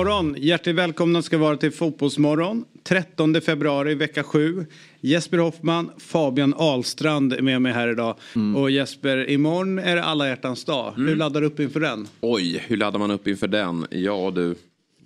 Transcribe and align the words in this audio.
Morgon! 0.00 0.36
Hjärtligt 0.38 0.76
välkomna 0.76 1.22
ska 1.22 1.38
vara 1.38 1.56
till 1.56 1.72
Fotbollsmorgon. 1.72 2.64
13 2.82 3.40
februari, 3.40 3.94
vecka 3.94 4.22
7. 4.22 4.66
Jesper 5.00 5.38
Hoffman, 5.38 5.90
Fabian 5.98 6.54
Ahlstrand 6.56 7.32
är 7.32 7.42
med 7.42 7.62
mig 7.62 7.72
här 7.72 7.88
idag. 7.88 8.16
Och 8.56 8.70
Jesper, 8.70 9.30
imorgon 9.30 9.78
är 9.78 9.96
det 9.96 10.04
alla 10.04 10.28
hjärtans 10.28 10.64
dag. 10.64 10.92
Hur 10.96 11.16
laddar 11.16 11.40
du 11.40 11.46
upp 11.46 11.60
inför 11.60 11.80
den? 11.80 12.08
Oj, 12.20 12.64
hur 12.66 12.76
laddar 12.76 12.98
man 12.98 13.10
upp 13.10 13.28
inför 13.28 13.48
den? 13.48 13.86
Ja 13.90 14.32
du, 14.34 14.54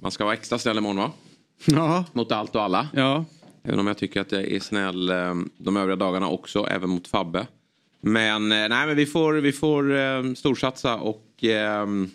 man 0.01 0.11
ska 0.11 0.25
vara 0.25 0.35
extra 0.35 0.59
snäll 0.59 0.79
imorgon 0.79 0.97
va? 0.97 1.13
Ja, 1.65 2.05
Mot 2.13 2.33
allt 2.33 2.55
och 2.55 2.63
alla. 2.63 2.89
ja. 2.93 3.25
Även 3.65 3.79
om 3.79 3.87
jag 3.87 3.99
tycker 3.99 4.21
att 4.21 4.33
jag 4.33 4.43
är 4.45 4.61
snäll 4.61 5.11
eh, 5.11 5.35
de 5.59 5.77
övriga 5.77 5.97
dagarna 5.97 6.29
också, 6.29 6.67
även 6.71 6.91
mot 6.91 7.09
Fabbe. 7.09 7.47
Men 8.01 8.53
eh, 8.53 8.69
nej, 8.69 8.87
men 8.87 8.97
vi 8.97 9.07
får, 9.07 9.35
vi 9.35 9.53
får 9.53 9.97
eh, 9.97 10.33
storsatsa 10.37 10.95
och 10.97 11.45
ehm, 11.45 12.11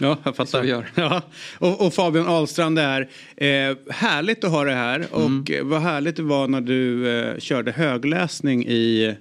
ja, 0.00 0.06
Ja, 0.08 0.18
jag 0.24 0.36
fattar. 0.36 0.50
Så 0.50 0.60
vi 0.60 0.68
gör. 0.68 0.90
Ja. 0.94 1.22
Och, 1.58 1.86
och 1.86 1.94
Fabian 1.94 2.26
Ahlstrand 2.26 2.78
är 2.78 3.00
eh, 3.36 3.76
härligt 3.90 4.44
att 4.44 4.50
ha 4.50 4.64
det 4.64 4.74
här. 4.74 5.06
Och 5.10 5.26
Mm. 5.26 5.44
eh, 5.50 5.62
vad 5.64 5.80
härligt 5.82 6.16
det 6.16 6.22
var 6.22 6.48
när 6.48 6.60
du 6.60 7.08
eh, 7.20 7.38
körde 7.38 7.72
högläsning 7.72 8.66
i, 8.66 9.14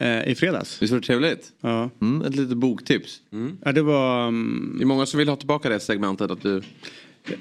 eh, 0.00 0.28
i 0.28 0.34
fredags. 0.34 0.82
Visst 0.82 0.92
var 0.92 1.00
det 1.00 1.06
trevligt? 1.06 1.52
Ja, 1.60 1.90
Mm, 2.00 2.22
ett 2.22 2.36
litet 2.36 2.56
boktips. 2.56 3.20
ja 3.64 3.72
det 3.72 3.82
var... 3.82 4.28
mm, 4.28 4.74
det 4.78 4.84
är 4.84 4.86
många 4.86 5.06
som 5.06 5.18
vill 5.18 5.28
ha 5.28 5.36
tillbaka 5.36 5.68
det 5.68 5.80
segmentet 5.80 6.30
att 6.30 6.42
du 6.42 6.62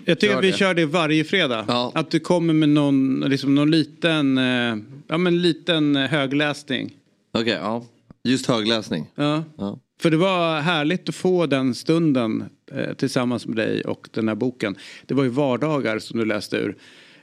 Jag 0.05 0.19
tycker 0.19 0.37
att 0.37 0.43
vi 0.43 0.51
det. 0.51 0.57
kör 0.57 0.73
det 0.73 0.85
varje 0.85 1.23
fredag. 1.23 1.65
Ja. 1.67 1.91
Att 1.95 2.11
du 2.11 2.19
kommer 2.19 2.53
med 2.53 2.69
någon, 2.69 3.19
liksom 3.27 3.55
någon 3.55 3.71
liten, 3.71 4.37
eh, 4.37 4.75
ja, 5.07 5.17
men 5.17 5.41
liten 5.41 5.95
eh, 5.95 6.09
högläsning. 6.09 6.91
Okej, 7.33 7.57
ja. 7.61 7.85
Just 8.23 8.45
högläsning. 8.45 9.05
Ja. 9.15 9.43
Ja. 9.57 9.79
För 10.01 10.11
det 10.11 10.17
var 10.17 10.61
härligt 10.61 11.09
att 11.09 11.15
få 11.15 11.45
den 11.45 11.75
stunden 11.75 12.43
eh, 12.71 12.93
tillsammans 12.93 13.47
med 13.47 13.55
dig 13.55 13.81
och 13.81 14.09
den 14.11 14.27
här 14.27 14.35
boken. 14.35 14.75
Det 15.05 15.13
var 15.13 15.23
ju 15.23 15.29
vardagar 15.29 15.99
som 15.99 16.19
du 16.19 16.25
läste 16.25 16.57
ur 16.57 16.75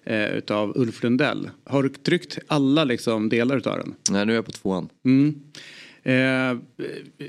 eh, 0.04 0.36
utav 0.36 0.72
Ulf 0.76 1.02
Lundell. 1.02 1.50
Har 1.64 1.82
du 1.82 1.88
tryckt 1.88 2.38
alla 2.46 2.84
liksom, 2.84 3.28
delar 3.28 3.56
utav 3.56 3.78
den? 3.78 3.94
Nej, 4.10 4.26
nu 4.26 4.32
är 4.32 4.36
jag 4.36 4.46
på 4.46 4.52
tvåan. 4.52 4.88
Mm. 5.04 5.40
Eh, 6.02 6.58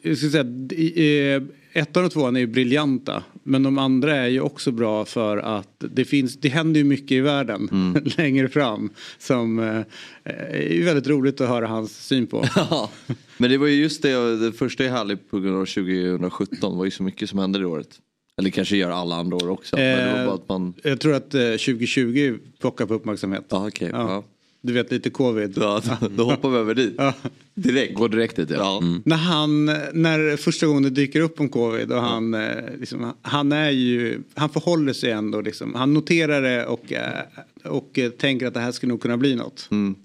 jag 0.04 0.18
ska 0.18 0.30
säga, 0.30 1.36
eh, 1.36 1.44
ettan 1.78 2.06
och 2.06 2.12
tvåan 2.12 2.36
är 2.36 2.40
ju 2.40 2.48
briljanta. 2.48 3.24
Men 3.44 3.64
de 3.64 3.78
andra 3.78 4.16
är 4.16 4.28
ju 4.28 4.42
också 4.42 4.72
bra 4.72 5.06
för 5.06 5.38
att 5.38 5.84
det 5.92 6.06
finns, 6.06 6.38
det 6.38 6.50
händer 6.50 6.80
ju 6.80 6.84
mycket 6.84 7.12
i 7.12 7.20
världen 7.20 7.70
längre 8.18 8.50
fram. 8.50 8.90
Som 9.18 9.60
eh, 9.60 9.82
är 10.24 10.74
ju 10.74 10.84
väldigt 10.84 11.08
roligt 11.08 11.42
att 11.42 11.50
höra 11.50 11.68
hans 11.68 12.06
syn 12.08 12.28
på. 12.28 12.46
Ja. 12.56 12.90
Men 13.38 13.50
det 13.50 13.58
var 13.58 13.68
ju 13.68 13.82
just 13.82 14.02
det, 14.02 14.38
det 14.38 14.52
första 14.52 14.86
är 14.86 14.90
härligt 14.90 15.30
på 15.32 15.40
grund 15.40 15.58
av 15.58 15.66
2017. 15.66 16.72
Det 16.72 16.78
var 16.78 16.86
ju 16.86 16.92
så 16.92 17.04
mycket 17.04 17.30
som 17.30 17.40
hände 17.40 17.60
det 17.60 17.66
året. 17.66 18.00
Eller 18.38 18.50
kanske 18.50 18.78
gör 18.78 18.92
alla 18.92 19.16
andra 19.16 19.36
år 19.36 19.50
också. 19.50 19.76
Men 19.76 19.98
det 19.98 20.12
var 20.14 20.20
Eh, 20.20 20.26
bara 20.26 20.36
att 20.36 20.50
man... 20.50 20.74
Jag 20.84 21.00
tror 21.00 21.14
att 21.14 21.34
eh, 21.34 21.42
2020 21.42 22.38
pockar 22.60 22.86
på 22.86 22.94
uppmärksamhet. 22.94 23.46
Ja, 23.50 23.68
okej. 23.68 23.90
Ja. 23.92 23.98
Ja. 23.98 24.24
Du 24.62 24.74
vet 24.74 24.92
lite 24.92 25.10
covid. 25.10 25.54
Ja, 25.58 25.82
då, 26.18 26.24
hoppar 26.24 26.50
vi 26.50 26.58
över 26.58 26.76
dit. 26.76 26.94
Ja. 26.98 27.14
Direkt. 27.54 27.94
går 27.94 28.10
direkt 28.10 28.36
dit. 28.36 28.50
Ja. 28.50 28.58
Ja. 28.58 28.78
Mm. 28.78 29.02
När 29.06 29.16
han, 29.16 29.66
när 29.94 30.38
första 30.38 30.68
gången 30.68 30.84
det 30.84 30.90
dyker 30.90 31.22
upp 31.22 31.40
om 31.40 31.50
covid 31.50 31.92
och 31.92 32.02
han, 32.02 32.34
eh, 32.34 32.78
liksom, 32.80 33.14
han 33.22 33.52
är 33.52 33.70
ju, 33.70 34.22
han 34.36 34.50
förhåller 34.50 34.94
sig 34.94 35.12
ändå 35.12 35.42
liksom, 35.42 35.76
han 35.76 35.94
noterar 35.94 36.42
det 36.42 36.66
och, 36.66 36.94
eh, 36.94 37.22
och 37.64 38.00
eh, 38.00 38.10
tänker 38.10 38.48
att 38.48 38.54
det 38.54 38.60
här 38.60 38.72
skulle 38.72 38.90
nog 38.90 39.02
kunna 39.02 39.18
bli 39.18 39.36
något. 39.36 39.68
Mm. 39.72 39.96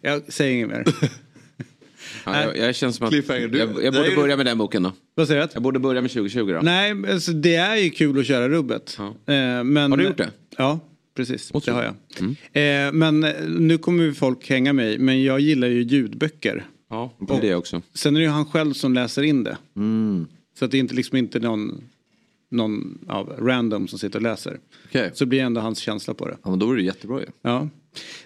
Jag 0.00 0.32
säger 0.32 0.54
inget 0.54 0.68
mer. 0.68 0.84
Ja, 2.24 2.42
jag, 2.42 2.58
jag 2.58 2.74
känns 2.74 2.96
som 2.96 3.06
att 3.06 3.12
jag, 3.12 3.50
jag 3.82 3.94
borde 3.94 4.16
börja 4.16 4.36
med 4.36 4.46
den 4.46 4.58
boken 4.58 4.82
då. 4.82 4.92
Vad 5.14 5.26
säger 5.26 5.40
Jag 5.40 5.50
du? 5.54 5.60
borde 5.60 5.78
börja 5.78 6.00
med 6.00 6.10
2020 6.10 6.52
då. 6.52 6.60
Nej, 6.62 6.94
alltså, 7.12 7.32
det 7.32 7.54
är 7.54 7.76
ju 7.76 7.90
kul 7.90 8.20
att 8.20 8.26
köra 8.26 8.48
rubbet. 8.48 8.98
Ja. 8.98 9.14
Men, 9.62 9.90
Har 9.90 9.98
du 9.98 10.04
gjort 10.04 10.16
det? 10.16 10.30
Ja, 10.56 10.80
precis. 11.20 11.54
Måste 11.54 11.70
det 11.70 11.74
har 11.74 11.82
jag. 11.82 12.86
Eh, 12.86 12.92
men 12.92 13.24
eh, 13.24 13.48
nu 13.48 13.78
kommer 13.78 14.12
folk 14.12 14.50
hänga 14.50 14.72
mig, 14.72 14.98
men 14.98 15.22
jag 15.22 15.40
gillar 15.40 15.68
ju 15.68 15.82
ljudböcker. 15.82 16.66
Ja, 16.90 17.12
det 17.28 17.34
är 17.34 17.40
det 17.40 17.54
också. 17.54 17.82
Sen 17.94 18.16
är 18.16 18.20
det 18.20 18.24
ju 18.24 18.30
han 18.30 18.46
själv 18.46 18.72
som 18.72 18.94
läser 18.94 19.22
in 19.22 19.44
det. 19.44 19.58
Mm. 19.76 20.26
Så 20.58 20.64
att 20.64 20.70
det 20.70 20.76
är 20.76 20.80
inte 20.80 20.94
liksom 20.94 21.18
inte 21.18 21.38
någon, 21.38 21.84
någon 22.50 22.98
av 23.08 23.32
random 23.38 23.88
som 23.88 23.98
sitter 23.98 24.18
och 24.18 24.22
läser. 24.22 24.58
Okej. 24.88 25.10
Så 25.14 25.26
blir 25.26 25.40
ändå 25.40 25.60
hans 25.60 25.78
känsla 25.78 26.14
på 26.14 26.28
det. 26.28 26.36
Ja, 26.42 26.50
men 26.50 26.58
då 26.58 26.72
är 26.72 26.76
det 26.76 26.82
jättebra 26.82 27.20
ju. 27.20 27.26
Ja. 27.42 27.68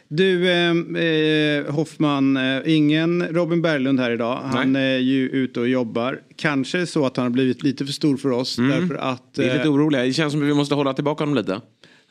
Du 0.09 0.50
eh, 0.50 0.71
eh, 1.04 1.75
Hoffman, 1.75 2.37
eh, 2.37 2.62
ingen 2.66 3.27
Robin 3.28 3.62
Berglund 3.62 4.00
här 4.00 4.10
idag. 4.10 4.41
Han 4.43 4.77
är 4.77 4.99
ju 4.99 5.28
ute 5.28 5.60
och 5.60 5.69
jobbar. 5.69 6.21
Kanske 6.37 6.87
så 6.87 7.06
att 7.06 7.16
han 7.16 7.25
har 7.25 7.31
blivit 7.31 7.62
lite 7.62 7.87
för 7.87 7.93
stor 7.93 8.16
för 8.16 8.31
oss. 8.31 8.56
Därför 8.56 8.94
att... 8.94 9.22
Vi 9.37 9.44
är 9.44 9.50
eh, 9.50 9.56
lite 9.56 9.69
oroliga. 9.69 10.03
Det 10.03 10.12
känns 10.12 10.33
som 10.33 10.43
att 10.43 10.49
vi 10.49 10.54
måste 10.54 10.75
hålla 10.75 10.94
tillbaka 10.94 11.25
honom 11.25 11.34
lite. 11.34 11.60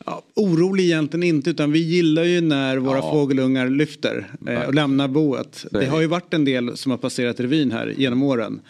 Ja, 0.06 0.22
orolig 0.36 0.84
egentligen 0.84 1.24
inte 1.24 1.50
utan 1.50 1.72
vi 1.72 1.80
gillar 1.80 2.24
ju 2.24 2.42
när 2.42 2.78
våra 2.78 2.98
Ja. 2.98 3.12
fågelungar 3.12 3.70
lyfter 3.70 4.28
eh, 4.48 4.62
och 4.62 4.74
lämnar 4.74 5.08
boet. 5.08 5.66
Det 5.72 5.86
har 5.86 6.02
ju 6.02 6.08
varit 6.08 6.34
en 6.34 6.46
del 6.46 6.78
som 6.78 6.92
har 6.92 6.98
passerat 6.98 7.40
revyn 7.40 7.72
här 7.72 7.94
genom 7.98 8.24
åren. 8.24 8.62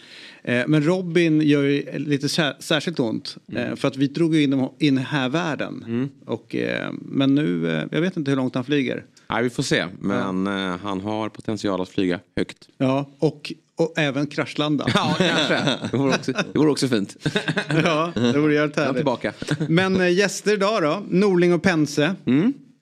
Eh, 0.44 0.64
men 0.68 0.84
Robin 0.86 1.42
gör 1.42 1.64
ju 1.64 2.00
lite 2.00 2.30
sär, 2.30 2.54
särskilt 2.60 3.00
ont 3.00 3.38
Mm. 3.52 3.64
eh, 3.70 3.76
för 3.76 3.88
att 3.88 3.98
vi 3.98 4.08
drog 4.08 4.36
ju 4.36 4.44
in 4.44 4.68
i 4.80 4.86
den 4.90 4.98
här 4.98 5.30
världen. 5.30 6.10
Och, 6.26 6.56
eh, 6.56 6.92
men 7.02 7.36
nu, 7.36 7.70
eh, 7.78 7.84
jag 7.92 8.02
vet 8.02 8.18
inte 8.18 8.32
hur 8.32 8.36
långt 8.36 8.56
han 8.56 8.64
flyger. 8.64 9.04
Nej, 9.30 9.44
vi 9.44 9.50
får 9.50 9.64
se. 9.64 9.86
Men 10.02 10.48
eh, 10.48 10.78
han 10.84 11.02
har 11.02 11.30
potential 11.30 11.82
att 11.82 11.90
flyga 11.90 12.20
högt. 12.36 12.68
Ja, 12.78 13.10
och, 13.20 13.54
och 13.76 13.94
även 13.98 14.28
kraschlanda. 14.28 14.86
Ja, 14.94 15.16
kanske. 15.18 15.56
Det 15.92 15.98
vore 15.98 16.16
också, 16.16 16.32
det 16.32 16.60
vore 16.60 16.72
också 16.72 16.88
fint. 16.88 17.18
ja, 17.84 18.12
det 18.16 18.40
vore 18.40 18.54
jävligt 18.54 18.78
härligt. 18.78 18.96
tillbaka. 18.96 19.34
Men 19.70 20.02
eh, 20.02 20.14
gäster 20.14 20.54
idag 20.54 20.84
då? 20.84 21.04
Norling 21.10 21.54
och 21.54 21.64
Pense. 21.64 22.16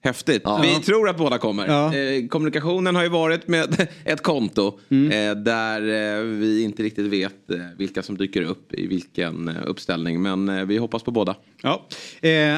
Häftigt. 0.04 0.42
Vi 0.62 0.74
tror 0.84 1.08
att 1.08 1.16
båda 1.18 1.38
kommer. 1.38 1.66
Ja. 1.66 1.94
Eh, 1.94 2.26
kommunikationen 2.28 2.96
har 2.96 3.02
ju 3.02 3.08
varit 3.08 3.48
med 3.48 3.88
ett 4.04 4.22
konto 4.22 4.66
eh, 4.90 5.36
där 5.36 5.80
eh, 6.18 6.24
vi 6.24 6.62
inte 6.62 6.82
riktigt 6.82 7.06
vet 7.06 7.34
vilka 7.78 8.02
som 8.02 8.16
dyker 8.16 8.42
upp 8.42 8.74
i 8.74 8.86
vilken 8.86 9.48
uppställning. 9.48 10.22
Men 10.22 10.68
vi 10.68 10.76
hoppas 10.78 11.02
på 11.02 11.10
båda. 11.10 11.36
Ja. 11.62 11.86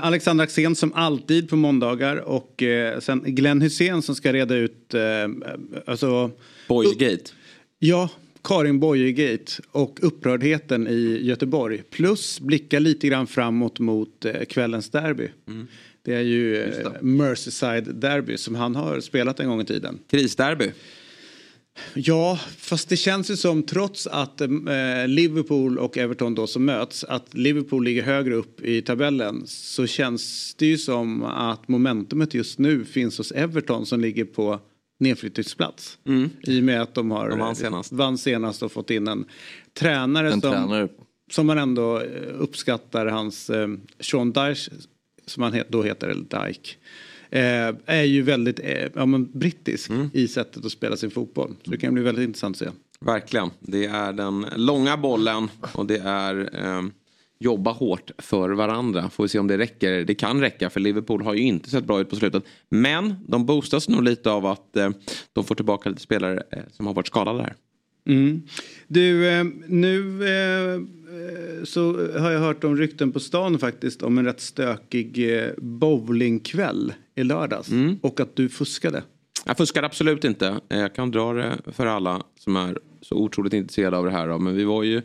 Alexander 0.02 0.44
Axén 0.44 0.76
som 0.76 0.92
alltid 0.94 1.48
på 1.48 1.56
måndagar 1.56 2.16
och 2.16 2.62
sen 2.98 3.22
Glenn 3.26 3.62
Hussein 3.62 4.02
som 4.02 4.14
ska 4.14 4.32
reda 4.32 4.54
ut, 4.54 4.94
alltså, 5.86 6.30
Boygate. 6.68 7.30
ja, 7.78 8.08
Karin 8.44 8.81
Boye-gate 8.81 9.53
och 9.71 9.99
upprördheten 10.03 10.88
i 10.88 11.19
Göteborg. 11.22 11.82
Plus 11.91 12.41
blicka 12.41 12.78
lite 12.78 13.09
grann 13.09 13.27
framåt 13.27 13.78
mot 13.78 14.25
eh, 14.25 14.44
kvällens 14.44 14.91
derby. 14.91 15.28
Det 16.03 16.15
är 16.15 16.21
ju 16.21 16.62
eh, 16.62 16.93
Merseyside 17.00 17.94
derby 17.94 18.37
som 18.37 18.55
han 18.55 18.75
har 18.75 19.00
spelat 19.00 19.41
en 19.41 19.49
gång 19.49 19.60
i 19.60 19.65
tiden. 19.65 19.99
Krisderby. 20.10 20.72
Ja, 21.94 22.38
fast 22.59 22.88
det 22.88 22.97
känns 22.97 23.31
ju 23.31 23.37
som 23.37 23.62
trots 23.62 24.06
att 24.06 24.41
eh, 24.41 24.49
Liverpool 25.06 25.78
och 25.78 25.99
Everton 25.99 26.34
då 26.34 26.47
som 26.47 26.65
möts, 26.65 27.05
att 27.05 27.34
Liverpool 27.34 27.84
ligger 27.84 28.03
högre 28.03 28.34
upp 28.34 28.65
i 28.65 28.82
tabellen 28.82 29.43
så 29.47 29.87
känns 29.87 30.55
det 30.55 30.67
ju 30.67 30.79
som 30.79 31.23
att 31.23 31.69
momentumet 31.69 32.35
just 32.35 32.58
nu 32.58 32.85
finns 32.85 33.19
hos 33.19 33.32
Everton 33.32 33.87
som 33.87 34.00
ligger 34.00 34.25
på 34.25 34.61
nedflyttningsplats. 35.04 35.98
I 36.42 36.60
och 36.60 36.64
med 36.64 36.82
att 36.82 36.94
de 36.94 37.10
har 37.10 37.28
De 37.30 37.38
vann 37.38 37.56
senast. 37.56 37.92
vann 37.92 38.18
senast 38.18 38.62
och 38.62 38.72
fått 38.72 38.90
in 38.90 39.08
en 39.08 39.24
tränare 39.78 40.26
En 40.32 40.40
som, 40.40 40.52
tränare. 40.52 40.88
som 41.30 41.46
man 41.46 41.58
ändå 41.58 42.00
eh, 42.00 42.06
uppskattar 42.38 43.06
hans 43.06 43.50
eh, 43.50 43.68
Sean 44.00 44.32
Dyche 44.32 44.70
som 45.26 45.42
han 45.42 45.62
då 45.68 45.82
heter, 45.82 46.08
eller 46.08 46.46
Dyke. 46.46 46.70
Eh, 47.30 47.74
är 47.86 48.02
ju 48.02 48.22
väldigt 48.22 48.60
eh, 48.62 48.88
ja, 48.94 49.06
men 49.06 49.30
brittisk 49.38 49.90
i 50.12 50.28
sättet 50.28 50.64
att 50.64 50.72
spela 50.72 50.96
sin 50.96 51.10
fotboll. 51.10 51.54
Så 51.64 51.70
det 51.70 51.76
kan 51.76 51.94
bli 51.94 52.02
väldigt 52.02 52.24
intressant 52.24 52.54
att 52.62 52.68
se. 52.68 52.74
Verkligen. 53.00 53.50
Det 53.60 53.86
är 53.86 54.12
den 54.12 54.46
långa 54.56 54.96
bollen 54.96 55.48
och 55.74 55.86
det 55.86 55.98
är 55.98 56.50
eh, 56.64 56.82
jobba 57.44 57.73
hårt 57.73 58.11
för 58.19 58.50
varandra. 58.50 59.11
Får 59.11 59.25
vi 59.25 59.29
se 59.29 59.38
om 59.38 59.46
det 59.46 59.58
räcker. 59.58 60.05
Det 60.05 60.14
kan 60.14 60.41
räcka 60.41 60.70
för 60.70 60.81
Liverpool 60.81 61.23
har 61.23 61.35
ju 61.35 61.43
inte 61.43 61.70
sett 61.70 61.85
bra 61.85 62.00
ut 62.00 62.11
på 62.11 62.17
slutet. 62.17 62.44
Men 62.69 63.14
de 63.29 63.46
boostas 63.46 63.88
nog 63.88 64.02
lite 64.02 64.31
av 64.31 64.46
att 64.46 64.76
eh, 64.76 64.91
de 65.32 65.44
får 65.44 65.55
tillbaka 65.55 65.88
lite 65.88 66.02
spelare 66.02 66.43
eh, 66.50 66.58
som 66.73 66.87
har 66.87 66.94
varit 66.94 67.06
skadade 67.06 67.43
här. 67.43 67.55
Mm. 68.06 68.43
Du, 68.88 69.29
eh, 69.29 69.44
nu 69.67 70.19
så 71.64 71.93
har 72.19 72.31
jag 72.31 72.41
hört 72.41 72.64
om 72.64 72.76
rykten 72.76 73.12
på 73.12 73.20
stan 73.20 73.58
faktiskt 73.58 74.02
om 74.02 74.19
en 74.19 74.25
rätt 74.25 74.40
stökig 74.40 75.29
bowlingkväll 75.56 76.93
i 77.14 77.25
lördags. 77.25 77.70
Mm. 77.70 77.99
Och 78.02 78.20
att 78.20 78.37
du 78.37 78.49
fuskade. 78.49 79.02
Jag 79.47 79.56
fuskar 79.56 79.82
absolut 79.82 80.25
inte. 80.25 80.61
Jag 80.69 80.94
kan 80.94 81.11
dra 81.11 81.32
det 81.32 81.58
för 81.67 81.87
alla 81.87 82.23
som 82.38 82.56
är 82.56 82.79
så 83.00 83.14
otroligt 83.14 83.52
intresserade 83.52 83.97
av 83.97 84.05
det 84.05 84.11
här. 84.11 84.29
då. 84.29 84.38
Men 84.38 84.56
vi 84.56 84.64
var 84.64 84.82
ju 84.82 85.02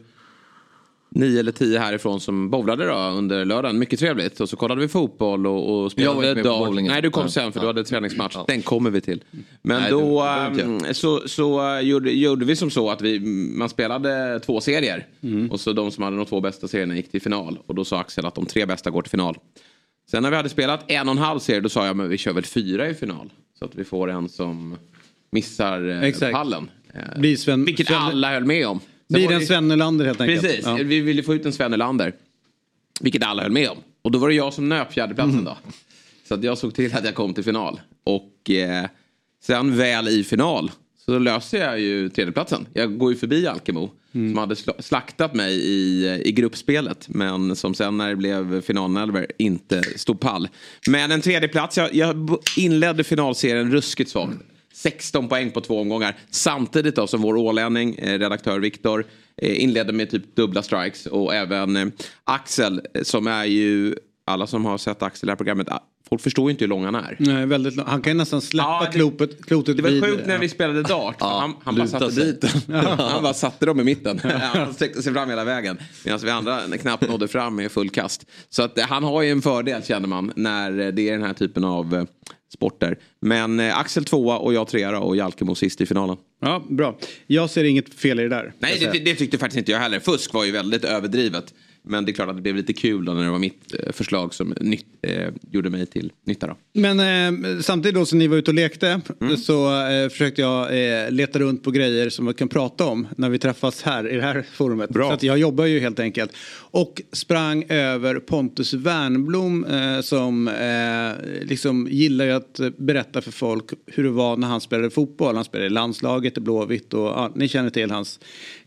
nio 1.10 1.40
eller 1.40 1.52
tio 1.52 1.80
härifrån 1.80 2.20
som 2.20 2.50
bowlade 2.50 2.86
då 2.86 2.94
under 2.94 3.46
lördagen. 3.46 3.80
Mycket 3.80 4.00
trevligt. 4.00 4.40
Och 4.40 4.50
så 4.50 4.56
kollade 4.56 4.82
vi 4.82 4.88
fotboll 4.88 5.48
och, 5.48 5.84
och 5.84 5.92
spelade 5.92 6.44
bowlingen. 6.44 6.92
Nej, 6.92 7.02
du 7.02 7.10
kom 7.10 7.24
Ja. 7.24 7.30
sen 7.30 7.52
för 7.52 7.60
du 7.60 7.68
hade 7.68 7.84
träningsmatch. 7.84 8.34
Ja. 8.36 8.46
Den 8.48 8.62
kommer 8.62 8.90
vi 8.90 9.02
till. 9.02 9.24
Men 9.62 9.82
Nej, 9.82 9.92
då 9.92 10.24
det 10.56 10.62
ehm, 10.62 10.94
så, 10.94 11.28
så 11.28 11.76
eh, 11.76 11.80
gjorde, 11.82 12.12
gjorde 12.12 12.46
vi 12.46 12.56
som 12.56 12.72
så 12.72 12.90
att 12.90 13.02
vi, 13.02 13.20
man 13.58 13.70
spelade 13.70 14.40
två 14.40 14.62
serier. 14.62 15.08
Mm. 15.24 15.52
Och 15.52 15.60
så 15.60 15.74
de 15.74 15.92
som 15.92 16.04
hade 16.04 16.18
de 16.18 16.26
två 16.26 16.42
bästa 16.42 16.68
serierna 16.68 16.96
gick 16.96 17.12
till 17.12 17.22
final. 17.22 17.60
Och 17.66 17.76
då 17.76 17.86
sa 17.86 18.00
Axel 18.00 18.26
att 18.26 18.36
de 18.36 18.46
tre 18.46 18.66
bästa 18.66 18.90
går 18.90 19.02
till 19.02 19.12
final. 19.12 19.38
Sen 20.12 20.24
när 20.24 20.30
vi 20.30 20.36
hade 20.36 20.50
spelat 20.50 20.92
en 20.92 21.08
och 21.08 21.12
en 21.12 21.18
halv 21.18 21.40
serie 21.40 21.60
då 21.60 21.70
sa 21.70 21.86
jag 21.86 21.96
men 21.96 22.10
vi 22.10 22.18
kör 22.18 22.34
väl 22.34 22.46
fyra 22.46 22.90
i 22.90 22.94
final. 22.94 23.30
Så 23.60 23.66
att 23.66 23.76
vi 23.76 23.84
får 23.84 24.10
en 24.10 24.30
som 24.30 24.76
missar 25.32 25.90
eh, 25.90 26.04
Exakt. 26.04 26.34
pallen. 26.34 26.70
Eh, 26.94 27.20
Blir 27.20 27.36
Sven, 27.36 27.66
vilket 27.66 27.88
Sven, 27.88 27.98
alla 27.98 28.32
höll 28.34 28.46
med 28.46 28.68
om. 28.68 28.80
Blir 29.10 29.32
en 29.32 29.40
det- 29.40 29.46
Sven 29.46 29.68
Nylander 29.68 30.06
helt 30.06 30.22
enkelt. 30.22 30.42
Precis, 30.42 30.66
Ja. 30.66 30.74
vi 30.76 31.00
ville 31.02 31.24
få 31.24 31.36
ut 31.36 31.46
en 31.46 31.54
Sven 31.54 31.72
Nylander. 31.72 32.14
Vilket 33.02 33.24
alla 33.24 33.42
höll 33.42 33.52
med 33.52 33.70
om. 33.70 33.78
Och 34.02 34.12
då 34.12 34.20
var 34.20 34.30
det 34.30 34.36
jag 34.36 34.54
som 34.54 34.70
nöp 34.70 34.94
fjärdeplatsen 34.94 35.44
då. 35.44 35.58
Så 36.28 36.34
att 36.34 36.44
jag 36.44 36.58
såg 36.58 36.74
till 36.76 36.96
att 36.96 37.06
jag 37.06 37.16
kom 37.16 37.34
till 37.34 37.44
final. 37.44 37.82
Och 38.04 38.50
eh, 38.50 38.86
sen 39.44 39.78
väl 39.78 40.08
i 40.08 40.24
final 40.24 40.72
så 41.06 41.20
löser 41.20 41.58
jag 41.66 41.80
ju 41.80 42.10
tredjeplatsen. 42.10 42.68
Jag 42.74 42.98
går 42.98 43.12
ju 43.12 43.18
förbi 43.18 43.48
Alkemo. 43.48 43.92
Som 44.12 44.38
hade 44.38 44.56
sl- 44.56 44.82
slaktat 44.82 45.34
mig 45.34 45.54
i, 45.56 46.06
i 46.26 46.32
gruppspelet. 46.32 47.06
Men 47.10 47.56
som 47.56 47.74
sen 47.74 47.98
när 47.98 48.10
det 48.10 48.16
blev 48.16 48.62
finalnälver 48.62 49.28
inte 49.38 49.84
stod 49.96 50.20
pall. 50.20 50.48
Men 50.88 51.12
en 51.12 51.22
tredjeplats, 51.22 51.78
jag, 51.78 51.96
jag 51.96 52.38
inledde 52.58 53.04
finalserien 53.04 53.72
ruskigt 53.72 54.10
svagt. 54.12 54.34
16 54.84 55.28
poäng 55.30 55.52
på 55.52 55.62
två 55.62 55.82
omgångar. 55.82 56.18
Samtidigt 56.32 56.96
då 56.96 57.08
som 57.08 57.22
vår 57.22 57.36
ålänning, 57.38 57.96
eh, 57.96 58.20
redaktör 58.20 58.60
Viktor, 58.60 59.06
eh, 59.42 59.64
inledde 59.64 59.94
med 59.94 60.10
typ 60.10 60.36
dubbla 60.36 60.64
strikes. 60.64 61.06
Och 61.06 61.36
även 61.36 61.78
eh, 61.78 61.86
Axel 62.24 62.82
som 63.04 63.28
är 63.28 63.46
ju, 63.46 63.96
alla 64.26 64.48
som 64.48 64.66
har 64.66 64.78
sett 64.78 65.04
Axel 65.04 65.26
i 65.26 65.28
det 65.28 65.32
här 65.32 65.38
programmet, 65.38 65.70
ah, 65.70 65.84
folk 66.10 66.22
förstår 66.22 66.46
ju 66.50 66.52
inte 66.52 66.64
hur 66.64 66.70
lång 66.70 66.86
han 66.86 66.96
är. 66.96 67.16
Nej, 67.20 67.46
väldigt 67.46 67.76
lång. 67.76 67.86
Han 67.88 68.02
kan 68.02 68.14
ju 68.14 68.18
nästan 68.18 68.42
släppa 68.42 68.70
Ja, 68.70 68.86
det- 68.92 68.98
klotet, 68.98 69.46
klotet 69.46 69.78
Det 69.78 69.84
var 69.84 69.90
vid- 69.90 70.04
sjukt 70.04 70.26
när 70.26 70.34
ja. 70.34 70.40
vi 70.40 70.50
spelade 70.50 70.84
dart. 70.84 71.16
han 71.20 71.54
han 71.64 71.76
bara 71.76 71.88
satte 71.88 72.12
sig. 72.12 72.26
dit. 72.26 72.44
Han 72.98 73.24
bara 73.24 73.34
satte 73.34 73.66
dem 73.66 73.80
i 73.80 73.84
mitten. 73.84 74.20
Han 74.54 74.74
sträckte 74.74 75.02
sig 75.04 75.14
fram 75.14 75.30
hela 75.30 75.44
vägen. 75.44 75.78
Medan 76.06 76.20
vi 76.24 76.30
andra 76.30 76.60
knappt 76.82 77.08
nådde 77.10 77.28
fram 77.28 77.56
med 77.56 77.72
full 77.72 77.90
kast. 77.90 78.26
Så 78.50 78.64
att 78.64 78.80
han 78.80 79.04
har 79.04 79.22
ju 79.22 79.32
en 79.32 79.42
fördel 79.42 79.84
känner 79.84 80.08
man 80.08 80.32
när 80.36 80.72
det 80.92 81.10
är 81.10 81.12
den 81.12 81.24
här 81.24 81.34
typen 81.34 81.64
av 81.64 82.08
sporter. 82.54 82.98
Men 83.22 83.60
eh, 83.60 83.78
Axel 83.78 84.06
tvåa 84.06 84.38
och 84.38 84.54
jag 84.54 84.68
trea 84.68 85.00
och 85.00 85.16
Jalkemo 85.16 85.56
sist 85.56 85.82
i 85.82 85.86
finalen. 85.86 86.18
Ja, 86.42 86.66
bra. 86.70 86.98
Jag 87.28 87.50
ser 87.50 87.64
inget 87.64 87.94
fel 87.94 88.20
i 88.20 88.24
det 88.24 88.30
där. 88.30 88.54
Nej, 88.60 88.90
det, 88.94 89.00
det 89.00 89.16
tyckte 89.16 89.38
faktiskt 89.38 89.58
inte 89.58 89.72
jag 89.72 89.80
heller. 89.80 90.00
Fusk 90.00 90.34
var 90.34 90.46
ju 90.46 90.52
väldigt 90.52 90.84
överdrivet. 90.84 91.54
Men 91.84 92.06
det 92.06 92.12
är 92.12 92.14
klart 92.14 92.30
att 92.30 92.36
det 92.36 92.42
blev 92.42 92.56
lite 92.56 92.74
kul 92.74 93.06
då 93.06 93.14
när 93.14 93.24
det 93.24 93.30
var 93.30 93.40
mitt 93.40 93.76
eh, 93.80 93.92
förslag 93.92 94.34
som 94.34 94.54
nytt, 94.62 94.86
eh, 95.02 95.28
gjorde 95.52 95.70
mig 95.70 95.86
till 95.86 96.12
nytta. 96.26 96.48
Då. 96.48 96.56
Men 96.74 97.00
eh, 97.00 97.60
samtidigt 97.62 97.96
då 97.96 98.06
som 98.06 98.20
ni 98.20 98.28
var 98.28 98.38
ute 98.38 98.52
och 98.52 98.56
lekte 98.56 99.02
Mm. 99.22 99.38
så 99.38 99.88
eh, 99.90 100.10
försökte 100.10 100.42
jag 100.42 100.64
eh, 100.64 101.12
leta 101.12 101.40
runt 101.40 101.64
på 101.64 101.72
grejer 101.72 102.10
som 102.10 102.26
vi 102.26 102.34
kan 102.34 102.48
prata 102.48 102.86
om 102.86 103.08
när 103.18 103.30
vi 103.30 103.40
träffas 103.40 103.82
här 103.82 104.08
i 104.12 104.16
det 104.16 104.22
här 104.22 104.46
forumet. 104.54 104.90
Bra. 104.90 105.08
Så 105.08 105.14
att 105.14 105.24
jag 105.24 105.38
jobbar 105.38 105.66
ju 105.66 105.80
helt 105.80 106.00
enkelt. 106.00 106.32
Och 106.72 107.02
sprang 107.12 107.64
över 107.70 108.16
Pontus 108.20 108.74
Wernblom 108.74 109.66
eh, 109.66 110.02
som 110.02 110.50
liksom 111.42 111.88
gillar 111.92 112.26
ju 112.26 112.32
att 112.32 112.60
berätta 112.78 113.22
för 113.22 113.32
folk 113.32 113.66
hur 113.86 114.04
det 114.04 114.10
var 114.10 114.38
när 114.38 114.48
han 114.48 114.62
spelade 114.62 114.90
fotboll. 114.90 115.36
Han 115.36 115.46
spelade 115.46 115.68
i 115.68 115.70
landslaget 115.70 116.38
i 116.38 116.42
Blåvitt 116.42 116.94
och 116.94 117.08
ja, 117.08 117.32
ni 117.36 117.48
känner 117.48 117.70
till 117.70 117.92
hans 117.92 118.20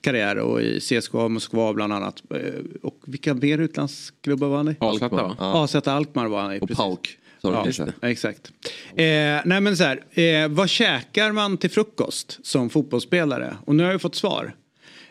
karriär 0.03 0.37
och 0.39 0.63
i 0.63 0.81
CSKA 0.81 1.29
Moskva 1.29 1.73
bland 1.73 1.93
annat. 1.93 2.23
Eh, 2.31 2.39
och 2.83 3.01
vilka 3.07 3.35
mer 3.35 3.59
utlandsklubbar 3.59 4.49
var 4.49 4.57
han 4.57 4.69
i? 4.69 4.77
Alkmaar. 4.79 4.91
Alkmaar. 5.21 5.37
Ja. 5.39 5.65
AZ 5.65 5.75
Alkmaar 5.77 6.27
var 6.27 6.41
han 6.43 6.55
i. 6.55 6.59
Och 6.59 6.61
precis. 6.69 6.77
De 7.43 7.55
Ja, 8.01 8.09
exakt. 8.09 8.53
Eh, 8.91 9.05
nej 9.45 9.61
men 9.61 9.77
så 9.77 9.85
här, 9.85 10.01
eh, 10.11 10.49
vad 10.49 10.69
käkar 10.69 11.33
man 11.33 11.57
till 11.57 11.71
frukost 11.71 12.39
som 12.43 12.71
fotbollsspelare? 12.71 13.57
Och 13.65 13.75
nu 13.75 13.85
har 13.85 13.91
jag 13.91 14.01
fått 14.01 14.15
svar. 14.15 14.55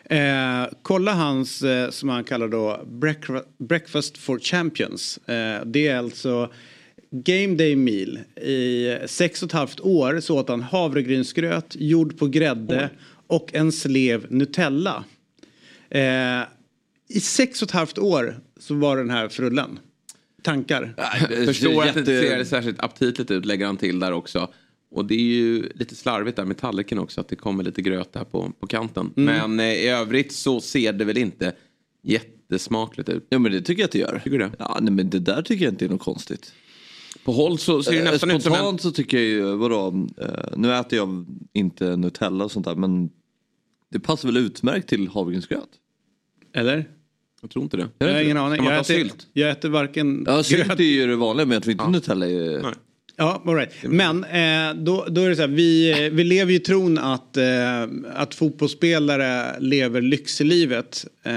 Eh, 0.04 0.64
kolla 0.82 1.12
hans, 1.12 1.62
eh, 1.62 1.90
som 1.90 2.08
han 2.08 2.24
kallar 2.24 2.48
då, 2.48 2.80
breakfa- 2.90 3.42
Breakfast 3.58 4.18
for 4.18 4.38
Champions. 4.38 5.18
Eh, 5.18 5.64
det 5.66 5.88
är 5.88 5.96
alltså 5.96 6.50
Game 7.10 7.54
Day 7.54 7.76
Meal. 7.76 8.18
I 8.48 8.96
sex 9.06 9.42
och 9.42 9.46
ett 9.46 9.52
halvt 9.52 9.80
år 9.80 10.20
så 10.20 10.38
åt 10.38 10.48
han 10.48 10.62
havregrynsgröt, 10.62 11.76
gjord 11.78 12.18
på 12.18 12.26
grädde 12.26 12.90
och 13.32 13.54
en 13.54 13.72
slev 13.72 14.26
Nutella. 14.30 15.04
Eh, 15.90 16.42
I 17.08 17.20
sex 17.20 17.62
och 17.62 17.68
ett 17.68 17.72
halvt 17.72 17.98
år 17.98 18.40
så 18.60 18.74
var 18.74 18.96
den 18.96 19.10
här 19.10 19.28
frullen. 19.28 19.78
Tankar? 20.42 20.94
Jag 21.30 21.46
förstår 21.46 21.82
att 21.82 21.94
det 21.94 22.04
ser 22.04 22.44
särskilt 22.44 22.80
aptitligt 22.80 23.30
ut, 23.30 23.44
lägger 23.44 23.66
han 23.66 23.76
till 23.76 23.98
där 23.98 24.12
också. 24.12 24.48
Och 24.90 25.04
det 25.04 25.14
är 25.14 25.18
ju 25.18 25.68
lite 25.74 25.94
slarvigt 25.94 26.36
där 26.36 26.44
med 26.44 26.58
tallriken 26.58 26.98
också, 26.98 27.20
att 27.20 27.28
det 27.28 27.36
kommer 27.36 27.64
lite 27.64 27.82
gröt 27.82 28.12
där 28.12 28.24
på, 28.24 28.52
på 28.60 28.66
kanten. 28.66 29.12
Men 29.14 29.60
eh, 29.60 29.66
i 29.66 29.88
övrigt 29.88 30.32
så 30.32 30.60
ser 30.60 30.92
det 30.92 31.04
väl 31.04 31.18
inte 31.18 31.52
jättesmakligt 32.02 33.08
ut. 33.08 33.26
Ja 33.28 33.38
men 33.38 33.52
det 33.52 33.62
tycker 33.62 33.82
jag 33.82 33.86
att 33.86 33.92
det 33.92 33.98
gör. 33.98 34.20
Tycker 34.24 34.38
du 34.38 34.44
det? 34.44 34.52
Ja 34.58 34.78
nej, 34.80 34.92
men 34.92 35.10
det 35.10 35.18
där 35.18 35.42
tycker 35.42 35.64
jag 35.64 35.72
inte 35.72 35.84
är 35.84 35.88
något 35.88 36.00
konstigt. 36.00 36.52
På 37.24 37.32
håll 37.32 37.58
så 37.58 37.82
ser 37.82 37.92
det 37.92 37.98
Eh, 37.98 38.04
nästan 38.04 38.30
ut 38.30 38.42
som 38.42 38.52
en... 38.52 38.58
Spontant 38.58 38.82
så 38.82 38.90
tycker 38.90 39.16
jag 39.16 39.26
ju, 39.26 39.56
vadå, 39.56 40.06
eh, 40.18 40.56
nu 40.56 40.74
äter 40.74 40.98
jag 40.98 41.26
inte 41.52 41.96
Nutella 41.96 42.44
och 42.44 42.52
sånt 42.52 42.66
där 42.66 42.74
men 42.74 43.10
det 43.92 44.00
passar 44.00 44.28
väl 44.28 44.36
utmärkt 44.36 44.88
till 44.88 45.08
havregrynsgröt? 45.08 45.68
Eller? 46.54 46.88
Jag 47.40 47.50
tror 47.50 47.62
inte 47.62 47.76
det. 47.76 47.88
Jag 47.98 48.12
har 48.12 48.20
ingen 48.20 48.36
aning. 48.36 48.64
Jag 48.64 48.74
äter, 48.74 48.84
sylt? 48.84 49.26
jag 49.32 49.50
äter 49.50 49.68
varken 49.68 50.24
Ja, 50.26 50.42
sylt 50.42 50.66
gröt... 50.66 50.80
är 50.80 50.84
ju 50.84 51.06
det 51.06 51.16
vanliga 51.16 51.46
men 51.46 51.54
jag 51.54 51.62
tror 51.62 51.72
inte 51.72 51.88
Nutella 51.88 52.26
är... 52.26 52.62
Nej. 52.62 52.72
Ja, 53.16 53.42
all 53.46 53.54
right. 53.54 53.72
Men 53.82 54.24
eh, 54.24 54.74
då, 54.82 55.06
då 55.08 55.22
är 55.22 55.28
det 55.28 55.36
så 55.36 55.42
här, 55.42 55.48
vi, 55.48 56.10
vi 56.12 56.24
lever 56.24 56.52
ju 56.52 56.56
i 56.56 56.60
tron 56.60 56.98
att, 56.98 57.36
eh, 57.36 57.82
att 58.14 58.34
fotbollsspelare 58.34 59.60
lever 59.60 60.00
lyxlivet 60.00 61.06
eh, 61.22 61.32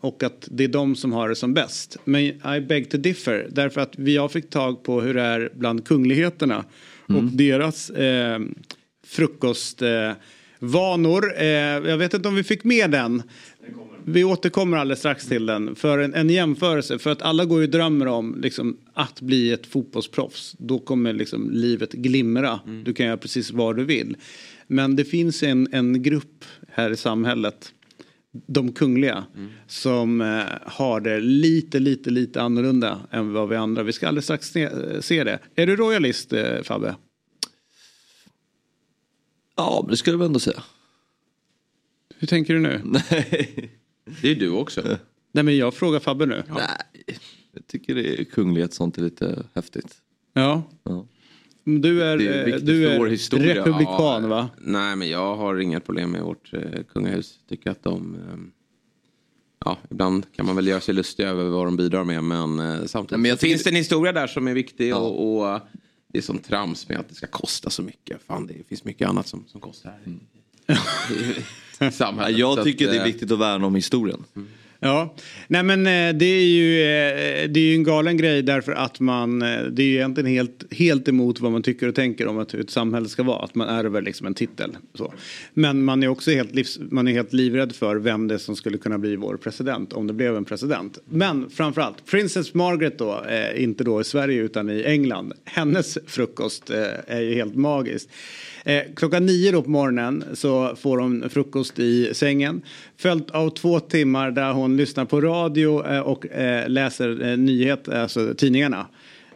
och 0.00 0.22
att 0.22 0.48
det 0.50 0.64
är 0.64 0.68
de 0.68 0.96
som 0.96 1.12
har 1.12 1.28
det 1.28 1.36
som 1.36 1.54
bäst. 1.54 1.96
Men 2.04 2.22
I 2.56 2.60
beg 2.68 2.90
to 2.90 2.96
differ, 2.96 3.48
därför 3.50 3.80
att 3.80 3.98
vi 3.98 4.16
har 4.16 4.28
fick 4.28 4.50
tag 4.50 4.82
på 4.82 5.00
hur 5.00 5.14
det 5.14 5.22
är 5.22 5.50
bland 5.54 5.86
kungligheterna 5.86 6.64
och 7.06 7.22
deras 7.24 7.90
eh, 7.90 8.40
frukostvanor. 9.06 10.10
Eh, 10.10 10.14
vanor. 10.60 11.34
eh, 11.36 11.46
jag 11.90 11.98
vet 11.98 12.14
inte 12.14 12.28
om 12.28 12.34
vi 12.34 12.42
fick 12.42 12.64
med 12.64 12.90
den. 12.90 13.22
Vi 14.04 14.24
återkommer 14.24 14.76
alldeles 14.76 14.98
strax 14.98 15.26
till 15.26 15.46
den. 15.46 15.74
För 15.74 15.98
en, 15.98 16.14
en 16.14 16.30
jämförelse. 16.30 16.98
För 16.98 17.10
att 17.10 17.22
alla 17.22 17.44
går 17.44 17.58
ju 17.60 17.64
och 17.64 17.70
drömmer 17.70 18.06
om 18.06 18.40
liksom, 18.40 18.76
att 18.94 19.20
bli 19.20 19.52
ett 19.52 19.66
fotbollsproffs. 19.66 20.56
Då 20.58 20.78
kommer 20.78 21.12
liksom, 21.12 21.50
livet 21.50 21.92
glimra. 21.92 22.60
Du 22.84 22.94
kan 22.94 23.06
göra 23.06 23.16
precis 23.16 23.50
vad 23.50 23.76
du 23.76 23.84
vill. 23.84 24.16
Men 24.66 24.96
det 24.96 25.04
finns 25.04 25.42
en, 25.42 25.68
en 25.72 26.02
grupp 26.02 26.44
här 26.68 26.90
i 26.90 26.96
samhället. 26.96 27.72
De 28.46 28.72
kungliga. 28.72 29.24
Som 29.66 30.20
eh, 30.20 30.42
har 30.62 31.00
det 31.00 31.20
lite, 31.20 31.78
lite, 31.78 32.10
lite 32.10 32.42
annorlunda 32.42 33.00
än 33.10 33.32
vad 33.32 33.48
vi 33.48 33.56
andra. 33.56 33.82
Vi 33.82 33.92
ska 33.92 34.08
alldeles 34.08 34.24
strax 34.24 34.46
se, 34.48 34.68
se 35.00 35.24
det. 35.24 35.38
Är 35.54 35.66
du 35.66 35.76
royalist 35.76 36.32
eh, 36.32 36.62
Fabbe? 36.62 36.94
Ja 39.60 39.80
men 39.82 39.90
det 39.90 39.96
skulle 39.96 40.14
jag 40.14 40.18
väl 40.18 40.26
ändå 40.26 40.40
säga. 40.40 40.62
Hur 42.18 42.26
tänker 42.26 42.54
du 42.54 42.60
nu? 42.60 42.80
Nej. 42.84 43.70
Det 44.22 44.30
är 44.30 44.34
du 44.34 44.50
också. 44.50 44.82
Nej 45.32 45.44
men 45.44 45.56
jag 45.56 45.74
frågar 45.74 46.00
Fabbe 46.00 46.26
nu. 46.26 46.42
Nej. 46.48 47.14
Jag 47.54 47.66
tycker 47.66 47.94
det 47.94 48.20
är 48.20 48.24
kunglighet 48.24 48.74
sånt 48.74 48.98
är 48.98 49.02
lite 49.02 49.42
häftigt. 49.54 49.96
Ja. 50.32 50.62
Ja. 50.84 51.06
Du 51.64 52.02
är, 52.02 52.48
eh, 52.48 52.56
du 52.56 52.88
är 52.88 53.54
republikan 53.54 54.28
va? 54.28 54.48
Nej, 54.58 54.96
men 54.96 55.08
jag 55.08 55.36
har 55.36 55.58
inga 55.60 55.80
problem 55.80 56.10
med 56.10 56.22
vårt 56.22 56.52
eh, 56.54 56.82
kungahus. 56.92 57.38
Tycker 57.48 57.70
att 57.70 57.82
de... 57.82 58.14
Eh, 58.14 58.38
ja, 59.64 59.78
ibland 59.90 60.26
kan 60.36 60.46
man 60.46 60.56
väl 60.56 60.66
göra 60.66 60.80
sig 60.80 60.94
lustig 60.94 61.24
över 61.24 61.44
vad 61.44 61.66
de 61.66 61.76
bidrar 61.76 62.04
med. 62.04 62.24
Men 62.24 62.58
eh, 62.60 62.84
samtidigt 62.86 63.10
Nej, 63.10 63.20
men 63.20 63.28
jag 63.28 63.38
så 63.38 63.40
tycker- 63.40 63.54
finns 63.54 63.64
det 63.64 63.70
en 63.70 63.76
historia 63.76 64.12
där 64.12 64.26
som 64.26 64.48
är 64.48 64.54
viktig. 64.54 64.96
Och, 64.96 65.42
och 65.42 65.60
det 66.12 66.18
är 66.18 66.22
sån 66.22 66.38
trams 66.38 66.88
med 66.88 66.98
att 67.00 67.08
det 67.08 67.14
ska 67.14 67.26
kosta 67.26 67.70
så 67.70 67.82
mycket. 67.82 68.22
Fan, 68.26 68.46
det 68.46 68.54
finns 68.68 68.84
mycket 68.84 69.08
annat 69.08 69.26
som, 69.28 69.44
som 69.48 69.60
kostar. 69.60 69.98
i- 70.06 70.74
i. 71.88 71.92
Så 71.92 72.04
jag 72.30 72.58
att, 72.58 72.64
tycker 72.64 72.86
det 72.90 72.96
är 72.96 73.00
eh, 73.00 73.04
viktigt 73.04 73.30
att 73.32 73.38
värna 73.38 73.66
om 73.66 73.74
historien. 73.74 74.24
Ja, 74.82 75.14
nej 75.48 75.62
men 75.62 75.86
eh, 75.86 76.16
det 76.18 76.24
är 76.24 76.44
ju, 76.44 76.80
eh, 76.80 77.48
det 77.50 77.60
är 77.60 77.64
ju 77.64 77.74
en 77.74 77.84
galen 77.84 78.16
grej 78.16 78.42
därför 78.42 78.72
att 78.72 79.00
man, 79.00 79.42
eh, 79.42 79.62
det 79.62 79.82
är 79.82 79.86
ju 79.86 79.94
egentligen 79.94 80.30
helt, 80.30 80.72
helt 80.72 81.08
emot 81.08 81.40
vad 81.40 81.52
man 81.52 81.62
tycker 81.62 81.88
och 81.88 81.94
tänker 81.94 82.26
om 82.26 82.38
att 82.38 82.54
hur 82.54 82.60
ett 82.60 82.70
samhälle 82.70 83.08
ska 83.08 83.22
vara. 83.22 83.44
Att 83.44 83.54
man 83.54 83.68
ärver 83.68 84.02
liksom 84.02 84.26
en 84.26 84.34
titel. 84.34 84.76
Så. 84.94 85.12
Men 85.54 85.84
man 85.84 86.02
är 86.02 86.08
också 86.08 86.30
helt, 86.30 86.54
livs, 86.54 86.78
man 86.90 87.08
är 87.08 87.12
helt 87.12 87.32
livrädd 87.32 87.72
för 87.72 87.96
vem 87.96 88.28
det 88.28 88.34
är 88.34 88.38
som 88.38 88.56
skulle 88.56 88.78
kunna 88.78 88.98
bli 88.98 89.16
vår 89.16 89.36
president 89.36 89.92
om 89.92 90.06
det 90.06 90.12
blev 90.12 90.36
en 90.36 90.44
president. 90.44 90.98
Men 91.04 91.50
framförallt, 91.50 92.06
Princess 92.06 92.54
Margaret 92.54 92.98
då, 92.98 93.24
inte 93.56 93.84
då 93.84 94.00
i 94.00 94.04
Sverige 94.04 94.42
utan 94.42 94.70
i 94.70 94.82
England. 94.82 95.32
Hennes 95.44 95.98
frukost 96.06 96.70
är 97.06 97.20
ju 97.20 97.34
helt 97.34 97.54
magiskt. 97.54 98.10
Eh, 98.64 98.82
klockan 98.96 99.26
nio 99.26 99.52
då 99.52 99.62
på 99.62 99.70
morgonen 99.70 100.24
så 100.34 100.76
får 100.76 100.98
hon 100.98 101.30
frukost 101.30 101.78
i 101.78 102.14
sängen. 102.14 102.62
Följt 102.96 103.30
av 103.30 103.50
två 103.50 103.80
timmar 103.80 104.30
där 104.30 104.52
hon 104.52 104.76
lyssnar 104.76 105.04
på 105.04 105.20
radio 105.20 105.86
eh, 105.86 106.00
och 106.00 106.26
eh, 106.26 106.68
läser 106.68 107.30
eh, 107.30 107.36
nyheter, 107.36 107.92
alltså 108.02 108.34
tidningarna. 108.34 108.86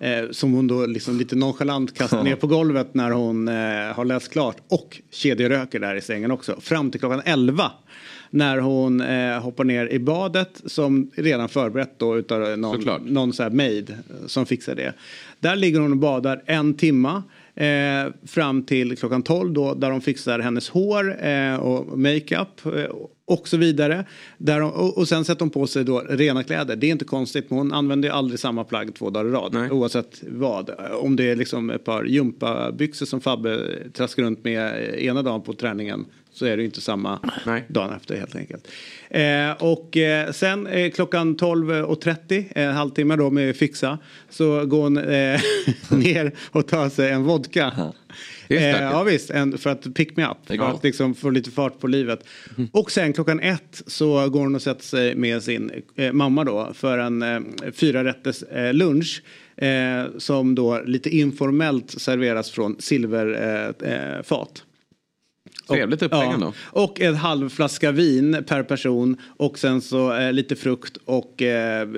Eh, 0.00 0.30
som 0.30 0.52
hon 0.52 0.66
då 0.66 0.86
liksom 0.86 1.18
lite 1.18 1.36
nonchalant 1.36 1.98
kastar 1.98 2.22
ner 2.22 2.36
på 2.36 2.46
golvet 2.46 2.94
när 2.94 3.10
hon 3.10 3.48
eh, 3.48 3.54
har 3.94 4.04
läst 4.04 4.32
klart. 4.32 4.56
Och 4.68 5.00
kedjeröker 5.10 5.80
där 5.80 5.94
i 5.94 6.00
sängen 6.00 6.30
också. 6.30 6.60
Fram 6.60 6.90
till 6.90 7.00
klockan 7.00 7.22
elva 7.24 7.72
när 8.30 8.58
hon 8.58 9.00
eh, 9.00 9.40
hoppar 9.40 9.64
ner 9.64 9.86
i 9.92 9.98
badet 9.98 10.62
som 10.66 11.10
redan 11.14 11.48
förberett 11.48 11.98
då 11.98 12.18
utav 12.18 12.58
någon, 12.58 12.76
Såklart. 12.76 13.02
någon 13.04 13.32
så 13.32 13.42
här 13.42 13.50
maid 13.50 13.96
som 14.26 14.46
fixar 14.46 14.74
det. 14.74 14.92
Där 15.40 15.56
ligger 15.56 15.80
hon 15.80 15.92
och 15.92 15.98
badar 15.98 16.42
en 16.46 16.74
timma. 16.74 17.22
Eh, 17.56 18.12
fram 18.26 18.62
till 18.62 18.96
klockan 18.96 19.22
12 19.22 19.52
då 19.52 19.74
där 19.74 19.90
de 19.90 20.00
fixar 20.00 20.38
hennes 20.38 20.68
hår 20.68 21.26
eh, 21.26 21.56
och 21.56 21.98
makeup 21.98 22.66
eh, 22.66 22.96
och 23.26 23.48
så 23.48 23.56
vidare. 23.56 24.04
Där 24.38 24.60
de, 24.60 24.70
och, 24.70 24.98
och 24.98 25.08
sen 25.08 25.24
sätter 25.24 25.40
hon 25.40 25.50
på 25.50 25.66
sig 25.66 25.84
då 25.84 26.00
rena 26.00 26.42
kläder. 26.42 26.76
Det 26.76 26.86
är 26.86 26.90
inte 26.90 27.04
konstigt 27.04 27.50
men 27.50 27.58
hon 27.58 27.72
använder 27.72 28.08
ju 28.08 28.14
aldrig 28.14 28.40
samma 28.40 28.64
plagg 28.64 28.94
två 28.94 29.10
dagar 29.10 29.28
i 29.28 29.32
rad. 29.32 29.54
Nej. 29.54 29.70
Oavsett 29.70 30.22
vad. 30.28 30.70
Om 31.00 31.16
det 31.16 31.30
är 31.30 31.36
liksom 31.36 31.70
ett 31.70 31.84
par 31.84 32.04
gympabyxor 32.04 33.06
som 33.06 33.20
Fabbe 33.20 33.58
traskar 33.92 34.22
runt 34.22 34.44
med 34.44 34.94
ena 34.98 35.22
dagen 35.22 35.42
på 35.42 35.52
träningen 35.52 36.06
så 36.34 36.46
är 36.46 36.56
det 36.56 36.64
inte 36.64 36.80
samma 36.80 37.18
Nej. 37.46 37.64
dagen 37.68 37.96
efter 37.96 38.16
helt 38.16 38.36
enkelt. 38.36 38.68
Eh, 39.10 39.50
och 39.58 39.96
eh, 39.96 40.30
sen 40.32 40.66
eh, 40.66 40.90
klockan 40.90 41.36
12.30, 41.36 42.44
en 42.54 42.74
halvtimme 42.74 43.16
då 43.16 43.30
med 43.30 43.56
fixa, 43.56 43.98
så 44.30 44.66
går 44.66 44.82
hon 44.82 44.98
eh, 44.98 45.40
ner 45.98 46.34
och 46.50 46.66
tar 46.66 46.88
sig 46.88 47.10
en 47.10 47.22
vodka. 47.22 47.72
Är 48.48 48.74
Eh, 48.74 48.82
ja 48.82 49.02
visst, 49.02 49.30
en, 49.30 49.58
för 49.58 49.70
att 49.70 49.94
pick 49.94 50.16
me 50.16 50.26
up. 50.26 50.36
För 50.46 50.58
att 50.58 50.84
liksom 50.84 51.14
få 51.14 51.30
lite 51.30 51.50
fart 51.50 51.80
på 51.80 51.86
livet. 51.86 52.26
Och 52.72 52.90
sen 52.90 53.12
klockan 53.12 53.40
ett 53.40 53.82
så 53.86 54.28
går 54.28 54.40
hon 54.40 54.54
och 54.54 54.62
sätter 54.62 54.84
sig 54.84 55.14
med 55.14 55.42
sin 55.42 55.82
eh, 55.96 56.12
mamma 56.12 56.44
då 56.44 56.70
för 56.74 56.98
en 56.98 57.22
eh, 57.22 57.40
fyra 57.72 58.04
rätters 58.04 58.42
eh, 58.42 58.72
lunch. 58.72 59.22
Eh, 59.56 60.04
som 60.18 60.54
då 60.54 60.82
lite 60.86 61.16
informellt 61.16 61.90
serveras 61.90 62.50
från 62.50 62.76
silverfat. 62.78 64.62
Eh. 65.68 65.74
Trevligt 65.74 66.02
upplägg 66.02 66.30
ändå. 66.30 66.52
Och 66.62 67.00
en 67.00 67.14
halv 67.14 67.48
flaska 67.48 67.92
vin 67.92 68.44
per 68.46 68.62
person 68.62 69.16
och 69.36 69.58
sen 69.58 69.80
så 69.80 70.14
eh, 70.14 70.32
lite 70.32 70.56
frukt 70.56 70.96
och 71.04 71.42
eh, 71.42 71.88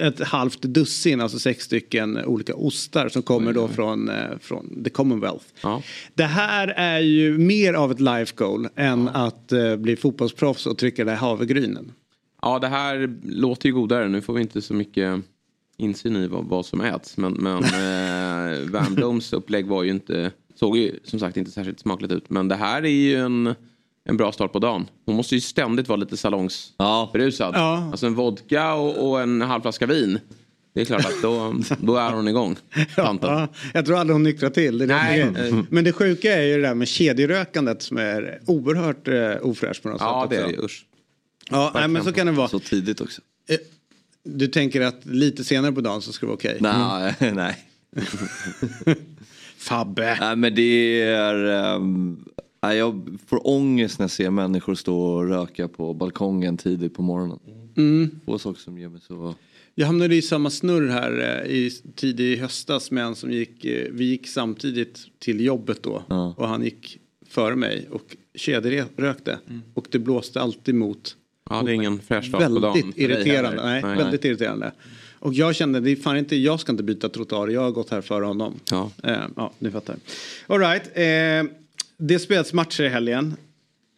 ett 0.00 0.20
halvt 0.20 0.62
dussin, 0.62 1.20
alltså 1.20 1.38
sex 1.38 1.64
stycken 1.64 2.24
olika 2.24 2.54
ostar 2.54 3.08
som 3.08 3.22
kommer 3.22 3.52
då 3.52 3.68
från, 3.68 4.08
eh, 4.08 4.38
från 4.40 4.84
the 4.84 4.90
Commonwealth. 4.90 5.44
Ja. 5.62 5.82
Det 6.14 6.24
här 6.24 6.68
är 6.68 7.00
ju 7.00 7.38
mer 7.38 7.74
av 7.74 7.90
ett 7.90 8.00
life 8.00 8.34
goal 8.36 8.68
än 8.76 9.08
att 9.08 9.52
eh, 9.52 9.76
bli 9.76 9.96
fotbollsproffs 9.96 10.66
och 10.66 10.78
trycka 10.78 11.04
det 11.04 11.10
här 11.10 11.18
havregrynen. 11.18 11.92
Ja, 12.42 12.58
det 12.58 12.68
här 12.68 13.16
låter 13.24 13.68
ju 13.68 13.74
godare. 13.74 14.08
Nu 14.08 14.20
får 14.20 14.34
vi 14.34 14.40
inte 14.40 14.62
så 14.62 14.74
mycket 14.74 15.20
insyn 15.76 16.16
i 16.16 16.26
vad, 16.26 16.44
vad 16.44 16.66
som 16.66 16.80
äts. 16.80 17.16
Men, 17.16 17.32
men 17.32 17.64
eh, 17.64 18.70
Van 18.70 18.94
Bloms 18.94 19.32
upplägg 19.32 19.66
var 19.66 19.82
ju 19.82 19.90
inte, 19.90 20.30
såg 20.54 20.76
ju 20.76 20.98
som 21.04 21.18
sagt 21.20 21.36
inte 21.36 21.50
särskilt 21.50 21.80
smakligt 21.80 22.12
ut. 22.12 22.30
Men 22.30 22.48
det 22.48 22.54
här 22.56 22.82
är 22.82 22.88
ju 22.88 23.16
en, 23.16 23.54
en 24.04 24.16
bra 24.16 24.32
start 24.32 24.52
på 24.52 24.58
dagen. 24.58 24.86
Hon 25.06 25.16
måste 25.16 25.34
ju 25.34 25.40
ständigt 25.40 25.88
vara 25.88 25.96
lite 25.96 26.16
salongsberusad. 26.16 27.54
Ja. 27.54 27.88
Alltså 27.90 28.06
en 28.06 28.14
vodka 28.14 28.74
och, 28.74 29.10
och 29.10 29.20
en 29.22 29.40
halv 29.40 29.60
flaska 29.62 29.86
vin. 29.86 30.18
Det 30.74 30.80
är 30.80 30.84
klart 30.84 31.04
att 31.04 31.22
då, 31.22 31.54
då 31.80 31.96
är 31.96 32.10
hon 32.12 32.28
igång. 32.28 32.56
tanten. 32.96 33.30
Ja, 33.30 33.48
jag 33.74 33.86
tror 33.86 33.96
aldrig 33.98 34.14
hon 34.14 34.22
nyktrar 34.22 34.50
till. 34.50 34.78
Det 34.78 34.86
det 34.86 34.94
Nej. 34.94 35.20
är 35.20 35.30
grejen. 35.30 35.66
Men 35.70 35.84
det 35.84 35.92
sjuka 35.92 36.34
är 36.34 36.42
ju 36.42 36.56
det 36.56 36.62
där 36.62 36.74
med 36.74 36.88
kedjerökandet 36.88 37.82
som 37.82 37.96
är 37.98 38.40
oerhört 38.46 39.08
eh, 39.08 39.46
ofräscht 39.48 39.82
på 39.82 39.88
något 39.88 40.00
Ja, 40.00 40.22
sätt. 40.30 40.30
det 40.30 40.44
är 40.44 40.56
det. 40.56 40.62
Usch. 40.64 40.86
Ja, 41.50 41.70
nej, 41.74 41.88
men 41.88 42.04
så 42.04 42.12
kan 42.12 42.26
det 42.26 42.32
vara. 42.32 42.48
Så 42.48 42.58
tidigt 42.58 43.00
också. 43.00 43.20
Eh, 43.48 43.56
Du 44.24 44.46
tänker 44.46 44.80
att 44.80 45.06
lite 45.06 45.44
senare 45.44 45.72
på 45.72 45.80
dagen 45.80 46.02
så 46.02 46.12
ska 46.12 46.26
det 46.26 46.28
vara 46.28 46.36
okej? 46.36 46.56
Nej, 46.60 47.32
nej. 47.34 47.56
Fabbe! 49.68 50.16
Nej 50.20 50.36
men 50.36 50.54
det 50.54 51.00
är... 51.02 51.78
nej, 52.62 52.76
jag 52.78 53.18
får 53.26 53.46
ångest 53.46 53.98
när 53.98 54.04
jag 54.04 54.10
ser 54.10 54.30
människor 54.30 54.74
stå 54.74 55.00
och 55.00 55.28
röka 55.28 55.68
på 55.68 55.94
balkongen 55.94 56.56
tidigt 56.56 56.94
på 56.94 57.02
morgonen. 57.02 57.38
Mm. 57.76 58.20
Två 58.24 58.38
saker 58.38 58.60
som 58.60 58.78
gör 58.78 58.88
mig 58.88 59.00
så... 59.00 59.34
Jag 59.74 59.86
hamnade 59.86 60.14
i 60.14 60.22
samma 60.22 60.50
snurr 60.50 60.88
här 60.88 61.42
eh, 61.44 61.50
i 61.50 61.70
tidig 61.94 62.36
höstas 62.36 62.90
med 62.90 63.04
en 63.04 63.14
som 63.14 63.30
gick, 63.32 63.64
eh, 63.64 63.88
vi 63.92 64.04
gick 64.04 64.28
samtidigt 64.28 64.98
till 65.18 65.40
jobbet 65.40 65.82
då 65.82 66.02
Ja. 66.08 66.34
och 66.38 66.48
han 66.48 66.64
gick 66.64 66.98
före 67.28 67.56
mig 67.56 67.88
och 67.90 68.16
kedjerökte 68.34 69.38
och 69.74 69.86
det 69.90 69.98
blåste 69.98 70.40
alltid 70.40 70.74
mot 70.74 71.16
Ja, 71.50 71.62
det 71.62 71.70
är 71.72 71.74
ingen 71.74 72.00
fräsch 72.00 72.24
start 72.28 72.46
på 72.48 72.58
dagen. 72.58 72.92
Irriterande. 72.96 73.62
heller. 73.62 73.82
Nej, 73.82 73.96
väldigt 73.96 74.24
irriterande. 74.24 74.72
Och 75.22 75.34
jag 75.34 75.54
kände, 75.54 75.80
det 75.80 75.90
är 75.90 75.96
fan 75.96 76.16
inte, 76.16 76.36
jag 76.36 76.60
ska 76.60 76.72
inte 76.72 76.82
byta 76.82 77.08
trottoar, 77.08 77.48
jag 77.48 77.60
har 77.60 77.70
gått 77.70 77.90
här 77.90 78.00
före 78.00 78.24
honom. 78.24 78.60
Ja. 78.70 78.90
Eh, 79.02 79.16
ja, 79.36 79.52
ni 79.58 79.70
fattar. 79.70 79.96
All 80.46 80.58
right. 80.58 80.82
Eh, 80.94 81.52
det 81.96 82.18
spelats 82.18 82.52
matcher 82.52 82.82
i 82.82 82.88
helgen. 82.88 83.36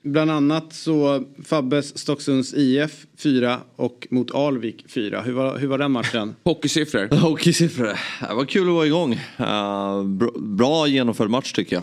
Bland 0.03 0.31
annat 0.31 0.73
så 0.73 1.25
Fabbes 1.45 1.99
Stocksunds 1.99 2.55
IF 2.55 3.07
4 3.19 3.61
och 3.77 4.07
mot 4.11 4.35
Alvik 4.35 4.85
4. 4.89 5.23
Hur 5.23 5.33
var, 5.33 5.59
hur 5.59 5.69
var 5.69 5.79
den 5.79 5.93
matchen? 5.93 6.35
Hockeysiffror. 6.45 7.17
Hockeysiffror. 7.17 7.99
Det 8.29 8.35
var 8.35 8.45
kul 8.45 8.69
att 8.69 8.75
vara 8.75 8.87
igång. 8.87 9.13
Uh, 9.13 10.03
bra, 10.05 10.31
bra 10.37 10.87
genomförd 10.87 11.31
match 11.31 11.53
tycker 11.53 11.77
jag. 11.77 11.83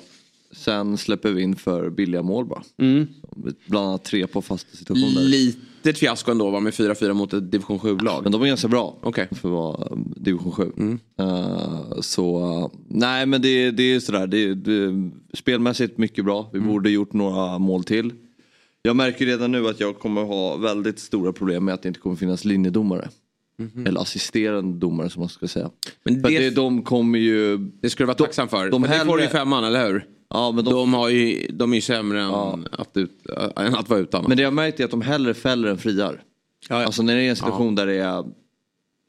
Sen 0.53 0.98
släpper 0.98 1.31
vi 1.31 1.41
in 1.41 1.55
för 1.55 1.89
billiga 1.89 2.22
mål 2.24 2.46
bara. 2.46 2.63
Mm. 2.77 3.08
Bland 3.67 3.88
annat 3.88 4.03
tre 4.03 4.27
på 4.27 4.41
fasta 4.41 4.77
situationer. 4.77 5.22
Litet 5.22 5.98
fiasko 5.98 6.31
ändå 6.31 6.50
va, 6.50 6.60
med 6.60 6.74
4-4 6.74 7.13
mot 7.13 7.34
ett 7.34 7.51
division 7.51 7.79
7-lag. 7.79 8.24
Men 8.24 8.31
de 8.31 8.41
är 8.41 8.48
ganska 8.48 8.67
bra. 8.67 8.98
Okej. 9.01 9.27
För 9.31 9.48
att 9.50 9.53
vara 9.53 9.98
division 10.15 10.51
7. 10.51 10.72
Mm. 10.77 11.00
Eh, 11.20 12.00
så 12.01 12.39
uh, 12.63 12.67
nej 12.88 13.25
men 13.25 13.41
det, 13.41 13.72
det 13.72 13.84
är 13.84 14.00
sådär. 14.00 14.27
Det, 14.27 14.53
det, 14.55 15.10
spelmässigt 15.34 15.98
mycket 15.98 16.25
bra. 16.25 16.50
Vi 16.53 16.58
Mm. 16.60 16.70
borde 16.72 16.89
gjort 16.89 17.13
några 17.13 17.60
mål 17.60 17.84
till. 17.84 18.13
Jag 18.84 18.96
märker 18.96 19.25
redan 19.25 19.51
nu 19.51 19.67
att 19.67 19.79
jag 19.79 20.00
kommer 20.00 20.24
ha 20.24 20.58
väldigt 20.58 21.00
stora 21.00 21.34
problem 21.34 21.65
med 21.65 21.74
att 21.74 21.81
det 21.81 21.88
inte 21.88 22.00
kommer 22.00 22.15
finnas 22.15 22.46
linjedomare. 22.46 23.10
Eller 23.88 24.01
assisterande 24.01 24.79
domare 24.79 25.10
som 25.10 25.20
man 25.20 25.29
ska 25.29 25.48
säga. 25.48 25.70
Men 26.03 26.22
För 26.22 26.29
det- 26.29 26.39
det, 26.39 26.50
de 26.50 26.81
kommer 26.84 27.20
ju... 27.20 27.58
Det 27.58 27.89
ska 27.89 28.03
du 28.03 28.05
vara 28.08 28.17
tacksam 28.17 28.48
för. 28.48 28.70
de 28.70 28.84
för 28.84 28.89
det 28.93 29.00
får 29.05 29.17
du 29.17 29.24
hellre- 29.24 29.31
femman, 29.39 29.63
eller 29.63 29.88
hur? 29.88 30.05
Ja, 30.34 30.52
men 30.52 30.64
de, 30.66 30.74
De, 30.74 30.94
har 30.94 31.10
ju, 31.10 31.48
de 31.50 31.72
är 31.72 31.76
ju 31.76 31.82
sämre 31.82 32.22
än, 32.22 32.28
Ja. 32.30 32.60
att, 32.72 32.98
ut, 32.98 33.12
äh, 33.58 33.66
än 33.66 33.76
att 33.76 33.90
vara 33.90 34.00
utan. 34.00 34.26
Men 34.28 34.38
det 34.38 34.44
jag 34.44 34.54
märkt 34.54 34.80
är 34.80 34.86
att 34.86 34.92
de 34.92 35.02
hellre 35.02 35.34
fäller 35.34 35.68
än 35.68 35.78
friar. 35.78 36.22
Ja, 36.70 36.80
ja. 36.80 36.86
Alltså 36.86 37.04
när 37.04 37.16
det 37.16 37.22
är 37.24 37.30
en 37.30 37.36
situation 37.36 37.76
där 37.76 37.86
det 37.88 37.94
är 37.94 38.24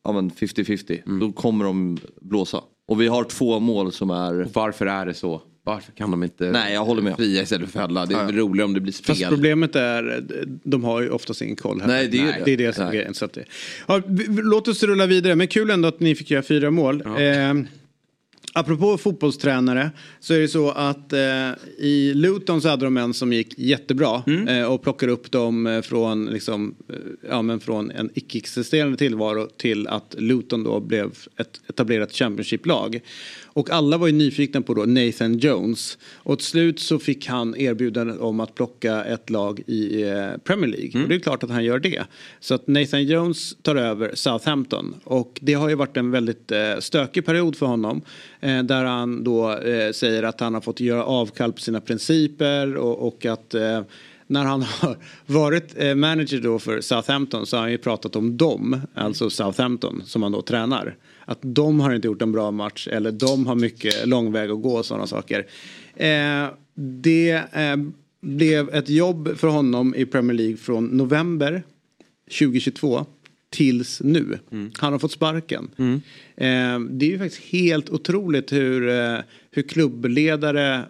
ja, 0.05 0.13
men 0.13 0.31
50-50 0.31 1.19
då 1.21 1.33
kommer 1.33 1.65
de 1.65 1.99
blåsa. 2.21 2.61
Och 2.89 3.01
vi 3.01 3.07
har 3.09 3.25
två 3.25 3.61
mål 3.61 3.93
som 3.93 4.11
är... 4.11 4.41
Och 4.43 4.51
varför 4.53 4.87
är 4.87 5.07
det 5.07 5.15
så? 5.15 5.43
Varför 5.65 5.93
kan 5.93 6.11
de 6.11 6.23
inte 6.23 6.51
Nej, 6.51 6.75
jag 6.75 6.85
håller 6.85 7.03
med. 7.03 7.17
fria 7.17 7.43
istället 7.43 7.71
för 7.71 7.81
fälla? 7.81 8.07
Det 8.07 8.15
är 8.15 8.19
Ja. 8.33 8.33
roligare 8.33 8.65
om 8.65 8.75
det 8.75 8.81
blir 8.81 8.93
spel. 8.93 9.17
Fast 9.17 9.29
problemet 9.29 9.77
är, 9.77 10.25
de 10.65 10.85
har 10.85 11.01
ju 11.01 11.11
oftast 11.11 11.43
ingen 11.43 11.57
koll 11.57 11.81
här. 11.81 11.89
Nej, 11.89 12.09
det 12.09 12.19
är 12.19 12.25
Nej, 12.25 12.35
det. 12.39 12.45
det 12.45 12.53
är 12.53 12.67
det 12.67 12.73
som 12.73 12.87
är 12.87 12.93
grejen. 12.93 13.15
Så 13.15 13.25
att 13.25 13.33
det, 13.33 13.45
ja, 13.89 14.03
låt 14.29 14.69
oss 14.69 14.83
rulla 14.83 15.07
vidare, 15.07 15.35
men 15.37 15.49
kul 15.49 15.71
ändå 15.71 15.89
att 15.89 16.01
ni 16.01 16.15
fick 16.15 16.31
göra 16.31 16.43
fyra 16.43 16.71
mål. 16.71 17.01
Eh, 17.07 17.55
apropå 18.53 18.99
fotbollstränare 18.99 19.91
så 20.21 20.35
är 20.35 20.41
det 20.41 20.49
så 20.49 20.71
att 20.71 21.13
eh, 21.13 21.51
i 21.79 22.13
Luton 22.15 22.63
så 22.63 22.69
hade 22.69 22.85
de 22.85 22.97
en 22.97 23.15
som 23.15 23.33
gick 23.33 23.59
jättebra 23.59 24.23
eh, 24.49 24.65
och 24.65 24.83
plockade 24.83 25.13
upp 25.13 25.31
dem 25.31 25.67
eh, 25.67 25.83
från, 25.83 26.27
liksom, 26.27 26.75
eh, 26.89 26.97
ja, 27.31 27.43
men 27.43 27.61
från 27.61 27.91
en 27.91 28.11
icke-existerande 28.15 28.97
tillvaro 28.97 29.47
till 29.57 29.89
att 29.89 30.15
Luton 30.19 30.65
då 30.65 30.81
blev 30.81 31.11
ett 31.37 31.61
etablerat 31.69 32.13
Championship-lag. 32.13 33.01
Och 33.53 33.71
alla 33.71 33.99
var 33.99 34.07
ju 34.07 34.13
nyfikna 34.13 34.63
på 34.63 34.75
då 34.75 34.85
Nathan 34.85 35.39
Jones. 35.39 35.99
Och 36.15 36.39
till 36.39 36.47
slut 36.47 36.81
så 36.81 36.99
fick 36.99 37.27
han 37.27 37.57
erbjudande 37.57 38.13
om 38.13 38.41
att 38.41 38.55
plocka 38.55 39.05
ett 39.05 39.31
lag 39.31 39.61
i 39.67 40.03
eh, 40.03 40.39
Premier 40.45 40.71
League. 40.71 41.03
Och 41.03 41.09
det 41.09 41.15
är 41.15 41.19
klart 41.19 41.43
att 41.43 41.51
han 41.51 41.65
gör 41.65 41.79
det. 41.79 42.03
Så 42.41 42.55
att 42.55 42.67
Nathan 42.67 43.05
Jones 43.05 43.57
tar 43.63 43.77
över 43.77 44.11
Southampton. 44.15 44.95
Och 45.05 45.39
det 45.43 45.55
har 45.55 45.69
ju 45.69 45.75
varit 45.75 45.97
en 45.97 46.11
väldigt 46.11 46.53
eh, 46.53 46.79
stökig 46.79 47.27
period 47.27 47.57
för 47.57 47.67
honom. 47.67 48.03
Eh, 48.41 48.63
där 48.63 48.85
han 48.85 49.25
då 49.25 49.59
säger 49.95 50.23
att 50.23 50.41
han 50.41 50.55
har 50.55 50.61
fått 50.61 50.81
göra 50.81 51.05
avkall 51.05 51.53
på 51.53 51.61
sina 51.61 51.81
principer 51.81 52.77
och, 52.77 53.27
att 53.27 53.55
när 54.27 54.45
han 54.45 54.63
har 54.81 54.97
varit 55.27 55.97
manager 55.97 56.41
då 56.41 56.59
för 56.59 56.81
Southampton 56.81 57.47
så 57.47 57.57
har 57.57 57.63
han 57.63 57.71
ju 57.71 57.79
pratat 57.79 58.17
om 58.17 58.37
dem, 58.37 58.81
alltså 58.95 59.31
Southampton 59.31 60.03
som 60.05 60.23
han 60.23 60.33
då 60.33 60.43
tränar. 60.43 60.97
Att 61.25 61.39
de 61.43 61.81
har 61.81 61.95
inte 61.95 62.07
gjort 62.09 62.23
en 62.23 62.33
bra 62.33 62.51
match 62.51 62.89
eller 62.89 63.13
de 63.13 63.47
har 63.47 63.55
mycket 63.55 64.07
lång 64.07 64.33
väg 64.33 64.51
att 64.51 64.63
gå 64.63 64.79
och 64.79 64.87
sådana 64.87 65.07
saker. 65.07 65.47
Eh, 65.97 66.47
det 66.75 67.31
eh, 67.53 67.77
blev 68.21 68.75
ett 68.75 68.89
jobb 68.89 69.37
för 69.37 69.49
honom 69.49 69.95
i 69.95 70.07
Premier 70.07 70.37
League 70.37 70.57
från 70.57 70.85
november 70.85 71.63
2022 72.39 73.07
tills 73.51 74.01
nu. 74.01 74.39
Mm. 74.53 74.71
Han 74.79 74.93
har 74.93 74.99
fått 74.99 75.13
sparken. 75.13 75.71
Mm. 75.77 75.95
Eh, 76.37 76.91
det 76.91 77.07
är 77.07 77.11
ju 77.11 77.19
faktiskt 77.19 77.43
helt 77.43 77.91
otroligt 77.91 78.53
hur, 78.53 78.89
eh, 78.89 79.19
hur 79.51 79.63
klubbledare 79.63 80.85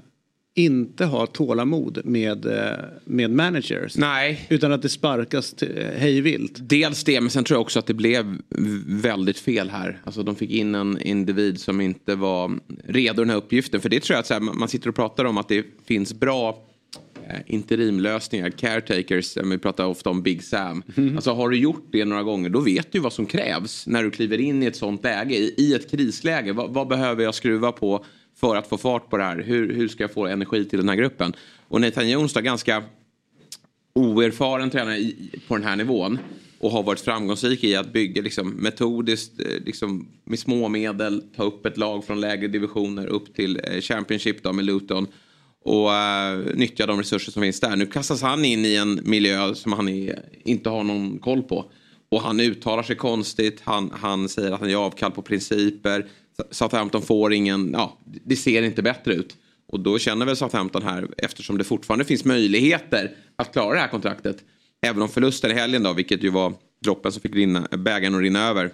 inte 0.54 1.04
har 1.04 1.26
tålamod 1.26 2.00
med, 2.04 2.46
eh, 2.46 2.78
med 3.04 3.30
managers. 3.30 3.96
Nej. 3.96 4.46
Utan 4.50 4.72
att 4.72 4.82
det 4.82 4.88
sparkas 4.88 5.54
hejvilt. 5.96 6.58
Dels 6.60 7.04
det, 7.04 7.20
men 7.20 7.30
sen 7.30 7.44
tror 7.44 7.56
jag 7.56 7.62
också 7.62 7.78
att 7.78 7.86
det 7.86 7.94
blev 7.94 8.38
väldigt 8.86 9.38
fel 9.38 9.70
här. 9.70 10.00
Alltså 10.04 10.22
de 10.22 10.36
fick 10.36 10.50
in 10.50 10.74
en 10.74 10.98
individ 11.00 11.60
som 11.60 11.80
inte 11.80 12.14
var 12.14 12.58
redo 12.84 13.22
den 13.22 13.30
här 13.30 13.36
uppgiften. 13.36 13.80
För 13.80 13.88
det 13.88 14.00
tror 14.00 14.14
jag 14.14 14.20
att 14.20 14.30
här, 14.30 14.40
man 14.40 14.68
sitter 14.68 14.88
och 14.88 14.94
pratar 14.94 15.24
om 15.24 15.38
att 15.38 15.48
det 15.48 15.66
finns 15.86 16.14
bra 16.14 16.68
Eh, 17.28 17.40
interimlösningar, 17.46 18.50
caretakers, 18.50 19.36
vi 19.36 19.58
pratar 19.58 19.86
ofta 19.86 20.10
om 20.10 20.22
Big 20.22 20.44
Sam. 20.44 20.82
Mm. 20.96 21.16
Alltså 21.16 21.32
har 21.32 21.48
du 21.48 21.56
gjort 21.56 21.88
det 21.92 22.04
några 22.04 22.22
gånger 22.22 22.50
då 22.50 22.60
vet 22.60 22.92
du 22.92 22.98
vad 22.98 23.12
som 23.12 23.26
krävs 23.26 23.86
när 23.86 24.02
du 24.02 24.10
kliver 24.10 24.40
in 24.40 24.62
i 24.62 24.66
ett 24.66 24.76
sånt 24.76 25.04
läge, 25.04 25.34
i 25.34 25.74
ett 25.74 25.90
krisläge. 25.90 26.52
Vad, 26.52 26.70
vad 26.70 26.88
behöver 26.88 27.24
jag 27.24 27.34
skruva 27.34 27.72
på 27.72 28.04
för 28.44 28.56
att 28.56 28.68
få 28.68 28.78
fart 28.78 29.10
på 29.10 29.16
det 29.16 29.24
här? 29.24 29.38
Hur, 29.38 29.74
hur 29.74 29.88
ska 29.88 30.04
jag 30.04 30.12
få 30.12 30.26
energi 30.26 30.64
till 30.64 30.78
den 30.78 30.88
här 30.88 30.96
gruppen? 30.96 31.32
Och 31.68 31.80
Nathan 31.80 32.10
Jones 32.10 32.32
då 32.32 32.40
ganska 32.40 32.84
oerfaren 33.94 34.70
tränare 34.70 34.96
i, 34.96 35.40
på 35.48 35.56
den 35.56 35.64
här 35.66 35.76
nivån 35.76 36.18
och 36.58 36.70
har 36.70 36.82
varit 36.82 37.00
framgångsrik 37.00 37.64
i 37.64 37.76
att 37.76 37.92
bygga 37.92 38.22
liksom, 38.22 38.50
metodiskt 38.50 39.40
eh, 39.40 39.64
liksom, 39.66 40.08
med 40.24 40.38
små 40.38 40.68
medel 40.68 41.22
ta 41.36 41.42
upp 41.42 41.66
ett 41.66 41.76
lag 41.76 42.04
från 42.04 42.20
lägre 42.20 42.48
divisioner 42.48 43.06
upp 43.06 43.34
till 43.34 43.60
eh, 43.64 43.80
Championship 43.80 44.42
då, 44.42 44.52
med 44.52 44.64
Luton 44.64 45.06
och 45.64 45.88
uh, 45.88 46.54
nyttja 46.54 46.86
de 46.86 46.98
resurser 46.98 47.32
som 47.32 47.42
finns 47.42 47.60
där. 47.60 47.76
Nu 47.76 47.86
kastas 47.86 48.22
han 48.22 48.44
in 48.44 48.64
i 48.64 48.74
en 48.74 49.00
miljö 49.02 49.54
som 49.54 49.72
han 49.72 49.88
är, 49.88 50.22
inte 50.44 50.70
har 50.70 50.84
någon 50.84 51.18
koll 51.18 51.42
på. 51.42 51.70
Och 52.08 52.20
han 52.22 52.40
uttalar 52.40 52.82
sig 52.82 52.96
konstigt, 52.96 53.60
han, 53.64 53.90
han 53.94 54.28
säger 54.28 54.52
att 54.52 54.60
han 54.60 54.70
gör 54.70 54.80
avkall 54.80 55.10
på 55.10 55.22
principer. 55.22 56.06
Southampton 56.50 57.02
får 57.02 57.32
ingen, 57.32 57.72
ja, 57.72 57.98
det 58.24 58.36
ser 58.36 58.62
inte 58.62 58.82
bättre 58.82 59.14
ut. 59.14 59.36
Och 59.68 59.80
då 59.80 59.98
känner 59.98 60.26
väl 60.26 60.36
Southampton 60.36 60.82
här, 60.82 61.08
eftersom 61.18 61.58
det 61.58 61.64
fortfarande 61.64 62.04
finns 62.04 62.24
möjligheter 62.24 63.16
att 63.36 63.52
klara 63.52 63.74
det 63.74 63.80
här 63.80 63.88
kontraktet. 63.88 64.44
Även 64.82 65.02
om 65.02 65.08
förlusten 65.08 65.50
i 65.50 65.54
helgen 65.54 65.82
då, 65.82 65.92
vilket 65.92 66.22
ju 66.22 66.30
var 66.30 66.54
droppen 66.84 67.12
som 67.12 67.22
fick 67.22 67.34
rinna, 67.34 67.68
bägaren 67.70 68.14
att 68.14 68.20
rinna 68.20 68.48
över. 68.48 68.70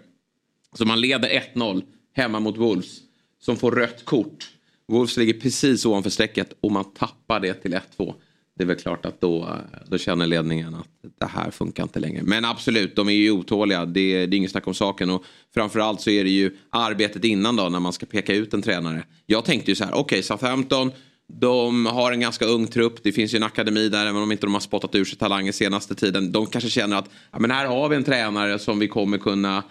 Så 0.72 0.84
man 0.84 1.00
leder 1.00 1.28
1-0 1.54 1.82
hemma 2.12 2.40
mot 2.40 2.56
Wolves. 2.56 3.00
Som 3.40 3.56
får 3.56 3.72
rött 3.72 4.04
kort 4.04 4.48
Wolves 4.92 5.16
ligger 5.16 5.34
precis 5.34 5.86
ovanför 5.86 6.10
strecket 6.10 6.52
och 6.60 6.72
man 6.72 6.92
tappar 6.92 7.40
det 7.40 7.54
till 7.54 7.74
1-2. 7.98 8.14
Det 8.58 8.64
är 8.64 8.66
väl 8.66 8.76
klart 8.76 9.06
att 9.06 9.20
då, 9.20 9.58
då 9.86 9.98
känner 9.98 10.26
ledningen 10.26 10.74
att 10.74 10.88
det 11.20 11.26
här 11.26 11.50
funkar 11.50 11.82
inte 11.82 12.00
längre. 12.00 12.22
Men 12.22 12.44
absolut, 12.44 12.96
de 12.96 13.08
är 13.08 13.12
ju 13.12 13.30
otåliga. 13.30 13.86
Det, 13.86 14.26
det 14.26 14.34
är 14.34 14.38
inget 14.38 14.50
snack 14.50 14.66
om 14.66 14.74
saken. 14.74 15.10
Och 15.10 15.24
framförallt 15.54 16.00
så 16.00 16.10
är 16.10 16.24
det 16.24 16.30
ju 16.30 16.56
arbetet 16.70 17.24
innan 17.24 17.56
då 17.56 17.68
när 17.68 17.80
man 17.80 17.92
ska 17.92 18.06
peka 18.06 18.34
ut 18.34 18.54
en 18.54 18.62
tränare. 18.62 19.02
Jag 19.26 19.44
tänkte 19.44 19.70
ju 19.70 19.74
så 19.74 19.84
här, 19.84 19.92
okej 19.92 20.00
okay, 20.00 20.22
Southampton, 20.22 20.92
de 21.40 21.86
har 21.86 22.12
en 22.12 22.20
ganska 22.20 22.44
ung 22.44 22.66
trupp. 22.66 23.02
Det 23.02 23.12
finns 23.12 23.34
ju 23.34 23.36
en 23.36 23.42
akademi 23.42 23.88
där, 23.88 24.06
även 24.06 24.22
om 24.22 24.32
inte 24.32 24.46
de 24.46 24.52
har 24.54 24.60
spottat 24.60 24.94
ur 24.94 25.04
sig 25.04 25.18
talanger 25.18 25.52
senaste 25.52 25.94
tiden. 25.94 26.32
De 26.32 26.46
kanske 26.46 26.70
känner 26.70 26.96
att 26.96 27.10
ja, 27.32 27.38
men 27.38 27.50
här 27.50 27.66
har 27.66 27.88
vi 27.88 27.96
en 27.96 28.04
tränare 28.04 28.58
som 28.58 28.78
vi 28.78 28.88
kommer 28.88 29.18
kunna 29.18 29.62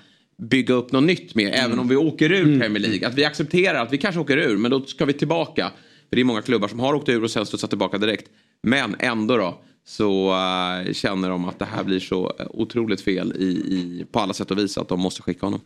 bygga 0.42 0.74
upp 0.74 0.92
något 0.92 1.04
nytt 1.04 1.36
med. 1.36 1.48
Mm. 1.48 1.66
Även 1.66 1.80
om 1.80 1.88
vi 1.88 1.96
åker 1.96 2.32
ur 2.32 2.44
mm. 2.44 2.60
Premier 2.60 2.84
League. 2.84 3.08
Att 3.08 3.16
vi 3.16 3.26
accepterar 3.26 3.82
att 3.82 3.94
vi 3.94 3.98
kanske 3.98 4.22
åker 4.22 4.38
ur 4.38 4.58
men 4.58 4.72
då 4.72 4.82
ska 4.82 5.06
vi 5.06 5.14
tillbaka. 5.14 5.72
För 6.10 6.16
det 6.16 6.22
är 6.22 6.26
många 6.26 6.42
klubbar 6.42 6.68
som 6.68 6.80
har 6.80 6.94
åkt 6.94 7.10
ur 7.10 7.24
och 7.24 7.32
sen 7.32 7.46
studsat 7.46 7.70
tillbaka 7.70 7.98
direkt. 7.98 8.28
Men 8.68 8.96
ändå 9.00 9.38
då 9.38 9.58
så 9.86 10.32
uh, 10.32 10.94
känner 10.94 11.30
de 11.30 11.46
att 11.46 11.60
det 11.60 11.66
här 11.66 11.84
blir 11.84 12.00
så 12.00 12.34
otroligt 12.50 13.02
fel 13.02 13.34
i, 13.40 13.46
i, 13.46 14.06
på 14.12 14.20
alla 14.20 14.34
sätt 14.34 14.52
och 14.52 14.58
vis 14.58 14.78
att 14.78 14.90
de 14.90 15.00
måste 15.00 15.22
skicka 15.22 15.46
honom. 15.46 15.62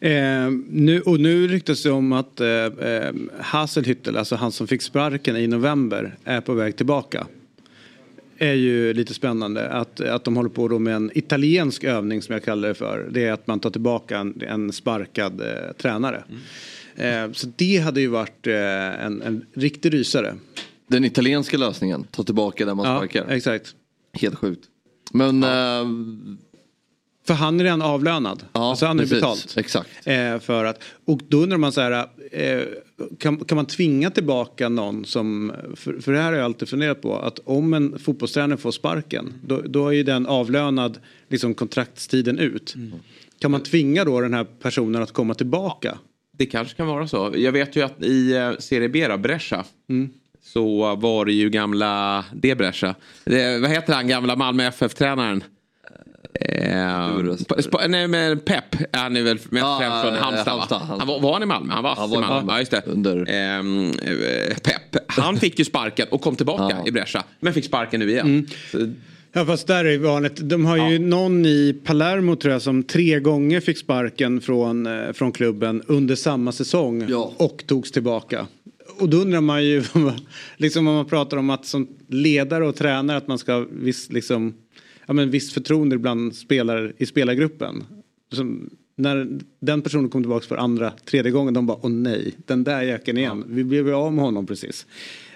Eh, 0.00 0.50
nu, 0.68 1.00
och 1.00 1.20
nu 1.20 1.48
ryktas 1.48 1.82
det 1.82 1.90
om 1.90 2.12
att 2.12 2.40
eh, 2.40 2.48
eh 2.48 3.12
Haselhüttel, 3.40 4.18
alltså 4.18 4.36
han 4.36 4.52
som 4.52 4.66
fick 4.66 4.82
sparken 4.82 5.36
i 5.36 5.46
november, 5.46 6.16
är 6.24 6.40
på 6.40 6.54
väg 6.54 6.76
tillbaka 6.76 7.26
är 8.38 8.52
ju 8.52 8.92
lite 8.92 9.14
spännande. 9.14 9.68
Att, 9.68 10.00
att 10.00 10.24
de 10.24 10.36
håller 10.36 10.50
på 10.50 10.68
då 10.68 10.78
med 10.78 10.96
en 10.96 11.10
italiensk 11.14 11.84
övning 11.84 12.22
som 12.22 12.32
jag 12.32 12.44
kallar 12.44 12.68
det 12.68 12.74
för. 12.74 13.08
Det 13.10 13.24
är 13.24 13.32
att 13.32 13.46
man 13.46 13.60
tar 13.60 13.70
tillbaka 13.70 14.18
en, 14.18 14.42
en 14.48 14.72
sparkad 14.72 15.40
eh, 15.40 15.72
tränare. 15.78 16.24
Mm. 16.96 17.24
Eh, 17.26 17.32
så 17.32 17.52
det 17.56 17.78
hade 17.78 18.00
ju 18.00 18.08
varit 18.08 18.46
eh, 18.46 19.04
en, 19.04 19.22
en 19.22 19.46
riktig 19.54 19.94
rysare. 19.94 20.34
Den 20.86 21.04
italienska 21.04 21.58
lösningen, 21.58 22.04
ta 22.04 22.22
tillbaka 22.22 22.66
där 22.66 22.74
man 22.74 22.86
ja, 22.86 22.98
sparkar. 22.98 23.28
Exakt. 23.28 23.74
Helt 24.12 24.34
sjukt. 24.34 24.68
Men 25.12 25.42
ja. 25.42 25.80
eh, 25.80 25.86
för 27.26 27.34
han 27.34 27.60
är 27.60 27.64
redan 27.64 27.82
avlönad. 27.82 28.44
Ja, 28.52 28.70
alltså 28.70 28.86
han 28.86 28.98
är 28.98 29.02
precis, 29.02 29.20
betalt. 29.20 29.54
Exakt. 29.56 29.90
Eh, 30.04 30.38
för 30.38 30.64
att, 30.64 30.82
och 31.04 31.20
då 31.28 31.36
undrar 31.42 31.58
man 31.58 31.72
så 31.72 31.80
här, 31.80 32.06
eh, 32.32 32.62
kan, 33.18 33.36
kan 33.36 33.56
man 33.56 33.66
tvinga 33.66 34.10
tillbaka 34.10 34.68
någon 34.68 35.04
som, 35.04 35.52
för, 35.76 36.00
för 36.00 36.12
det 36.12 36.18
här 36.18 36.26
har 36.26 36.38
jag 36.38 36.44
alltid 36.44 36.68
funderat 36.68 37.02
på, 37.02 37.18
att 37.18 37.38
om 37.44 37.74
en 37.74 37.98
fotbollstränare 37.98 38.58
får 38.58 38.70
sparken, 38.70 39.32
då, 39.46 39.60
då 39.60 39.88
är 39.88 39.92
ju 39.92 40.02
den 40.02 40.26
avlönad 40.26 40.98
liksom 41.28 41.54
kontraktstiden 41.54 42.38
ut. 42.38 42.74
Mm. 42.74 42.92
Kan 43.38 43.50
man 43.50 43.62
tvinga 43.62 44.04
då 44.04 44.20
den 44.20 44.34
här 44.34 44.44
personen 44.44 45.02
att 45.02 45.12
komma 45.12 45.34
tillbaka? 45.34 45.98
Det 46.38 46.46
kanske 46.46 46.76
kan 46.76 46.86
vara 46.86 47.08
så. 47.08 47.32
Jag 47.36 47.52
vet 47.52 47.76
ju 47.76 47.82
att 47.82 48.02
i 48.02 48.36
eh, 48.36 48.52
Serie 48.58 48.88
B, 48.88 49.16
Brescia, 49.16 49.64
mm. 49.88 50.10
Så 50.44 50.94
var 50.96 51.24
det 51.24 51.32
ju 51.32 51.50
gamla, 51.50 52.24
det, 52.32 52.54
vad 53.60 53.70
heter 53.70 53.92
han, 53.92 54.08
gamla 54.08 54.36
Malmö 54.36 54.66
FF-tränaren? 54.66 55.44
Eh, 56.40 57.88
nej 57.88 58.08
men 58.08 58.38
Pep, 58.38 58.64
han 58.92 59.16
är 59.16 59.22
väl 59.22 59.34
mest 59.34 59.48
ja, 59.52 59.78
främst 59.80 60.02
från 60.02 60.14
Halmstad, 60.14 60.54
Halmstad 60.54 60.80
va? 60.80 60.96
Han 60.98 61.08
var, 61.08 61.20
var 61.20 61.32
han 61.32 61.42
i 61.42 61.46
Malmö? 61.46 61.74
Han 61.74 61.82
var, 61.82 61.96
han 61.96 62.10
var 62.10 62.18
i 62.18 62.20
Malmö. 62.20 62.52
Ja, 62.52 62.58
just 62.58 62.70
det. 62.70 62.82
Under... 62.86 63.26
Ehm, 63.28 63.90
eh, 63.90 64.56
Pep, 64.62 64.96
han 65.06 65.36
fick 65.36 65.58
ju 65.58 65.64
sparken 65.64 66.06
och 66.10 66.20
kom 66.20 66.36
tillbaka 66.36 66.76
ja. 66.78 66.88
i 66.88 66.92
Brescia. 66.92 67.24
Men 67.40 67.54
fick 67.54 67.64
sparken 67.64 68.00
nu 68.00 68.10
igen. 68.10 68.26
Mm. 68.26 68.46
Så... 68.70 68.92
Ja 69.32 69.46
fast 69.46 69.66
där 69.66 69.84
är 69.84 69.90
det 69.90 69.98
vanligt. 69.98 70.36
De 70.36 70.66
har 70.66 70.76
ju 70.76 70.96
ja. 70.96 71.00
någon 71.00 71.46
i 71.46 71.80
Palermo 71.84 72.36
tror 72.36 72.52
jag 72.52 72.62
som 72.62 72.82
tre 72.82 73.20
gånger 73.20 73.60
fick 73.60 73.78
sparken 73.78 74.40
från, 74.40 74.86
eh, 74.86 75.12
från 75.12 75.32
klubben 75.32 75.82
under 75.86 76.14
samma 76.16 76.52
säsong 76.52 77.06
ja. 77.08 77.32
och 77.36 77.64
togs 77.66 77.92
tillbaka. 77.92 78.46
Och 78.98 79.08
då 79.08 79.16
undrar 79.16 79.40
man 79.40 79.64
ju, 79.64 79.82
liksom 80.56 80.88
om 80.88 80.94
man 80.94 81.06
pratar 81.06 81.36
om 81.36 81.50
att 81.50 81.66
som 81.66 81.88
ledare 82.08 82.66
och 82.66 82.76
tränare 82.76 83.16
att 83.16 83.28
man 83.28 83.38
ska 83.38 83.66
visst 83.70 84.12
liksom 84.12 84.54
ja, 85.06 85.12
men 85.12 85.30
visst 85.30 85.52
förtroende 85.52 85.98
bland 85.98 86.34
spelare 86.34 86.92
i 86.98 87.06
spelargruppen. 87.06 87.84
Som, 88.32 88.70
när 88.96 89.40
den 89.60 89.82
personen 89.82 90.10
kom 90.10 90.22
tillbaka 90.22 90.46
för 90.46 90.56
andra, 90.56 90.90
tredje 90.90 91.32
gången, 91.32 91.54
de 91.54 91.66
bara 91.66 91.78
åh 91.82 91.90
nej, 91.90 92.34
den 92.46 92.64
där 92.64 92.82
jäkeln 92.82 93.18
igen, 93.18 93.44
ja. 93.46 93.54
vi 93.54 93.64
blev 93.64 93.86
ju 93.86 93.94
av 93.94 94.12
med 94.12 94.24
honom 94.24 94.46
precis. 94.46 94.86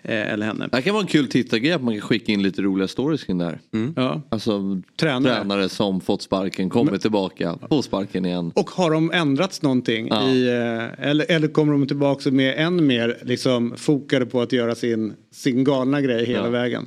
Eh, 0.09 0.33
eller 0.33 0.47
henne. 0.47 0.69
Det 0.73 0.83
kan 0.83 0.95
vara 0.95 1.03
en 1.03 1.09
kul 1.09 1.29
tittargrej 1.29 1.73
att 1.73 1.83
man 1.83 1.95
kan 1.95 2.01
skicka 2.01 2.33
in 2.33 2.43
lite 2.43 2.63
roliga 2.63 2.89
stories 2.89 3.25
kring 3.25 3.39
det 3.39 3.45
här. 3.45 3.59
Mm. 3.75 3.95
Ja. 3.97 4.23
Alltså 4.29 4.81
tränare. 4.97 5.35
tränare 5.35 5.69
som 5.69 6.01
fått 6.01 6.23
sparken, 6.23 6.71
kommer 6.71 6.91
Men, 6.91 7.01
tillbaka, 7.01 7.59
får 7.69 7.83
sparken 7.83 8.25
igen. 8.25 8.53
Och 8.55 8.71
har 8.71 8.91
de 8.91 9.13
ändrats 9.13 9.63
någonting? 9.63 10.09
Ja. 10.09 10.31
I, 10.31 10.49
eh, 10.49 11.09
eller, 11.09 11.31
eller 11.31 11.49
kommer 11.49 11.73
de 11.73 11.87
tillbaka 11.87 12.31
med 12.31 12.55
än 12.59 12.87
mer 12.87 13.19
liksom, 13.23 13.75
fokade 13.77 14.27
på 14.27 14.41
att 14.41 14.53
göra 14.53 14.75
sin, 14.75 15.15
sin 15.31 15.65
galna 15.65 16.01
grej 16.01 16.27
hela 16.27 16.45
ja. 16.45 16.51
vägen? 16.51 16.87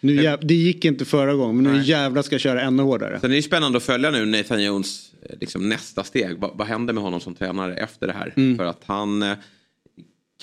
Nu 0.00 0.22
jäv, 0.22 0.38
det 0.42 0.54
gick 0.54 0.84
inte 0.84 1.04
förra 1.04 1.34
gången 1.34 1.62
men 1.62 1.72
nu 1.72 1.82
jävlar 1.82 2.22
ska 2.22 2.34
jag 2.34 2.40
köra 2.40 2.62
ännu 2.62 2.82
hårdare. 2.82 3.20
Sen 3.20 3.30
är 3.30 3.36
det 3.36 3.42
spännande 3.42 3.76
att 3.76 3.84
följa 3.84 4.10
nu 4.10 4.26
Nathan 4.26 4.64
Jones 4.64 5.12
eh, 5.22 5.36
liksom 5.40 5.68
nästa 5.68 6.04
steg. 6.04 6.36
Vad, 6.38 6.50
vad 6.54 6.66
händer 6.66 6.94
med 6.94 7.02
honom 7.02 7.20
som 7.20 7.34
tränare 7.34 7.74
efter 7.74 8.06
det 8.06 8.12
här? 8.12 8.32
Mm. 8.36 8.56
För 8.58 8.64
att 8.64 8.82
han 8.86 9.22
eh, 9.22 9.32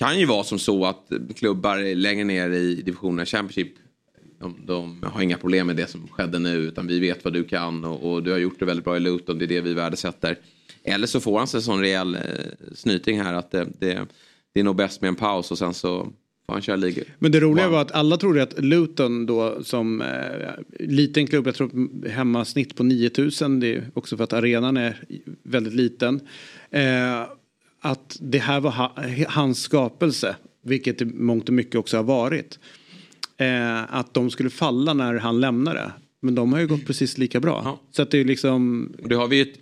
kan 0.02 0.20
ju 0.20 0.26
vara 0.26 0.44
som 0.44 0.58
så 0.58 0.86
att 0.86 1.12
klubbar 1.36 1.94
längre 1.94 2.24
ner 2.24 2.50
i 2.50 2.74
divisionen 2.74 3.26
Championship 3.26 3.74
de, 4.42 4.56
de, 4.66 5.02
har 5.02 5.22
inga 5.22 5.38
problem 5.38 5.66
med 5.66 5.76
det 5.76 5.86
som 5.86 6.08
skedde 6.08 6.38
nu 6.38 6.56
utan 6.56 6.86
vi 6.86 7.00
vet 7.00 7.24
vad 7.24 7.32
du 7.32 7.44
kan 7.44 7.84
och, 7.84 8.12
och, 8.12 8.22
du 8.22 8.30
har 8.30 8.38
gjort 8.38 8.58
det 8.58 8.64
väldigt 8.64 8.84
bra 8.84 8.96
i 8.96 9.00
Luton. 9.00 9.38
Det 9.38 9.44
är 9.44 9.46
det 9.46 9.60
vi 9.60 9.74
värdesätter. 9.74 10.38
Eller 10.84 11.06
så 11.06 11.20
får 11.20 11.38
han 11.38 11.46
sig 11.46 11.58
en 11.58 11.62
sån 11.62 11.80
rejäl 11.80 12.14
eh, 12.14 12.20
snyting 12.74 13.22
här 13.22 13.34
att 13.34 13.50
det, 13.50 13.68
det, 13.78 14.06
det 14.54 14.60
är 14.60 14.64
nog 14.64 14.76
bäst 14.76 15.00
med 15.00 15.08
en 15.08 15.14
paus 15.14 15.50
och 15.50 15.58
sen 15.58 15.74
så 15.74 16.12
han 16.48 16.62
kör 16.62 16.76
ligor. 16.76 17.04
Men 17.18 17.32
det 17.32 17.40
roliga 17.40 17.66
wow. 17.66 17.72
var 17.72 17.82
att 17.82 17.92
alla 17.92 18.16
trodde 18.16 18.42
att 18.42 18.60
Luton 18.60 19.26
då 19.26 19.64
som 19.64 20.00
eh, 20.00 20.50
liten 20.78 21.26
klubb, 21.26 21.46
jag 21.46 21.54
tror 21.54 22.08
hemma 22.08 22.44
snitt 22.44 22.76
på 22.76 22.82
9000, 22.82 23.60
det 23.60 23.74
är 23.74 23.90
också 23.94 24.16
för 24.16 24.24
att 24.24 24.32
arenan 24.32 24.76
är 24.76 25.04
väldigt 25.42 25.74
liten. 25.74 26.20
Eh, 26.70 27.22
att 27.82 28.16
det 28.20 28.38
här 28.38 28.60
var 28.60 28.70
ha, 28.70 28.92
hans 29.28 29.62
skapelse, 29.62 30.36
vilket 30.62 31.02
i 31.02 31.04
mångt 31.04 31.48
och 31.48 31.54
mycket 31.54 31.74
också 31.74 31.96
har 31.96 32.04
varit. 32.04 32.58
eh, 33.36 33.94
att 33.94 34.14
de 34.14 34.30
skulle 34.30 34.50
falla 34.50 34.94
när 34.94 35.14
han 35.14 35.40
lämnade. 35.40 35.92
Men 36.20 36.34
de 36.34 36.52
har 36.52 36.60
ju 36.60 36.66
gått 36.66 36.86
precis 36.86 37.18
lika 37.18 37.40
bra. 37.40 37.62
Ja. 37.64 37.80
Så 37.90 38.02
att 38.02 38.10
det 38.10 38.18
är 38.18 38.24
liksom, 38.24 38.92
Och 39.02 39.08
det 39.08 39.14
har 39.14 39.28
vi 39.28 39.40
ett, 39.40 39.54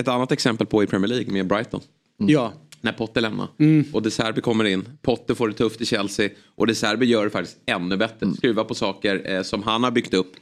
ett 0.00 0.08
annat 0.08 0.32
exempel 0.32 0.66
på 0.66 0.82
i 0.82 0.86
Premier 0.86 1.08
League 1.08 1.32
med 1.32 1.46
Brighton. 1.46 1.80
ja. 2.16 2.52
När 2.80 2.92
Potter 2.92 3.20
lämnar. 3.20 3.48
Och 3.92 4.02
De 4.02 4.10
Serbi 4.10 4.40
kommer 4.40 4.64
in. 4.64 4.88
Potter 5.02 5.34
får 5.34 5.48
det 5.48 5.54
tufft 5.54 5.80
i 5.80 5.86
Chelsea. 5.86 6.30
Och 6.54 6.66
De 6.66 6.74
Serbi 6.74 7.06
gör 7.06 7.24
det 7.24 7.30
faktiskt 7.30 7.58
ännu 7.66 7.96
bättre. 7.96 8.32
Skruvar 8.34 8.64
på 8.64 8.74
saker 8.74 9.30
eh, 9.34 9.42
som 9.42 9.62
han 9.62 9.84
har 9.84 9.90
byggt 9.90 10.14
upp. 10.14 10.32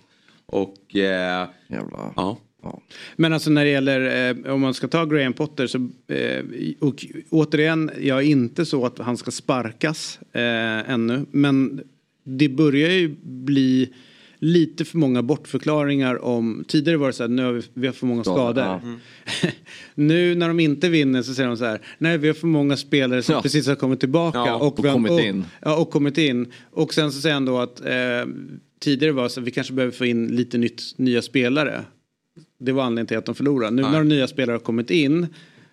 Och 0.47 0.97
eh, 0.97 1.49
Jävla... 1.69 2.13
ja. 2.17 2.39
Ja. 2.73 2.81
Men 3.17 3.33
alltså 3.33 3.51
när 3.51 3.65
det 3.65 3.71
gäller, 3.71 4.31
eh, 4.47 4.53
om 4.55 4.61
man 4.61 4.75
ska 4.75 4.89
ta 4.89 5.05
Graham 5.05 5.33
Potter 5.33 5.67
så, 5.67 5.79
eh, 6.15 6.45
och 6.81 7.07
återigen, 7.31 7.91
jag 8.01 8.19
är 8.19 8.23
inte 8.27 8.67
så 8.67 8.87
att 8.87 8.99
han 8.99 9.17
ska 9.17 9.31
sparkas 9.31 10.19
eh, 10.33 10.91
ännu. 10.93 11.27
Men 11.31 11.81
det 12.25 12.49
börjar 12.49 12.91
ju 12.91 13.17
bli 13.23 13.93
lite 14.39 14.85
för 14.85 14.99
många 14.99 15.23
bortförklaringar 15.23 16.25
om, 16.25 16.65
tidigare 16.69 16.97
var 16.99 17.07
det 17.07 17.13
så 17.13 17.23
här, 17.23 17.29
nu 17.29 17.45
har 17.45 17.53
vi, 17.53 17.63
vi 17.75 17.87
har 17.87 17.95
för 17.95 18.07
många 18.07 18.25
Skador, 18.25 18.65
ja. 18.65 18.81
nu 19.95 20.35
när 20.35 20.49
de 20.49 20.61
inte 20.61 20.89
vinner 20.89 21.23
så 21.23 21.35
säger 21.35 21.49
de 21.49 21.57
så 21.57 21.65
här, 21.65 21.81
nej 21.99 22.19
vi 22.19 22.27
har 22.27 22.35
för 22.35 22.47
många 22.47 22.77
spelare 22.77 23.23
som 23.23 23.33
Ja. 23.35 23.43
precis 23.43 23.67
har 23.67 23.75
kommit 23.75 24.01
tillbaka. 24.01 24.39
Ja, 24.39 24.55
och 24.57 24.77
har- 24.79 24.93
kommit 24.93 25.13
och, 25.13 25.21
in. 25.21 25.45
Ja, 25.61 25.77
och 25.77 25.91
kommit 25.91 26.19
in. 26.19 26.53
Och 26.71 26.95
sen 26.95 27.13
så 27.13 27.21
säger 27.21 27.35
han 27.35 27.45
då 27.45 27.59
att 27.59 27.81
eh, 27.81 28.27
tidigare 28.81 29.13
var 29.13 29.23
det 29.23 29.29
så 29.29 29.41
att 29.41 29.47
vi 29.47 29.51
kanske 29.51 29.73
behöver 29.73 29.93
få 29.97 30.07
in 30.07 30.27
lite 30.27 30.59
nytt, 30.59 30.83
nya 30.97 31.23
spelare. 31.23 31.85
Det 32.59 32.73
var 32.73 32.83
anledningen 32.83 33.07
till 33.07 33.19
att 33.19 33.27
de 33.27 33.35
förlorade. 33.35 33.77
Nu 33.77 33.83
Nej. 33.83 33.91
när 33.91 33.99
de 33.99 34.09
nya 34.09 34.29
spelare 34.29 34.55
har 34.55 34.61
kommit 34.61 34.91
in 34.91 35.27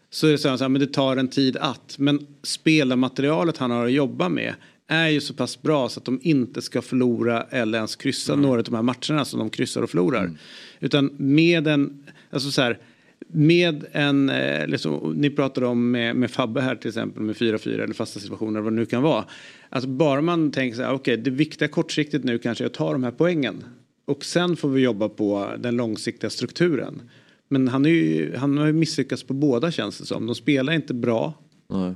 så 0.09 0.27
är 0.27 0.31
det 0.31 0.37
så 0.37 0.49
här, 0.49 0.69
men 0.69 0.81
det 0.81 0.93
tar 0.93 1.17
en 1.17 1.27
tid 1.27 1.57
att. 1.57 1.95
Men 1.99 2.27
spelarmaterialet 2.43 3.57
han 3.57 3.71
har 3.71 3.85
att 3.85 3.91
jobba 3.91 4.29
med 4.29 4.53
är 4.87 5.07
ju 5.07 5.21
så 5.21 5.33
pass 5.33 5.61
bra 5.61 5.89
så 5.89 5.99
att 5.99 6.05
de 6.05 6.19
inte 6.23 6.61
ska 6.61 6.81
förlora 6.81 7.41
eller 7.41 7.77
ens 7.77 7.95
kryssa 7.95 8.35
några 8.35 8.57
av 8.57 8.63
de 8.63 8.75
här 8.75 8.81
matcherna 8.81 9.25
som 9.25 9.39
de 9.39 9.49
kryssar 9.49 9.81
och 9.81 9.89
förlorar. 9.89 10.31
Utan 10.79 11.11
med 11.17 11.67
en, 11.67 12.05
alltså 12.29 12.51
så 12.51 12.61
här, 12.61 12.79
med 13.27 13.85
en, 13.91 14.29
eh, 14.29 14.67
liksom, 14.67 15.13
ni 15.15 15.29
pratade 15.29 15.67
om 15.67 15.91
med, 15.91 16.15
med 16.15 16.31
Fabbe 16.31 16.61
här 16.61 16.75
till 16.75 16.87
exempel 16.87 17.23
med 17.23 17.35
4-4 17.35 17.83
eller 17.83 17.93
fasta 17.93 18.19
situationer 18.19 18.61
vad 18.61 18.73
det 18.73 18.75
nu 18.75 18.85
kan 18.85 19.03
vara. 19.03 19.25
Alltså 19.69 19.89
bara 19.89 20.21
man 20.21 20.51
tänker 20.51 20.77
så 20.77 20.83
här, 20.83 20.93
okej 20.93 21.17
det 21.17 21.29
viktiga 21.29 21.67
kortsiktigt 21.67 22.23
nu 22.23 22.37
kanske 22.37 22.63
är 22.63 22.65
att 22.65 22.73
ta 22.73 22.91
de 22.91 23.03
här 23.03 23.11
poängen. 23.11 23.63
Och 24.05 24.25
sen 24.25 24.55
får 24.55 24.69
vi 24.69 24.81
jobba 24.81 25.09
på 25.09 25.55
den 25.59 25.75
långsiktiga 25.75 26.29
strukturen. 26.29 27.01
Men 27.47 27.67
han, 27.67 27.85
är 27.85 27.89
ju, 27.89 28.35
han 28.35 28.57
har 28.57 28.65
ju 28.65 28.73
misslyckats 28.73 29.23
på 29.23 29.33
båda 29.33 29.71
känns 29.71 29.97
det 29.97 30.05
som. 30.05 30.25
De 30.25 30.35
spelar 30.35 30.73
inte 30.73 30.93
bra. 30.93 31.33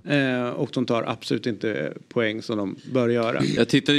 Eh, 0.04 0.50
och 0.50 0.70
de 0.74 0.86
tar 0.86 1.04
absolut 1.04 1.46
inte 1.46 1.94
poäng 2.10 2.42
som 2.42 2.58
de 2.58 2.76
bör 2.92 3.10
göra. 3.10 3.40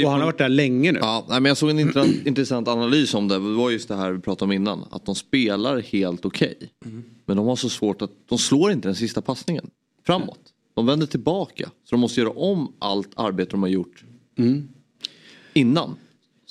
Och 0.05 0.11
han 0.11 0.19
har 0.19 0.25
varit 0.25 0.37
där 0.37 0.49
länge 0.49 0.91
nu. 0.91 0.99
Ja, 1.01 1.25
nej, 1.29 1.41
men 1.41 1.49
jag 1.49 1.57
såg 1.57 1.69
en 1.69 1.79
intressant, 2.25 2.67
analys 2.67 3.13
om 3.13 3.27
det. 3.27 3.35
Det 3.35 3.39
var 3.39 3.69
just 3.69 3.87
det 3.87 3.95
här 3.95 4.11
vi 4.11 4.19
pratade 4.19 4.45
om 4.45 4.51
innan. 4.51 4.85
Att 4.91 5.05
de 5.05 5.15
spelar 5.15 5.79
helt 5.79 6.25
okej. 6.25 6.57
Men 7.25 7.37
de 7.37 7.45
har 7.47 7.55
så 7.55 7.69
svårt 7.69 8.01
att, 8.01 8.11
de 8.29 8.37
slår 8.37 8.71
inte 8.71 8.87
den 8.87 8.95
sista 8.95 9.21
passningen 9.21 9.69
framåt. 10.05 10.39
De 10.73 10.85
vänder 10.85 11.07
tillbaka. 11.07 11.69
Så 11.83 11.95
de 11.95 11.99
måste 11.99 12.19
göra 12.19 12.31
om 12.31 12.73
allt 12.79 13.09
arbete 13.15 13.51
de 13.51 13.61
har 13.61 13.69
gjort 13.69 14.03
innan. 15.53 15.95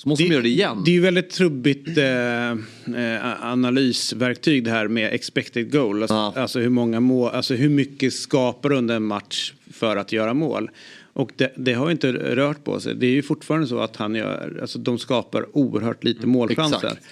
Så 0.01 0.09
måste 0.09 0.23
de 0.23 0.29
göra 0.29 0.41
det 0.41 0.49
igen. 0.49 0.81
Det 0.85 0.91
är 0.91 0.93
ju 0.93 1.01
väldigt 1.01 1.29
trubbigt 1.29 1.97
eh, 1.97 2.51
eh, 2.51 3.43
analysverktyg 3.45 4.63
det 4.63 4.71
här 4.71 4.87
med 4.87 5.13
expected 5.13 5.71
goal. 5.71 6.01
Alltså, 6.01 6.15
Ja. 6.15 6.33
alltså, 6.35 6.59
hur 6.59 6.69
många 6.69 6.99
mål, 6.99 7.31
alltså 7.31 7.55
hur 7.55 7.69
mycket 7.69 8.13
skapar 8.13 8.71
under 8.71 8.95
en 8.95 9.03
match 9.03 9.53
för 9.73 9.95
att 9.95 10.11
göra 10.11 10.33
mål. 10.33 10.69
Och 11.13 11.31
det, 11.35 11.53
det 11.57 11.73
har 11.73 11.91
inte 11.91 12.11
rört 12.11 12.63
på 12.63 12.79
sig. 12.79 12.95
Det 12.95 13.05
är 13.05 13.11
ju 13.11 13.21
fortfarande 13.21 13.67
så 13.67 13.79
att 13.79 13.95
han 13.95 14.15
gör, 14.15 14.59
alltså 14.61 14.79
de 14.79 14.99
skapar 14.99 15.57
oerhört 15.57 16.03
lite 16.03 16.27
målchanser. 16.27 16.75
exakt. 16.77 17.05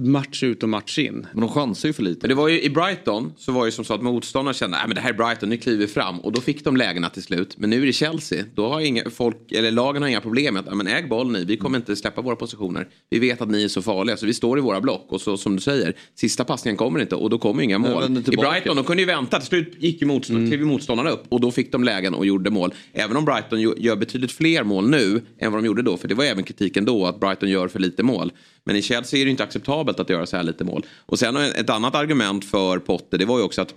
Match 0.00 0.42
ut 0.42 0.62
och 0.62 0.68
match 0.68 0.98
in. 0.98 1.26
Men 1.32 1.40
de 1.40 1.48
chansar 1.50 1.88
ju 1.88 1.92
för 1.92 2.02
lite. 2.02 2.18
Men 2.22 2.28
det 2.28 2.34
var 2.34 2.48
ju 2.48 2.62
i 2.62 2.70
Brighton 2.70 3.32
så 3.38 3.52
var 3.52 3.66
det 3.66 3.72
som 3.72 3.84
så 3.84 3.94
att 3.94 4.02
motståndarna 4.02 4.54
kände 4.54 4.76
att 4.76 4.94
det 4.94 5.00
här 5.00 5.10
är 5.10 5.14
Brighton, 5.14 5.48
nu 5.48 5.56
kliver 5.56 5.78
vi 5.78 5.86
fram. 5.86 6.20
Och 6.20 6.32
då 6.32 6.40
fick 6.40 6.64
de 6.64 6.76
lägena 6.76 7.10
till 7.10 7.22
slut. 7.22 7.54
Men 7.58 7.70
nu 7.70 7.82
är 7.82 7.86
det 7.86 7.92
Chelsea. 7.92 8.44
Då 8.54 8.68
har 8.68 8.80
inga, 8.80 9.10
folk, 9.10 9.52
eller 9.52 9.70
lagen 9.70 10.02
har 10.02 10.08
inga 10.08 10.20
problem 10.20 10.54
med 10.54 10.60
att 10.60 10.66
"Ja, 10.66 10.74
men 10.74 10.86
äg 10.86 11.02
bollen 11.08 11.32
ni, 11.32 11.44
vi 11.44 11.56
kommer 11.56 11.78
inte 11.78 11.96
släppa 11.96 12.20
våra 12.22 12.36
positioner. 12.36 12.88
Vi 13.10 13.18
vet 13.18 13.40
att 13.40 13.48
ni 13.50 13.64
är 13.64 13.68
så 13.68 13.82
farliga 13.82 14.16
så 14.16 14.26
vi 14.26 14.34
står 14.34 14.58
i 14.58 14.60
våra 14.60 14.80
block. 14.80 15.06
Och 15.08 15.20
så 15.20 15.36
som 15.36 15.56
du 15.56 15.62
säger, 15.62 15.94
sista 16.14 16.44
passningen 16.44 16.76
kommer 16.76 17.00
inte 17.00 17.14
och 17.14 17.30
då 17.30 17.38
kommer 17.38 17.62
inga 17.62 17.78
mål. 17.78 18.18
I. 18.32 18.36
Brighton, 18.36 18.76
de 18.76 18.84
kunde 18.84 19.02
ju 19.02 19.06
vänta. 19.06 19.38
Till 19.38 19.48
slut 19.48 19.74
gick 19.78 20.00
ju 20.00 20.06
motstånd, 20.06 20.38
Mm. 20.38 20.50
klev 20.50 20.66
motståndarna 20.66 21.10
upp 21.10 21.24
och 21.28 21.40
då 21.40 21.50
fick 21.50 21.72
de 21.72 21.84
lägen 21.84 22.14
och 22.14 22.26
gjorde 22.26 22.50
mål. 22.50 22.74
Även 22.92 23.16
om 23.16 23.24
Brighton 23.24 23.60
gör 23.60 23.96
betydligt 23.96 24.32
fler 24.32 24.64
mål 24.64 24.90
nu 24.90 25.22
än 25.38 25.52
vad 25.52 25.62
de 25.62 25.66
gjorde 25.66 25.82
då. 25.82 25.96
För 25.96 26.08
det 26.08 26.14
var 26.14 26.24
även 26.24 26.44
kritiken 26.44 26.84
då 26.84 27.06
att 27.06 27.20
Brighton 27.20 27.48
gör 27.50 27.68
för 27.68 27.78
lite 27.78 28.02
mål. 28.02 28.32
Men 28.64 28.76
i 28.76 28.82
Chelsea 28.82 29.20
är 29.20 29.24
det 29.24 29.30
inte 29.30 29.42
acceptabelt 29.44 30.00
att 30.00 30.10
göra 30.10 30.26
så 30.26 30.36
här 30.36 30.42
lite 30.42 30.64
mål. 30.64 30.86
Och 31.06 31.18
sen 31.18 31.36
ett 31.36 31.70
annat 31.70 31.94
argument 31.94 32.44
för 32.44 32.78
Potter 32.78 33.18
det 33.18 33.24
var 33.24 33.38
ju 33.38 33.44
också 33.44 33.62
att 33.62 33.74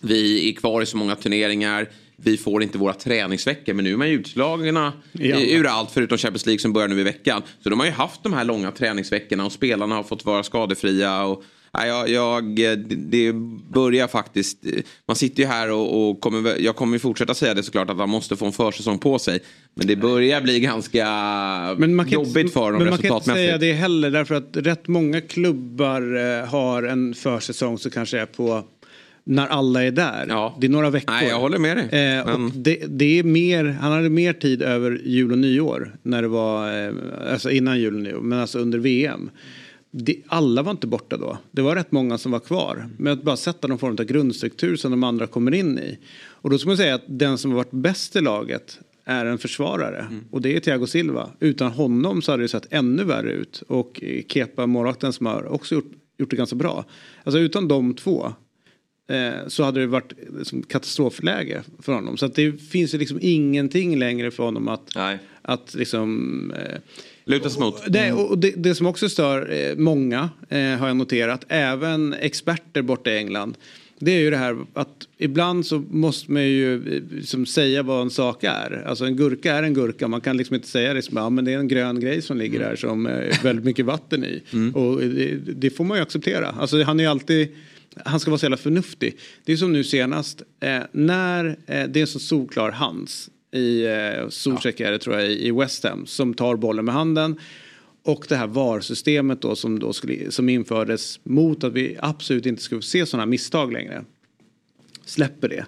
vi 0.00 0.48
är 0.48 0.52
kvar 0.52 0.82
i 0.82 0.86
så 0.86 0.96
många 0.96 1.16
turneringar. 1.16 1.88
Vi 2.16 2.36
får 2.36 2.62
inte 2.62 2.78
våra 2.78 2.92
träningsveckor. 2.92 3.74
Men 3.74 3.84
nu 3.84 3.92
är 3.92 3.96
man 3.96 4.08
ju 4.08 4.14
utslagna 4.14 4.92
Ja. 5.12 5.40
ur 5.40 5.66
allt 5.66 5.90
förutom 5.90 6.18
Champions 6.18 6.46
League 6.46 6.58
som 6.58 6.72
börjar 6.72 6.88
nu 6.88 7.00
i 7.00 7.02
veckan. 7.02 7.42
Så 7.62 7.68
de 7.70 7.78
har 7.80 7.86
ju 7.86 7.92
haft 7.92 8.22
de 8.22 8.32
här 8.32 8.44
långa 8.44 8.70
träningsveckorna 8.72 9.44
och 9.46 9.52
spelarna 9.52 9.94
har 9.94 10.02
fått 10.02 10.24
vara 10.24 10.42
skadefria. 10.42 11.24
Och, 11.24 11.42
ja, 11.72 12.06
jag, 12.06 12.58
jag, 12.58 12.78
det, 12.98 13.32
börjar 13.72 14.08
faktiskt... 14.08 14.58
Man 15.08 15.16
sitter 15.16 15.42
ju 15.42 15.48
här 15.48 15.70
och, 15.70 16.10
och 16.10 16.20
kommer, 16.20 16.54
jag 16.58 16.76
kommer 16.76 16.98
fortsätta 16.98 17.34
säga 17.34 17.54
det 17.54 17.62
såklart 17.62 17.90
att 17.90 17.96
man 17.96 18.08
måste 18.08 18.36
få 18.36 18.46
en 18.46 18.52
försäsong 18.52 18.98
på 18.98 19.18
sig. 19.18 19.40
Men 19.74 19.86
det 19.86 19.96
börjar 19.96 20.40
bli 20.40 20.60
ganska 20.60 21.06
Men 21.78 21.94
man 21.94 22.06
kan 22.06 22.12
jobbigt 22.12 22.36
inte, 22.36 22.52
för 22.52 22.72
dem 22.72 22.82
men 22.82 22.90
man 22.90 22.98
kan 22.98 23.14
inte 23.14 23.30
säga 23.30 23.58
det 23.58 23.72
heller 23.72 24.10
därför 24.10 24.34
att 24.34 24.50
rätt 24.52 24.88
många 24.88 25.20
klubbar 25.20 26.16
eh, 26.16 26.48
har 26.48 26.82
en 26.82 27.14
försäsong 27.14 27.78
som 27.78 27.90
kanske 27.90 28.20
är 28.20 28.26
på 28.26 28.64
när 29.26 29.46
alla 29.46 29.84
är 29.84 29.90
där. 29.90 30.26
Ja. 30.28 30.56
Det 30.60 30.66
är 30.66 30.70
några 30.70 30.90
veckor. 30.90 31.12
Nej, 31.12 31.28
jag 31.28 31.40
håller 31.40 31.58
med 31.58 31.76
dig. 31.76 31.84
Eh, 31.84 32.26
Men- 32.26 32.52
det, 32.54 32.82
det 32.88 33.18
är 33.18 33.22
mer, 33.22 33.64
han 33.64 33.92
hade 33.92 34.10
mer 34.10 34.32
tid 34.32 34.62
över 34.62 35.00
jul 35.04 35.32
och 35.32 35.38
nyår. 35.38 35.96
När 36.02 36.22
det 36.22 36.28
var, 36.28 36.86
eh, 36.86 36.92
alltså 37.32 37.50
innan 37.50 37.80
jul 37.80 37.94
och 37.94 38.02
nyår, 38.02 38.20
men 38.20 38.38
alltså 38.38 38.58
under 38.58 38.78
VM. 38.78 39.30
Det, 39.98 40.22
alla 40.26 40.62
var 40.62 40.70
inte 40.70 40.86
borta 40.86 41.16
då. 41.16 41.38
Det 41.50 41.62
var 41.62 41.74
rätt 41.74 41.92
många 41.92 42.18
som 42.18 42.32
var 42.32 42.40
kvar. 42.40 42.88
Men 42.98 43.12
att 43.12 43.22
bara 43.22 43.36
sätta 43.36 43.68
någon 43.68 43.78
form 43.78 43.96
av 43.98 44.04
grundstruktur 44.04 44.76
som 44.76 44.90
de 44.90 45.04
andra 45.04 45.26
kommer 45.26 45.54
in 45.54 45.78
i. 45.78 45.98
Och 46.18 46.50
då 46.50 46.58
ska 46.58 46.68
man 46.68 46.76
säga 46.76 46.94
att 46.94 47.04
den 47.06 47.38
som 47.38 47.50
har 47.50 47.56
varit 47.56 47.70
bäst 47.70 48.16
i 48.16 48.20
laget 48.20 48.78
är 49.04 49.26
en 49.26 49.38
försvarare. 49.38 50.06
Och 50.30 50.42
det 50.42 50.56
är 50.56 50.60
Thiago 50.60 50.86
Silva. 50.86 51.30
Utan 51.40 51.72
honom 51.72 52.22
så 52.22 52.32
hade 52.32 52.42
det 52.42 52.48
sett 52.48 52.72
ännu 52.72 53.04
värre 53.04 53.32
ut. 53.32 53.62
Och 53.68 54.02
Kepa, 54.28 54.66
målvakten, 54.66 55.12
som 55.12 55.26
har 55.26 55.44
också 55.44 55.74
gjort, 55.74 55.92
gjort 56.18 56.30
det 56.30 56.36
ganska 56.36 56.56
bra. 56.56 56.84
Alltså 57.24 57.38
utan 57.38 57.68
de 57.68 57.94
två 57.94 58.32
eh, 59.08 59.46
så 59.46 59.62
hade 59.62 59.80
det 59.80 59.86
varit 59.86 60.12
liksom, 60.38 60.62
katastrofläge 60.62 61.62
för 61.78 61.92
honom. 61.92 62.16
Så 62.16 62.26
att 62.26 62.34
det 62.34 62.62
finns 62.62 62.94
ju 62.94 62.98
liksom 62.98 63.18
ingenting 63.22 63.98
längre 63.98 64.30
för 64.30 64.42
honom 64.42 64.68
att, 64.68 64.92
Nej. 64.94 65.18
att 65.42 65.74
liksom... 65.74 66.52
Eh, 66.56 66.78
Luta 67.28 67.50
sig 67.50 67.60
mot. 67.60 67.82
det, 67.92 68.12
och 68.12 68.38
det, 68.38 68.52
det 68.56 68.74
som 68.74 68.86
också 68.86 69.08
stör 69.08 69.52
eh, 69.52 69.76
många 69.76 70.30
eh, 70.48 70.58
har 70.58 70.86
jag 70.86 70.96
noterat, 70.96 71.44
även 71.48 72.14
experter 72.14 72.82
borta 72.82 73.10
i 73.10 73.16
England. 73.16 73.56
Det 73.98 74.10
är 74.10 74.18
ju 74.18 74.30
det 74.30 74.36
här 74.36 74.56
att 74.74 75.08
ibland 75.18 75.66
så 75.66 75.78
måste 75.90 76.32
man 76.32 76.42
ju 76.42 76.74
eh, 76.74 77.02
liksom 77.10 77.46
säga 77.46 77.82
vad 77.82 78.02
en 78.02 78.10
sak 78.10 78.44
är. 78.44 78.84
Alltså 78.86 79.04
en 79.04 79.16
gurka 79.16 79.54
är 79.54 79.62
en 79.62 79.74
gurka. 79.74 80.08
Man 80.08 80.20
kan 80.20 80.36
liksom 80.36 80.56
inte 80.56 80.68
säga 80.68 80.94
det 80.94 81.02
som 81.02 81.16
ja, 81.16 81.30
men 81.30 81.44
det 81.44 81.52
är 81.52 81.58
en 81.58 81.68
grön 81.68 82.00
grej 82.00 82.22
som 82.22 82.36
ligger 82.36 82.58
där 82.58 82.76
som 82.76 83.06
är 83.06 83.42
väldigt 83.42 83.64
mycket 83.64 83.84
vatten 83.84 84.24
i. 84.24 84.42
Och 84.74 85.00
det, 85.00 85.36
det 85.36 85.70
får 85.70 85.84
man 85.84 85.96
ju 85.96 86.02
acceptera. 86.02 86.48
Alltså 86.48 86.82
han 86.82 87.00
är 87.00 87.08
alltid 87.08 87.48
han 88.04 88.20
ska 88.20 88.30
vara 88.30 88.38
så 88.38 88.44
jävla 88.44 88.56
förnuftig. 88.56 89.18
Det 89.44 89.52
är 89.52 89.56
som 89.56 89.72
nu 89.72 89.84
senast 89.84 90.42
eh, 90.60 90.78
när 90.92 91.44
eh, 91.46 91.84
det 91.88 91.96
är 91.96 92.00
en 92.00 92.06
så 92.06 92.18
solklar 92.18 92.70
hands 92.70 93.30
i 93.50 93.86
eh, 93.86 94.28
Zuzek 94.28 94.80
ja. 94.80 94.98
tror 94.98 95.16
jag 95.16 95.30
i 95.30 95.50
West 95.50 95.84
Ham 95.84 96.06
som 96.06 96.34
tar 96.34 96.56
bollen 96.56 96.84
med 96.84 96.94
handen. 96.94 97.40
Och 98.02 98.26
det 98.28 98.36
här 98.36 98.46
VAR-systemet 98.46 99.42
då 99.42 99.56
som, 99.56 99.78
då 99.78 99.92
skulle, 99.92 100.30
som 100.30 100.48
infördes 100.48 101.20
mot 101.22 101.64
att 101.64 101.72
vi 101.72 101.96
absolut 102.00 102.46
inte 102.46 102.62
skulle 102.62 102.82
se 102.82 103.06
sådana 103.06 103.26
misstag 103.26 103.72
längre. 103.72 104.04
Släpper 105.04 105.48
det. 105.48 105.66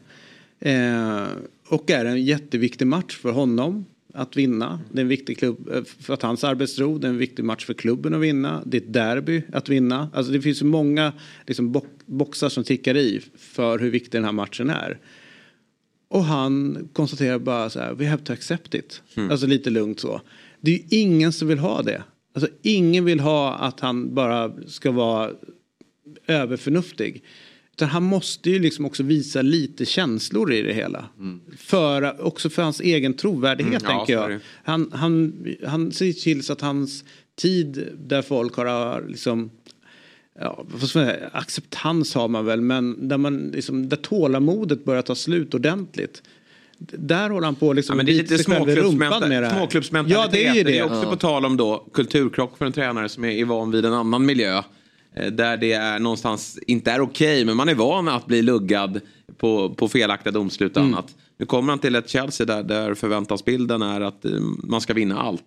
Eh, 0.70 1.26
och 1.68 1.90
är 1.90 2.04
en 2.04 2.24
jätteviktig 2.24 2.86
match 2.86 3.16
för 3.16 3.30
honom 3.30 3.84
att 4.14 4.36
vinna. 4.36 4.80
Det 4.92 4.98
är 4.98 5.02
en 5.02 5.08
viktig 5.08 5.38
klubb 5.38 5.68
eh, 5.72 5.82
för 6.00 6.14
att 6.14 6.22
hans 6.22 6.44
arbetsro. 6.44 6.98
Det 6.98 7.06
är 7.06 7.10
en 7.10 7.18
viktig 7.18 7.44
match 7.44 7.66
för 7.66 7.74
klubben 7.74 8.14
att 8.14 8.20
vinna. 8.20 8.62
Det 8.66 8.76
är 8.76 8.80
ett 8.80 8.92
derby 8.92 9.42
att 9.52 9.68
vinna. 9.68 10.10
Alltså 10.14 10.32
det 10.32 10.40
finns 10.40 10.62
ju 10.62 10.66
många 10.66 11.12
liksom, 11.46 11.82
boxar 12.06 12.48
som 12.48 12.64
tickar 12.64 12.96
i 12.96 13.20
för 13.36 13.78
hur 13.78 13.90
viktig 13.90 14.12
den 14.12 14.24
här 14.24 14.32
matchen 14.32 14.70
är. 14.70 14.98
Och 16.08 16.24
han 16.24 16.88
konstaterar 16.92 17.38
bara 17.38 17.70
så 17.70 17.80
här, 17.80 17.94
we 17.94 18.06
have 18.06 18.22
to 18.22 18.32
accept 18.32 18.74
it. 18.74 19.02
Alltså 19.30 19.46
lite 19.46 19.70
lugnt 19.70 20.00
så. 20.00 20.20
Det 20.60 20.70
är 20.70 20.78
ju 20.78 21.00
ingen 21.00 21.32
som 21.32 21.48
vill 21.48 21.58
ha 21.58 21.82
det. 21.82 22.02
Alltså 22.34 22.50
ingen 22.62 23.04
vill 23.04 23.20
ha 23.20 23.54
att 23.54 23.80
han 23.80 24.14
bara 24.14 24.52
ska 24.66 24.90
vara 24.90 25.30
överförnuftig. 26.26 27.22
Utan 27.72 27.88
han 27.88 28.02
måste 28.02 28.50
ju 28.50 28.58
liksom 28.58 28.84
också 28.84 29.02
visa 29.02 29.42
lite 29.42 29.86
känslor 29.86 30.52
i 30.52 30.62
det 30.62 30.72
hela. 30.72 31.08
För, 31.56 32.26
också 32.26 32.50
för 32.50 32.62
hans 32.62 32.80
egen 32.80 33.14
trovärdighet 33.14 33.82
Mm, 33.82 33.92
ja, 33.92 33.98
tänker 33.98 34.28
är 34.28 34.30
jag. 34.30 34.40
Han, 34.64 34.90
han, 34.92 35.46
han 35.66 35.92
ser 35.92 36.12
till 36.12 36.42
så 36.42 36.52
att 36.52 36.60
hans 36.60 37.04
tid 37.36 37.88
där 37.98 38.22
folk 38.22 38.54
har 38.54 39.04
liksom 39.08 39.50
Ja, 40.40 40.64
säga, 40.92 41.16
acceptans 41.32 42.14
har 42.14 42.28
man 42.28 42.44
väl 42.44 42.60
men 42.60 43.08
där, 43.08 43.18
man 43.18 43.48
liksom, 43.48 43.88
där 43.88 43.96
tålamodet 43.96 44.84
börjar 44.84 45.02
ta 45.02 45.14
slut 45.14 45.54
ordentligt. 45.54 46.22
Där 46.78 47.30
håller 47.30 47.44
han 47.46 47.54
på 47.54 47.72
liksom 47.72 47.92
Ja, 47.94 47.96
men 47.96 48.06
det 48.06 48.12
är 48.12 48.14
lite 48.14 48.38
sig 48.38 48.54
själv 48.54 48.68
i 48.70 48.76
rumpan 48.76 48.98
med 48.98 49.42
det 49.42 49.48
småklubbsmenta- 49.48 49.50
här. 49.50 49.58
småklubbsmentalitet. 49.58 50.24
Ja 50.24 50.28
det 50.32 50.46
är 50.46 50.54
ju 50.54 50.64
Men 50.64 50.72
det. 50.72 50.78
är 50.78 50.84
också 50.84 51.10
på 51.10 51.16
tal 51.16 51.44
om 51.44 51.56
då 51.56 51.86
kulturkrock 51.92 52.58
för 52.58 52.66
en 52.66 52.72
tränare 52.72 53.08
som 53.08 53.24
är 53.24 53.44
van 53.44 53.70
vid 53.70 53.84
en 53.84 53.92
annan 53.92 54.26
miljö. 54.26 54.62
eh, 55.14 55.26
Där 55.26 55.56
det 55.56 55.72
är 55.72 55.98
någonstans 55.98 56.58
inte 56.66 56.90
är 56.90 57.00
okej 57.00 57.44
men 57.44 57.56
man 57.56 57.68
är 57.68 57.74
van 57.74 58.08
att 58.08 58.26
bli 58.26 58.42
luggad 58.42 59.00
på, 59.36 59.74
på 59.74 59.88
felaktiga 59.88 60.32
domslut 60.32 60.76
och 60.76 60.82
Mm. 60.82 60.94
annat. 60.94 61.14
Nu 61.38 61.46
kommer 61.46 61.72
han 61.72 61.78
till 61.78 61.94
ett 61.94 62.08
Chelsea 62.08 62.46
där, 62.46 62.62
där 62.62 62.94
förväntansbilden 62.94 63.82
är 63.82 64.00
att 64.00 64.24
eh, 64.24 64.30
man 64.62 64.80
ska 64.80 64.94
vinna 64.94 65.20
allt. 65.20 65.44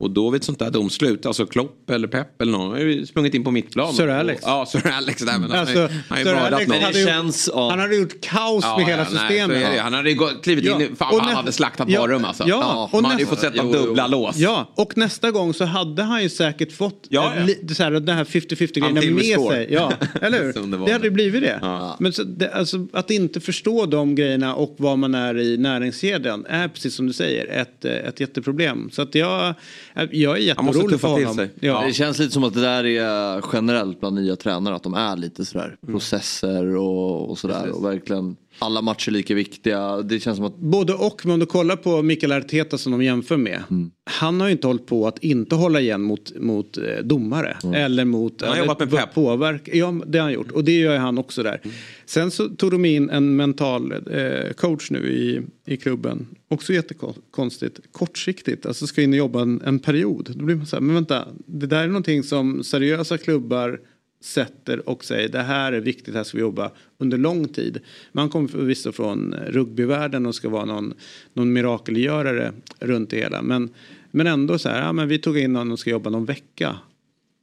Och 0.00 0.10
då 0.10 0.30
vid 0.30 0.40
ett 0.40 0.44
sånt 0.44 0.58
där 0.58 0.70
domslut, 0.70 1.26
alltså 1.26 1.46
Klopp 1.46 1.90
eller 1.90 2.08
Pep 2.08 2.42
eller 2.42 2.52
någon, 2.52 2.70
har 2.70 2.78
ju 2.78 3.06
sprungit 3.06 3.34
in 3.34 3.44
på 3.44 3.50
mittplan. 3.50 3.94
Sir 3.94 4.08
Alex. 4.08 4.42
Och, 4.42 4.48
ja, 4.48 4.66
Sir 4.66 4.86
Alex. 4.86 5.22
Där, 5.22 5.38
men 5.38 5.50
han, 5.50 5.60
Alltså, 5.60 5.78
har 5.80 5.88
ju- 5.88 5.94
han 5.94 6.02
har 6.10 6.18
ju 6.18 6.24
Sir 6.24 6.34
Alex 6.34 6.68
någon. 6.68 6.82
hade 6.82 6.98
gjort, 7.00 7.08
känns, 7.08 7.50
ja. 7.52 7.70
han 7.70 7.78
hade 7.78 7.96
gjort 7.96 8.20
kaos 8.20 8.64
Ja, 8.64 8.76
med 8.78 8.86
hela 8.86 9.02
ja, 9.02 9.08
nej, 9.12 9.28
systemet. 9.28 9.72
det. 9.74 9.78
Han 9.80 9.92
hade 9.94 10.10
ju 10.10 10.16
gått- 10.16 10.44
klivit 10.44 10.64
Ja. 10.64 10.82
in, 10.82 10.96
fan 10.96 11.14
Och 11.14 11.20
han 11.20 11.36
hade 11.36 11.52
slaktat 11.52 11.88
Ja, 11.88 12.00
varum 12.00 12.24
alltså. 12.24 12.44
ja, 12.46 12.88
och 12.92 13.02
man 13.02 13.10
hade 13.10 13.22
ju 13.22 13.26
nästa- 13.30 13.36
fått 13.36 13.52
sätta 13.54 13.64
Jo, 13.66 13.72
jo. 13.74 13.86
dubbla 13.86 14.06
lås. 14.06 14.36
Ja, 14.36 14.72
och 14.76 14.96
nästa 14.96 15.30
gång 15.30 15.54
så 15.54 15.64
hade 15.64 16.02
han 16.02 16.22
ju 16.22 16.28
säkert 16.28 16.72
fått 16.72 17.06
Ja, 17.08 17.32
ja. 17.36 17.44
li- 17.44 17.74
så 17.74 17.82
här, 17.82 17.90
den 17.90 18.16
här 18.16 18.24
50-50 18.24 18.80
Han 18.80 18.94
grejen 18.94 19.14
med 19.14 19.24
score. 19.24 19.54
sig. 19.56 19.66
Ja, 19.70 19.92
eller 20.20 20.42
hur? 20.44 20.86
Det 20.86 20.92
hade 20.92 21.04
ju 21.04 21.10
blivit 21.10 21.42
det. 21.42 21.58
Ja. 21.62 21.96
Men 22.00 22.12
så, 22.12 22.22
det, 22.22 22.50
alltså, 22.52 22.86
att 22.92 23.10
inte 23.10 23.40
förstå 23.40 23.86
de 23.86 24.14
grejerna 24.14 24.54
och 24.54 24.74
vad 24.78 24.98
man 24.98 25.14
är 25.14 25.38
i 25.38 25.56
näringskedjan 25.56 26.46
är 26.48 26.68
precis 26.68 26.94
som 26.94 27.06
du 27.06 27.12
säger 27.12 27.46
ett, 27.60 27.84
ett 27.84 28.20
jätteproblem. 28.20 28.90
Så 28.92 29.02
att 29.02 29.14
jag, 29.14 29.54
jag 29.94 30.36
är 30.36 30.40
jätteorolig 30.40 31.00
för 31.00 31.08
honom. 31.08 31.34
sig. 31.34 31.50
Ja. 31.60 31.84
Det 31.86 31.92
känns 31.92 32.18
lite 32.18 32.32
som 32.32 32.44
att 32.44 32.54
det 32.54 32.60
där 32.60 32.84
är 32.86 33.44
generellt 33.52 34.00
bland 34.00 34.16
nya 34.16 34.36
tränare 34.36 34.74
att 34.74 34.82
de 34.82 34.94
är 34.94 35.16
lite 35.16 35.44
sådär 35.44 35.76
processer 35.86 36.76
och, 36.76 37.30
och 37.30 37.38
sådär 37.38 37.70
och 37.70 37.84
verkligen 37.84 38.36
alla 38.62 38.82
matcher 38.82 39.10
lika 39.10 39.34
viktiga. 39.34 40.02
Det 40.02 40.20
känns 40.20 40.36
som 40.36 40.46
att 40.46 40.56
Både 40.56 40.94
och, 40.94 41.20
men 41.24 41.34
om 41.34 41.40
du 41.40 41.46
kollar 41.46 41.76
på 41.76 42.02
Mikael 42.02 42.32
Arteta 42.32 42.78
som 42.78 42.92
de 42.92 43.02
jämför 43.02 43.36
med. 43.36 43.62
Mm. 43.70 43.90
Han 44.04 44.40
har 44.40 44.46
ju 44.48 44.52
inte 44.52 44.66
hållit 44.66 44.86
på 44.86 45.06
att 45.06 45.18
inte 45.18 45.54
hålla 45.54 45.80
igen 45.80 46.02
mot, 46.02 46.32
mot 46.40 46.78
eh, 46.78 46.84
domare. 47.04 47.56
Eller 47.74 48.04
mot... 48.04 48.40
Han 48.40 48.50
har 48.50 48.58
jobbat 48.58 48.78
med 48.78 48.90
på- 48.90 48.96
Pep. 48.96 49.14
Påverka. 49.14 49.76
Ja, 49.76 50.00
det 50.06 50.18
har 50.18 50.24
han 50.24 50.32
gjort. 50.32 50.50
Och 50.50 50.64
det 50.64 50.78
gör 50.78 50.98
han 50.98 51.18
också 51.18 51.42
där. 51.42 51.60
Mm. 51.64 51.76
Sen 52.06 52.30
så 52.30 52.48
tog 52.48 52.70
de 52.70 52.84
in 52.84 53.10
en 53.10 53.36
mental 53.36 53.92
eh, 53.92 54.52
coach 54.56 54.90
nu 54.90 54.98
i, 55.12 55.42
i 55.72 55.76
klubben. 55.76 56.26
Också 56.48 56.72
jättekonstigt. 56.72 57.80
Kortsiktigt. 57.92 58.66
Alltså 58.66 58.86
ska 58.86 59.02
in 59.02 59.10
och 59.12 59.16
jobba 59.18 59.42
en, 59.42 59.62
en 59.64 59.78
period. 59.78 60.32
Då 60.36 60.44
blir 60.44 60.56
man 60.56 60.66
så 60.66 60.76
här, 60.76 60.80
men 60.80 60.94
vänta. 60.94 61.28
Det 61.46 61.66
där 61.66 61.82
är 61.82 61.86
någonting 61.86 62.22
som 62.22 62.64
seriösa 62.64 63.18
klubbar 63.18 63.80
sätter 64.24 64.88
och 64.88 65.04
säger 65.04 65.28
det 65.28 65.42
här 65.42 65.72
är 65.72 65.80
viktigt, 65.80 66.14
här 66.14 66.24
ska 66.24 66.38
vi 66.38 66.42
jobba 66.42 66.70
under 66.98 67.18
lång 67.18 67.48
tid. 67.48 67.80
Man 68.12 68.28
kommer 68.28 68.48
förvisso 68.48 68.92
från 68.92 69.34
rugbyvärlden 69.46 70.26
och 70.26 70.34
ska 70.34 70.48
vara 70.48 70.64
någon, 70.64 70.94
någon 71.34 71.52
mirakelgörare 71.52 72.52
runt 72.78 73.10
det 73.10 73.16
hela. 73.16 73.42
Men, 73.42 73.70
men 74.10 74.26
ändå 74.26 74.58
så 74.58 74.68
här, 74.68 74.82
ja, 74.82 74.92
men 74.92 75.08
vi 75.08 75.18
tog 75.18 75.38
in 75.38 75.52
någon 75.52 75.72
och 75.72 75.78
ska 75.78 75.90
jobba 75.90 76.10
någon 76.10 76.24
vecka. 76.24 76.76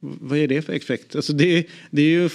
Vad 0.00 0.38
är 0.38 0.48
det 0.48 0.62
för 0.62 0.72
effekt? 0.72 1.16
Alltså 1.16 1.32
det, 1.32 1.66
det, 1.90 2.02
är 2.02 2.08
ju, 2.08 2.28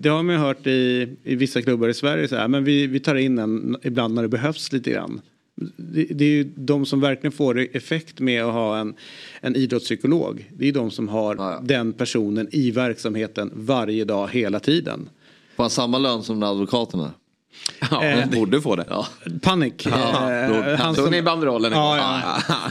det 0.00 0.08
har 0.08 0.22
man 0.22 0.34
ju 0.34 0.40
hört 0.40 0.66
i, 0.66 1.08
i 1.24 1.34
vissa 1.34 1.62
klubbar 1.62 1.88
i 1.88 1.94
Sverige. 1.94 2.28
Så 2.28 2.36
här, 2.36 2.48
men 2.48 2.64
vi, 2.64 2.86
vi 2.86 3.00
tar 3.00 3.14
in 3.14 3.38
en 3.38 3.76
ibland 3.82 4.14
när 4.14 4.22
det 4.22 4.28
behövs 4.28 4.72
lite 4.72 4.90
grann. 4.90 5.20
Det, 5.76 6.04
det 6.04 6.24
är 6.24 6.28
ju 6.28 6.44
de 6.56 6.86
som 6.86 7.00
verkligen 7.00 7.32
får 7.32 7.76
effekt 7.76 8.20
med 8.20 8.44
att 8.44 8.52
ha 8.52 8.78
en, 8.78 8.94
en 9.40 9.56
idrottspsykolog. 9.56 10.50
Det 10.56 10.68
är 10.68 10.72
de 10.72 10.90
som 10.90 11.08
har 11.08 11.36
Ja, 11.36 11.50
ja. 11.52 11.60
den 11.62 11.92
personen 11.92 12.48
i 12.52 12.70
verksamheten 12.70 13.50
varje 13.54 14.04
dag 14.04 14.28
hela 14.32 14.60
tiden. 14.60 15.08
får 15.56 15.62
han 15.64 15.70
samma 15.70 15.98
lön 15.98 16.22
som 16.22 16.40
de 16.40 16.50
advokaterna? 16.50 17.10
Ja, 17.90 18.04
Eh, 18.04 18.30
borde 18.30 18.60
få 18.60 18.76
det. 18.76 18.84
Ja, 18.88 19.06
Panic. 19.42 19.74
Ja, 19.84 20.32
Eh, 20.32 20.76
han 20.78 20.94
Såg 20.94 21.04
som- 21.04 21.12
ni 21.12 21.22
banderollen? 21.22 21.72
Ja, 21.72 21.96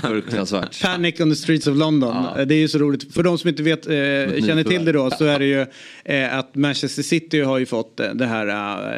ja. 0.03 0.21
Panic 0.83 1.19
on 1.21 1.29
the 1.29 1.35
streets 1.35 1.67
of 1.67 1.77
London. 1.77 2.15
Ja. 2.35 2.45
Det 2.45 2.55
är 2.55 2.59
ju 2.59 2.67
så 2.67 2.77
roligt. 2.77 3.13
För 3.13 3.23
de 3.23 3.37
som 3.37 3.49
inte 3.49 3.63
vet, 3.63 3.87
eh, 3.87 3.93
känner 4.47 4.63
till 4.63 4.85
det 4.85 4.91
då 4.91 5.11
så 5.11 5.25
är 5.25 5.39
det 5.39 5.45
ju 5.45 5.65
eh, 6.05 6.37
att 6.37 6.55
Manchester 6.55 7.03
City 7.03 7.41
har 7.41 7.57
ju 7.57 7.65
fått 7.65 7.99
eh, 7.99 8.09
det 8.13 8.25
här, 8.25 8.47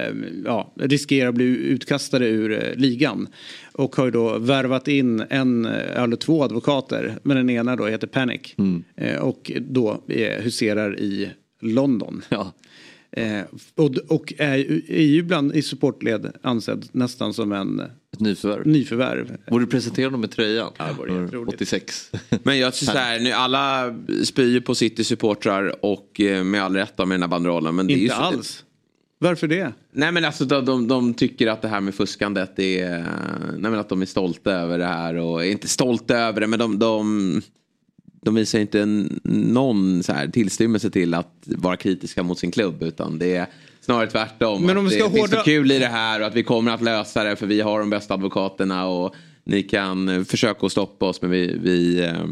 eh, 0.08 0.13
ja, 0.45 0.74
riskerar 0.80 1.30
att 1.30 1.36
bli 1.36 1.45
utkastade 1.45 2.26
ur 2.28 2.52
eh, 2.63 2.76
ligan. 2.76 3.28
Och 3.77 3.95
har 3.95 4.05
ju 4.05 4.11
då 4.11 4.38
värvat 4.39 4.88
in 4.88 5.23
en, 5.29 5.65
eller 5.65 6.15
två 6.15 6.43
advokater. 6.43 7.17
Men 7.23 7.38
den 7.38 7.49
ena 7.49 7.75
då 7.75 7.85
heter 7.88 8.07
Panic. 8.07 8.55
Eh, 8.97 9.15
och 9.17 9.51
då 9.61 10.03
eh, 10.07 10.43
huserar 10.43 10.99
i 10.99 11.29
London. 11.61 12.21
Ja. 12.29 12.53
Eh, 13.11 13.41
och 13.75 13.91
och 14.07 14.33
är, 14.38 14.55
ju- 14.55 14.81
är 14.89 15.01
ju 15.01 15.17
ibland 15.19 15.55
i 15.55 15.61
supportled 15.61 16.31
ansedd 16.41 16.85
nästan 16.91 17.33
som 17.33 17.51
en 17.51 17.79
Ett 18.13 18.19
nyförvärv. 18.19 18.67
nyförvärv. 18.67 19.38
Borde 19.49 19.65
du 19.65 19.69
presentera 19.71 20.09
dem 20.09 20.21
med 20.21 20.31
tröjan? 20.31 20.71
det 20.77 20.93
vore 20.97 21.21
jätteroligt. 21.21 21.53
86. 21.55 22.11
Men 22.43 22.59
jag 22.59 22.73
tycker 22.73 22.91
så 22.93 22.97
här, 22.97 23.19
nu 23.19 23.31
alla 23.31 23.95
spyr 24.23 24.59
på 24.59 24.75
City-supportrar 24.75 25.85
och 25.85 26.21
eh, 26.21 26.43
med 26.43 26.63
all 26.63 26.75
rätt 26.75 26.97
med 26.97 27.09
den 27.09 27.21
här 27.21 27.27
banderollen. 27.29 27.75
Men 27.75 27.88
det 27.88 27.93
är 27.93 27.97
ju 27.97 28.03
Inte 28.03 28.15
så, 28.15 28.21
alls. 28.21 28.63
Varför 29.19 29.47
det? 29.47 29.73
Nej 29.91 30.12
men 30.12 30.25
alltså 30.25 30.45
de, 30.45 30.65
de, 30.65 30.88
de 30.88 31.13
tycker 31.13 31.47
att 31.47 31.62
det 31.62 31.67
här 31.67 31.82
med 31.82 31.95
fuskandet 31.95 32.60
är, 32.60 32.99
nej 33.58 33.71
men 33.71 33.75
att 33.75 33.89
de 33.89 34.01
är 34.01 34.06
stolta 34.06 34.51
över 34.51 34.78
det 34.78 34.86
här 34.86 35.15
och 35.15 35.45
inte 35.45 35.67
stolta 35.67 36.17
över 36.17 36.41
det 36.41 36.47
men 36.47 36.60
de, 36.60 36.80
de, 36.80 37.41
de 38.21 38.36
visar 38.36 38.60
inte 38.60 39.08
någon 39.23 40.04
så 40.04 40.13
här 40.13 40.28
tillstymmelse 40.28 40.89
till 40.89 41.13
att 41.13 41.34
vara 41.45 41.78
kritiska 41.78 42.23
mot 42.23 42.39
sin 42.39 42.51
klubb 42.51 42.84
utan 42.84 43.19
det 43.19 43.36
är 43.36 43.47
snarare 43.82 44.08
tvärtom. 44.10 44.65
Men 44.65 44.78
om 44.78 44.86
vi 44.86 44.91
ska 44.91 45.08
det 45.08 45.13
finns 45.13 45.32
hårdra- 45.32 45.38
så 45.38 45.43
kul 45.43 45.71
i 45.71 45.80
det 45.80 45.88
här 45.88 46.21
och 46.21 46.28
att 46.28 46.36
vi 46.36 46.43
kommer 46.43 46.71
att 46.71 46.82
lösa 46.82 47.23
det 47.23 47.36
för 47.36 47.47
vi 47.47 47.62
har 47.62 47.80
de 47.80 47.89
bästa 47.89 48.13
advokaterna 48.13 48.88
och 48.88 49.15
ni 49.43 49.63
kan 49.63 50.25
försöka 50.25 50.65
att 50.65 50.71
stoppa 50.71 51.06
oss 51.06 51.21
men 51.21 51.32
vi, 51.32 51.58
vi, 51.63 52.04
eh, 52.06 52.25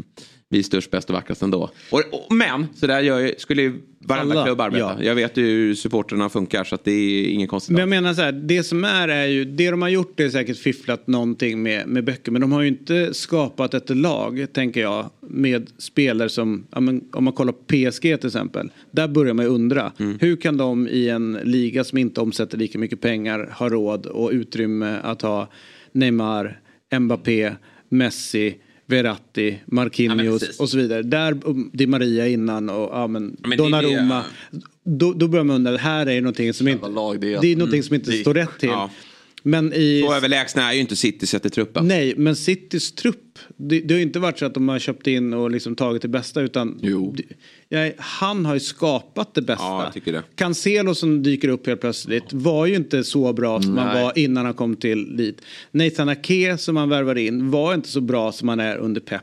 vi 0.49 0.59
är 0.59 0.63
störst, 0.63 0.91
bäst 0.91 1.09
och 1.09 1.13
vackrast 1.13 1.41
ändå. 1.41 1.69
Och, 1.91 2.03
och, 2.11 2.33
men 2.35 2.67
så 2.75 2.87
där 2.87 3.01
gör, 3.01 3.33
skulle 3.37 3.61
ju 3.61 3.81
varenda 4.05 4.33
Alla, 4.33 4.45
klubb 4.45 4.61
arbeta. 4.61 4.95
ja. 4.99 5.03
Jag 5.03 5.15
vet 5.15 5.37
ju 5.37 5.43
hur 5.43 5.75
supporterna 5.75 6.29
funkar 6.29 6.63
så 6.63 6.75
att 6.75 6.83
det 6.83 6.91
är 6.91 7.27
ingen 7.27 7.47
konstigt. 7.47 7.71
Men 7.71 7.79
jag 7.79 7.89
menar 7.89 8.13
så 8.13 8.21
här, 8.21 8.31
det 8.31 8.63
som 8.63 8.83
är 8.83 9.07
är 9.07 9.25
ju, 9.25 9.45
det 9.45 9.71
de 9.71 9.81
har 9.81 9.89
gjort 9.89 10.19
är 10.19 10.29
säkert 10.29 10.57
fifflat 10.57 11.07
någonting 11.07 11.63
med, 11.63 11.87
med 11.87 12.03
böcker. 12.03 12.31
Men 12.31 12.41
de 12.41 12.51
har 12.51 12.61
ju 12.61 12.67
inte 12.67 13.13
skapat 13.13 13.73
ett 13.73 13.89
lag, 13.89 14.45
tänker 14.53 14.81
jag, 14.81 15.09
med 15.21 15.69
spelare 15.77 16.29
som, 16.29 16.67
om 16.71 17.01
man 17.23 17.33
kollar 17.33 17.53
på 17.53 17.63
PSG 17.63 18.01
till 18.01 18.27
exempel. 18.27 18.71
Där 18.91 19.07
börjar 19.07 19.33
man 19.33 19.45
ju 19.45 19.51
undra, 19.51 19.91
hur 20.19 20.35
kan 20.35 20.57
de 20.57 20.87
i 20.87 21.09
en 21.09 21.39
liga 21.43 21.83
som 21.83 21.97
inte 21.97 22.21
omsätter 22.21 22.57
lika 22.57 22.79
mycket 22.79 23.01
pengar 23.01 23.53
ha 23.57 23.69
råd 23.69 24.05
och 24.05 24.29
utrymme 24.31 24.97
att 25.03 25.21
ha 25.21 25.49
Neymar, 25.91 26.59
Mbappé, 26.99 27.51
Messi, 27.89 28.55
Verratti, 28.85 29.59
Marquinhos 29.65 30.39
precis. 30.41 30.59
och 30.59 30.69
så 30.69 30.77
vidare. 30.77 31.01
Där, 31.01 31.37
um, 31.45 31.69
Di 31.73 31.87
Maria 31.87 32.27
innan 32.27 32.69
och 32.69 32.89
ja, 32.91 33.07
men, 33.07 33.37
Ja, 33.41 33.47
men 33.47 33.49
det 33.49 33.55
är 33.55 33.57
Donnarumma. 33.57 34.23
Då, 34.83 35.13
då 35.13 35.27
börjar 35.27 35.43
man 35.43 35.55
undra, 35.55 35.77
här 35.77 36.09
är 36.09 36.21
någonting 36.21 36.53
som 36.53 36.67
inte, 36.67 36.87
lag 36.87 37.19
det 37.21 37.33
är. 37.33 37.41
det 37.41 37.47
är 37.51 37.55
någonting 37.55 37.83
som 37.83 37.95
inte 37.95 38.11
Det- 38.11 38.17
står 38.17 38.33
rätt 38.33 38.59
till. 38.59 38.69
Ja. 38.69 38.89
Men 39.45 39.73
i... 39.73 40.03
Så 40.07 40.13
överlägsna 40.15 40.69
är 40.69 40.73
ju 40.73 40.79
inte 40.81 40.95
City 40.95 41.27
sett 41.27 41.45
i 41.45 41.49
truppen. 41.49 41.87
Nej, 41.87 42.13
men 42.17 42.35
Citys 42.35 42.91
trupp. 42.91 43.39
Det, 43.57 43.79
det 43.79 43.93
har 43.93 43.97
ju 43.99 44.03
inte 44.03 44.19
varit 44.19 44.39
så 44.39 44.45
att 44.45 44.53
de 44.53 44.69
har 44.69 44.79
köpt 44.79 45.07
in 45.07 45.33
och 45.33 45.51
liksom 45.51 45.75
tagit 45.75 46.01
det 46.01 46.07
bästa 46.07 46.41
utan 46.41 46.79
Jo. 46.81 47.15
det- 47.17 47.23
ja, 47.69 47.91
han 47.97 48.45
har 48.45 48.53
ju 48.53 48.59
skapat 48.59 49.33
det 49.33 49.41
bästa. 49.41 49.63
Ja, 49.63 49.83
jag 49.83 49.93
tycker 49.93 50.13
det. 50.13 50.23
Cancelo 50.35 50.95
som 50.95 51.23
dyker 51.23 51.47
upp 51.47 51.67
helt 51.67 51.81
plötsligt 51.81 52.33
var 52.33 52.65
ju 52.65 52.75
inte 52.75 53.03
så 53.03 53.33
bra 53.33 53.61
som 53.61 53.77
han 53.77 53.87
Nej. 53.93 54.03
var 54.03 54.17
innan 54.17 54.45
han 54.45 54.53
kom 54.53 54.75
till 54.75 55.17
dit. 55.17 55.41
Nathan 55.71 56.09
Ake 56.09 56.57
som 56.57 56.75
han 56.77 56.89
värvade 56.89 57.21
in 57.21 57.51
var 57.51 57.73
inte 57.73 57.89
så 57.89 58.01
bra 58.01 58.31
som 58.31 58.47
han 58.49 58.59
är 58.59 58.77
under 58.77 59.01
Pep. 59.01 59.21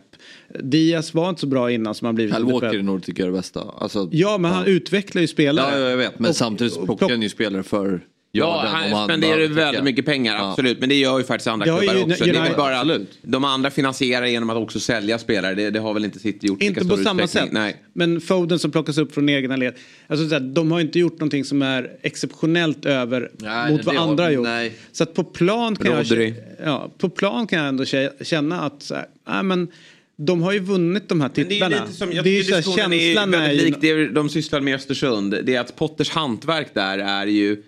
Diaz 0.63 1.15
var 1.15 1.29
inte 1.29 1.41
så 1.41 1.47
bra 1.47 1.71
innan 1.71 1.95
som 1.95 2.07
han 2.07 2.15
blivit 2.15 2.35
Kyle 2.35 2.43
under 2.43 2.53
Walker 2.55 2.67
är 2.69 2.73
Pep. 2.73 2.85
nog 2.85 3.03
tycker 3.03 3.23
jag 3.25 3.33
det 3.33 3.39
bästa. 3.39 3.61
Alltså, 3.79 4.09
Ja, 4.13 4.39
men 4.39 4.51
han 4.53 4.67
utvecklar 4.67 5.23
ju 5.23 5.29
spelare. 5.29 5.79
ja, 5.81 5.89
jag 5.91 5.97
vet. 5.97 6.19
Men 6.19 6.31
Och- 6.31 6.37
samtidigt 6.37 6.75
plockar 6.75 7.07
plock- 7.07 7.11
han 7.11 7.23
ju 7.23 7.29
spelare 7.29 7.63
för 7.63 8.01
Ja, 8.33 8.65
han 8.67 9.05
spenderar 9.09 9.39
ju 9.39 9.47
väldigt 9.47 9.85
mycket 9.85 10.05
pengar, 10.07 10.35
Ja. 10.37 10.51
absolut. 10.51 10.81
Men 10.81 10.89
det 10.89 10.95
gör 10.95 11.19
ju 11.19 11.25
faktiskt 11.25 11.47
andra 11.49 11.67
Det 11.67 11.79
klubbar 11.79 11.95
ju 11.95 12.03
också. 12.13 12.25
Det 12.25 12.31
är 12.31 12.35
väl 12.35 12.43
United- 12.43 12.57
bara 12.57 12.75
att 12.75 12.81
absolut. 12.81 13.19
de 13.23 13.45
andra 13.45 13.71
finansierar 13.71 14.27
genom 14.27 14.51
att 14.51 14.57
också 14.57 14.81
sälja 14.81 15.19
spelare. 15.19 15.55
Det, 15.55 15.71
det 15.71 15.79
har 15.81 15.95
väl 15.95 16.05
inte 16.05 16.19
City 16.19 16.47
gjort 16.47 16.63
Inte 16.63 16.85
på 16.85 16.97
samma 16.97 17.27
sätt. 17.27 17.49
Nej. 17.53 17.77
Men 17.93 18.21
Foden 18.21 18.59
som 18.59 18.71
plockas 18.71 18.99
upp 18.99 19.15
från 19.15 19.29
egna 19.29 19.57
led. 19.57 19.75
Alltså, 20.07 20.29
så 20.29 20.35
här, 20.35 20.41
de 20.41 20.73
har 20.73 20.81
inte 20.81 20.99
gjort 20.99 21.13
någonting 21.13 21.45
som 21.45 21.63
är 21.63 21.91
exceptionellt 22.03 22.85
över 22.87 23.31
Nej, 23.39 23.73
mot 23.73 23.85
vad 23.85 23.95
har- 23.97 24.09
andra 24.09 24.25
har 24.25 24.31
gjort. 24.31 24.45
nej. 24.45 24.73
Så 24.93 25.03
att 25.03 25.15
på 25.15 25.25
plan 25.25 25.77
kan, 25.77 25.93
Rodri. 25.97 26.35
jag, 26.59 26.69
ja, 26.69 26.91
på 26.99 27.09
plan 27.09 27.47
kan 27.47 27.59
jag 27.59 27.69
ändå 27.69 27.85
kä- 27.85 28.25
känna 28.25 28.61
att 28.61 28.83
så 28.83 28.95
här, 28.95 29.07
nej, 29.29 29.43
men, 29.43 29.69
de 30.17 30.43
har 30.43 30.53
ju 30.53 30.59
vunnit 30.59 31.09
de 31.09 31.21
här 31.21 31.31
Men 31.35 31.49
det 31.49 31.55
är 31.61 31.69
titlarna. 31.69 31.87
som, 31.87 32.13
jag 32.13 32.25
det 32.25 32.31
är 32.31 32.35
ju 32.35 32.43
tycker 32.43 32.63
så 32.63 32.71
här, 32.71 32.77
känslan 32.77 33.35
är 33.35 33.39
väldigt 33.39 33.63
ju... 33.63 33.67
lik 33.67 33.77
det 33.81 34.09
de 34.09 34.29
sysslar 34.29 34.61
med 34.61 34.73
i 34.73 34.75
Östersund. 34.75 35.35
Det 35.45 35.55
är 35.55 35.61
att 35.61 35.77
Potters 35.77 36.11
hantverk 36.11 36.69
där 36.75 36.99
är 36.99 37.27
ju 37.27 37.63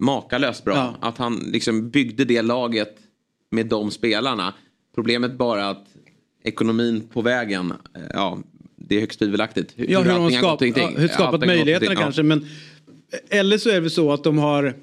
makalöst 0.00 0.64
bra. 0.64 0.74
Ja. 0.74 1.08
Att 1.08 1.18
han 1.18 1.36
liksom 1.36 1.90
byggde 1.90 2.24
det 2.24 2.42
laget 2.42 2.96
med 3.50 3.66
de 3.66 3.90
spelarna. 3.90 4.54
Problemet 4.94 5.38
bara 5.38 5.68
att 5.68 5.86
ekonomin 6.44 7.08
på 7.12 7.22
vägen, 7.22 7.72
eh, 7.94 8.02
ja, 8.12 8.38
det 8.76 8.96
är 8.96 9.00
högst 9.00 9.18
tvivelaktigt. 9.18 9.72
Hur, 9.76 9.90
Ja, 9.90 10.02
hur 10.02 10.10
allting 10.10 10.40
gått 10.40 10.58
skap, 10.58 10.62
och 10.62 10.66
ja, 10.66 10.90
hur 10.96 11.08
skapat 11.08 11.40
möjligheterna 11.40 11.92
ingenting. 11.92 12.04
kanske. 12.04 12.22
Men, 12.22 12.46
eller 13.28 13.58
så 13.58 13.70
är 13.70 13.80
det 13.80 13.90
så 13.90 14.12
att 14.12 14.24
de 14.24 14.38
har 14.38 14.74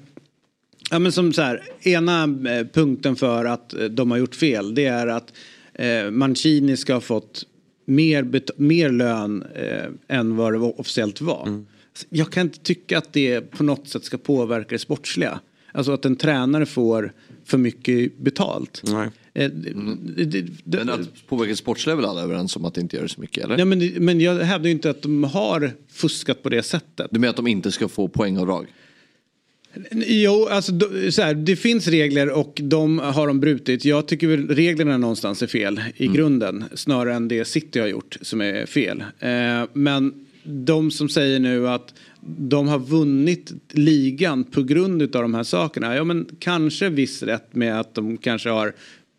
Ja 0.90 0.98
men 0.98 1.12
som 1.12 1.32
så 1.32 1.42
här, 1.42 1.62
ena 1.80 2.22
eh, 2.22 2.66
punkten 2.66 3.16
för 3.16 3.44
att 3.44 3.74
eh, 3.74 3.84
de 3.84 4.10
har 4.10 4.18
gjort 4.18 4.34
fel 4.34 4.74
det 4.74 4.86
är 4.86 5.06
att 5.06 5.32
eh, 5.74 6.10
Mancini 6.10 6.76
ska 6.76 6.94
ha 6.94 7.00
fått 7.00 7.44
mer, 7.84 8.42
mer 8.56 8.90
lön 8.90 9.44
eh, 9.54 10.16
än 10.18 10.36
vad 10.36 10.52
det 10.52 10.58
officiellt 10.58 11.20
var. 11.20 11.46
Mm. 11.46 11.66
Jag 12.08 12.32
kan 12.32 12.42
inte 12.46 12.58
tycka 12.58 12.98
att 12.98 13.12
det 13.12 13.40
på 13.40 13.62
något 13.64 13.88
sätt 13.88 14.04
ska 14.04 14.18
påverka 14.18 14.66
det 14.68 14.78
sportsliga. 14.78 15.40
Alltså 15.72 15.92
att 15.92 16.04
en 16.04 16.16
tränare 16.16 16.66
får 16.66 17.12
för 17.44 17.58
mycket 17.58 18.18
betalt. 18.18 18.82
Nej. 18.84 19.08
Eh, 19.34 19.50
det- 19.50 20.24
det- 20.24 20.40
det- 20.64 20.78
Men 20.78 20.88
att 20.90 21.26
påverka 21.28 21.56
sportsliga 21.56 21.92
är 21.92 21.96
väl 21.96 22.04
alla 22.04 22.22
överens 22.22 22.56
om 22.56 22.64
att 22.64 22.74
det 22.74 22.80
inte 22.80 22.96
gör 22.96 23.02
det 23.02 23.08
så 23.08 23.20
mycket 23.20 23.44
eller? 23.44 23.58
Ja, 23.58 23.64
men, 23.64 23.78
men 23.98 24.20
jag 24.20 24.38
hävdar 24.38 24.66
ju 24.66 24.72
inte 24.72 24.90
att 24.90 25.02
de 25.02 25.24
har 25.24 25.72
fuskat 25.92 26.42
på 26.42 26.48
det 26.48 26.62
sättet. 26.62 27.06
Du 27.10 27.18
menar 27.20 27.30
att 27.30 27.36
de 27.36 27.46
inte 27.46 27.72
ska 27.72 27.88
få 27.88 28.08
poängavdrag? 28.08 28.66
Jo, 30.06 30.46
alltså 30.50 30.72
så 31.10 31.22
här, 31.22 31.34
det 31.34 31.56
finns 31.56 31.88
regler 31.88 32.30
och 32.30 32.60
de 32.64 32.98
har 32.98 33.26
de 33.26 33.40
brutit. 33.40 33.84
Jag 33.84 34.06
tycker 34.08 34.26
väl 34.26 34.48
reglerna 34.48 34.98
någonstans 34.98 35.42
är 35.42 35.46
fel 35.46 35.80
i 35.96 36.06
grunden. 36.06 36.64
Snarare 36.74 37.14
än 37.14 37.28
det 37.28 37.44
City 37.44 37.80
har 37.80 37.86
gjort 37.86 38.16
som 38.22 38.40
är 38.40 38.66
fel. 38.66 39.04
Eh, 39.18 39.28
men 39.72 40.23
de 40.44 40.90
som 40.90 41.08
säger 41.08 41.38
nu 41.38 41.68
att 41.68 41.94
de 42.26 42.68
har 42.68 42.78
vunnit 42.78 43.52
ligan 43.70 44.44
på 44.44 44.62
grund 44.62 45.02
av 45.02 45.22
de 45.22 45.34
här 45.34 45.42
sakerna. 45.42 45.96
Ja 45.96 46.04
men 46.04 46.26
kanske 46.38 46.88
viss 46.88 47.22
rätt 47.22 47.54
med 47.54 47.80
att 47.80 47.94
de 47.94 48.16
kanske 48.16 48.50
har 48.50 48.74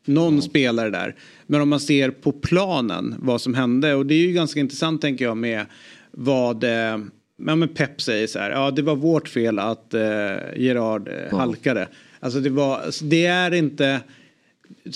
någon 0.06 0.42
spelare 0.42 0.90
där. 0.90 1.16
Men 1.48 1.62
om 1.62 1.70
man 1.70 1.80
ser 1.80 2.12
på 2.12 2.32
planen 2.32 3.16
vad 3.20 3.42
som 3.42 3.54
hände 3.54 3.94
och 3.94 4.06
det 4.06 4.16
är 4.16 4.28
ju 4.28 4.34
ganska 4.34 4.60
intressant 4.60 5.02
tänker 5.02 5.26
jag 5.26 5.38
med 5.38 5.66
vad 6.12 6.64
eh, 6.64 6.98
ja, 7.46 7.56
men 7.56 7.68
Pep 7.68 8.02
säger 8.02 8.28
så 8.28 8.40
här. 8.40 8.52
Ja 8.52 8.72
det 8.72 8.82
var 8.82 8.96
vårt 8.96 9.28
fel 9.28 9.60
att 9.60 9.94
eh, 9.94 10.02
Gerard 10.56 11.08
eh, 11.08 11.38
halkade. 11.38 11.88
Alltså 12.20 12.40
det 12.40 12.50
var, 12.50 13.10
det 13.10 13.26
är 13.26 13.54
inte 13.54 14.02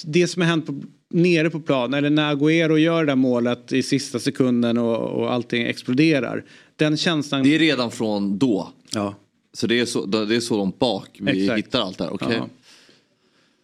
det 0.06 0.28
som 0.28 0.42
har 0.42 0.50
hänt 0.50 0.66
på, 0.66 0.82
nere 1.10 1.50
på 1.50 1.60
plan 1.60 1.94
eller 1.94 2.10
när 2.10 2.36
Agüero 2.36 2.78
gör 2.78 3.06
det 3.06 3.12
där 3.12 3.16
målet 3.16 3.72
i 3.74 3.84
sista 3.84 4.20
sekunden 4.20 4.78
och, 4.78 4.98
och 4.98 5.34
allting 5.34 5.64
exploderar. 5.64 6.46
Den 6.76 6.98
känslan. 6.98 7.44
Det 7.44 7.56
är 7.56 7.60
redan 7.60 7.92
från 7.92 8.38
då. 8.38 8.70
Ja. 8.94 9.16
Så 9.54 9.68
det 9.68 9.80
är 9.80 9.86
så, 9.86 10.06
det 10.06 10.36
är 10.36 10.40
så 10.40 10.58
långt 10.58 10.80
bak 10.80 11.10
vi 11.20 11.44
Exakt. 11.44 11.58
hittar 11.58 11.82
allt 11.82 11.98
det 11.98 12.04
här, 12.04 12.14
okej? 12.14 12.38
Ja. 12.38 12.50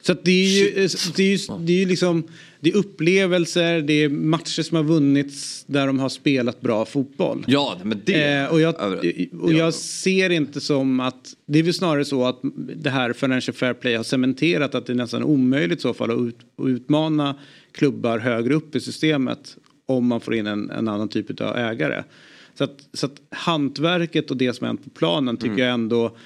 Så 0.05 0.13
det 0.23 0.31
är 0.31 0.59
ju, 0.59 0.87
det 1.15 1.23
är 1.23 1.27
ju, 1.27 1.65
det 1.65 1.73
är 1.73 1.79
ju 1.79 1.85
liksom, 1.85 2.23
det 2.59 2.69
är 2.69 2.75
upplevelser, 2.75 3.81
det 3.81 3.93
är 3.93 4.09
matcher 4.09 4.61
som 4.61 4.77
har 4.77 4.83
vunnits 4.83 5.63
där 5.67 5.87
de 5.87 5.99
har 5.99 6.09
spelat 6.09 6.61
bra 6.61 6.85
fotboll. 6.85 7.43
Ja, 7.47 7.77
men 7.83 8.01
det... 8.05 8.33
Eh, 8.33 8.47
och 8.47 8.61
jag, 8.61 8.75
och 9.41 9.53
ja. 9.53 9.57
jag 9.57 9.73
ser 9.73 10.29
inte 10.29 10.61
som 10.61 10.99
att, 10.99 11.33
det 11.45 11.59
är 11.59 11.63
väl 11.63 11.73
snarare 11.73 12.05
så 12.05 12.25
att 12.25 12.39
det 12.75 12.89
här 12.89 13.13
Financial 13.13 13.55
Fair 13.55 13.73
Play 13.73 13.95
har 13.95 14.03
cementerat 14.03 14.75
att 14.75 14.85
det 14.85 14.93
är 14.93 14.97
nästan 14.97 15.23
omöjligt 15.23 15.79
i 15.79 15.81
så 15.81 15.93
fall 15.93 16.11
att, 16.11 16.27
ut, 16.27 16.37
att 16.57 16.67
utmana 16.67 17.35
klubbar 17.71 18.19
högre 18.19 18.53
upp 18.53 18.75
i 18.75 18.79
systemet 18.79 19.57
om 19.85 20.07
man 20.07 20.21
får 20.21 20.35
in 20.35 20.47
en, 20.47 20.69
en 20.69 20.87
annan 20.87 21.09
typ 21.09 21.41
av 21.41 21.57
ägare. 21.57 22.03
Så 22.57 22.63
att, 22.63 22.87
så 22.93 23.05
att 23.05 23.21
hantverket 23.29 24.31
och 24.31 24.37
det 24.37 24.53
som 24.53 24.67
hänt 24.67 24.83
på 24.83 24.89
planen 24.89 25.37
tycker 25.37 25.57
jag 25.57 25.73
ändå 25.73 26.17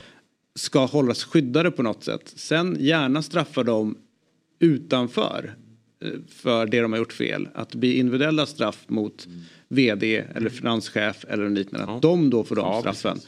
ska 0.60 0.86
hållas 0.86 1.24
skyddade 1.24 1.72
på 1.72 1.84
något 1.84 2.04
sätt. 2.04 2.34
Sen 2.36 2.78
gärna 2.80 3.22
straffa 3.22 3.64
dem 3.64 3.98
utanför 4.60 5.56
eh, 6.04 6.10
för 6.30 6.66
det 6.66 6.82
de 6.82 6.92
har 6.92 7.00
gjort 7.00 7.14
fel. 7.14 7.48
Att 7.54 7.70
det 7.70 7.78
blir 7.78 7.94
individuella 7.96 8.46
straff 8.46 8.84
mot 8.88 9.28
vd 9.68 10.24
eller 10.36 10.50
finanschef 10.50 11.26
eller 11.30 11.50
liknande. 11.50 11.94
Att 11.94 12.02
de 12.02 12.30
då 12.30 12.44
får 12.44 12.56
de 12.56 12.62
Ja, 12.66 12.80
straffen. 12.80 13.20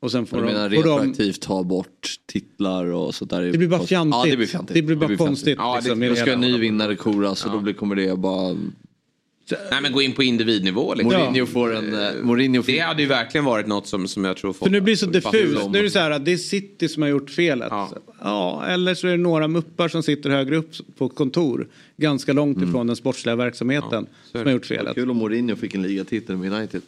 Och 0.00 0.10
sen 0.10 0.26
får 0.26 0.36
Du 0.36 0.42
de, 0.46 0.52
menar 0.52 0.68
de, 0.68 0.76
retroaktivt 0.76 1.40
ta 1.42 1.62
bort 1.62 2.14
titlar 2.26 2.86
och 2.86 3.14
sådär? 3.14 3.42
det 3.42 3.58
blir 3.58 3.68
bara 3.68 3.80
fjantigt. 3.86 4.16
Ja, 4.24 4.30
det 4.30 4.36
blir 4.36 4.46
fjantigt. 4.46 4.74
Det 4.74 4.82
blir 4.82 4.96
bara 4.96 5.08
fjantigt. 5.08 5.26
konstigt. 5.26 5.56
Ja, 5.58 5.72
det- 5.74 5.80
liksom, 5.80 6.00
Då 6.00 6.08
det 6.08 6.16
ska 6.16 6.32
en 6.32 6.40
ny 6.40 6.58
vinnare 6.58 6.96
koras 6.96 7.44
och 7.46 7.52
då 7.52 7.60
blir, 7.60 7.74
kommer 7.74 7.96
det 7.96 8.18
bara... 8.18 8.56
Nej 9.70 9.82
men 9.82 9.92
gå 9.92 10.02
in 10.02 10.12
på 10.12 10.22
individnivå. 10.22 10.94
Liksom. 10.94 11.20
Mourinho 11.20 11.46
får 11.46 11.74
en... 11.76 11.94
eh, 11.94 12.14
Mourinho 12.22 12.62
får... 12.62 12.72
Det 12.72 12.78
hade 12.78 13.02
ju 13.02 13.08
verkligen 13.08 13.44
varit 13.44 13.66
något 13.66 13.86
som, 13.86 14.08
som 14.08 14.24
jag 14.24 14.36
tror 14.36 14.52
folk... 14.52 14.66
För 14.68 14.70
nu 14.70 14.80
blir 14.80 14.94
det 14.94 14.98
så 14.98 15.06
diffust. 15.06 15.70
Nu 15.70 15.78
är 15.78 15.82
det 15.82 15.90
så 15.90 15.98
här 15.98 16.10
att 16.10 16.24
det 16.24 16.32
är 16.32 16.36
City 16.36 16.88
som 16.88 17.02
har 17.02 17.10
gjort 17.10 17.30
felet. 17.30 17.68
Ja. 17.70 17.90
Ja. 18.22 18.64
eller 18.66 18.94
så 18.94 19.06
är 19.06 19.10
det 19.10 19.16
några 19.16 19.48
muppar 19.48 19.88
som 19.88 20.02
sitter 20.02 20.30
högre 20.30 20.56
upp 20.56 20.70
på 20.98 21.08
kontor. 21.08 21.68
Ganska 21.96 22.32
långt 22.32 22.62
ifrån 22.62 22.86
den 22.86 22.96
sportsliga 22.96 23.36
verksamheten 23.36 24.06
är 24.32 24.38
som 24.38 24.44
har 24.46 24.52
gjort 24.52 24.66
felet. 24.66 24.94
Kul 24.94 25.10
om 25.10 25.16
Mourinho 25.16 25.56
fick 25.56 25.74
en 25.74 25.82
ligatitel 25.82 26.36
med 26.36 26.52
United. 26.52 26.82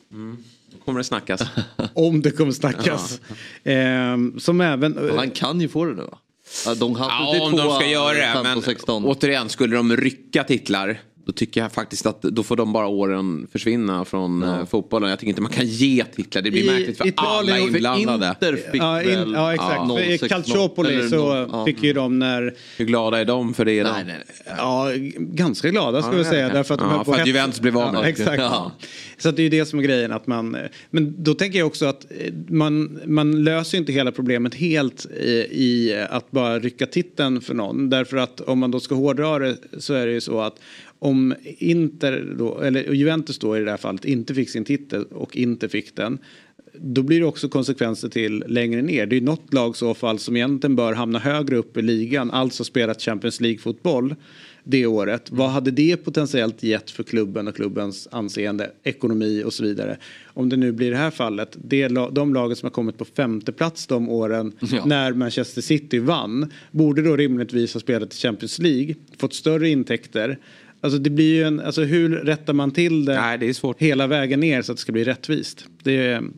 Då 0.72 0.78
kommer 0.84 1.00
det 1.00 1.04
snackas. 1.04 1.42
Om 1.94 2.22
det 2.22 2.30
kommer 2.30 2.52
snackas. 2.52 3.20
Ehm, 3.64 4.40
som 4.40 4.60
även... 4.60 5.10
Han 5.16 5.30
kan 5.30 5.60
ju 5.60 5.68
få 5.68 5.84
det 5.84 5.94
nu 5.94 6.02
va? 6.02 6.18
Ja, 6.66 6.74
De 6.74 6.96
Ja, 6.98 7.40
om 7.40 7.56
de 7.56 7.70
ska 7.76 7.86
göra 7.86 8.12
det. 8.14 8.32
15, 8.32 8.42
Men 8.42 8.62
16. 8.62 9.04
återigen, 9.04 9.48
skulle 9.48 9.76
de 9.76 9.96
rycka 9.96 10.44
titlar. 10.44 11.00
Då 11.26 11.32
tycker 11.32 11.60
jag 11.60 11.72
faktiskt 11.72 12.06
att 12.06 12.22
då 12.22 12.42
får 12.42 12.56
de 12.56 12.72
bara 12.72 12.86
åren 12.86 13.46
försvinna 13.52 14.04
från 14.04 14.42
eh, 14.42 14.66
fotbollen. 14.66 15.10
Jag 15.10 15.18
tycker 15.18 15.28
inte 15.28 15.40
man 15.42 15.50
kan 15.52 15.66
ge 15.66 16.04
titlar. 16.04 16.42
Det 16.42 16.50
blir 16.50 16.62
I 16.62 16.66
märkligt 16.66 16.98
för 16.98 17.06
Italien- 17.06 17.54
alla 17.54 17.58
inblandade. 17.58 18.28
Inter 18.28 18.56
fick 18.72 18.82
Ja, 18.82 19.02
in, 19.02 19.08
väl... 19.08 19.32
ja 19.32 19.54
exakt. 19.54 19.74
Ja, 19.76 19.96
För 19.96 20.02
I 20.04 20.16
0-16, 20.16 20.28
Calciopoli 20.28 21.08
så 21.08 21.46
ja. 21.52 21.64
fick 21.64 21.82
ju 21.82 21.92
de 21.92 22.18
när... 22.18 22.54
Hur 22.76 22.84
glada 22.84 23.20
är 23.20 23.24
de 23.24 23.54
för 23.54 23.64
det? 23.64 23.82
Nej, 23.82 23.92
nej, 23.94 24.04
nej. 24.06 24.54
Ja, 24.58 24.90
ganska 25.18 25.70
glada 25.70 25.98
Ja, 25.98 26.10
det 26.12 26.20
är 26.20 26.24
säga. 26.24 26.48
Därför 26.48 26.74
att 26.74 26.80
de 26.80 26.90
Ja, 26.90 27.04
för 27.04 27.12
att 27.20 27.26
Juventus 27.26 27.60
blev 27.60 27.78
av 27.78 27.92
med 27.92 28.02
ja. 28.02 28.08
Exakt. 28.08 28.38
Ja. 28.42 28.72
Så 29.18 29.30
det 29.30 29.42
är 29.42 29.44
ju 29.44 29.50
det 29.50 29.66
som 29.66 29.78
är 29.78 29.82
grejen. 29.82 30.12
Att 30.12 30.26
man, 30.26 30.56
men 30.90 31.22
då 31.24 31.34
tänker 31.34 31.58
jag 31.58 31.66
också 31.66 31.86
att 31.86 32.06
eh, 32.10 32.32
man, 32.48 33.00
man 33.06 33.44
löser 33.44 33.78
inte 33.78 33.92
hela 33.92 34.12
problemet 34.12 34.54
helt 34.54 35.06
i, 35.06 35.30
i 35.50 36.04
att 36.10 36.30
bara 36.30 36.58
rycka 36.58 36.86
titeln 36.86 37.40
för 37.40 37.54
någon. 37.54 37.90
Därför 37.90 38.16
att 38.16 38.40
om 38.40 38.58
man 38.58 38.70
då 38.70 38.80
ska 38.80 38.94
hårdra 38.94 39.38
det 39.38 39.56
så 39.78 39.94
är 39.94 40.06
det 40.06 40.12
ju 40.12 40.20
så 40.20 40.40
att 40.40 40.54
om 40.98 41.34
Inter 41.58 42.34
då, 42.38 42.60
eller 42.60 42.92
Juventus 42.92 43.38
då 43.38 43.56
i 43.56 43.60
det 43.60 43.70
här 43.70 43.76
fallet 43.76 44.04
inte 44.04 44.34
fick 44.34 44.50
sin 44.50 44.64
titel 44.64 45.04
och 45.04 45.36
inte 45.36 45.68
fick 45.68 45.96
den 45.96 46.18
då 46.80 47.02
blir 47.02 47.20
det 47.20 47.26
också 47.26 47.48
konsekvenser 47.48 48.08
till 48.08 48.44
längre 48.46 48.82
ner. 48.82 49.06
Det 49.06 49.16
är 49.16 49.20
något 49.20 49.54
lag 49.54 49.70
i 49.74 49.78
så 49.78 49.94
fall 49.94 50.18
som 50.18 50.36
egentligen 50.36 50.76
bör 50.76 50.92
hamna 50.92 51.18
högre 51.18 51.56
upp 51.56 51.76
i 51.76 51.82
ligan, 51.82 52.30
alltså 52.30 52.64
spelat 52.64 53.02
Champions 53.02 53.40
League-fotboll 53.40 54.14
det 54.64 54.86
året. 54.86 55.30
Vad 55.30 55.50
hade 55.50 55.70
det 55.70 55.96
potentiellt 55.96 56.62
gett 56.62 56.90
för 56.90 57.02
klubben 57.02 57.48
och 57.48 57.56
klubbens 57.56 58.08
anseende, 58.10 58.70
ekonomi 58.82 59.42
och 59.44 59.52
så 59.52 59.62
vidare? 59.62 59.96
Om 60.26 60.48
det 60.48 60.56
nu 60.56 60.72
blir 60.72 60.90
det 60.90 60.96
här 60.96 61.10
fallet, 61.10 61.56
det, 61.64 61.88
de 61.88 62.34
lagen 62.34 62.56
som 62.56 62.66
har 62.66 62.70
kommit 62.70 62.98
på 62.98 63.04
femte 63.04 63.52
plats 63.52 63.86
de 63.86 64.08
åren 64.08 64.52
Ja. 64.60 64.84
när 64.84 65.12
Manchester 65.12 65.62
City 65.62 65.98
vann, 65.98 66.52
borde 66.70 67.02
då 67.02 67.16
rimligtvis 67.16 67.74
ha 67.74 67.80
spelat 67.80 68.14
i 68.14 68.16
Champions 68.16 68.58
League, 68.58 68.94
fått 69.18 69.34
större 69.34 69.68
intäkter. 69.68 70.38
Alltså 70.80 70.98
det 70.98 71.10
blir 71.10 71.34
ju 71.34 71.42
en, 71.42 71.60
alltså 71.60 71.82
hur 71.82 72.10
rättar 72.10 72.52
man 72.52 72.70
till 72.70 73.04
det? 73.04 73.20
Nej, 73.20 73.38
det 73.38 73.48
är 73.48 73.52
svårt. 73.52 73.78
hela 73.78 74.06
vägen 74.06 74.40
ner 74.40 74.62
så 74.62 74.72
att 74.72 74.78
det 74.78 74.82
ska 74.82 74.92
bli 74.92 75.04
rättvist. 75.04 75.66
Det 75.82 75.92
är 76.06 76.16
mm, 76.16 76.32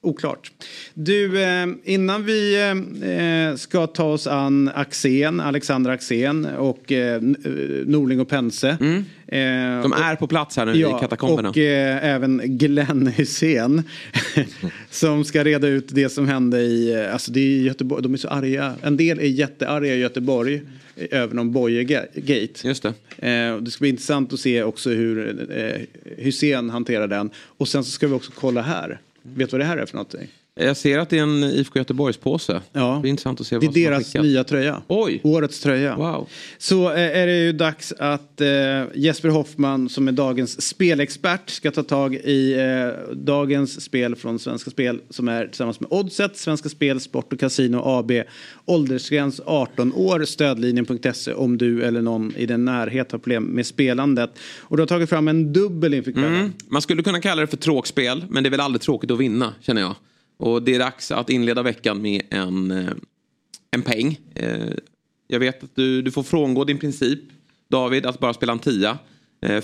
oklart. 0.00 0.52
Du, 0.94 1.42
eh, 1.42 1.66
innan 1.84 2.24
vi 2.24 2.70
eh, 3.02 3.56
ska 3.56 3.86
ta 3.86 4.04
oss 4.04 4.26
an 4.26 4.70
Axén, 4.74 5.40
Alexander 5.40 5.90
Axén 5.90 6.44
och 6.44 6.92
eh, 6.92 7.22
Norling 7.86 8.20
och 8.20 8.28
Pense. 8.28 8.68
Eh, 8.68 9.82
De 9.82 9.92
är 9.92 10.16
på 10.16 10.26
plats 10.26 10.56
här 10.56 10.66
nu 10.66 10.74
i 10.74 10.82
katakomberna. 11.00 11.48
och 11.48 11.56
även 11.56 12.40
Glenn 12.44 13.06
Hysén 13.06 13.82
som 14.90 15.24
ska 15.24 15.44
reda 15.44 15.68
ut 15.68 15.88
det 15.88 16.08
som 16.08 16.28
hände 16.28 16.60
i, 16.60 17.06
alltså 17.12 17.32
det 17.32 17.40
är 17.40 17.60
Göteborg, 17.60 18.02
de 18.02 18.12
är 18.14 18.18
så 18.18 18.28
arga, 18.28 18.74
en 18.82 18.96
del 18.96 19.18
är 19.18 19.22
jättearga 19.26 19.94
i 19.94 19.98
Göteborg 19.98 20.62
över 20.96 21.34
någon 21.34 21.52
Boye-gate. 21.52 22.66
Just 22.66 22.82
det. 22.82 22.88
Eh, 23.28 23.56
det 23.56 23.70
ska 23.70 23.82
bli 23.82 23.88
intressant 23.88 24.32
att 24.32 24.40
se 24.40 24.62
också 24.62 24.90
hur 24.90 25.46
eh, 25.58 25.80
Hussein 26.16 26.70
hanterar 26.70 27.08
den. 27.08 27.30
Och 27.36 27.68
sen 27.68 27.84
så 27.84 27.90
ska 27.90 28.06
vi 28.06 28.14
också 28.14 28.32
kolla 28.34 28.62
här. 28.62 29.00
Vet 29.22 29.50
du 29.50 29.52
vad 29.52 29.60
det 29.60 29.64
här 29.64 29.76
är 29.76 29.86
för 29.86 29.94
någonting? 29.96 30.28
Jag 30.60 30.76
ser 30.76 30.98
att 30.98 31.10
det 31.10 31.18
är 31.18 31.22
en 31.22 31.44
IFK 31.44 31.78
Göteborgs-påse. 31.78 32.60
Ja. 32.72 32.94
Det 32.94 33.00
blir 33.00 33.10
intressant 33.10 33.40
att 33.40 33.46
se 33.46 33.58
Det 33.58 33.66
är 33.66 33.66
vad 33.66 33.74
som 33.74 33.84
har 33.84 33.90
deras 33.90 34.14
nya 34.14 34.44
tröja. 34.44 34.82
Oj. 34.88 35.20
Årets 35.24 35.60
tröja. 35.60 35.96
Wow. 35.96 36.28
Så 36.58 36.92
eh, 36.92 37.18
är 37.18 37.26
det 37.26 37.44
ju 37.44 37.52
dags 37.52 37.92
att 37.92 38.40
eh, 38.40 38.48
Jesper 38.94 39.28
Hoffman 39.28 39.88
som 39.88 40.08
är 40.08 40.12
dagens 40.12 40.62
spelexpert 40.68 41.50
ska 41.50 41.70
ta 41.70 41.82
tag 41.82 42.14
i 42.14 42.54
eh, 42.54 43.14
dagens 43.14 43.80
spel 43.80 44.16
från 44.16 44.38
Svenska 44.38 44.70
Spel 44.70 45.00
som 45.10 45.28
är 45.28 45.46
tillsammans 45.46 45.80
med 45.80 45.92
Oddset, 45.92 46.36
Svenska 46.36 46.68
Spel, 46.68 47.00
Sport 47.00 47.32
och 47.32 47.40
Casino 47.40 47.82
AB. 47.84 48.12
Åldersgräns 48.64 49.40
18 49.46 49.92
år, 49.92 50.24
stödlinjen.se 50.24 51.32
om 51.32 51.58
du 51.58 51.82
eller 51.82 52.02
någon 52.02 52.36
i 52.36 52.46
din 52.46 52.64
närhet 52.64 53.12
har 53.12 53.18
problem 53.18 53.44
med 53.44 53.66
spelandet. 53.66 54.30
Och 54.58 54.76
du 54.76 54.82
har 54.82 54.88
tagit 54.88 55.08
fram 55.10 55.28
en 55.28 55.52
dubbel 55.52 55.94
inför 55.94 56.12
kvällen. 56.12 56.34
Mm. 56.34 56.52
Man 56.68 56.82
skulle 56.82 57.02
kunna 57.02 57.20
kalla 57.20 57.40
det 57.40 57.46
för 57.46 57.56
tråkspel, 57.56 58.24
men 58.28 58.42
det 58.42 58.48
är 58.48 58.50
väl 58.50 58.60
aldrig 58.60 58.82
tråkigt 58.82 59.10
att 59.10 59.18
vinna, 59.18 59.54
känner 59.60 59.80
jag. 59.80 59.94
Och 60.36 60.62
det 60.62 60.74
är 60.74 60.78
dags 60.78 61.10
att 61.10 61.30
inleda 61.30 61.62
veckan 61.62 62.02
med 62.02 62.22
en, 62.30 62.70
eh, 62.70 62.92
en 63.70 63.82
peng. 63.82 64.20
Eh, 64.34 64.72
jag 65.26 65.40
vet 65.40 65.64
att 65.64 65.76
du, 65.76 66.02
du 66.02 66.10
får 66.10 66.22
frångå 66.22 66.64
din 66.64 66.78
princip, 66.78 67.20
David, 67.68 68.06
att 68.06 68.18
bara 68.18 68.34
spela 68.34 68.52
en 68.52 68.58
tia. 68.58 68.98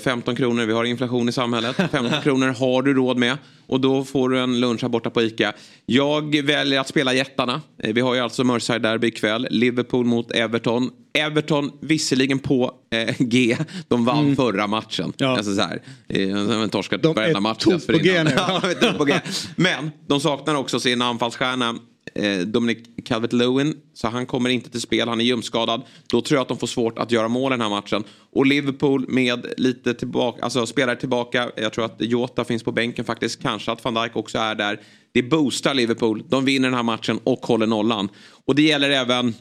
15 0.03 0.35
kronor, 0.35 0.65
vi 0.65 0.73
har 0.73 0.83
inflation 0.83 1.29
i 1.29 1.31
samhället. 1.31 1.75
15 1.75 2.11
kronor 2.23 2.47
har 2.47 2.81
du 2.81 2.93
råd 2.93 3.17
med. 3.17 3.37
Och 3.67 3.81
då 3.81 4.03
får 4.03 4.29
du 4.29 4.39
en 4.39 4.59
lunch 4.59 4.81
här 4.81 4.89
borta 4.89 5.09
på 5.09 5.21
ICA. 5.21 5.53
Jag 5.85 6.43
väljer 6.43 6.79
att 6.79 6.87
spela 6.87 7.13
jättarna. 7.13 7.61
Vi 7.77 8.01
har 8.01 8.15
ju 8.15 8.19
alltså 8.19 8.43
Merseyside-derby 8.43 9.05
ikväll. 9.05 9.47
Liverpool 9.49 10.05
mot 10.05 10.31
Everton. 10.31 10.89
Everton 11.13 11.71
visserligen 11.81 12.39
på 12.39 12.71
eh, 12.93 13.15
G. 13.19 13.57
De 13.87 14.05
vann 14.05 14.19
mm. 14.19 14.35
förra 14.35 14.67
matchen. 14.67 15.13
Ja. 15.17 15.37
Alltså 15.37 15.55
så 15.55 15.61
här, 15.61 15.81
eh, 16.07 16.67
torskat 16.67 17.05
varenda 17.05 17.39
match. 17.39 17.63
De 17.65 17.73
är 17.73 17.79
på 17.79 17.97
G 17.97 18.23
nu. 18.23 18.97
på 18.97 19.05
G. 19.05 19.19
Men 19.55 19.91
de 20.07 20.19
saknar 20.19 20.55
också 20.55 20.79
sin 20.79 21.01
anfallsstjärna 21.01 21.69
eh, 21.69 21.75
Eh, 22.15 22.39
Dominic 22.39 22.77
Calvert-Lewin. 23.05 23.75
Så 23.93 24.07
han 24.07 24.25
kommer 24.25 24.49
inte 24.49 24.69
till 24.69 24.81
spel, 24.81 25.07
han 25.07 25.21
är 25.21 25.25
ljumskadad. 25.25 25.81
Då 26.07 26.21
tror 26.21 26.37
jag 26.37 26.41
att 26.41 26.47
de 26.47 26.57
får 26.57 26.67
svårt 26.67 26.99
att 26.99 27.11
göra 27.11 27.27
mål 27.27 27.51
i 27.51 27.53
den 27.53 27.61
här 27.61 27.69
matchen. 27.69 28.03
Och 28.31 28.45
Liverpool 28.45 29.05
med 29.09 29.45
lite 29.57 29.93
tillbaka, 29.93 30.43
alltså 30.43 30.65
spelare 30.65 30.95
tillbaka. 30.95 31.51
Jag 31.55 31.73
tror 31.73 31.85
att 31.85 31.95
Jota 31.99 32.43
finns 32.43 32.63
på 32.63 32.71
bänken 32.71 33.05
faktiskt. 33.05 33.41
Kanske 33.41 33.71
att 33.71 33.83
van 33.83 33.93
Dijk 33.93 34.15
också 34.15 34.37
är 34.37 34.55
där. 34.55 34.79
Det 35.11 35.23
boostar 35.23 35.73
Liverpool. 35.73 36.23
De 36.29 36.45
vinner 36.45 36.67
den 36.67 36.75
här 36.75 36.83
matchen 36.83 37.19
och 37.23 37.45
håller 37.45 37.67
nollan. 37.67 38.09
Och 38.45 38.55
det 38.55 38.61
gäller 38.61 38.89
även 38.89 39.33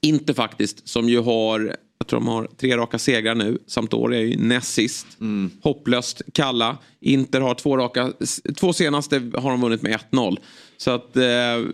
inte 0.00 0.34
faktiskt, 0.34 0.88
som 0.88 1.08
ju 1.08 1.20
har 1.20 1.76
jag 2.02 2.06
tror 2.06 2.20
de 2.20 2.28
har 2.28 2.48
tre 2.56 2.76
raka 2.76 2.98
segrar 2.98 3.34
nu. 3.34 3.58
Sampdoria 3.66 4.20
är 4.20 4.24
ju 4.24 4.36
näst 4.36 4.74
sist. 4.74 5.06
Mm. 5.20 5.50
Hopplöst 5.62 6.22
kalla. 6.32 6.78
Inter 7.00 7.40
har 7.40 7.54
två 7.54 7.76
raka. 7.76 8.12
Två 8.56 8.72
senaste 8.72 9.30
har 9.34 9.50
de 9.50 9.60
vunnit 9.60 9.82
med 9.82 9.98
1-0. 10.10 10.36
Så 10.76 10.90
att 10.90 11.16
eh, 11.16 11.22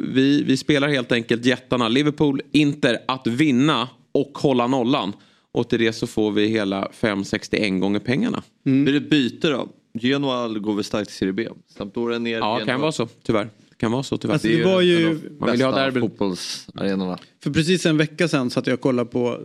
vi, 0.00 0.42
vi 0.42 0.56
spelar 0.56 0.88
helt 0.88 1.12
enkelt 1.12 1.44
jättarna. 1.44 1.88
Liverpool, 1.88 2.42
Inter 2.52 2.98
att 3.08 3.26
vinna 3.26 3.88
och 4.12 4.38
hålla 4.38 4.66
nollan. 4.66 5.12
Och 5.52 5.68
till 5.68 5.78
det 5.78 5.92
så 5.92 6.06
får 6.06 6.30
vi 6.32 6.46
hela 6.46 6.88
5,61 7.00 7.78
gånger 7.78 8.00
pengarna. 8.00 8.42
Mm. 8.66 8.84
Blir 8.84 8.94
det 8.94 9.00
byte 9.00 9.48
då? 9.48 9.68
Genoa 9.94 10.48
går 10.48 10.74
väl 10.74 10.84
starkt 10.84 11.10
i 11.10 11.12
Serie 11.12 11.32
B? 11.32 11.48
Sampdoria 11.76 12.18
ner? 12.18 12.38
Ja, 12.38 12.58
det 12.58 12.66
kan 12.66 12.80
vara 12.80 12.92
så 12.92 13.08
tyvärr 13.22 13.48
kan 13.78 13.92
vara 13.92 14.02
så 14.02 14.18
tyvärr. 14.18 14.32
Alltså, 14.32 14.48
det, 14.48 14.64
var 14.64 14.80
ju 14.80 15.18
man 15.38 15.50
vill 15.50 15.62
ha 15.62 15.72
derbyn. 15.72 16.02
fotbollsarenorna. 16.02 17.18
För 17.42 17.50
precis 17.50 17.86
en 17.86 17.96
vecka 17.96 18.28
sedan 18.28 18.50
satt 18.50 18.66
jag 18.66 18.74
och 18.74 18.80
kollade 18.80 19.10
på, 19.10 19.40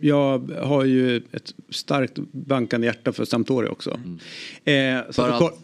jag 0.00 0.38
har 0.62 0.84
ju 0.84 1.16
ett 1.16 1.54
starkt 1.70 2.18
bankande 2.32 2.86
hjärta 2.86 3.12
för 3.12 3.24
Sampdoria 3.24 3.70
också. 3.70 4.00
Mm. 4.64 4.98
Eh, 4.98 5.12
för, 5.12 5.28
att... 5.28 5.58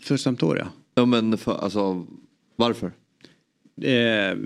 för 0.00 0.16
Sampdoria. 0.16 0.68
Ja 0.94 1.06
men 1.06 1.38
för, 1.38 1.64
alltså, 1.64 2.06
varför? 2.56 2.92
Eh, 3.82 4.36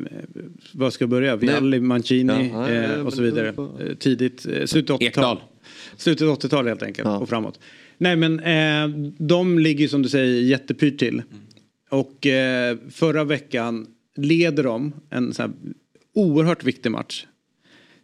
vad 0.72 0.92
ska 0.92 1.02
jag 1.02 1.10
börja? 1.10 1.36
Vialli, 1.36 1.80
Mancini 1.80 2.50
ja, 2.52 2.68
eh, 2.68 3.06
och 3.06 3.12
så 3.12 3.22
vidare. 3.22 3.48
Eh, 3.48 3.94
tidigt, 3.98 4.46
eh, 4.46 4.64
slutet 4.64 4.96
80-tal. 4.96 5.40
Slutet 5.96 6.28
80-tal 6.28 6.66
helt 6.66 6.82
enkelt 6.82 7.08
ja. 7.08 7.18
och 7.18 7.28
framåt. 7.28 7.60
Nej 7.98 8.16
men 8.16 8.40
eh, 8.40 8.88
de 9.18 9.58
ligger 9.58 9.88
som 9.88 10.02
du 10.02 10.08
säger 10.08 10.42
jättepyrt 10.42 10.98
till. 10.98 11.22
Och 11.88 12.26
eh, 12.26 12.76
förra 12.90 13.24
veckan 13.24 13.86
leder 14.16 14.62
de 14.62 14.92
en 15.10 15.34
så 15.34 15.42
här 15.42 15.52
oerhört 16.14 16.64
viktig 16.64 16.90
match. 16.90 17.26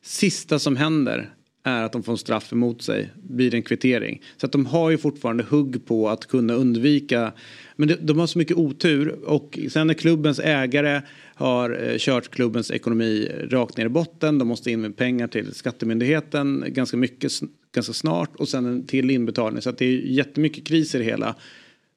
Sista 0.03 0.59
som 0.59 0.77
händer 0.77 1.35
är 1.65 1.83
att 1.83 1.93
de 1.93 2.03
får 2.03 2.13
en 2.13 2.19
straff 2.19 2.53
emot 2.53 2.83
sig, 2.83 3.11
blir 3.23 3.55
en 3.55 3.63
kvittering. 3.63 4.23
Så 4.37 4.47
att 4.47 4.53
de 4.53 4.67
har 4.67 4.91
ju 4.91 4.99
fortfarande 4.99 5.45
hugg 5.45 5.87
på 5.87 6.09
att 6.09 6.27
kunna 6.27 6.55
undvika. 6.55 7.33
Men 7.77 7.89
de, 7.89 7.95
de 7.95 8.19
har 8.19 8.27
så 8.27 8.39
mycket 8.39 8.57
otur 8.57 9.09
och 9.25 9.59
sen 9.71 9.87
när 9.87 9.95
klubbens 9.95 10.39
ägare 10.39 11.03
har 11.35 11.91
eh, 11.91 11.99
kört 11.99 12.29
klubbens 12.29 12.71
ekonomi 12.71 13.29
rakt 13.51 13.77
ner 13.77 13.87
i 13.87 13.89
botten. 13.89 14.39
De 14.39 14.49
måste 14.49 14.71
in 14.71 14.81
med 14.81 14.97
pengar 14.97 15.29
till 15.29 15.55
skattemyndigheten 15.55 16.65
ganska 16.69 16.97
mycket 16.97 17.33
ganska 17.75 17.93
snart 17.93 18.37
och 18.37 18.49
sen 18.49 18.67
en 18.67 18.87
till 18.87 19.11
inbetalning. 19.11 19.63
Så 19.63 19.71
att 19.71 19.79
det 19.79 19.87
är 19.87 19.99
jättemycket 19.99 20.67
kris 20.67 20.95
i 20.95 20.99
det 20.99 21.05
hela. 21.05 21.37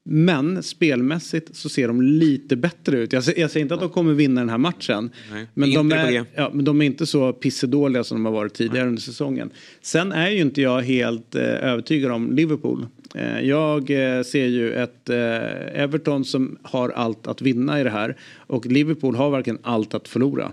Men 0.07 0.63
spelmässigt 0.63 1.55
så 1.55 1.69
ser 1.69 1.87
de 1.87 2.01
lite 2.01 2.55
bättre 2.55 2.99
ut. 2.99 3.13
Jag, 3.13 3.23
jag 3.37 3.51
säger 3.51 3.63
inte 3.63 3.73
att 3.73 3.79
de 3.79 3.89
kommer 3.89 4.13
vinna 4.13 4.41
den 4.41 4.49
här 4.49 4.57
matchen. 4.57 5.09
Nej, 5.31 5.47
men, 5.53 5.73
de 5.73 5.91
är, 5.91 6.25
ja, 6.35 6.49
men 6.53 6.65
de 6.65 6.81
är 6.81 6.85
inte 6.85 7.05
så 7.05 7.33
pissedåliga 7.33 8.03
som 8.03 8.17
de 8.17 8.25
har 8.25 8.31
varit 8.31 8.53
tidigare 8.53 8.83
Nej. 8.83 8.89
under 8.89 9.01
säsongen. 9.01 9.49
Sen 9.81 10.11
är 10.11 10.29
ju 10.29 10.41
inte 10.41 10.61
jag 10.61 10.81
helt 10.81 11.35
eh, 11.35 11.43
övertygad 11.43 12.11
om 12.11 12.31
Liverpool. 12.31 12.85
Eh, 13.15 13.39
jag 13.39 13.89
eh, 13.89 14.23
ser 14.23 14.45
ju 14.45 14.73
ett 14.73 15.09
eh, 15.09 15.83
Everton 15.83 16.25
som 16.25 16.57
har 16.61 16.89
allt 16.89 17.27
att 17.27 17.41
vinna 17.41 17.79
i 17.79 17.83
det 17.83 17.89
här. 17.89 18.17
Och 18.37 18.65
Liverpool 18.65 19.15
har 19.15 19.29
verkligen 19.29 19.59
allt 19.63 19.93
att 19.93 20.07
förlora 20.07 20.51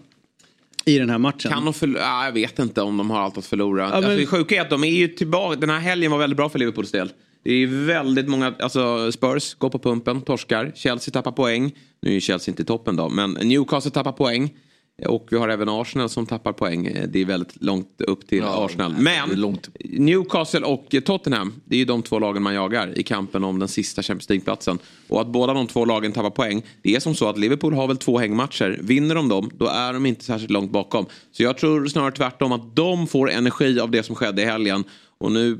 i 0.84 0.98
den 0.98 1.10
här 1.10 1.18
matchen. 1.18 1.52
Kan 1.52 1.64
de 1.64 1.74
förlora? 1.74 2.02
Ja, 2.02 2.24
jag 2.24 2.32
vet 2.32 2.58
inte 2.58 2.82
om 2.82 2.96
de 2.96 3.10
har 3.10 3.20
allt 3.20 3.38
att 3.38 3.46
förlora. 3.46 3.82
Ja, 3.82 3.88
men... 3.88 3.94
alltså, 3.94 4.16
det 4.16 4.26
sjuka 4.26 4.56
är 4.56 4.60
att 4.60 4.70
de 4.70 4.84
är 4.84 4.88
ju 4.88 5.08
tillbaka. 5.08 5.60
Den 5.60 5.70
här 5.70 5.78
helgen 5.78 6.10
var 6.10 6.18
väldigt 6.18 6.36
bra 6.36 6.48
för 6.48 6.58
Liverpools 6.58 6.90
del. 6.90 7.10
Det 7.44 7.52
är 7.52 7.86
väldigt 7.86 8.28
många, 8.28 8.54
alltså 8.58 9.12
Spurs 9.12 9.54
går 9.54 9.70
på 9.70 9.78
pumpen, 9.78 10.20
torskar. 10.20 10.72
Chelsea 10.74 11.12
tappar 11.12 11.32
poäng. 11.32 11.72
Nu 12.02 12.16
är 12.16 12.20
Chelsea 12.20 12.52
inte 12.52 12.62
i 12.62 12.66
toppen 12.66 12.96
då, 12.96 13.08
men 13.08 13.30
Newcastle 13.30 13.90
tappar 13.90 14.12
poäng. 14.12 14.54
Och 15.06 15.26
vi 15.30 15.36
har 15.36 15.48
även 15.48 15.68
Arsenal 15.68 16.08
som 16.08 16.26
tappar 16.26 16.52
poäng. 16.52 16.96
Det 17.08 17.20
är 17.20 17.24
väldigt 17.24 17.62
långt 17.62 18.00
upp 18.00 18.26
till 18.26 18.38
ja, 18.38 18.64
Arsenal. 18.64 18.94
Men 18.98 19.56
Newcastle 19.84 20.60
och 20.60 20.94
Tottenham, 21.04 21.54
det 21.64 21.74
är 21.74 21.78
ju 21.78 21.84
de 21.84 22.02
två 22.02 22.18
lagen 22.18 22.42
man 22.42 22.54
jagar 22.54 22.98
i 22.98 23.02
kampen 23.02 23.44
om 23.44 23.58
den 23.58 23.68
sista 23.68 24.02
Champions 24.02 24.28
League-platsen. 24.28 24.78
Och 25.08 25.20
att 25.20 25.26
båda 25.26 25.54
de 25.54 25.66
två 25.66 25.84
lagen 25.84 26.12
tappar 26.12 26.30
poäng, 26.30 26.62
det 26.82 26.94
är 26.94 27.00
som 27.00 27.14
så 27.14 27.28
att 27.28 27.38
Liverpool 27.38 27.74
har 27.74 27.88
väl 27.88 27.96
två 27.96 28.18
hängmatcher. 28.18 28.78
Vinner 28.82 29.14
de 29.14 29.28
dem, 29.28 29.50
då 29.54 29.66
är 29.66 29.92
de 29.92 30.06
inte 30.06 30.24
särskilt 30.24 30.50
långt 30.50 30.70
bakom. 30.70 31.06
Så 31.32 31.42
jag 31.42 31.58
tror 31.58 31.86
snarare 31.86 32.12
tvärtom 32.12 32.52
att 32.52 32.76
de 32.76 33.06
får 33.06 33.30
energi 33.30 33.80
av 33.80 33.90
det 33.90 34.02
som 34.02 34.16
skedde 34.16 34.42
i 34.42 34.44
helgen. 34.44 34.84
Och 35.18 35.32
nu 35.32 35.58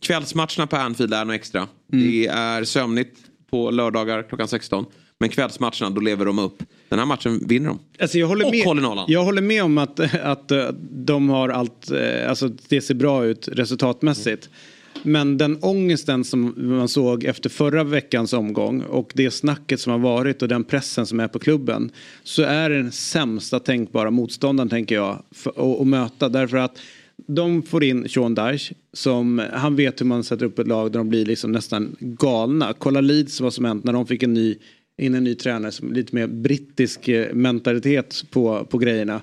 Kvällsmatcherna 0.00 0.66
på 0.66 0.76
Anfield 0.76 1.14
är 1.14 1.24
något 1.24 1.34
extra. 1.34 1.68
Mm. 1.92 2.10
Det 2.10 2.26
är 2.26 2.64
sömnigt 2.64 3.18
på 3.50 3.70
lördagar 3.70 4.22
klockan 4.22 4.48
16. 4.48 4.84
Men 5.20 5.28
kvällsmatcherna, 5.28 5.90
då 5.90 6.00
lever 6.00 6.24
de 6.24 6.38
upp. 6.38 6.62
Den 6.88 6.98
här 6.98 7.06
matchen 7.06 7.46
vinner 7.46 7.68
de. 7.68 7.78
Alltså 8.00 8.18
jag 8.18 8.26
håller 8.26 8.44
och 8.44 8.50
med, 8.50 8.64
håller 8.64 8.82
nollan. 8.82 9.04
Jag 9.08 9.24
håller 9.24 9.42
med 9.42 9.62
om 9.62 9.78
att, 9.78 10.00
att 10.14 10.50
eh, 10.50 10.68
de 10.90 11.28
har 11.28 11.48
allt, 11.48 11.90
eh, 11.90 12.30
alltså 12.30 12.48
det 12.68 12.80
ser 12.80 12.94
bra 12.94 13.24
ut 13.24 13.48
resultatmässigt. 13.52 14.46
Mm. 14.46 14.58
Men 15.02 15.38
den 15.38 15.58
ångesten 15.62 16.24
som 16.24 16.54
man 16.56 16.88
såg 16.88 17.24
efter 17.24 17.50
förra 17.50 17.84
veckans 17.84 18.32
omgång 18.32 18.82
och 18.82 19.12
det 19.14 19.30
snacket 19.30 19.80
som 19.80 19.92
har 19.92 19.98
varit 19.98 20.42
och 20.42 20.48
den 20.48 20.64
pressen 20.64 21.06
som 21.06 21.20
är 21.20 21.28
på 21.28 21.38
klubben. 21.38 21.90
Så 22.22 22.42
är 22.42 22.70
den 22.70 22.92
sämsta 22.92 23.60
tänkbara 23.60 24.10
motståndaren 24.10 24.68
tänker 24.68 24.94
jag 24.94 25.22
att 25.56 25.86
möta. 25.86 26.28
Därför 26.28 26.56
att 26.56 26.78
de 27.26 27.62
får 27.62 27.84
in 27.84 28.08
Sean 28.08 28.34
Dyche 28.34 28.74
som 28.92 29.42
han 29.52 29.76
vet 29.76 30.00
hur 30.00 30.06
man 30.06 30.24
sätter 30.24 30.46
upp 30.46 30.58
ett 30.58 30.66
lag 30.66 30.92
där 30.92 30.98
de 30.98 31.08
blir 31.08 31.26
liksom 31.26 31.52
nästan 31.52 31.96
galna. 32.00 32.74
Kolla 32.78 33.00
Leeds 33.00 33.40
vad 33.40 33.54
som 33.54 33.64
hänt 33.64 33.84
när 33.84 33.92
de 33.92 34.06
fick 34.06 34.22
en 34.22 34.34
ny, 34.34 34.56
in 34.98 35.14
en 35.14 35.24
ny 35.24 35.34
tränare 35.34 35.72
som 35.72 35.92
lite 35.92 36.14
mer 36.14 36.26
brittisk 36.26 37.08
eh, 37.08 37.34
mentalitet 37.34 38.24
på, 38.30 38.64
på 38.64 38.78
grejerna. 38.78 39.20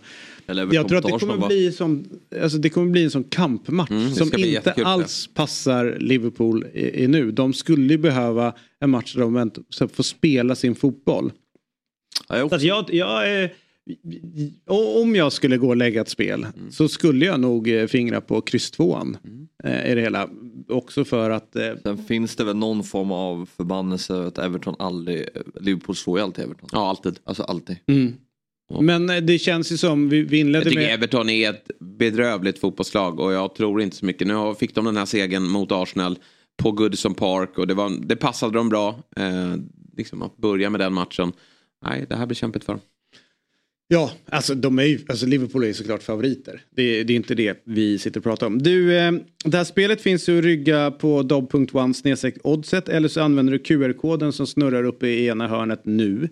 Jag 0.48 0.88
tror 0.88 0.98
att 0.98 1.06
det 1.06 1.20
kommer, 1.20 1.48
bli 1.48 1.72
som, 1.72 2.06
alltså 2.42 2.58
det 2.58 2.70
kommer 2.70 2.92
bli 2.92 3.04
en 3.04 3.12
sån 3.12 3.24
kampmatch 3.24 3.92
mm, 3.92 4.12
som 4.12 4.30
inte 4.38 4.74
alls 4.74 5.30
passar 5.34 5.98
Liverpool 6.00 6.66
i, 6.74 7.04
i, 7.04 7.08
nu. 7.08 7.32
De 7.32 7.54
skulle 7.54 7.98
behöva 7.98 8.54
en 8.80 8.90
match 8.90 9.16
där 9.16 9.22
de 9.22 9.88
får 9.88 10.04
spela 10.04 10.56
sin 10.56 10.76
fotboll. 10.76 11.32
Ja, 12.30 12.38
jag, 12.38 12.62
jag, 12.62 12.94
jag 12.94 13.30
är 13.30 13.54
om 15.02 15.16
jag 15.16 15.34
skulle 15.34 15.58
gå 15.58 15.68
och 15.68 15.76
lägga 15.76 16.02
ett 16.02 16.10
spel 16.10 16.48
mm. 16.56 16.72
så 16.72 16.88
skulle 16.88 17.26
jag 17.26 17.40
nog 17.40 17.70
eh, 17.70 17.88
fingra 17.88 18.22
på 18.22 18.42
kryss 18.42 18.72
tvåan 18.72 19.18
mm. 19.24 19.48
Eh, 19.64 19.92
i 19.92 19.96
det 19.96 20.02
hela. 20.02 20.30
Också 20.70 21.06
för 21.06 21.30
att... 21.30 21.56
Eh... 21.56 21.72
Sen 21.84 21.98
finns 21.98 22.36
det 22.36 22.44
väl 22.44 22.56
någon 22.56 22.84
form 22.84 23.12
av 23.12 23.50
förbannelse 23.58 24.26
att 24.26 24.38
Everton 24.38 24.76
aldrig... 24.80 25.28
Liverpool 25.62 25.96
slår 25.96 26.20
ju 26.20 26.24
alltid 26.24 26.46
Everton. 26.46 26.70
Ja, 26.72 26.90
alltid. 26.90 27.20
Alltså 27.24 27.44
alltid. 27.44 27.78
Mm. 27.88 28.14
Ja. 28.70 28.82
Men 28.82 29.10
eh, 29.10 29.18
det 29.18 29.40
känns 29.40 29.72
ju 29.72 29.78
som, 29.78 30.10
vi, 30.10 30.22
vi 30.22 30.40
inledde 30.40 30.66
jag 30.66 30.72
tycker 30.74 30.88
med... 30.88 30.94
Everton 30.94 31.30
är 31.30 31.50
ett 31.50 31.72
bedrövligt 31.80 32.60
fotbollslag 32.60 33.20
och 33.20 33.34
jag 33.34 33.56
tror 33.56 33.82
inte 33.82 33.96
så 33.96 34.06
mycket. 34.06 34.28
Nu 34.28 34.56
fick 34.60 34.76
de 34.76 34.86
den 34.86 34.98
här 34.98 35.06
segern 35.06 35.44
mot 35.44 35.72
Arsenal 35.72 36.20
på 36.58 36.72
Goodison 36.72 37.14
Park 37.14 37.58
och 37.58 37.68
det, 37.68 37.74
var, 37.74 37.92
det 38.06 38.16
passade 38.16 38.54
dem 38.54 38.70
bra. 38.70 39.00
Eh, 39.16 39.56
liksom 39.98 40.22
att 40.22 40.38
börja 40.38 40.70
med 40.70 40.80
den 40.80 40.94
matchen. 40.94 41.32
Nej, 41.86 42.06
det 42.10 42.16
här 42.16 42.26
blir 42.26 42.36
kämpigt 42.36 42.66
för 42.66 42.74
dem. 42.74 42.82
Ja, 43.88 44.12
alltså, 44.26 44.56
de 44.56 44.80
är 44.80 44.84
ju, 44.84 45.00
alltså 45.08 45.26
Liverpool 45.26 45.64
är 45.64 45.68
ju 45.68 45.74
såklart 45.74 46.04
favoriter. 46.04 46.62
Det, 46.70 47.04
det, 47.04 47.14
är 47.14 47.16
inte 47.16 47.36
det 47.36 47.62
vi 47.64 47.98
sitter 47.98 48.20
och 48.20 48.24
pratar 48.24 48.48
om. 48.48 48.62
Du, 48.62 48.98
eh, 48.98 49.12
det 49.46 49.58
här 49.58 49.64
spelet 49.64 50.02
finns 50.02 50.30
ju 50.30 50.38
att 50.38 50.44
rygga 50.44 50.92
på 50.92 51.24
dob.one 51.24 51.94
oddset 52.44 52.90
eller 52.90 53.08
så 53.08 53.22
använder 53.22 53.54
du 53.54 53.60
QR-koden 53.60 54.34
som 54.34 54.48
snurrar 54.48 54.84
uppe 54.84 55.08
i 55.08 55.28
ena 55.28 55.48
hörnet 55.48 55.82
nu. 55.86 56.30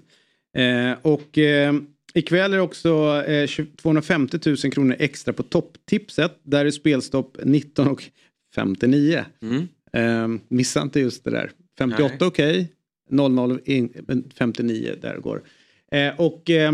Eh, 0.57 0.97
och 1.01 1.37
eh, 1.37 1.73
ikväll 2.13 2.53
är 2.53 2.57
det 2.57 2.63
också 2.63 3.23
eh, 3.27 3.65
250 3.81 4.39
000 4.45 4.57
kronor 4.57 4.95
extra 4.99 5.33
på 5.33 5.43
topptipset. 5.43 6.39
Där 6.43 6.65
är 6.65 6.71
spelstopp 6.71 7.37
19 7.43 7.87
och 7.87 8.03
59. 8.55 9.25
Mm. 9.41 9.67
Eh, 9.93 10.41
missa 10.47 10.81
inte 10.81 10.99
just 10.99 11.23
det 11.23 11.31
där. 11.31 11.51
58 11.77 12.27
okej, 12.27 12.59
okay. 12.59 12.67
00 13.09 13.59
59 14.37 14.95
där 15.01 15.17
går. 15.17 15.43
Eh, 15.91 16.19
och 16.19 16.49
eh, 16.49 16.71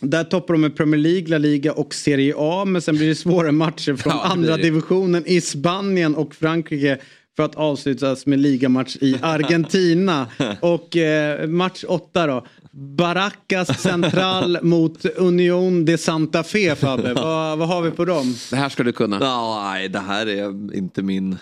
Där 0.00 0.24
toppar 0.24 0.54
de 0.54 0.60
med 0.60 0.76
Premier 0.76 1.00
League, 1.00 1.28
La 1.28 1.38
Liga 1.38 1.72
och 1.72 1.94
Serie 1.94 2.34
A. 2.38 2.64
Men 2.64 2.82
sen 2.82 2.96
blir 2.96 3.08
det 3.08 3.14
svåra 3.14 3.52
matcher 3.52 3.96
från 3.96 4.12
Ja, 4.16 4.22
andra 4.24 4.56
divisionen 4.56 5.26
i 5.26 5.40
Spanien 5.40 6.14
och 6.14 6.34
Frankrike. 6.34 6.98
För 7.36 7.42
att 7.42 7.54
avslutas 7.54 8.26
med 8.26 8.38
ligamatch 8.38 8.96
i 9.00 9.16
Argentina. 9.22 10.26
och 10.60 10.96
eh, 10.96 11.48
match 11.48 11.84
åtta 11.88 12.26
då. 12.26 12.46
Baracas 12.70 13.80
Central 13.82 14.58
mot 14.62 15.04
Union 15.04 15.84
de 15.84 15.98
Santa 15.98 16.42
Fe 16.42 16.74
Fabbe. 16.76 17.14
vad, 17.14 17.58
vad 17.58 17.68
har 17.68 17.82
vi 17.82 17.90
på 17.90 18.04
dem? 18.04 18.34
Det 18.50 18.56
här 18.56 18.68
ska 18.68 18.82
du 18.82 18.92
kunna. 18.92 19.18
Ja, 19.20 19.70
nej, 19.72 19.88
det 19.88 19.98
här 19.98 20.26
är 20.26 20.74
inte 20.76 21.02
min... 21.02 21.36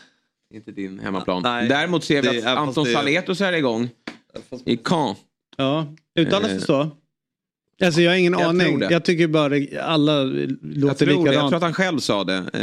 Inte 0.54 0.70
din 0.72 0.98
hemmaplan. 0.98 1.42
Nej, 1.42 1.68
Däremot 1.68 2.04
ser 2.04 2.22
vi 2.22 2.40
det- 2.40 2.52
att 2.52 2.58
Anton 2.58 2.84
det- 2.84 2.92
Saletos 2.92 3.40
är 3.40 3.52
igång. 3.52 3.88
I 4.64 4.76
Caen. 4.76 5.14
Ja, 5.56 5.86
uttalas 6.18 6.50
det 6.50 6.60
så? 6.60 6.90
Alltså 7.86 8.00
jag 8.00 8.10
har 8.10 8.16
ingen 8.16 8.32
jag 8.32 8.42
aning. 8.42 8.66
tror 8.66 8.78
det. 8.78 8.90
Jag 8.90 9.04
tycker 9.04 9.28
bara 9.28 9.54
alla 9.82 10.12
Jag 10.22 10.56
låter 10.62 11.06
tror, 11.06 11.06
det. 11.06 11.12
jag 11.14 11.24
likadant. 11.24 11.48
tror 11.50 11.56
att 11.56 11.62
han 11.62 11.72
själv 11.74 11.98
sa 11.98 12.24
det. 12.24 12.44
Eh. 12.52 12.62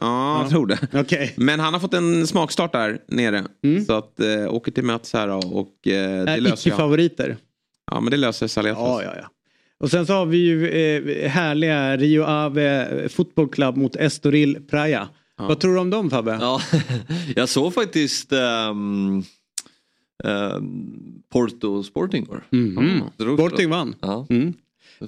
Ja, 0.00 0.40
jag 0.42 0.50
tror 0.50 0.66
det. 0.66 0.78
Okej. 0.94 1.34
Men 1.36 1.60
han 1.60 1.72
har 1.72 1.80
fått 1.80 1.94
en 1.94 2.26
smakstart 2.26 2.72
där 2.72 2.98
nere. 3.08 3.44
Så 3.86 3.92
att 3.94 4.20
eh, 4.20 4.54
åker 4.54 4.72
till 4.72 4.84
mötes 4.84 5.12
här 5.12 5.28
och 5.28 5.86
eh, 5.86 6.24
det 6.24 6.30
Är 6.30 6.40
löser 6.40 6.70
jag. 6.70 6.74
icke-favoriter. 6.76 7.36
Ja 7.90 8.00
men 8.00 8.10
det 8.10 8.16
löser 8.16 8.46
Saletos. 8.46 8.80
Ja, 8.86 9.02
ja, 9.02 9.10
ja. 9.22 9.28
Och 9.80 9.90
sen 9.90 10.06
så 10.06 10.12
har 10.12 10.26
vi 10.26 10.38
ju 10.38 10.68
eh, 10.68 11.28
härliga 11.30 11.96
Rio 11.96 12.22
Ave 12.24 13.08
Football 13.08 13.48
Club 13.48 13.76
mot 13.76 13.96
Estoril 13.96 14.58
Praia. 14.70 15.08
Vad 15.38 15.60
tror 15.60 15.74
du 15.74 15.80
om 15.80 15.90
dem 15.90 16.10
Fabbe? 16.10 16.38
Ja, 16.40 16.60
jag 17.36 17.48
såg 17.48 17.74
faktiskt 17.74 18.32
ehm, 18.32 19.22
ehm, 20.24 21.22
Porto 21.32 21.82
Sporting 21.82 22.22
igår. 22.22 22.42
Mhm. 22.50 23.02
Drog- 23.16 23.38
Sporting 23.38 23.70
vann. 23.70 23.94
Ja, 24.00 24.26
Mm. 24.30 24.52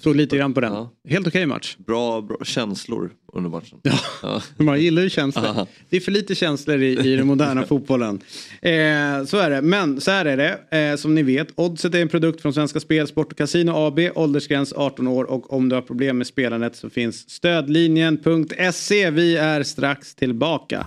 Såg 0.02 0.16
lite 0.16 0.36
grann 0.36 0.54
på 0.54 0.60
den. 0.60 0.72
Ja. 0.72 0.90
Helt 1.08 1.26
okej 1.26 1.46
match. 1.46 1.76
bra, 1.86 2.20
bra 2.20 2.36
känslor 2.44 3.10
under 3.32 3.50
matchen. 3.50 3.78
Ja. 3.82 3.92
Ja. 4.22 4.42
Man 4.64 4.80
gillar 4.80 5.02
ju 5.02 5.10
känslor. 5.10 5.44
Aha. 5.46 5.66
Det 5.88 5.96
är 5.96 6.00
för 6.00 6.12
lite 6.12 6.34
känslor 6.34 6.82
i, 6.82 7.12
i 7.12 7.16
den 7.16 7.26
moderna 7.26 7.62
fotbollen. 7.66 8.20
Eh, 8.62 9.24
så 9.26 9.36
är 9.36 9.50
det. 9.50 9.62
Men 9.62 10.00
så 10.00 10.10
här 10.10 10.24
är 10.24 10.36
det. 10.36 10.78
Eh, 10.78 10.96
som 10.96 11.14
ni 11.14 11.22
vet. 11.22 11.48
Oddset 11.54 11.94
är 11.94 12.02
en 12.02 12.08
produkt 12.08 12.40
från 12.42 12.52
Svenska 12.54 12.80
Spel, 12.80 13.06
Sport 13.08 13.32
och 13.32 13.38
Casino 13.38 13.70
AB. 13.70 13.98
Åldersgräns 14.14 14.72
18 14.72 15.06
år. 15.08 15.24
Och 15.24 15.52
om 15.52 15.68
du 15.68 15.74
har 15.74 15.82
problem 15.82 16.18
med 16.18 16.26
spelandet 16.26 16.76
så 16.76 16.90
finns 16.90 17.30
stödlinjen.se. 17.30 19.10
Vi 19.10 19.36
är 19.36 19.62
strax 19.62 20.14
tillbaka. 20.14 20.86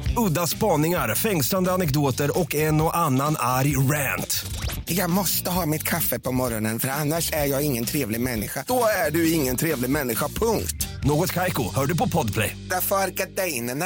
Udda 0.17 0.47
spaningar, 0.47 1.15
fängslande 1.15 1.71
anekdoter 1.71 2.39
och 2.39 2.55
en 2.55 2.81
och 2.81 2.97
annan 2.97 3.35
arg 3.39 3.77
rant. 3.77 4.45
Jag 4.85 5.09
måste 5.09 5.49
ha 5.49 5.65
mitt 5.65 5.83
kaffe 5.83 6.19
på 6.19 6.31
morgonen 6.31 6.79
för 6.79 6.87
annars 6.87 7.33
är 7.33 7.45
jag 7.45 7.65
ingen 7.65 7.85
trevlig 7.85 8.21
människa. 8.21 8.63
Då 8.67 8.83
är 9.07 9.11
du 9.11 9.31
ingen 9.31 9.57
trevlig 9.57 9.89
människa, 9.89 10.27
punkt. 10.27 10.87
Något 11.03 11.33
Kaiko, 11.33 11.63
hör 11.75 11.85
du 11.85 11.97
på 11.97 12.09
Podplay. 12.09 12.57
Därför 12.69 12.95
är 12.95 13.07
gardinerna. 13.07 13.85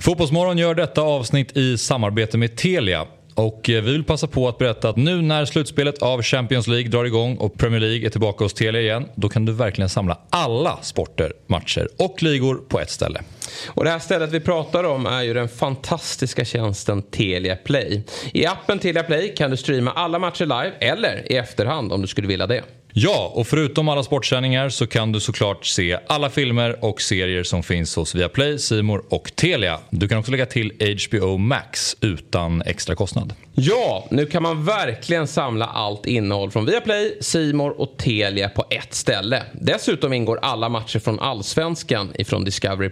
Fotbollsmorgon 0.00 0.58
gör 0.58 0.74
detta 0.74 1.00
avsnitt 1.00 1.56
i 1.56 1.78
samarbete 1.78 2.38
med 2.38 2.56
Telia. 2.56 3.06
Och 3.34 3.70
eh, 3.70 3.82
vi 3.82 3.92
vill 3.92 4.04
passa 4.04 4.26
på 4.26 4.48
att 4.48 4.58
berätta 4.58 4.88
att 4.88 4.96
nu 4.96 5.22
när 5.22 5.44
slutspelet 5.44 6.02
av 6.02 6.22
Champions 6.22 6.66
League 6.66 6.88
drar 6.88 7.04
igång 7.04 7.36
och 7.36 7.58
Premier 7.58 7.80
League 7.80 8.06
är 8.06 8.10
tillbaka 8.10 8.44
hos 8.44 8.54
Telia 8.54 8.80
igen, 8.80 9.08
då 9.14 9.28
kan 9.28 9.44
du 9.44 9.52
verkligen 9.52 9.88
samla 9.88 10.18
alla 10.30 10.78
sporter, 10.82 11.32
matcher 11.46 11.88
och 11.98 12.22
ligor 12.22 12.54
på 12.54 12.80
ett 12.80 12.90
ställe. 12.90 13.22
Och 13.68 13.84
det 13.84 13.90
här 13.90 13.98
stället 13.98 14.32
vi 14.32 14.40
pratar 14.40 14.84
om 14.84 15.06
är 15.06 15.22
ju 15.22 15.34
den 15.34 15.48
fantastiska 15.48 16.44
tjänsten 16.44 17.02
Telia 17.02 17.56
Play. 17.56 18.02
I 18.32 18.46
appen 18.46 18.78
Telia 18.78 19.02
Play 19.02 19.34
kan 19.34 19.50
du 19.50 19.56
streama 19.56 19.90
alla 19.90 20.18
matcher 20.18 20.44
live 20.44 20.72
eller 20.80 21.32
i 21.32 21.36
efterhand 21.36 21.92
om 21.92 22.00
du 22.00 22.06
skulle 22.06 22.28
vilja 22.28 22.46
det. 22.46 22.62
Ja, 22.92 23.32
och 23.34 23.46
förutom 23.46 23.88
alla 23.88 24.02
sportsändningar 24.02 24.68
så 24.68 24.86
kan 24.86 25.12
du 25.12 25.20
såklart 25.20 25.66
se 25.66 25.98
alla 26.06 26.30
filmer 26.30 26.84
och 26.84 27.00
serier 27.00 27.42
som 27.42 27.62
finns 27.62 27.96
hos 27.96 28.14
Viaplay, 28.14 28.58
Simor 28.58 29.04
och 29.08 29.32
Telia. 29.34 29.78
Du 29.90 30.08
kan 30.08 30.18
också 30.18 30.30
lägga 30.30 30.46
till 30.46 30.72
HBO 31.08 31.36
Max 31.36 31.96
utan 32.00 32.62
extra 32.62 32.94
kostnad. 32.94 33.34
Ja, 33.62 34.06
nu 34.10 34.26
kan 34.26 34.42
man 34.42 34.64
verkligen 34.64 35.26
samla 35.26 35.66
allt 35.66 36.06
innehåll 36.06 36.50
från 36.50 36.66
Viaplay, 36.66 37.18
Simor 37.20 37.80
och 37.80 37.96
Telia 37.96 38.48
på 38.48 38.64
ett 38.70 38.94
ställe. 38.94 39.42
Dessutom 39.52 40.12
ingår 40.12 40.38
alla 40.42 40.68
matcher 40.68 40.98
från 40.98 41.20
Allsvenskan 41.20 42.12
ifrån 42.14 42.44
Discovery+. 42.44 42.90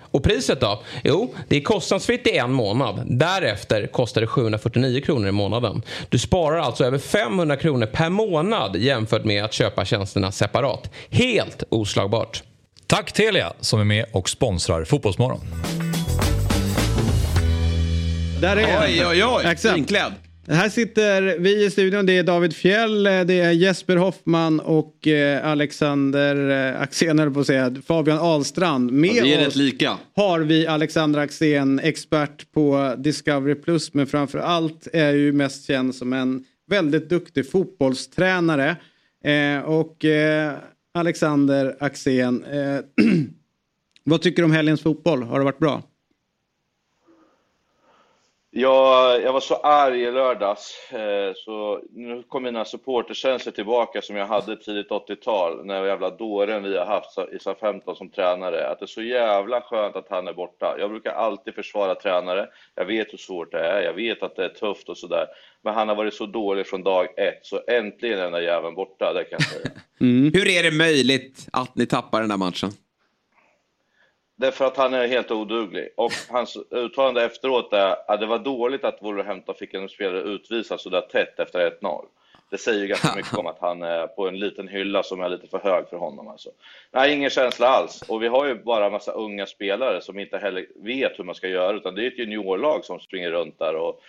Och 0.00 0.22
priset 0.22 0.60
då? 0.60 0.82
Jo, 1.04 1.34
det 1.48 1.56
är 1.56 1.60
kostnadsfritt 1.60 2.26
i 2.26 2.36
en 2.36 2.52
månad. 2.52 3.02
Därefter 3.06 3.86
kostar 3.86 4.20
det 4.20 4.26
749 4.26 5.00
kronor 5.00 5.28
i 5.28 5.32
månaden. 5.32 5.82
Du 6.08 6.18
sparar 6.18 6.58
alltså 6.58 6.84
över 6.84 6.98
500 6.98 7.56
kronor 7.56 7.86
per 7.86 8.08
månad 8.08 8.76
jämfört 8.76 9.24
med 9.24 9.44
att 9.44 9.52
köpa 9.52 9.84
tjänsterna 9.84 10.32
separat. 10.32 10.90
Helt 11.10 11.64
oslagbart. 11.68 12.42
Tack 12.86 13.12
Telia 13.12 13.52
som 13.60 13.80
är 13.80 13.84
med 13.84 14.04
och 14.12 14.28
sponsrar 14.28 14.84
Fotbollsmorgon. 14.84 15.40
Där 18.42 18.56
är 18.56 18.84
Oj, 18.84 19.06
oj, 19.06 19.24
oj. 19.24 19.44
Exakt. 19.46 19.74
Finklädd. 19.74 20.12
Här 20.48 20.68
sitter 20.68 21.38
vi 21.38 21.64
i 21.64 21.70
studion. 21.70 22.06
Det 22.06 22.18
är 22.18 22.22
David 22.22 22.56
Fjell, 22.56 23.06
eh, 23.06 23.20
det 23.20 23.40
är 23.40 23.50
Jesper 23.50 23.96
Hoffman 23.96 24.60
och 24.60 25.06
eh, 25.06 25.46
Alexander 25.46 26.50
eh, 26.74 26.80
Axén, 26.80 27.18
höll 27.18 27.30
på 27.30 27.40
att 27.40 27.46
säga, 27.46 27.74
Fabian 27.86 28.18
Ahlstrand. 28.18 28.92
Med 28.92 29.10
Vi 29.22 29.32
är 29.32 29.38
oss 29.40 29.46
rätt 29.46 29.56
lika. 29.56 29.98
har 30.16 30.40
vi 30.40 30.66
Alexander 30.66 31.20
Axén, 31.20 31.78
expert 31.78 32.52
på 32.52 32.94
Discovery 32.98 33.54
Plus, 33.54 33.94
men 33.94 34.06
framför 34.06 34.38
allt 34.38 34.88
är 34.92 35.12
ju 35.12 35.32
mest 35.32 35.66
känd 35.66 35.94
som 35.94 36.12
en 36.12 36.44
väldigt 36.70 37.08
duktig 37.08 37.50
fotbollstränare. 37.50 38.76
Eh, 39.24 39.62
och 39.64 40.04
eh, 40.04 40.52
Alexander 40.94 41.76
Axén, 41.80 42.44
eh, 42.44 43.04
vad 44.04 44.22
tycker 44.22 44.42
du 44.42 44.44
om 44.44 44.52
helgens 44.52 44.80
fotboll? 44.80 45.22
Har 45.22 45.38
det 45.38 45.44
varit 45.44 45.58
bra? 45.58 45.82
Jag, 48.54 49.22
jag 49.22 49.32
var 49.32 49.40
så 49.40 49.54
arg 49.54 50.02
i 50.02 50.10
lördags, 50.10 50.92
eh, 50.92 51.32
så 51.36 51.82
nu 51.90 52.22
kom 52.28 52.42
mina 52.42 52.64
supporterkänslor 52.64 53.52
tillbaka 53.52 54.02
som 54.02 54.16
jag 54.16 54.26
hade 54.26 54.56
tidigt 54.56 54.88
80-tal, 54.88 55.66
när 55.66 55.84
jävla 55.84 56.10
dåren 56.10 56.62
vi 56.62 56.78
har 56.78 56.86
haft 56.86 57.18
i 57.32 57.38
SA-15 57.38 57.94
som 57.94 58.10
tränare. 58.10 58.68
Att 58.68 58.78
det 58.78 58.84
är 58.84 58.86
så 58.86 59.02
jävla 59.02 59.60
skönt 59.60 59.96
att 59.96 60.06
han 60.10 60.28
är 60.28 60.32
borta. 60.32 60.76
Jag 60.78 60.90
brukar 60.90 61.10
alltid 61.10 61.54
försvara 61.54 61.94
tränare. 61.94 62.48
Jag 62.74 62.84
vet 62.84 63.12
hur 63.12 63.18
svårt 63.18 63.52
det 63.52 63.58
är, 63.58 63.82
jag 63.82 63.94
vet 63.94 64.22
att 64.22 64.36
det 64.36 64.44
är 64.44 64.48
tufft 64.48 64.88
och 64.88 64.98
sådär. 64.98 65.26
Men 65.64 65.74
han 65.74 65.88
har 65.88 65.94
varit 65.94 66.14
så 66.14 66.26
dålig 66.26 66.66
från 66.66 66.82
dag 66.82 67.18
ett, 67.18 67.40
så 67.42 67.60
äntligen 67.68 68.18
är 68.18 68.22
den 68.22 68.32
där 68.32 68.40
jäveln 68.40 68.74
borta, 68.74 69.12
det 69.12 69.24
kan 69.24 69.38
jag 69.38 69.48
säga. 69.48 69.70
Hur 70.38 70.48
är 70.48 70.62
det 70.62 70.76
möjligt 70.76 71.48
att 71.52 71.76
ni 71.76 71.86
tappar 71.86 72.20
den 72.20 72.28
där 72.28 72.36
matchen? 72.36 72.70
Därför 74.36 74.64
att 74.64 74.76
han 74.76 74.94
är 74.94 75.06
helt 75.06 75.30
oduglig. 75.30 75.88
Och 75.96 76.12
hans 76.30 76.56
uttalande 76.70 77.24
efteråt 77.24 77.72
är 77.72 77.96
att 78.12 78.20
det 78.20 78.26
var 78.26 78.38
dåligt 78.38 78.84
att 78.84 79.02
Wolverhampton 79.02 79.54
fick 79.54 79.74
en 79.74 79.88
spelare 79.88 80.22
utvisad 80.22 80.80
så 80.80 80.88
där 80.88 81.00
tätt 81.00 81.38
efter 81.38 81.70
1-0. 81.70 82.04
Det 82.50 82.58
säger 82.58 82.80
ju 82.80 82.86
ganska 82.86 83.14
mycket 83.16 83.38
om 83.38 83.46
att 83.46 83.58
han 83.60 83.82
är 83.82 84.06
på 84.06 84.28
en 84.28 84.38
liten 84.38 84.68
hylla 84.68 85.02
som 85.02 85.20
är 85.20 85.28
lite 85.28 85.46
för 85.46 85.58
hög 85.58 85.88
för 85.88 85.96
honom. 85.96 86.28
Alltså. 86.28 86.50
Nej, 86.90 87.14
ingen 87.14 87.30
känsla 87.30 87.66
alls. 87.66 88.02
Och 88.08 88.22
vi 88.22 88.28
har 88.28 88.46
ju 88.46 88.54
bara 88.54 88.86
en 88.86 88.92
massa 88.92 89.12
unga 89.12 89.46
spelare 89.46 90.00
som 90.00 90.18
inte 90.18 90.38
heller 90.38 90.66
vet 90.76 91.18
hur 91.18 91.24
man 91.24 91.34
ska 91.34 91.48
göra, 91.48 91.76
utan 91.76 91.94
det 91.94 92.04
är 92.04 92.06
ett 92.06 92.18
juniorlag 92.18 92.84
som 92.84 93.00
springer 93.00 93.30
runt 93.30 93.58
där. 93.58 93.76
Och, 93.76 94.02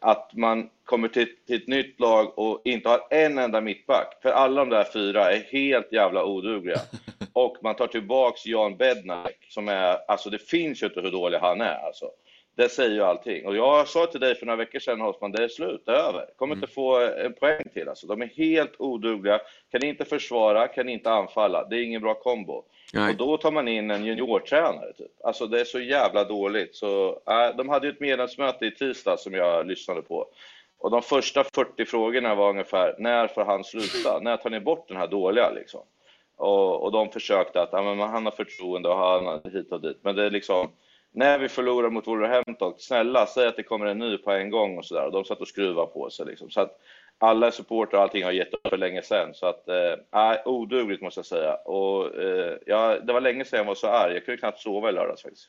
att 0.00 0.30
man 0.34 0.70
kommer 0.84 1.08
till, 1.08 1.28
till 1.46 1.56
ett 1.56 1.68
nytt 1.68 2.00
lag 2.00 2.38
och 2.38 2.60
inte 2.64 2.88
har 2.88 3.00
en 3.10 3.38
enda 3.38 3.60
mittback, 3.60 4.18
för 4.22 4.30
alla 4.30 4.60
de 4.60 4.70
där 4.70 4.84
fyra 4.92 5.32
är 5.32 5.38
helt 5.38 5.92
jävla 5.92 6.24
odugliga. 6.24 6.80
Och 7.32 7.56
man 7.62 7.74
tar 7.74 7.86
tillbaks 7.86 8.46
Jan 8.46 8.76
Bednarek, 8.76 9.46
som 9.48 9.68
är, 9.68 9.98
alltså 10.08 10.30
det 10.30 10.38
finns 10.38 10.82
ju 10.82 10.86
inte 10.86 11.00
hur 11.00 11.10
dålig 11.10 11.38
han 11.38 11.60
är 11.60 11.86
alltså. 11.86 12.10
Det 12.56 12.68
säger 12.68 12.94
ju 12.94 13.02
allting. 13.02 13.46
Och 13.46 13.56
jag 13.56 13.88
sa 13.88 14.06
till 14.06 14.20
dig 14.20 14.34
för 14.34 14.46
några 14.46 14.56
veckor 14.56 14.78
sedan 14.78 15.00
Hoffman, 15.00 15.32
det 15.32 15.44
är 15.44 15.48
slut, 15.48 15.82
det 15.86 15.92
är 15.92 15.96
över. 15.96 16.26
Kommer 16.36 16.54
inte 16.54 16.66
få 16.66 17.00
en 17.00 17.32
poäng 17.32 17.64
till 17.74 17.88
alltså. 17.88 18.06
De 18.06 18.22
är 18.22 18.26
helt 18.26 18.72
odugliga, 18.78 19.40
kan 19.70 19.84
inte 19.84 20.04
försvara, 20.04 20.68
kan 20.68 20.88
inte 20.88 21.10
anfalla. 21.10 21.68
Det 21.68 21.76
är 21.76 21.82
ingen 21.82 22.02
bra 22.02 22.14
kombo. 22.14 22.64
Nej. 22.92 23.10
Och 23.10 23.16
då 23.16 23.36
tar 23.36 23.50
man 23.50 23.68
in 23.68 23.90
en 23.90 24.04
juniortränare 24.04 24.92
typ. 24.92 25.24
Alltså 25.24 25.46
det 25.46 25.60
är 25.60 25.64
så 25.64 25.80
jävla 25.80 26.24
dåligt. 26.24 26.76
Så, 26.76 27.20
äh, 27.28 27.56
de 27.56 27.68
hade 27.68 27.86
ju 27.86 27.92
ett 27.92 28.00
medlemsmöte 28.00 28.66
i 28.66 28.70
tisdag 28.70 29.16
som 29.16 29.34
jag 29.34 29.66
lyssnade 29.66 30.02
på. 30.02 30.26
Och 30.78 30.90
de 30.90 31.02
första 31.02 31.44
40 31.54 31.84
frågorna 31.84 32.34
var 32.34 32.50
ungefär, 32.50 32.94
när 32.98 33.28
får 33.28 33.44
han 33.44 33.64
sluta? 33.64 34.20
När 34.20 34.36
tar 34.36 34.50
ni 34.50 34.60
bort 34.60 34.88
den 34.88 34.96
här 34.96 35.06
dåliga 35.06 35.50
liksom? 35.50 35.80
Och, 36.36 36.82
och 36.82 36.92
de 36.92 37.10
försökte 37.10 37.62
att, 37.62 37.68
ja, 37.72 37.82
men 37.82 37.98
han 37.98 38.24
har 38.24 38.32
förtroende 38.32 38.88
och 38.88 38.96
han 38.96 39.26
har 39.26 39.50
hit 39.50 39.72
och 39.72 39.80
dit. 39.80 39.98
Men 40.02 40.16
det 40.16 40.24
är 40.24 40.30
liksom, 40.30 40.70
när 41.12 41.38
vi 41.38 41.48
förlorar 41.48 41.90
mot 41.90 42.06
Wolverhampton, 42.06 42.74
snälla 42.78 43.26
säg 43.26 43.46
att 43.46 43.56
det 43.56 43.62
kommer 43.62 43.86
en 43.86 43.98
ny 43.98 44.18
på 44.18 44.30
en 44.30 44.50
gång 44.50 44.78
och 44.78 44.84
sådär. 44.84 45.06
Och 45.06 45.12
de 45.12 45.24
satt 45.24 45.40
och 45.40 45.48
skruvade 45.48 45.86
på 45.86 46.10
sig 46.10 46.26
liksom. 46.26 46.50
Så 46.50 46.60
att 46.60 46.80
alla 47.20 47.50
supportrar 47.50 47.98
och 47.98 48.02
allting 48.02 48.24
har 48.24 48.32
gett 48.32 48.54
upp 48.54 48.68
för 48.68 48.76
länge 48.76 49.02
sedan. 49.02 49.34
Så 49.34 49.46
att, 49.46 49.68
eh, 49.68 50.36
odugligt 50.44 51.02
måste 51.02 51.18
jag 51.18 51.26
säga. 51.26 51.54
Och, 51.54 52.22
eh, 52.22 52.56
ja, 52.66 52.98
det 53.00 53.12
var 53.12 53.20
länge 53.20 53.44
sedan 53.44 53.58
jag 53.58 53.64
var 53.64 53.74
så 53.74 53.86
arg. 53.86 54.14
Jag 54.14 54.24
kunde 54.24 54.38
knappt 54.38 54.60
sova 54.60 54.88
i 54.88 54.92
lördags 54.92 55.22
faktiskt. 55.22 55.48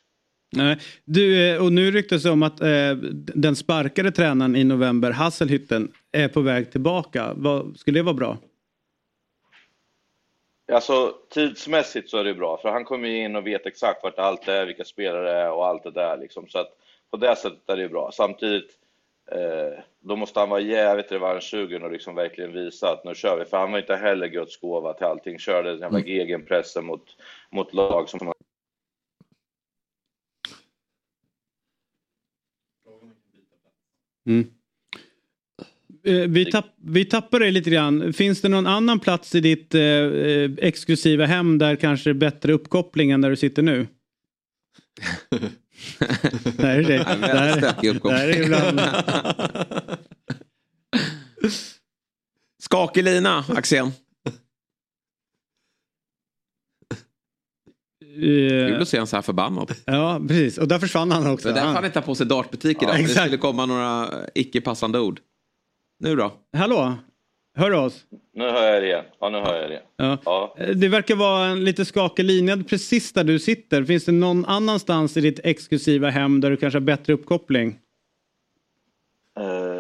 Nej. 0.56 0.78
Du, 1.06 1.50
eh, 1.50 1.64
och 1.64 1.74
nu 1.74 1.92
ryktas 1.92 2.24
det 2.24 2.30
om 2.30 2.44
att 2.44 2.62
eh, 2.62 2.96
den 3.16 3.56
sparkade 3.56 4.12
tränaren 4.12 4.56
i 4.56 4.64
november, 4.64 5.12
Hasselhytten, 5.12 5.92
är 6.12 6.28
på 6.28 6.42
väg 6.42 6.72
tillbaka. 6.72 7.34
Vad, 7.36 7.78
skulle 7.78 8.00
det 8.00 8.04
vara 8.04 8.16
bra? 8.16 8.38
Alltså 10.72 11.16
tidsmässigt 11.30 12.10
så 12.10 12.18
är 12.18 12.24
det 12.24 12.34
bra, 12.34 12.58
för 12.58 12.70
han 12.70 12.86
kommer 12.86 13.10
ju 13.10 13.24
in 13.24 13.36
och 13.36 13.48
vet 13.48 13.66
exakt 13.66 14.04
vart 14.04 14.20
allt 14.20 14.48
är, 14.48 14.66
vilka 14.66 14.84
spelare 14.84 15.50
och 15.50 15.68
allt 15.68 15.84
det 15.84 15.92
där 15.92 16.18
liksom. 16.18 16.48
Så 16.48 16.60
att 16.60 16.78
på 17.12 17.18
det 17.18 17.36
sättet 17.36 17.70
är 17.70 17.78
det 17.78 17.90
bra. 17.90 18.12
Samtidigt, 18.14 18.70
då 20.04 20.16
måste 20.16 20.40
han 20.40 20.50
vara 20.50 20.60
jävligt 20.62 21.12
revanschsugen 21.12 21.84
och 21.84 21.92
liksom 21.92 22.16
verkligen 22.16 22.54
visa 22.54 22.92
att 22.92 23.06
nu 23.06 23.16
kör 23.16 23.40
vi. 23.40 23.46
För 23.46 23.58
han 23.58 23.72
var 23.72 23.80
inte 23.80 23.96
heller 23.96 24.28
Guds 24.28 24.60
gåva 24.60 24.94
till 24.94 25.06
allting. 25.06 25.40
Körde 25.40 25.70
den 25.70 25.80
jävla 25.80 26.00
Mm. 26.00 26.10
gegenpressen 26.10 26.86
mot, 26.86 27.04
mot 27.52 27.74
lag 27.74 28.10
som 28.10 28.34
Mm. 34.26 34.48
Eh, 36.04 36.30
Vi, 36.30 36.52
tapp, 36.52 36.66
vi 36.78 37.06
tappar 37.06 37.40
dig 37.40 37.52
lite 37.52 37.70
grann. 37.70 38.14
Finns 38.14 38.42
det 38.42 38.50
någon 38.50 38.68
annan 38.68 39.00
plats 39.00 39.36
i 39.36 39.40
ditt 39.40 39.76
eh, 39.76 39.82
eh, 39.84 40.52
exklusiva 40.58 41.26
hem 41.26 41.58
där 41.58 41.76
kanske 41.76 42.10
det 42.10 42.12
är 42.12 42.32
bättre 42.32 42.54
uppkoppling 42.54 43.12
än 43.12 43.22
där 43.22 43.30
du 43.30 43.36
sitter 43.36 43.62
nu? 43.62 43.88
är 46.58 46.84
det. 46.84 47.58
Stökig 47.58 47.90
uppkoppling. 47.90 48.18
där 48.20 48.28
är 48.28 48.44
ibland... 48.44 48.82
Skakig 52.64 53.04
lina, 53.04 53.46
Axén. 53.50 53.92
Kul 58.16 58.74
Eh, 58.74 58.82
att 58.82 58.88
se 58.88 58.98
en 58.98 59.08
så 59.08 59.16
här 59.18 59.22
förbannad. 59.22 59.72
ja, 59.86 60.22
precis. 60.28 60.58
Och 60.58 60.68
där 60.68 60.80
försvann 60.80 61.12
han 61.12 61.28
också. 61.28 61.48
Det 61.48 61.52
är 61.52 61.56
därför 61.56 61.68
Han- 61.74 61.86
inte 61.86 62.00
har 62.00 62.06
på 62.06 62.16
sig 62.16 62.26
dartbutik 62.26 62.84
idag. 62.84 63.00
Ja, 63.00 63.02
det 63.08 63.08
skulle 63.10 63.38
komma 63.38 63.66
några 63.66 64.10
icke 64.36 64.62
passande 64.62 65.00
ord. 65.00 65.20
Nu 66.00 66.16
då? 66.16 66.34
Hallå? 66.58 66.98
Hör 67.62 67.72
du 67.72 67.78
oss? 67.78 68.06
Nu 68.34 68.44
hör 68.44 68.64
jag 68.64 68.78
er 68.78 68.82
igen. 68.82 69.06
Ja, 69.20 69.30
nu 69.30 69.38
hör 69.38 69.56
jag 69.56 69.64
er 69.66 69.70
igen. 69.70 69.84
Ja. 69.96 70.18
Ja. 70.26 70.56
Det 70.76 70.88
verkar 70.88 71.16
vara 71.16 71.46
en 71.48 71.64
lite 71.64 71.86
skakig 71.86 72.26
linje 72.26 72.64
precis 72.64 73.14
där 73.14 73.24
du 73.24 73.40
sitter. 73.40 73.84
Finns 73.84 74.06
det 74.06 74.12
någon 74.12 74.46
annanstans 74.46 75.18
i 75.18 75.22
ditt 75.22 75.40
exklusiva 75.44 76.10
hem 76.10 76.42
där 76.42 76.50
du 76.52 76.58
kanske 76.58 76.76
har 76.76 76.82
bättre 76.82 77.14
uppkoppling? 77.14 77.80
Eh, 79.40 79.80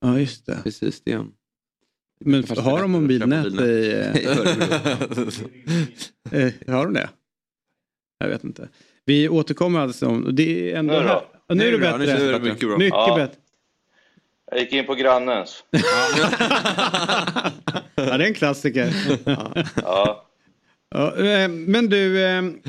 Ja, 0.00 0.18
just 0.20 0.46
det. 0.46 0.60
Precis 0.62 1.00
det. 1.00 1.10
igen. 1.10 1.32
Men 2.20 2.44
har 2.58 2.76
det 2.76 2.82
de 2.82 2.90
mobilnät 2.90 3.46
i... 3.60 3.92
eh, 3.92 4.16
eh, 6.44 6.52
har 6.74 6.84
de 6.84 6.94
det? 6.94 7.10
Jag 8.18 8.28
vet 8.28 8.44
inte. 8.44 8.68
Vi 9.04 9.28
återkommer 9.28 9.80
alltså. 9.80 10.10
Det 10.18 10.72
är 10.72 10.76
ändå 10.78 10.92
Nu 10.94 11.00
då? 11.00 11.22
Ja, 11.46 11.54
nu 11.54 11.68
är 11.68 11.72
det 11.72 11.78
bra, 11.78 11.96
nu 11.96 12.06
bättre. 12.06 12.18
Nu 12.18 12.28
är 12.28 12.32
det 12.32 12.40
mycket 12.40 12.68
bra. 12.68 12.78
Mycket 12.78 12.94
Ja. 12.98 13.16
bättre. 13.16 13.36
jag 14.50 14.60
gick 14.60 14.72
in 14.72 14.86
på 14.86 14.94
grannens. 14.94 15.64
Ja, 15.70 15.80
det 17.94 18.02
är 18.02 18.20
en 18.20 18.34
klassiker. 18.34 18.94
Ja. 19.82 20.20
Ja, 20.90 21.16
eh, 21.16 21.48
men 21.48 21.88
du, 21.88 22.12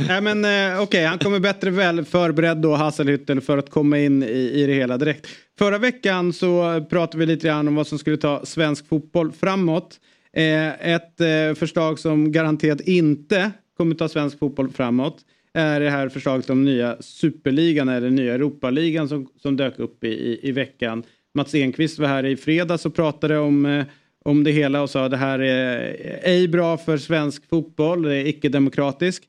nej, 0.07 0.21
men 0.21 0.45
eh, 0.45 0.81
okej, 0.81 1.05
han 1.05 1.17
kommer 1.19 1.39
bättre 1.39 1.69
väl 1.69 2.05
förberedd 2.05 2.57
då, 2.57 2.75
Hasselhütten, 2.75 3.41
för 3.41 3.57
att 3.57 3.69
komma 3.69 3.99
in 3.99 4.23
i, 4.23 4.51
i 4.53 4.65
det 4.65 4.73
hela 4.73 4.97
direkt. 4.97 5.27
Förra 5.57 5.77
veckan 5.77 6.33
så 6.33 6.85
pratade 6.89 7.17
vi 7.17 7.25
lite 7.25 7.47
grann 7.47 7.67
om 7.67 7.75
vad 7.75 7.87
som 7.87 7.99
skulle 7.99 8.17
ta 8.17 8.45
svensk 8.45 8.87
fotboll 8.87 9.31
framåt. 9.31 9.99
Ett 10.33 11.17
förslag 11.57 11.99
som 11.99 12.31
garanterat 12.31 12.81
inte 12.81 13.51
kommer 13.77 13.95
ta 13.95 14.09
svensk 14.09 14.39
fotboll 14.39 14.69
framåt 14.71 15.17
är 15.55 15.79
det 15.79 15.89
här 15.89 16.09
förslaget 16.09 16.49
om 16.49 16.65
nya 16.65 16.97
superligan 16.99 17.89
eller 17.89 18.09
nya 18.09 18.33
Europaligan 18.33 19.09
som, 19.09 19.27
som 19.41 19.57
dök 19.57 19.79
upp 19.79 20.03
i, 20.03 20.07
i, 20.07 20.39
i 20.49 20.51
veckan. 20.51 21.03
Mats 21.33 21.55
Enqvist 21.55 21.99
var 21.99 22.07
här 22.07 22.25
i 22.25 22.37
fredags 22.37 22.85
och 22.85 22.95
pratade 22.95 23.37
om 23.37 23.65
eh, 23.65 23.85
om 24.25 24.43
det 24.43 24.51
hela 24.51 24.81
och 24.81 24.89
sa 24.89 25.05
att 25.05 25.11
det 25.11 25.17
här 25.17 25.39
är 25.39 25.95
eh, 25.99 26.31
ej 26.31 26.47
bra 26.47 26.77
för 26.77 26.97
svensk 26.97 27.49
fotboll, 27.49 28.01
det 28.01 28.15
är 28.15 28.27
icke-demokratisk. 28.27 29.23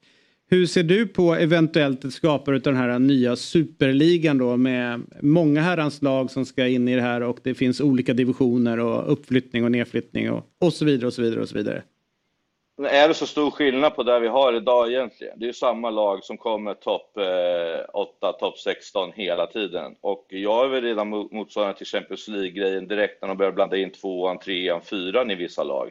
Hur 0.50 0.66
ser 0.66 0.82
du 0.82 1.06
på 1.06 1.34
eventuellt 1.34 2.04
ett 2.04 2.12
skapande 2.12 2.56
av 2.56 2.62
den 2.62 2.76
här 2.76 2.98
nya 2.98 3.36
superligan 3.36 4.38
då 4.38 4.56
med 4.56 5.02
många 5.22 5.62
herrans 5.62 6.02
lag 6.02 6.30
som 6.30 6.46
ska 6.46 6.66
in 6.66 6.88
i 6.88 6.94
det 6.94 7.02
här 7.02 7.20
och 7.20 7.38
det 7.42 7.54
finns 7.54 7.80
olika 7.80 8.14
divisioner 8.14 8.78
och 8.78 9.12
uppflyttning 9.12 9.64
och 9.64 9.72
nedflyttning 9.72 10.30
och, 10.30 10.44
och 10.60 10.72
så 10.72 10.84
vidare 10.84 11.06
och 11.06 11.12
så 11.12 11.22
vidare 11.22 11.40
och 11.40 11.48
så 11.48 11.56
vidare. 11.56 11.82
Men 12.78 12.90
Är 12.90 13.08
det 13.08 13.14
så 13.14 13.26
stor 13.26 13.50
skillnad 13.50 13.94
på 13.94 14.02
det 14.02 14.18
vi 14.18 14.28
har 14.28 14.52
idag 14.52 14.92
egentligen? 14.92 15.38
Det 15.38 15.44
är 15.44 15.46
ju 15.46 15.52
samma 15.52 15.90
lag 15.90 16.24
som 16.24 16.36
kommer 16.36 16.74
topp 16.74 17.16
eh, 17.16 17.84
8, 17.92 18.32
topp 18.32 18.58
16 18.58 19.12
hela 19.12 19.46
tiden. 19.46 19.96
Och 20.00 20.26
jag 20.28 20.64
är 20.64 20.68
väl 20.68 20.82
redan 20.82 21.08
motståndare 21.08 21.76
till 21.76 21.86
Champions 21.86 22.28
League-grejen 22.28 22.88
direkt 22.88 23.22
när 23.22 23.28
de 23.28 23.36
börjar 23.36 23.52
blanda 23.52 23.76
in 23.76 23.90
tvåan, 23.90 24.38
trean, 24.38 24.80
fyran 24.80 25.30
i 25.30 25.34
vissa 25.34 25.64
lag. 25.64 25.90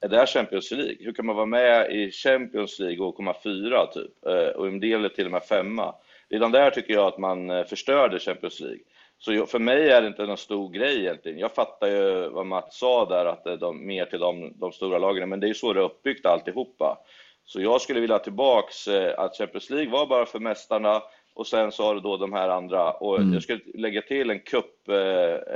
Är 0.00 0.08
det 0.08 0.16
här 0.16 0.26
Champions 0.26 0.70
League? 0.70 0.96
Hur 1.00 1.12
kan 1.12 1.26
man 1.26 1.36
vara 1.36 1.46
med 1.46 1.90
i 1.90 2.10
Champions 2.10 2.78
League 2.78 3.06
och 3.06 3.16
komma 3.16 3.34
fyra 3.44 3.86
typ? 3.86 4.26
Eh, 4.26 4.48
och 4.48 4.66
en 4.66 4.80
del 4.80 5.04
är 5.04 5.08
till 5.08 5.26
och 5.26 5.32
med 5.32 5.42
femma. 5.42 5.94
Redan 6.28 6.52
där 6.52 6.70
tycker 6.70 6.94
jag 6.94 7.06
att 7.06 7.18
man 7.18 7.50
eh, 7.50 7.64
förstörde 7.64 8.18
Champions 8.18 8.60
League. 8.60 8.80
Så 9.18 9.32
jag, 9.32 9.50
för 9.50 9.58
mig 9.58 9.90
är 9.90 10.02
det 10.02 10.08
inte 10.08 10.26
någon 10.26 10.36
stor 10.36 10.70
grej 10.70 10.98
egentligen. 11.00 11.38
Jag 11.38 11.54
fattar 11.54 11.86
ju 11.86 12.28
vad 12.28 12.46
Mats 12.46 12.78
sa 12.78 13.04
där, 13.04 13.26
att 13.26 13.60
de, 13.60 13.86
mer 13.86 14.04
till 14.04 14.20
de, 14.20 14.52
de 14.56 14.72
stora 14.72 14.98
lagen, 14.98 15.28
men 15.28 15.40
det 15.40 15.46
är 15.46 15.48
ju 15.48 15.54
så 15.54 15.72
det 15.72 15.80
är 15.80 15.84
uppbyggt 15.84 16.26
alltihopa. 16.26 16.98
Så 17.44 17.60
jag 17.60 17.80
skulle 17.80 18.00
vilja 18.00 18.18
tillbaks 18.18 18.88
eh, 18.88 19.18
att 19.18 19.36
Champions 19.36 19.70
League 19.70 19.92
var 19.92 20.06
bara 20.06 20.26
för 20.26 20.38
mästarna 20.38 21.02
och 21.34 21.46
sen 21.46 21.72
så 21.72 21.82
har 21.84 21.94
du 21.94 22.00
då 22.00 22.16
de 22.16 22.32
här 22.32 22.48
andra. 22.48 22.92
Och 22.92 23.22
jag 23.34 23.42
skulle 23.42 23.60
lägga 23.74 24.02
till 24.02 24.30
en 24.30 24.40
cup, 24.40 24.88
eh, 24.88 24.96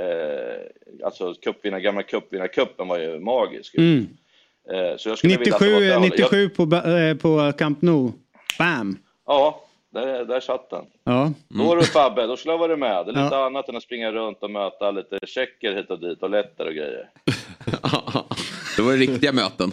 eh, 0.03 0.59
alltså 1.05 1.33
cupvinnar, 1.33 1.79
gamla 1.79 2.03
cupvinnarcupen 2.03 2.87
var 2.87 2.99
ju 2.99 3.19
magisk. 3.19 3.75
Mm. 3.77 4.07
Eh, 4.71 4.97
så 4.97 5.09
jag 5.09 5.17
skulle 5.17 5.37
vilja 5.37 5.55
att 5.55 5.61
det 5.61 5.65
97, 5.65 5.71
var 5.71 5.75
åt 5.75 5.81
det 5.81 5.93
hållet. 5.93 6.11
97 6.11 6.49
på, 6.49 6.75
eh, 6.75 7.17
på 7.17 7.57
Camp 7.57 7.81
Nou. 7.81 8.11
Bam! 8.59 8.97
Ja, 9.25 9.63
där, 9.91 10.25
där 10.25 10.39
satt 10.39 10.69
den. 10.69 10.85
Ja. 11.03 11.31
Då 11.49 11.63
var 11.63 11.77
du 11.77 11.83
Fabbe, 11.83 12.27
då 12.27 12.37
skulle 12.37 12.53
jag 12.53 12.59
varit 12.59 12.79
med. 12.79 13.05
Det 13.05 13.11
är 13.11 13.23
lite 13.23 13.35
Ja. 13.35 13.45
annat 13.45 13.69
än 13.69 13.75
att 13.75 13.83
springa 13.83 14.11
runt 14.11 14.37
och 14.43 14.51
möta 14.51 14.91
lite 14.91 15.19
tjecker 15.27 15.75
hit 15.75 15.89
och 15.89 15.99
dit 15.99 16.23
och 16.23 16.29
letter 16.29 16.65
och 16.67 16.73
grejer. 16.73 17.09
det 18.77 18.81
var 18.81 18.93
riktiga 18.93 19.31
möten. 19.31 19.71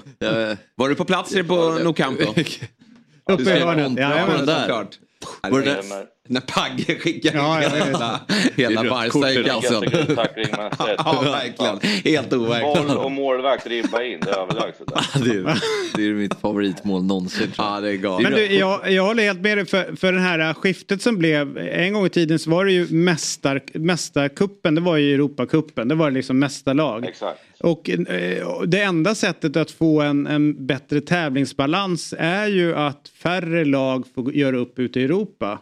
Var 0.75 0.89
du 0.89 0.95
på 0.95 1.05
plats 1.05 1.35
på 1.49 1.79
No 1.85 1.93
Camp 1.93 2.21
då? 2.21 2.31
Uppe 3.33 3.43
i 3.43 3.59
hörnet. 3.61 3.93
Ja, 3.97 4.27
den 4.37 4.47
där. 4.47 4.61
Såklart. 4.61 4.99
Var 5.51 5.61
det 5.61 5.83
När- 6.29 6.41
Pagge 6.41 6.95
skickar 7.01 7.35
Ja, 7.35 7.63
ja. 7.63 7.69
hela, 7.85 8.21
hela 8.57 8.85
Barca 8.91 9.31
i 9.41 9.45
kassen. 9.45 9.81
Sett. 9.91 10.39
Ja, 10.99 11.21
verkligen. 11.25 11.79
Helt 12.15 12.33
overkligt. 12.33 12.89
Boll 12.89 12.97
och 12.97 13.13
målvakt 13.13 13.67
ribba 13.67 14.03
in, 14.03 14.21
det 14.21 14.31
är 14.31 14.39
överlägset. 14.43 14.87
Det 15.25 15.31
är, 15.31 15.59
det 15.97 16.03
är 16.07 16.13
mitt 16.13 16.41
favoritmål 16.41 17.03
någonsin. 17.05 17.53
Ja, 17.59 17.81
det 17.81 17.91
är 17.91 17.97
galet. 17.97 18.23
Men 18.23 18.33
du, 18.33 18.47
jag, 18.47 18.93
jag 18.93 19.03
håller 19.07 19.23
helt 19.23 19.41
med 19.41 19.59
dig 19.59 19.67
för, 19.67 19.97
för 19.97 20.13
det 20.13 20.21
här 20.21 20.55
skiftet 20.55 21.03
som 21.03 21.19
blev. 21.19 21.59
En 21.59 21.93
gång 21.93 22.07
i 22.07 22.11
tiden 22.11 22.39
så 22.39 22.51
var 22.51 22.65
det 22.65 22.73
ju 22.73 22.87
mästar, 22.91 23.61
mästarkuppen, 23.75 24.75
det 24.75 24.81
var 24.81 24.97
ju 24.97 25.15
Europacupen, 25.15 25.89
det 25.89 25.95
var 25.95 26.11
liksom 26.11 26.39
mästarlag. 26.39 27.05
Exakt. 27.05 27.41
Och 27.61 27.91
eh, 27.91 28.63
det 28.67 28.81
enda 28.83 29.15
sättet 29.15 29.57
att 29.57 29.71
få 29.71 30.01
en, 30.03 30.27
en 30.27 30.67
bättre 30.67 31.01
tävlingsbalans 31.01 32.15
är 32.19 32.47
ju 32.47 32.75
att 32.75 33.11
färre 33.23 33.65
lag 33.65 34.05
får 34.15 34.35
göra 34.35 34.57
upp 34.57 34.79
ute 34.79 35.01
i 35.01 35.05
Europa. 35.05 35.59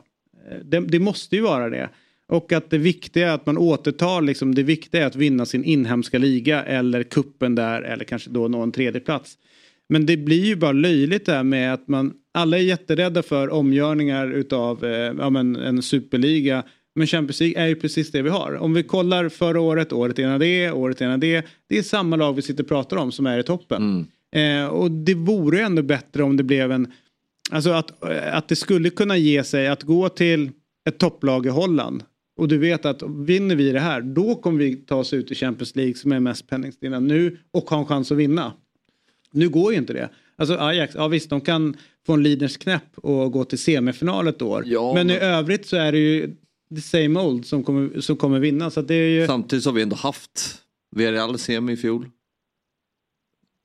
Det, 0.64 0.80
det 0.80 0.98
måste 0.98 1.36
ju 1.36 1.42
vara 1.42 1.70
det. 1.70 1.90
Och 2.28 2.52
att 2.52 2.70
det 2.70 2.78
viktiga 2.78 3.28
är 3.28 3.34
att 3.34 3.46
man 3.46 3.58
återtar, 3.58 4.22
liksom, 4.22 4.54
det 4.54 4.62
viktiga 4.62 5.02
är 5.02 5.06
att 5.06 5.16
vinna 5.16 5.46
sin 5.46 5.64
inhemska 5.64 6.18
liga 6.18 6.62
eller 6.64 7.02
kuppen 7.02 7.54
där 7.54 7.82
eller 7.82 8.04
kanske 8.04 8.30
då 8.30 8.48
nå 8.48 8.62
en 8.62 8.72
tredje 8.72 9.00
plats. 9.00 9.38
Men 9.88 10.06
det 10.06 10.16
blir 10.16 10.44
ju 10.44 10.56
bara 10.56 10.72
löjligt 10.72 11.26
där 11.26 11.42
med 11.42 11.74
att 11.74 11.88
man, 11.88 12.12
alla 12.34 12.58
är 12.58 12.62
jätterädda 12.62 13.22
för 13.22 13.50
omgörningar 13.50 14.30
utav 14.30 14.84
eh, 14.84 15.14
ja, 15.18 15.30
men 15.30 15.56
en 15.56 15.82
superliga. 15.82 16.62
Men 16.94 17.06
Champions 17.06 17.40
League 17.40 17.62
är 17.62 17.66
ju 17.66 17.74
precis 17.74 18.10
det 18.10 18.22
vi 18.22 18.30
har. 18.30 18.54
Om 18.54 18.74
vi 18.74 18.82
kollar 18.82 19.28
förra 19.28 19.60
året, 19.60 19.92
året 19.92 20.18
innan 20.18 20.40
det, 20.40 20.70
året 20.70 21.00
innan 21.00 21.20
det. 21.20 21.46
Det 21.68 21.78
är 21.78 21.82
samma 21.82 22.16
lag 22.16 22.32
vi 22.32 22.42
sitter 22.42 22.62
och 22.62 22.68
pratar 22.68 22.96
om 22.96 23.12
som 23.12 23.26
är 23.26 23.38
i 23.38 23.42
toppen. 23.42 24.06
Eh, 24.36 24.66
och 24.66 24.90
det 24.90 25.14
vore 25.14 25.60
ändå 25.60 25.82
bättre 25.82 26.22
om 26.22 26.36
det 26.36 26.42
blev 26.42 26.72
en... 26.72 26.92
Alltså 27.50 27.70
att, 27.70 28.02
att 28.32 28.48
det 28.48 28.56
skulle 28.56 28.90
kunna 28.90 29.16
ge 29.16 29.44
sig 29.44 29.68
att 29.68 29.82
gå 29.82 30.08
till 30.08 30.50
ett 30.88 30.98
topplag 30.98 31.46
i 31.46 31.48
Holland. 31.48 32.04
Och 32.36 32.48
du 32.48 32.58
vet 32.58 32.84
att 32.84 33.02
vinner 33.02 33.56
vi 33.56 33.72
det 33.72 33.80
här, 33.80 34.00
då 34.00 34.34
kommer 34.34 34.58
vi 34.58 34.76
ta 34.76 34.96
oss 34.96 35.12
ut 35.12 35.30
i 35.30 35.34
Champions 35.34 35.76
League 35.76 35.94
som 35.94 36.12
är 36.12 36.20
mest 36.20 36.46
penningstinna 36.46 37.00
nu 37.00 37.38
och 37.50 37.70
ha 37.70 37.78
en 37.78 37.86
chans 37.86 38.12
att 38.12 38.18
vinna. 38.18 38.52
Nu 39.30 39.48
går 39.48 39.72
ju 39.72 39.78
inte 39.78 39.92
det. 39.92 40.10
Alltså 40.36 40.56
Ajax, 40.58 40.94
ja 40.94 41.08
visst 41.08 41.30
de 41.30 41.40
kan 41.40 41.76
få 42.06 42.12
en 42.12 42.22
leaders 42.22 42.56
knäpp 42.56 42.98
och 42.98 43.32
gå 43.32 43.44
till 43.44 43.58
semifinal 43.58 44.28
ett 44.28 44.42
år. 44.42 44.62
Ja, 44.66 44.94
men, 44.94 45.10
i 45.10 45.12
men- 45.12 45.22
övrigt 45.22 45.66
så 45.66 45.76
är 45.76 45.92
det 45.92 45.98
ju 45.98 46.34
the 46.74 46.80
same 46.80 47.20
old 47.20 47.46
som 47.46 47.64
kommer, 47.64 48.00
som 48.00 48.16
kommer 48.16 48.40
vinna. 48.40 48.70
Så 48.70 48.82
det 48.82 48.94
är 48.94 49.20
ju... 49.20 49.26
Samtidigt 49.26 49.62
så 49.62 49.70
har 49.70 49.74
vi 49.74 49.82
ändå 49.82 49.96
haft 49.96 50.62
Villarreal 50.96 51.38
semi 51.38 51.72
i 51.72 51.76
fjol. 51.76 52.08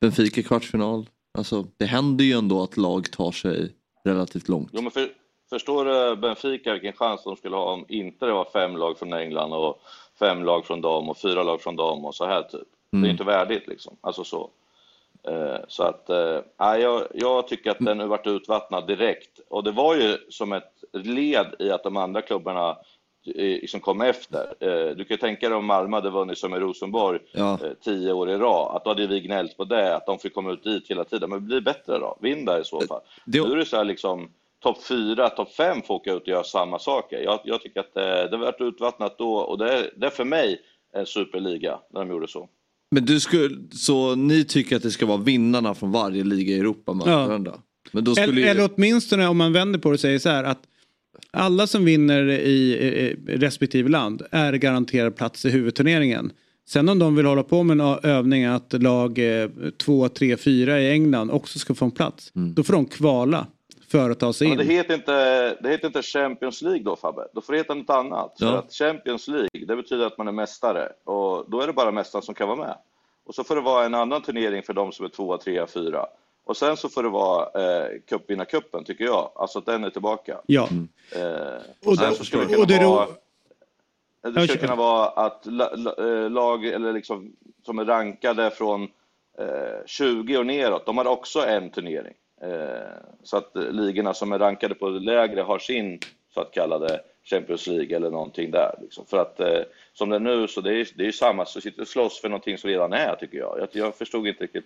Benfica 0.01 0.43
kvartsfinal. 0.43 1.09
Alltså 1.38 1.65
det 1.77 1.86
händer 1.86 2.25
ju 2.25 2.34
ändå 2.34 2.63
att 2.63 2.77
lag 2.77 3.11
tar 3.11 3.32
sig 3.32 3.75
relativt 4.03 4.49
långt. 4.49 4.69
Jo, 4.73 4.82
men 4.82 4.91
för, 4.91 5.09
förstår 5.49 5.86
du 5.86 6.15
Benfica 6.15 6.73
vilken 6.73 6.93
chans 6.93 7.23
de 7.23 7.36
skulle 7.36 7.55
ha 7.55 7.73
om 7.73 7.86
inte 7.89 8.25
det 8.25 8.34
var 8.34 8.45
fem 8.53 8.77
lag 8.77 8.97
från 8.99 9.13
England 9.13 9.53
och 9.53 9.82
fem 10.19 10.43
lag 10.43 10.65
från 10.65 10.82
dem 10.82 11.09
och 11.09 11.17
fyra 11.17 11.43
lag 11.43 11.61
från 11.61 11.75
dem 11.75 12.05
och 12.05 12.15
så 12.15 12.25
här 12.25 12.41
typ. 12.43 12.51
Det 12.91 12.97
är 12.97 12.99
Mm. 12.99 13.09
inte 13.11 13.23
värdigt 13.23 13.67
liksom. 13.67 13.97
Alltså 14.01 14.23
så. 14.23 14.49
Eh, 15.27 15.59
Så 15.67 15.84
att, 15.84 16.09
eh, 16.09 16.39
jag, 16.57 17.07
jag 17.13 17.47
tycker 17.47 17.71
att 17.71 17.79
den 17.79 17.99
har 17.99 18.07
varit 18.07 18.27
utvattnad 18.27 18.88
direkt. 18.88 19.39
Och 19.49 19.63
det 19.63 19.71
var 19.71 19.95
ju 19.95 20.17
som 20.29 20.53
ett 20.53 20.84
led 20.93 21.55
i 21.59 21.71
att 21.71 21.84
de 21.84 21.97
andra 21.97 22.21
klubbarna 22.21 22.77
liksom 23.26 23.80
kom 23.80 24.01
efter. 24.01 24.53
Eh, 24.59 24.95
Du 24.95 25.05
kan 25.05 25.15
ju 25.15 25.17
tänka 25.17 25.49
dig 25.49 25.57
om 25.57 25.65
Malmö 25.65 25.97
hade 25.97 26.09
vunnit 26.09 26.38
som 26.38 26.53
i 26.55 26.57
Rosenborg 26.59 27.19
Ja. 27.34 27.53
eh, 27.63 27.72
tio 27.84 28.13
år 28.13 28.30
i 28.30 28.38
rad, 28.38 28.76
att 28.76 28.84
då 28.84 28.89
hade 28.89 29.07
vi 29.07 29.19
gnällt 29.19 29.57
på 29.57 29.63
det, 29.65 29.95
att 29.95 30.05
de 30.05 30.19
fick 30.19 30.34
komma 30.34 30.51
ut 30.51 30.63
dit 30.63 30.88
hela 30.88 31.03
tiden. 31.03 31.30
Men 31.30 31.45
bli 31.45 31.61
bättre 31.61 31.99
då, 31.99 32.17
vinn 32.22 32.45
där 32.45 32.61
i 32.61 32.63
så 32.65 32.82
fall. 32.82 33.01
det- 33.26 33.41
Nu 33.47 33.51
är 33.51 33.57
det 33.57 33.65
så 33.65 33.78
här 33.78 33.84
liksom, 33.86 34.30
topp 34.63 34.84
fyra, 34.84 35.30
topp 35.30 35.51
fem 35.53 35.82
får 35.82 35.93
åka 35.93 36.13
ut 36.13 36.22
och 36.22 36.28
göra 36.28 36.43
samma 36.43 36.80
saker. 36.80 37.19
Jag, 37.24 37.39
jag 37.43 37.61
tycker 37.61 37.80
att 37.80 37.97
eh, 37.97 38.03
det 38.03 38.30
har 38.32 38.38
varit 38.38 38.61
utvattnat 38.61 39.17
då 39.17 39.34
och 39.34 39.57
det 39.57 39.74
är, 39.74 39.89
det 39.97 40.05
är 40.05 40.09
för 40.09 40.26
mig 40.26 40.61
en 40.93 41.05
superliga 41.05 41.80
när 41.93 41.99
de 42.01 42.09
gjorde 42.09 42.28
så. 42.28 42.49
Men 42.95 43.05
du 43.05 43.19
skulle, 43.19 43.49
så 43.72 44.15
ni 44.15 44.43
tycker 44.45 44.76
att 44.76 44.84
det 44.84 44.91
ska 44.91 45.05
vara 45.05 45.17
vinnarna 45.17 45.74
från 45.74 45.91
varje 45.91 46.24
liga 46.24 46.55
i 46.55 46.59
Europa 46.59 46.97
Ja. 47.05 47.39
Men 47.91 48.03
då 48.03 48.15
skulle 48.15 48.28
Eller, 48.28 48.41
ju... 48.41 48.47
eller 48.47 48.69
åtminstone 48.76 49.28
om 49.28 49.38
man 49.38 49.53
vänder 49.53 49.80
på 49.80 49.89
det 49.89 49.93
och 49.93 49.99
säger 49.99 50.19
så 50.19 50.30
här 50.30 50.43
att 50.43 50.59
alla 51.32 51.67
som 51.67 51.86
vinner 51.86 52.29
i, 52.29 53.15
respektive 53.27 53.89
land 53.89 54.21
är 54.32 54.53
garanterad 54.53 55.15
plats 55.15 55.45
i 55.45 55.49
huvudturneringen. 55.49 56.32
Sen 56.67 56.89
om 56.89 56.99
de 56.99 57.15
vill 57.15 57.25
hålla 57.25 57.43
på 57.43 57.63
med 57.63 57.79
en 57.82 57.97
övning 58.03 58.45
att 58.45 58.73
lag 58.73 59.19
2, 59.77 60.09
3, 60.09 60.38
4 60.38 60.79
i 60.79 60.91
England 60.91 61.32
också 61.32 61.59
ska 61.59 61.73
få 61.73 61.86
en 61.86 61.91
plats. 61.91 62.32
Då 62.34 62.63
får 62.63 62.73
de 62.73 62.86
kvala 62.86 63.47
för 63.88 64.09
att 64.09 64.19
ta 64.19 64.34
sig 64.34 64.47
Ja, 64.47 64.51
in. 64.53 64.57
det, 64.57 64.63
heter 64.73 64.93
inte, 64.93 65.55
det 65.63 65.69
heter 65.69 65.88
inte 65.88 66.01
Champions 66.01 66.61
League 66.61 66.84
då 66.84 66.95
Fabbe, 66.95 67.21
då 67.34 67.41
får 67.41 67.53
det 67.53 67.59
heta 67.59 67.73
något 67.73 67.89
annat. 67.89 68.36
Ja. 68.38 68.47
För 68.51 68.57
att 68.57 68.73
Champions 68.73 69.27
League, 69.27 69.65
det 69.67 69.75
betyder 69.75 70.05
att 70.05 70.17
man 70.17 70.27
är 70.27 70.32
mästare 70.32 70.88
och 71.05 71.45
då 71.51 71.61
är 71.61 71.67
det 71.67 71.73
bara 71.73 71.91
mästaren 71.91 72.23
som 72.23 72.36
kan 72.36 72.47
vara 72.47 72.57
med. 72.59 72.75
Och 73.25 73.36
så 73.36 73.43
får 73.43 73.55
det 73.55 73.61
vara 73.61 73.86
en 73.86 73.93
annan 73.93 74.21
turnering 74.21 74.63
för 74.63 74.73
de 74.73 74.91
som 74.91 75.05
är 75.05 75.09
tvåa, 75.09 75.38
trea, 75.38 75.67
fyra. 75.67 76.05
Och 76.43 76.57
sen 76.57 76.77
så 76.77 76.89
får 76.89 77.03
det 77.03 77.09
vara 77.09 77.61
eh, 77.63 77.89
cupvinnarcupen 78.07 78.83
tycker 78.83 79.05
jag, 79.05 79.31
alltså 79.35 79.59
att 79.59 79.65
den 79.65 79.83
är 79.83 79.89
tillbaka. 79.89 80.41
Ja. 80.45 80.69
Eh, 81.15 81.21
Och 81.81 81.87
och 81.87 81.97
sen 81.97 82.13
så 82.15 82.25
skulle 82.25 82.43
det 82.45 82.53
kunna 82.53 82.65
det 82.65 82.85
vara... 82.85 83.07
Det 84.21 84.41
skulle 84.43 84.59
kunna 84.59 84.75
vara 84.75 85.07
att 85.07 85.47
eh, 85.47 86.29
lag 86.29 86.65
eller 86.65 86.93
liksom, 86.93 87.35
som 87.65 87.79
är 87.79 87.85
rankade 87.85 88.51
från 88.51 88.83
eh, 89.39 89.85
20 89.85 90.37
och 90.37 90.45
neråt, 90.45 90.85
de 90.85 90.97
har 90.97 91.05
också 91.05 91.39
en 91.39 91.69
turnering. 91.69 92.13
Eh, 92.41 92.49
så 93.23 93.37
att 93.37 93.55
eh, 93.55 93.71
ligorna 93.71 94.13
som 94.13 94.31
är 94.31 94.39
rankade 94.39 94.75
på 94.75 94.89
lägre 94.89 95.41
har 95.41 95.59
sin 95.59 95.99
så 96.33 96.41
att 96.41 96.51
kallade 96.51 97.01
Champions 97.23 97.67
League 97.67 97.95
eller 97.95 98.09
någonting 98.09 98.51
där. 98.51 98.75
Liksom. 98.81 99.05
För 99.05 99.17
att 99.17 99.39
eh, 99.39 99.61
som 99.93 100.09
det 100.09 100.15
är 100.15 100.19
nu 100.19 100.47
så 100.47 100.61
det 100.61 100.73
är 100.73 100.87
det 100.95 101.07
är 101.07 101.11
samma, 101.11 101.45
så 101.45 101.61
sitter 101.61 101.81
och 101.81 101.87
slåss 101.87 102.21
för 102.21 102.29
någonting 102.29 102.57
som 102.57 102.69
redan 102.69 102.93
är 102.93 103.15
tycker 103.15 103.37
jag. 103.37 103.57
Jag, 103.59 103.69
jag 103.71 103.95
förstod 103.95 104.27
inte 104.27 104.43
riktigt, 104.43 104.65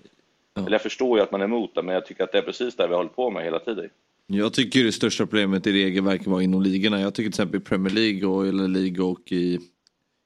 eller 0.55 0.71
jag 0.71 0.81
förstår 0.81 1.17
ju 1.17 1.23
att 1.23 1.31
man 1.31 1.41
är 1.41 1.45
emot 1.45 1.75
det, 1.75 1.83
men 1.83 1.95
jag 1.95 2.05
tycker 2.05 2.23
att 2.23 2.31
det 2.31 2.37
är 2.37 2.41
precis 2.41 2.75
det 2.75 2.87
vi 2.87 2.93
har 2.93 2.97
hållit 2.97 3.15
på 3.15 3.31
med 3.31 3.43
hela 3.43 3.59
tiden. 3.59 3.89
Jag 4.27 4.53
tycker 4.53 4.83
det 4.83 4.91
största 4.91 5.25
problemet 5.25 5.67
i 5.67 5.71
regelverket 5.71 6.27
var 6.27 6.41
inom 6.41 6.61
ligorna. 6.61 7.01
Jag 7.01 7.15
tycker 7.15 7.31
till 7.31 7.41
exempel 7.41 7.61
i 7.61 7.63
Premier 7.63 7.93
League 7.93 8.25
och 8.25 8.47
eller 8.47 8.67
League 8.67 9.05
och 9.05 9.31
i 9.31 9.59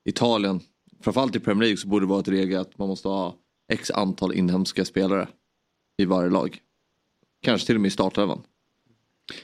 Italien. 0.05 0.59
Framförallt 1.01 1.35
i 1.35 1.39
Premier 1.39 1.61
League 1.61 1.77
så 1.77 1.87
borde 1.87 2.05
det 2.05 2.09
vara 2.09 2.19
ett 2.19 2.27
regel 2.27 2.59
att 2.59 2.77
man 2.77 2.87
måste 2.87 3.07
ha 3.07 3.35
x 3.71 3.91
antal 3.91 4.33
inhemska 4.33 4.85
spelare 4.85 5.27
i 5.97 6.05
varje 6.05 6.29
lag. 6.29 6.57
Kanske 7.41 7.67
till 7.67 7.75
och 7.75 7.81
med 7.81 7.87
i 7.89 7.91
startelvan. 7.91 8.41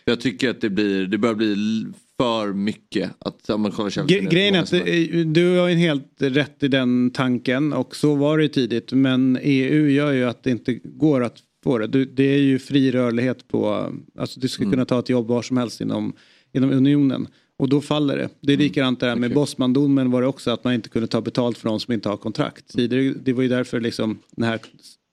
Jag 0.05 0.21
tycker 0.21 0.49
att 0.49 0.61
det, 0.61 0.69
blir, 0.69 1.05
det 1.05 1.17
börjar 1.17 1.35
bli 1.35 1.85
för 2.19 2.53
mycket 2.53 3.11
att 3.19 3.39
ja, 3.47 3.57
man 3.57 3.71
kollar 3.71 3.89
Chelsea. 3.89 4.21
Grejen 4.21 4.55
är 4.55 4.59
att 4.61 4.73
eh, 4.73 4.79
du 5.25 5.57
har 5.57 5.67
ju 5.67 5.75
helt 5.75 6.13
rätt 6.17 6.63
i 6.63 6.67
den 6.67 7.11
tanken 7.11 7.73
och 7.73 7.95
så 7.95 8.15
var 8.15 8.37
det 8.37 8.49
tidigt 8.49 8.91
men 8.91 9.39
EU 9.41 9.89
gör 9.89 10.11
ju 10.11 10.23
att 10.25 10.43
det 10.43 10.51
inte 10.51 10.73
går 10.73 11.23
att 11.23 11.37
få 11.63 11.77
det. 11.77 11.87
Du, 11.87 12.05
det 12.05 12.23
är 12.23 12.37
ju 12.39 12.59
fri 12.59 12.91
rörlighet 12.91 13.47
på, 13.47 13.89
alltså 14.17 14.39
du 14.39 14.47
ska 14.47 14.63
Mm. 14.63 14.71
kunna 14.71 14.85
ta 14.85 14.99
ett 14.99 15.09
jobb 15.09 15.27
var 15.27 15.41
som 15.41 15.57
helst 15.57 15.81
inom, 15.81 16.13
inom 16.53 16.71
unionen 16.71 17.27
och 17.59 17.69
då 17.69 17.81
faller 17.81 18.17
det. 18.17 18.29
Det 18.41 18.51
är 18.53 18.55
Mm. 18.57 18.63
likadant 18.67 18.99
där 18.99 19.15
med 19.15 19.33
Bosman-domen 19.33 20.11
var 20.11 20.21
det 20.21 20.27
också 20.27 20.51
att 20.51 20.63
man 20.63 20.73
inte 20.73 20.89
kunde 20.89 21.07
ta 21.07 21.21
betalt 21.21 21.57
för 21.57 21.69
de 21.69 21.79
som 21.79 21.93
inte 21.93 22.09
har 22.09 22.17
kontrakt. 22.17 22.67
Tidigare, 22.73 23.13
det 23.25 23.33
var 23.33 23.43
ju 23.43 23.49
därför 23.49 23.79
liksom 23.81 24.19
den 24.31 24.45
här, 24.45 24.59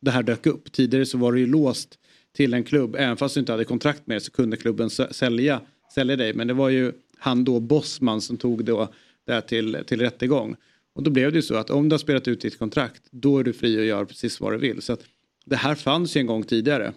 det 0.03 0.11
här 0.11 0.23
dök 0.23 0.47
upp. 0.47 0.73
Tidigare 0.73 1.07
så 1.07 1.19
var 1.19 1.33
det 1.33 1.41
ju 1.41 1.47
låst 1.47 1.99
till 2.37 2.55
en 2.55 2.65
klubb, 2.65 2.97
även 2.99 3.17
fast 3.17 3.35
du 3.35 3.41
inte 3.41 3.53
hade 3.53 3.65
kontrakt 3.65 4.07
med 4.07 4.17
det 4.17 4.21
så 4.21 4.31
kunde 4.33 4.57
klubben 4.57 4.91
sälja, 4.91 5.61
sälja 5.95 6.17
dig. 6.17 6.35
Men 6.35 6.47
det 6.47 6.55
var 6.55 6.69
ju 6.69 6.93
han 7.19 7.45
då, 7.45 7.61
Bosman, 7.61 8.21
som 8.21 8.37
tog 8.37 8.65
då 8.65 8.89
det 9.27 9.33
här 9.33 9.41
till, 9.41 9.79
till 9.87 10.01
rättegång. 10.01 10.57
Och 10.95 11.03
då 11.03 11.11
blev 11.11 11.33
det 11.33 11.37
ju 11.37 11.43
så 11.43 11.55
att 11.55 11.71
om 11.71 11.89
du 11.89 11.93
har 11.93 11.99
spelat 11.99 12.29
ut 12.29 12.41
ditt 12.41 12.59
kontrakt, 12.59 13.03
då 13.11 13.39
är 13.39 13.45
du 13.45 13.53
fri 13.53 13.79
att 13.79 13.85
göra 13.85 14.07
precis 14.07 14.41
vad 14.41 14.53
du 14.53 14.59
vill. 14.59 14.83
Så 14.83 14.93
att 14.93 15.05
det 15.45 15.57
här 15.57 15.75
fanns 15.75 16.17
ju 16.17 16.21
en 16.21 16.27
gång 16.27 16.43
tidigare. 16.43 16.93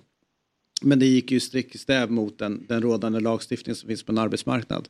Men 0.82 1.00
det 1.00 1.06
gick 1.06 1.32
ju 1.32 1.40
strikt 1.40 1.76
i 1.76 1.78
stäv 1.78 2.12
mot 2.12 2.40
den, 2.40 2.66
den 2.68 2.82
rådande 2.82 3.20
lagstiftning 3.20 3.76
som 3.76 3.88
finns 3.88 4.04
på 4.04 4.12
en 4.12 4.18
arbetsmarknad. 4.18 4.88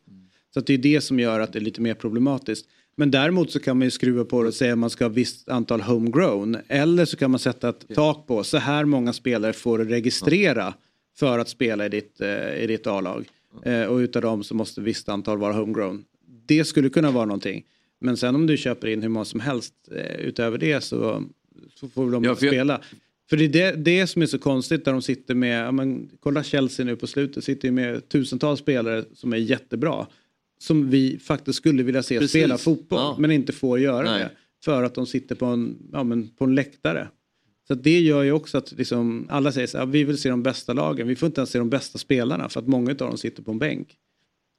Så 0.54 0.60
att 0.60 0.68
det 0.68 0.74
är 0.74 0.78
det 0.78 1.02
som 1.02 1.20
gör 1.20 1.40
att 1.40 1.54
det 1.54 1.60
är 1.60 1.62
lite 1.62 1.82
mer 1.82 1.94
problematiskt. 1.94 2.68
Men 2.96 3.12
däremot 3.12 3.52
så 3.52 3.60
kan 3.60 3.78
man 3.78 3.86
ju 3.86 3.92
skruva 3.92 4.26
på 4.26 4.42
det 4.42 4.48
och 4.48 4.54
säga 4.54 4.74
att 4.74 4.80
man 4.80 4.90
ska 4.90 5.06
ha 5.06 5.10
visst 5.10 5.50
antal 5.50 5.82
homegrown. 5.82 6.58
Eller 6.68 7.06
så 7.06 7.18
kan 7.18 7.32
man 7.32 7.40
sätta 7.40 7.70
ett 7.70 7.86
tak 7.96 8.28
på 8.28 8.44
så 8.44 8.58
här 8.58 8.86
många 8.86 9.14
spelare 9.14 9.54
får 9.54 9.78
du 9.78 9.86
registrera 9.86 10.74
för 11.16 11.40
att 11.40 11.50
spela 11.50 11.86
i 11.86 11.90
ditt, 11.90 12.22
eh, 12.22 12.64
i 12.64 12.68
ditt 12.68 12.88
A-lag. 12.88 13.28
Eh, 13.64 13.84
och 13.86 13.98
utav 13.98 14.22
dem 14.22 14.44
så 14.44 14.56
måste 14.56 14.82
visst 14.82 15.10
antal 15.10 15.38
vara 15.38 15.54
homegrown. 15.54 16.06
Det 16.46 16.66
skulle 16.66 16.90
kunna 16.90 17.12
vara 17.12 17.26
någonting. 17.26 17.64
Men 18.00 18.18
sen 18.18 18.36
om 18.36 18.48
du 18.48 18.58
köper 18.58 18.88
in 18.88 19.02
hur 19.02 19.10
många 19.10 19.26
som 19.26 19.40
helst 19.40 19.74
eh, 19.92 20.16
utöver 20.16 20.58
det 20.58 20.82
så, 20.84 21.24
så 21.76 21.88
får 21.88 22.12
de 22.12 22.24
Ja, 22.24 22.36
för 22.36 22.46
jag- 22.46 22.54
spela. 22.54 22.82
För 23.30 23.38
det 23.38 23.44
är 23.44 23.50
det, 23.50 23.72
det 23.72 24.08
som 24.08 24.22
är 24.22 24.26
så 24.26 24.40
konstigt 24.40 24.86
där 24.86 24.92
de 24.92 25.02
sitter 25.02 25.36
med, 25.36 25.66
ja, 25.68 25.72
men, 25.72 26.10
kolla 26.20 26.44
Chelsea 26.44 26.86
nu 26.86 26.96
på 26.96 27.08
slutet, 27.08 27.44
sitter 27.44 27.72
med 27.72 28.10
tusentals 28.10 28.60
spelare 28.60 29.04
som 29.14 29.34
är 29.34 29.38
jättebra. 29.38 30.08
Som 30.60 30.90
vi 30.90 31.20
faktiskt 31.20 31.58
skulle 31.58 31.84
vilja 31.84 32.04
se 32.04 32.20
Precis. 32.20 32.32
spela 32.32 32.58
fotboll 32.58 33.00
Ja. 33.00 33.16
men 33.20 33.32
inte 33.32 33.54
får 33.54 33.80
göra 33.80 34.12
Nej. 34.12 34.20
det. 34.20 34.32
För 34.66 34.84
att 34.84 34.96
de 34.96 35.06
sitter 35.06 35.36
på 35.36 35.46
en, 35.46 35.78
ja, 35.92 36.04
men, 36.04 36.28
på 36.30 36.44
en 36.46 36.56
läktare. 36.56 37.08
Så 37.68 37.74
att 37.74 37.84
det 37.84 38.00
gör 38.00 38.24
ju 38.24 38.32
också 38.32 38.58
att 38.58 38.72
liksom, 38.72 39.28
alla 39.30 39.52
säger 39.52 39.68
så 39.68 39.78
här, 39.78 39.86
vi 39.86 40.04
vill 40.04 40.18
se 40.18 40.30
de 40.30 40.44
bästa 40.44 40.74
lagen, 40.74 41.08
vi 41.08 41.16
får 41.16 41.28
inte 41.28 41.42
ens 41.42 41.50
se 41.50 41.60
de 41.60 41.70
bästa 41.70 41.98
spelarna 41.98 42.50
för 42.50 42.60
att 42.60 42.68
många 42.68 42.92
av 42.92 42.98
dem 42.98 43.18
sitter 43.18 43.44
på 43.44 43.52
en 43.52 43.60
bänk. 43.60 43.96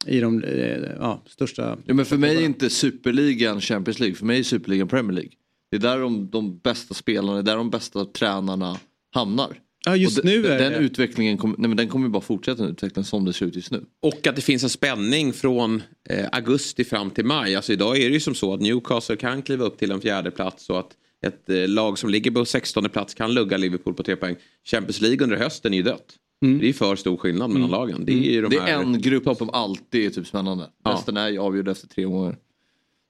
I 0.06 0.20
de 0.20 0.44
eh, 0.44 0.90
ja, 0.98 1.22
största... 1.26 1.78
Ja, 1.84 1.94
men 1.94 2.04
för 2.04 2.16
mig 2.16 2.36
är 2.36 2.44
inte 2.44 2.70
superligan 2.70 3.60
Champions 3.60 4.00
League, 4.00 4.16
för 4.16 4.26
mig 4.26 4.38
är 4.38 4.42
superligan 4.42 4.88
Premier 4.88 5.12
League. 5.12 5.32
Det 5.70 5.76
är 5.76 5.80
där 5.80 5.98
de, 5.98 6.30
de 6.30 6.58
bästa 6.58 6.94
spelarna, 6.94 7.42
där 7.42 7.56
de 7.56 7.70
bästa 7.70 8.04
tränarna 8.04 8.80
hamnar. 9.14 9.60
Ja, 9.84 9.96
just 9.96 10.24
nu 10.24 10.46
är 10.46 10.58
den 10.58 10.72
det. 10.72 10.78
utvecklingen 10.78 11.38
kom, 11.38 11.54
nej, 11.58 11.68
men 11.68 11.76
den 11.76 11.88
kommer 11.88 12.06
ju 12.06 12.12
bara 12.12 12.22
fortsätta 12.22 12.62
den 12.62 12.72
utvecklingen 12.72 13.04
som 13.04 13.24
det 13.24 13.32
ser 13.32 13.46
ut 13.46 13.56
just 13.56 13.70
nu. 13.70 13.84
Och 14.02 14.26
att 14.26 14.36
det 14.36 14.42
finns 14.42 14.62
en 14.62 14.70
spänning 14.70 15.32
från 15.32 15.82
eh, 16.08 16.26
augusti 16.32 16.84
fram 16.84 17.10
till 17.10 17.24
maj. 17.24 17.56
Alltså 17.56 17.72
idag 17.72 17.96
är 17.96 18.08
det 18.08 18.14
ju 18.14 18.20
som 18.20 18.34
så 18.34 18.54
att 18.54 18.60
Newcastle 18.60 19.16
kan 19.16 19.42
kliva 19.42 19.64
upp 19.64 19.78
till 19.78 19.90
en 19.90 20.00
fjärde 20.00 20.30
plats 20.30 20.70
och 20.70 20.78
att 20.78 20.90
ett 21.26 21.50
eh, 21.50 21.68
lag 21.68 21.98
som 21.98 22.10
ligger 22.10 22.30
på 22.30 22.44
16 22.44 22.84
plats 22.88 23.14
kan 23.14 23.34
lugga 23.34 23.56
Liverpool 23.56 23.94
på 23.94 24.02
tre 24.02 24.16
poäng. 24.16 24.36
Champions 24.64 25.00
League 25.00 25.24
under 25.24 25.36
hösten 25.36 25.72
är 25.72 25.76
ju 25.76 25.82
dött. 25.82 26.14
Det 26.60 26.68
är 26.68 26.72
för 26.72 26.96
stor 26.96 27.16
skillnad 27.16 27.50
mellan 27.50 27.70
lagen. 27.70 28.04
Det 28.04 28.12
är 28.12 28.32
ju 28.32 28.42
de 28.42 28.48
Det 28.50 28.56
är 28.56 28.60
här... 28.60 28.82
en 28.82 29.00
grupp 29.00 29.36
som 29.36 29.50
alltid 29.50 30.06
är 30.06 30.10
typ 30.10 30.26
spännande. 30.26 30.70
Resten 30.88 31.16
är 31.16 31.28
ju 31.28 31.38
avgjord 31.38 31.68
efter 31.68 31.88
tre 31.88 32.04
gånger. 32.04 32.36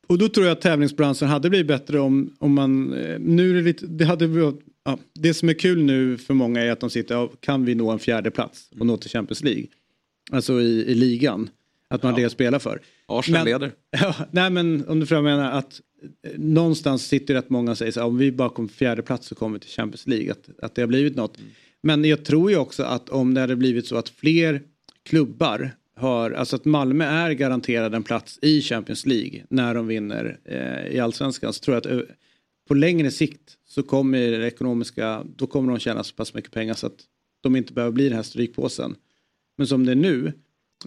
Och 0.09 0.19
då 0.19 0.29
tror 0.29 0.47
jag 0.47 0.53
att 0.53 0.61
tävlingsbranschen 0.61 1.29
hade 1.29 1.51
blivit 1.51 1.67
bättre 1.67 2.01
om, 2.01 2.35
om 2.39 2.55
man... 2.55 2.93
eh, 2.93 3.19
Nu 3.19 3.51
är 3.51 3.55
det 3.55 3.63
lite... 3.63 3.87
Det, 3.87 4.05
hade, 4.05 4.53
ja, 4.85 4.99
det 5.15 5.35
som 5.35 5.49
är 5.49 5.53
kul 5.55 5.83
nu 5.83 6.19
för 6.19 6.35
många 6.35 6.61
är 6.63 6.71
att 6.71 6.81
de 6.81 6.91
sitter... 6.91 7.15
Ja, 7.15 7.29
kan 7.41 7.65
vi 7.65 7.75
nå 7.75 7.91
en 7.91 7.99
fjärde 7.99 8.31
plats 8.31 8.71
och 8.81 8.87
nå 8.87 8.97
till 8.97 9.11
Champions 9.11 9.45
League? 9.45 9.67
Alltså 10.33 10.61
i, 10.61 10.85
i 10.85 10.95
ligan. 10.95 11.51
Att 11.91 12.03
man 12.03 12.13
har 12.13 12.21
det 12.21 12.27
att 12.27 12.33
spela 12.33 12.59
för. 12.59 12.81
Arsenal 13.07 13.39
Men- 13.45 13.53
leder. 13.53 13.73
Ja, 14.01 14.15
nej 14.31 14.51
men 14.51 14.89
om 14.89 15.01
du 15.01 15.07
jag 15.11 15.25
menar 15.25 15.53
att 15.53 15.81
någonstans 16.37 17.07
sitter 17.07 17.35
rätt 17.35 17.51
många 17.51 17.71
och 17.71 17.79
säger 17.79 17.93
så 17.93 18.01
här, 18.01 18.07
om 18.07 18.19
vi 18.19 18.33
bara 18.33 18.49
kommer 18.49 18.69
på 18.69 18.75
fjärde 18.75 19.03
plats 19.03 19.27
så 19.27 19.35
kommer 19.35 19.59
vi 19.59 19.61
till 19.61 19.71
Champions 19.71 20.07
League. 20.07 20.33
Att, 20.33 20.65
att 20.65 20.75
det 20.75 20.83
har 20.83 20.87
blivit 20.87 21.17
något. 21.17 21.39
Men 21.83 22.05
jag 22.05 22.25
tror 22.25 22.51
ju 22.51 22.57
också 22.57 22.83
att 22.83 23.09
om 23.09 23.35
det 23.35 23.41
hade 23.41 23.57
blivit 23.57 23.87
så 23.87 23.97
att 23.97 24.09
fler 24.09 24.63
klubbar 25.03 25.71
har, 25.97 26.31
alltså 26.31 26.57
att 26.57 26.65
Malmö 26.65 27.05
är 27.05 27.31
garanterad 27.31 27.95
en 27.95 28.03
plats 28.03 28.39
i 28.43 28.63
Champions 28.63 29.07
League 29.07 29.45
när 29.49 29.75
de 29.75 29.87
vinner 29.87 30.39
eh, 30.45 30.97
i 30.97 31.01
allsvenskan 31.01 31.53
så 31.53 31.61
tror 31.61 31.75
jag 31.75 31.81
att 31.81 31.93
eh, 31.93 32.15
på 32.69 32.75
längre 32.75 33.11
sikt 33.11 33.57
så 33.67 33.83
kommer 33.83 34.31
det 34.31 34.47
ekonomiska, 34.47 35.25
då 35.37 35.47
kommer 35.47 35.73
de 35.73 35.79
tjäna 35.79 36.05
så 36.05 36.15
pass 36.15 36.35
mycket 36.35 36.53
pengar 36.53 36.75
så 36.75 36.87
att 36.87 37.05
de 37.41 37.57
inte 37.57 37.73
behöver 37.73 37.93
bli 37.93 38.05
den 38.09 38.17
här 38.17 38.23
strykpåsen. 38.23 38.95
Men 39.59 39.67
som 39.67 39.87
det 39.87 39.93
är 39.93 39.97
nu, 39.97 40.33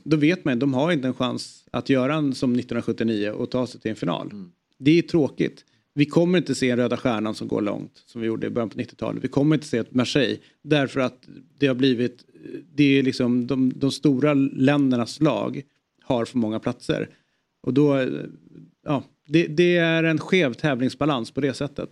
då 0.04 0.18
vet 0.18 0.46
man 0.46 0.54
att 0.54 0.60
de 0.60 0.74
har 0.74 0.92
inte 0.92 1.08
en 1.08 1.14
chans 1.14 1.66
att 1.72 1.90
göra 1.90 2.16
en 2.16 2.36
som 2.36 2.52
1979 2.52 3.30
och 3.30 3.52
ta 3.52 3.68
sig 3.68 3.82
till 3.82 3.92
en 3.92 3.98
final. 3.98 4.32
Det 4.80 4.98
är 4.98 5.02
tråkigt. 5.02 5.66
Vi 5.94 6.06
kommer 6.06 6.38
inte 6.38 6.56
se 6.56 6.70
en 6.70 6.78
Röda 6.78 6.98
Stjärnan 6.98 7.36
som 7.36 7.48
går 7.48 7.62
långt 7.62 8.04
som 8.06 8.22
vi 8.22 8.28
gjorde 8.28 8.48
i 8.48 8.50
början 8.50 8.70
på 8.70 8.78
90-talet. 8.78 9.24
Vi 9.24 9.28
kommer 9.28 9.56
inte 9.56 9.68
se 9.68 9.78
ett 9.78 9.94
Marseille 9.94 10.38
därför 10.62 11.00
att 11.00 11.28
det 11.58 11.68
har 11.68 11.76
blivit, 11.76 12.26
det 12.74 13.00
är 13.00 13.04
liksom 13.04 13.48
de, 13.48 13.74
de 13.76 13.92
stora 13.92 14.34
ländernas 14.34 15.22
lag 15.22 15.62
har 16.04 16.26
för 16.26 16.38
många 16.38 16.60
platser. 16.60 17.10
Och 17.62 17.74
då, 17.74 18.08
ja, 18.86 19.04
det, 19.28 19.48
det 19.48 19.78
är 19.78 20.04
en 20.04 20.20
skev 20.20 20.54
tävlingsbalans 20.54 21.32
på 21.32 21.42
det 21.42 21.54
sättet. 21.54 21.90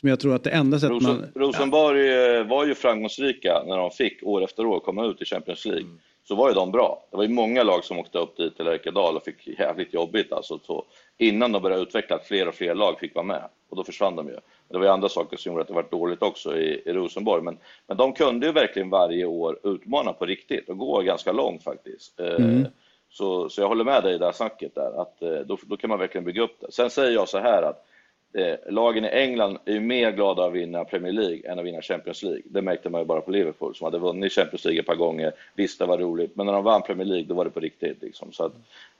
Som 0.00 0.08
jag 0.08 0.20
tror 0.20 0.34
att 0.34 0.44
det 0.44 0.50
enda 0.50 0.78
sättet 0.78 0.94
Rosen, 0.94 1.16
man... 1.16 1.28
Rosenborg 1.34 2.08
eh, 2.08 2.46
var 2.46 2.66
ju 2.66 2.74
framgångsrika 2.74 3.62
när 3.66 3.76
de 3.76 3.90
fick 3.90 4.22
år 4.22 4.44
efter 4.44 4.66
år 4.66 4.80
komma 4.80 5.06
ut 5.06 5.22
i 5.22 5.24
Champions 5.24 5.64
League. 5.64 5.84
Mm. 5.84 5.98
Så 6.24 6.34
var 6.34 6.48
ju 6.48 6.54
de 6.54 6.70
bra. 6.72 7.06
Det 7.10 7.16
var 7.16 7.24
ju 7.24 7.28
många 7.28 7.62
lag 7.62 7.84
som 7.84 7.98
åkte 7.98 8.18
upp 8.18 8.36
dit 8.36 8.56
till 8.56 8.66
Erkedal 8.66 9.16
och 9.16 9.24
fick 9.24 9.58
jävligt 9.58 9.94
jobbigt 9.94 10.32
alltså. 10.32 10.58
Så 10.62 10.84
innan 11.20 11.52
de 11.52 11.62
började 11.62 11.82
utveckla 11.82 12.16
att 12.16 12.26
fler 12.26 12.48
och 12.48 12.54
fler 12.54 12.74
lag 12.74 12.98
fick 12.98 13.14
vara 13.14 13.24
med. 13.26 13.42
Och 13.68 13.76
då 13.76 13.84
försvann 13.84 14.16
de 14.16 14.28
ju. 14.28 14.36
Det 14.68 14.78
var 14.78 14.84
ju 14.84 14.90
andra 14.90 15.08
saker 15.08 15.36
som 15.36 15.52
gjorde 15.52 15.62
att 15.62 15.68
det 15.68 15.74
var 15.74 15.86
dåligt 15.90 16.22
också 16.22 16.56
i, 16.56 16.82
i 16.86 16.92
Rosenborg. 16.92 17.42
Men, 17.42 17.58
men 17.86 17.96
de 17.96 18.12
kunde 18.12 18.46
ju 18.46 18.52
verkligen 18.52 18.90
varje 18.90 19.24
år 19.24 19.58
utmana 19.62 20.12
på 20.12 20.26
riktigt 20.26 20.68
och 20.68 20.78
gå 20.78 21.00
ganska 21.00 21.32
långt 21.32 21.62
faktiskt. 21.62 22.20
Eh, 22.20 22.34
Mm. 22.34 22.66
Så, 23.12 23.48
så 23.48 23.60
jag 23.60 23.68
håller 23.68 23.84
med 23.84 24.02
dig 24.02 24.14
i 24.14 24.18
det 24.18 24.24
här 24.24 24.32
snacket 24.32 24.74
där, 24.74 25.02
att 25.02 25.22
eh, 25.22 25.38
då, 25.46 25.58
då 25.62 25.76
kan 25.76 25.90
man 25.90 25.98
verkligen 25.98 26.24
bygga 26.24 26.42
upp 26.42 26.60
det. 26.60 26.72
Sen 26.72 26.90
säger 26.90 27.12
jag 27.12 27.28
så 27.28 27.38
här 27.38 27.62
att 27.62 27.86
eh, 28.32 28.72
lagen 28.72 29.04
i 29.04 29.08
England 29.08 29.58
är 29.64 29.72
ju 29.72 29.80
mer 29.80 30.12
glada 30.12 30.44
att 30.44 30.52
vinna 30.52 30.84
Premier 30.84 31.12
League 31.12 31.50
än 31.50 31.58
att 31.58 31.64
vinna 31.64 31.82
Champions 31.82 32.22
League. 32.22 32.42
Det 32.44 32.62
märkte 32.62 32.90
man 32.90 33.00
ju 33.00 33.04
bara 33.04 33.20
på 33.20 33.30
Liverpool 33.30 33.74
som 33.74 33.84
hade 33.84 33.98
vunnit 33.98 34.32
Champions 34.32 34.64
League 34.64 34.80
ett 34.80 34.86
par 34.86 34.94
gånger. 34.94 35.32
Visst, 35.54 35.78
det 35.78 35.86
var 35.86 35.98
roligt, 35.98 36.36
men 36.36 36.46
när 36.46 36.52
de 36.52 36.64
vann 36.64 36.82
Premier 36.82 37.06
League 37.06 37.26
då 37.28 37.34
var 37.34 37.44
det 37.44 37.50
på 37.50 37.60
riktigt. 37.60 38.02
Liksom. 38.02 38.32
Så 38.32 38.44
att, 38.44 38.52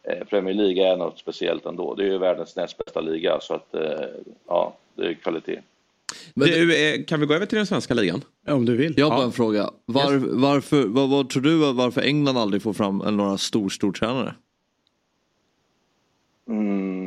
eh, 0.02 0.24
Premier 0.24 0.54
League 0.54 0.92
är 0.92 0.96
något 0.96 1.18
speciellt 1.18 1.66
ändå. 1.66 1.94
Det 1.94 2.02
är 2.02 2.06
ju 2.06 2.18
världens 2.18 2.56
näst 2.56 2.78
bästa 2.78 3.00
liga, 3.00 3.40
så 3.40 3.54
att 3.54 3.74
eh, 3.74 4.08
ja, 4.48 4.76
det 4.94 5.06
är 5.06 5.14
kvalitet. 5.14 5.60
Du, 6.34 6.94
eh, 6.94 7.04
kan 7.04 7.20
vi 7.20 7.26
gå 7.26 7.34
över 7.34 7.46
till 7.46 7.56
den 7.56 7.66
svenska 7.66 7.94
ligan? 7.94 8.22
Om 8.48 8.64
du 8.64 8.76
vill. 8.76 8.94
Jag 8.96 9.10
har 9.10 9.16
bara 9.16 9.26
en 9.26 9.32
fråga. 9.32 9.70
Var, 9.86 10.40
varför, 10.40 10.86
vad, 10.86 11.10
vad 11.10 11.28
tror 11.28 11.42
du 11.42 11.72
varför 11.72 12.00
England 12.00 12.38
aldrig 12.38 12.62
får 12.62 12.72
fram 12.72 12.98
några 12.98 13.38
stor, 13.38 13.68
stortränare? 13.68 14.34
Mm, 16.48 16.99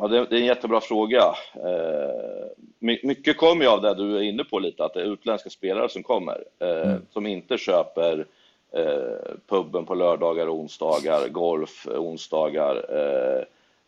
ja, 0.00 0.08
det, 0.08 0.16
är 0.18 0.40
en 0.40 0.44
jättebra 0.46 0.80
fråga. 0.80 1.34
Eh, 1.54 2.46
my, 2.78 3.00
mycket 3.02 3.36
kommer 3.36 3.64
ju 3.64 3.70
av 3.70 3.82
det 3.82 3.94
du 3.94 4.16
är 4.16 4.22
inne 4.22 4.44
på 4.44 4.58
lite, 4.58 4.84
att 4.84 4.94
det 4.94 5.00
är 5.00 5.12
utländska 5.12 5.50
spelare 5.50 5.88
som 5.88 6.02
kommer, 6.02 6.44
eh, 6.58 6.94
som 7.12 7.26
inte 7.26 7.58
köper 7.58 8.26
eh, 8.72 9.34
puben 9.48 9.86
på 9.86 9.94
lördagar 9.94 10.46
och 10.46 10.54
onsdagar, 10.54 11.28
golf 11.28 11.86
onsdagar, 11.86 12.86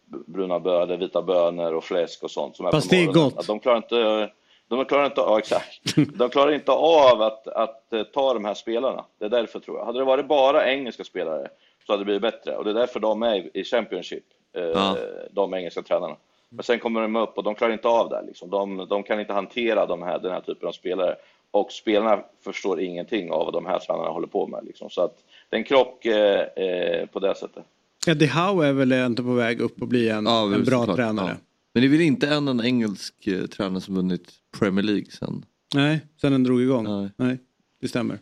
bruna 0.07 0.61
bönor, 0.61 0.97
vita 0.97 1.23
bönor 1.23 1.73
och 1.75 1.85
fläsk 1.85 2.23
och 2.23 2.31
sånt. 2.31 2.57
Som 2.57 2.67
är 2.67 2.71
Fast 2.71 2.91
det 2.91 3.03
är 3.03 3.07
gott. 3.07 3.39
Att 3.39 3.47
de 3.47 3.61
klarar 3.61 3.77
inte, 3.77 4.31
de 4.69 4.85
klarar 4.85 5.07
inte, 5.07 5.21
ja, 5.21 5.39
exakt. 5.39 5.97
De 6.15 6.29
klarar 6.29 6.53
inte 6.53 6.73
av 6.73 7.23
att, 7.23 7.47
att 7.49 7.93
ta 8.13 8.35
de 8.35 8.45
här 8.45 8.55
spelarna. 8.55 9.05
Det 9.19 9.25
är 9.25 9.29
därför 9.29 9.61
tror 9.61 9.79
jag. 9.79 9.85
Hade 9.85 9.99
det 9.99 10.05
varit 10.05 10.29
bara 10.29 10.71
engelska 10.71 11.05
spelare 11.05 11.49
så 11.87 11.93
hade 11.93 12.01
det 12.01 12.05
blivit 12.05 12.23
bättre. 12.23 12.57
Och 12.57 12.65
det 12.65 12.71
är 12.71 12.75
därför 12.75 13.01
de 13.01 13.23
är 13.23 13.57
i- 13.57 13.65
Championship, 13.65 14.25
Ja. 14.53 14.97
de 15.31 15.55
engelska 15.55 15.83
tränarna. 15.83 16.17
Men 16.49 16.63
sen 16.63 16.79
kommer 16.79 17.01
de 17.03 17.17
upp 17.17 17.37
och 17.39 17.43
de 17.45 17.55
klarar 17.55 17.73
inte 17.73 17.89
av 17.89 18.09
det. 18.09 18.23
Liksom. 18.27 18.51
De, 18.51 18.87
de 18.91 19.03
kan 19.03 19.21
inte 19.21 19.33
hantera 19.33 19.87
de 19.87 20.03
här, 20.03 20.19
den 20.19 20.33
här 20.33 20.41
typen 20.41 20.69
av 20.69 20.73
spelare. 20.73 21.17
Och 21.51 21.73
spelarna 21.73 22.23
förstår 22.45 22.81
ingenting 22.81 23.31
av 23.31 23.45
vad 23.45 23.53
de 23.55 23.67
här 23.67 23.79
tränarna 23.79 24.09
håller 24.11 24.27
på 24.27 24.47
med. 24.47 24.65
Liksom. 24.65 24.91
Så 24.91 25.03
att 25.03 25.17
det 25.51 25.57
är 25.57 25.59
en 25.59 25.65
krock 25.65 26.05
eh, 26.07 26.41
eh, 26.41 27.07
på 27.07 27.19
det 27.21 27.35
sättet. 27.35 27.65
Eddie 28.07 28.27
Howe 28.27 28.67
är 28.67 28.73
väl 28.73 28.93
inte 28.93 29.23
på 29.23 29.33
väg 29.33 29.61
upp 29.61 29.83
och 29.83 29.89
bli 29.89 30.09
en, 30.09 30.25
Ja, 30.27 30.45
en 30.55 30.65
bra 30.65 30.79
såklart. 30.79 30.97
tränare. 30.97 31.29
Ja. 31.29 31.37
Men 31.73 31.81
det 31.83 31.87
är 31.87 31.91
väl 31.91 32.01
inte 32.01 32.29
en, 32.29 32.49
en 32.49 32.65
engelsk 32.65 33.27
eh, 33.27 33.45
tränare 33.47 33.81
som 33.81 33.95
vunnit 33.95 34.33
Premier 34.59 34.83
League 34.85 35.05
sen? 35.11 35.45
Nej, 35.75 36.01
sen 36.21 36.33
den 36.33 36.45
drog 36.45 36.63
igång. 36.63 36.85
Nej. 36.85 37.11
Nej, 37.17 37.39
det 37.81 37.89
stämmer. 37.89 38.19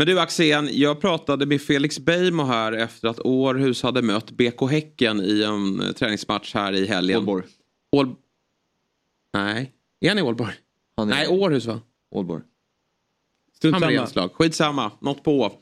Men 0.00 0.06
du 0.06 0.20
Axén, 0.20 0.68
jag 0.72 1.00
pratade 1.00 1.46
med 1.46 1.62
Felix 1.62 1.98
Beijmo 1.98 2.44
här 2.44 2.72
efter 2.72 3.08
att 3.08 3.20
Århus 3.20 3.82
hade 3.82 4.02
mött 4.02 4.30
BK 4.30 4.70
Häcken 4.70 5.20
i 5.20 5.42
en 5.42 5.80
eh, 5.80 5.92
träningsmatch 5.92 6.54
här 6.54 6.72
i 6.72 6.86
helgen. 6.86 7.18
Ålborg. 7.18 7.44
Ål... 7.92 8.14
Nej, 9.34 9.72
är 10.00 10.08
han 10.08 10.18
i 10.18 10.22
Ålborg? 10.22 10.52
Han 10.96 11.08
är 11.08 11.14
Nej, 11.14 11.28
Århus 11.28 11.66
va? 11.66 11.80
Ålborg. 12.10 12.42
Strunt 13.56 14.10
samma. 14.12 14.28
Skitsamma, 14.28 14.90
något 15.00 15.24
på. 15.24 15.52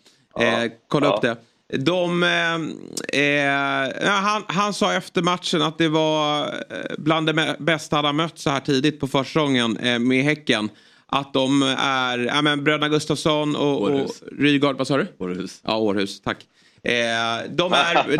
Eh, 0.40 0.72
kolla 0.88 1.06
Ja. 1.06 1.16
upp 1.16 1.22
det. 1.22 1.36
De, 1.78 2.22
eh, 2.22 2.54
eh, 3.20 4.06
ja, 4.06 4.10
han, 4.10 4.42
han 4.46 4.74
sa 4.74 4.94
efter 4.94 5.22
matchen 5.22 5.62
att 5.62 5.78
det 5.78 5.88
var 5.88 6.46
eh, 6.46 6.54
bland 6.98 7.26
det 7.26 7.56
bästa 7.58 7.96
han 7.96 8.04
har 8.04 8.12
mött 8.12 8.38
så 8.38 8.50
här 8.50 8.60
tidigt 8.60 9.00
på 9.00 9.06
försäsongen 9.06 9.76
eh, 9.76 9.98
med 9.98 10.24
Häcken. 10.24 10.70
Att 11.10 11.32
de 11.32 11.62
är, 11.78 12.18
ja 12.18 12.42
men 12.42 12.64
bröderna 12.64 12.88
Gustafsson 12.88 13.56
och, 13.56 13.82
och 13.82 13.82
Århus. 13.82 14.22
Rygaard, 14.38 14.76
vad 14.76 14.86
sa 14.86 14.96
du? 14.96 15.06
Århus. 15.18 15.60
Ja, 15.64 15.76
Århus, 15.78 16.20
tack. 16.20 16.46
Eh, 16.84 16.92
de, 17.50 17.72
är, 17.72 18.16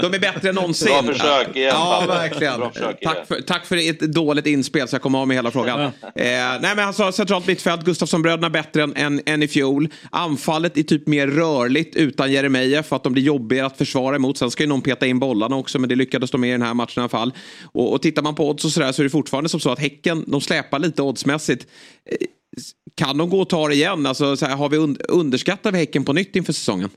de 0.02 0.14
är 0.14 0.18
bättre 0.18 0.48
än 0.48 0.54
någonsin. 0.54 0.88
Bra 1.04 1.12
försök 1.12 1.56
igen, 1.56 1.70
Ja, 1.74 2.04
verkligen. 2.08 2.58
Bra 2.60 2.70
försök 2.70 3.02
igen. 3.02 3.14
tack, 3.14 3.26
för, 3.28 3.40
tack 3.40 3.66
för 3.66 3.76
ett 3.90 4.00
dåligt 4.00 4.46
inspel 4.46 4.88
så 4.88 4.94
jag 4.94 5.02
kommer 5.02 5.18
av 5.18 5.28
med 5.28 5.36
hela 5.36 5.50
frågan. 5.50 5.80
eh, 5.80 5.90
nej, 6.14 6.60
men 6.60 6.78
han 6.78 6.94
sa 6.94 7.12
centralt 7.12 7.46
mittfält, 7.46 7.84
Gustafsson-bröderna 7.84 8.50
bättre 8.50 8.82
än, 8.82 8.96
än, 8.96 9.20
än 9.26 9.42
i 9.42 9.48
fjol. 9.48 9.88
Anfallet 10.10 10.78
är 10.78 10.82
typ 10.82 11.06
mer 11.06 11.26
rörligt 11.26 11.96
utan 11.96 12.32
Jeremejeff 12.32 12.86
för 12.86 12.96
att 12.96 13.04
de 13.04 13.12
blir 13.12 13.22
jobbigare 13.22 13.66
att 13.66 13.78
försvara 13.78 14.16
emot. 14.16 14.38
Sen 14.38 14.50
ska 14.50 14.62
ju 14.62 14.68
någon 14.68 14.82
peta 14.82 15.06
in 15.06 15.18
bollarna 15.18 15.56
också, 15.56 15.78
men 15.78 15.88
det 15.88 15.94
lyckades 15.96 16.30
de 16.30 16.40
med 16.40 16.48
i 16.48 16.52
den 16.52 16.62
här 16.62 16.74
matchen 16.74 16.92
i 16.96 17.00
alla 17.00 17.08
fall. 17.08 17.32
Och, 17.72 17.92
och 17.92 18.02
tittar 18.02 18.22
man 18.22 18.34
på 18.34 18.48
odds 18.50 18.64
och 18.64 18.70
sådär 18.70 18.92
så 18.92 19.02
är 19.02 19.04
det 19.04 19.10
fortfarande 19.10 19.48
som 19.50 19.60
så 19.60 19.70
att 19.70 19.78
Häcken, 19.78 20.24
de 20.26 20.40
släpar 20.40 20.78
lite 20.78 21.02
oddsmässigt. 21.02 21.66
Eh, 22.10 22.16
Kan 22.96 23.18
de 23.18 23.30
gå 23.30 23.40
och 23.40 23.48
ta 23.48 23.68
det 23.68 23.74
igen? 23.74 24.06
Alltså, 24.06 24.36
så 24.36 24.46
här, 24.46 24.56
har 24.56 24.68
vi 24.68 24.76
und- 24.78 25.02
underskattar 25.08 25.72
vi 25.72 25.78
Häcken 25.78 26.04
på 26.04 26.12
nytt 26.12 26.36
inför 26.36 26.52
säsongen? 26.52 26.90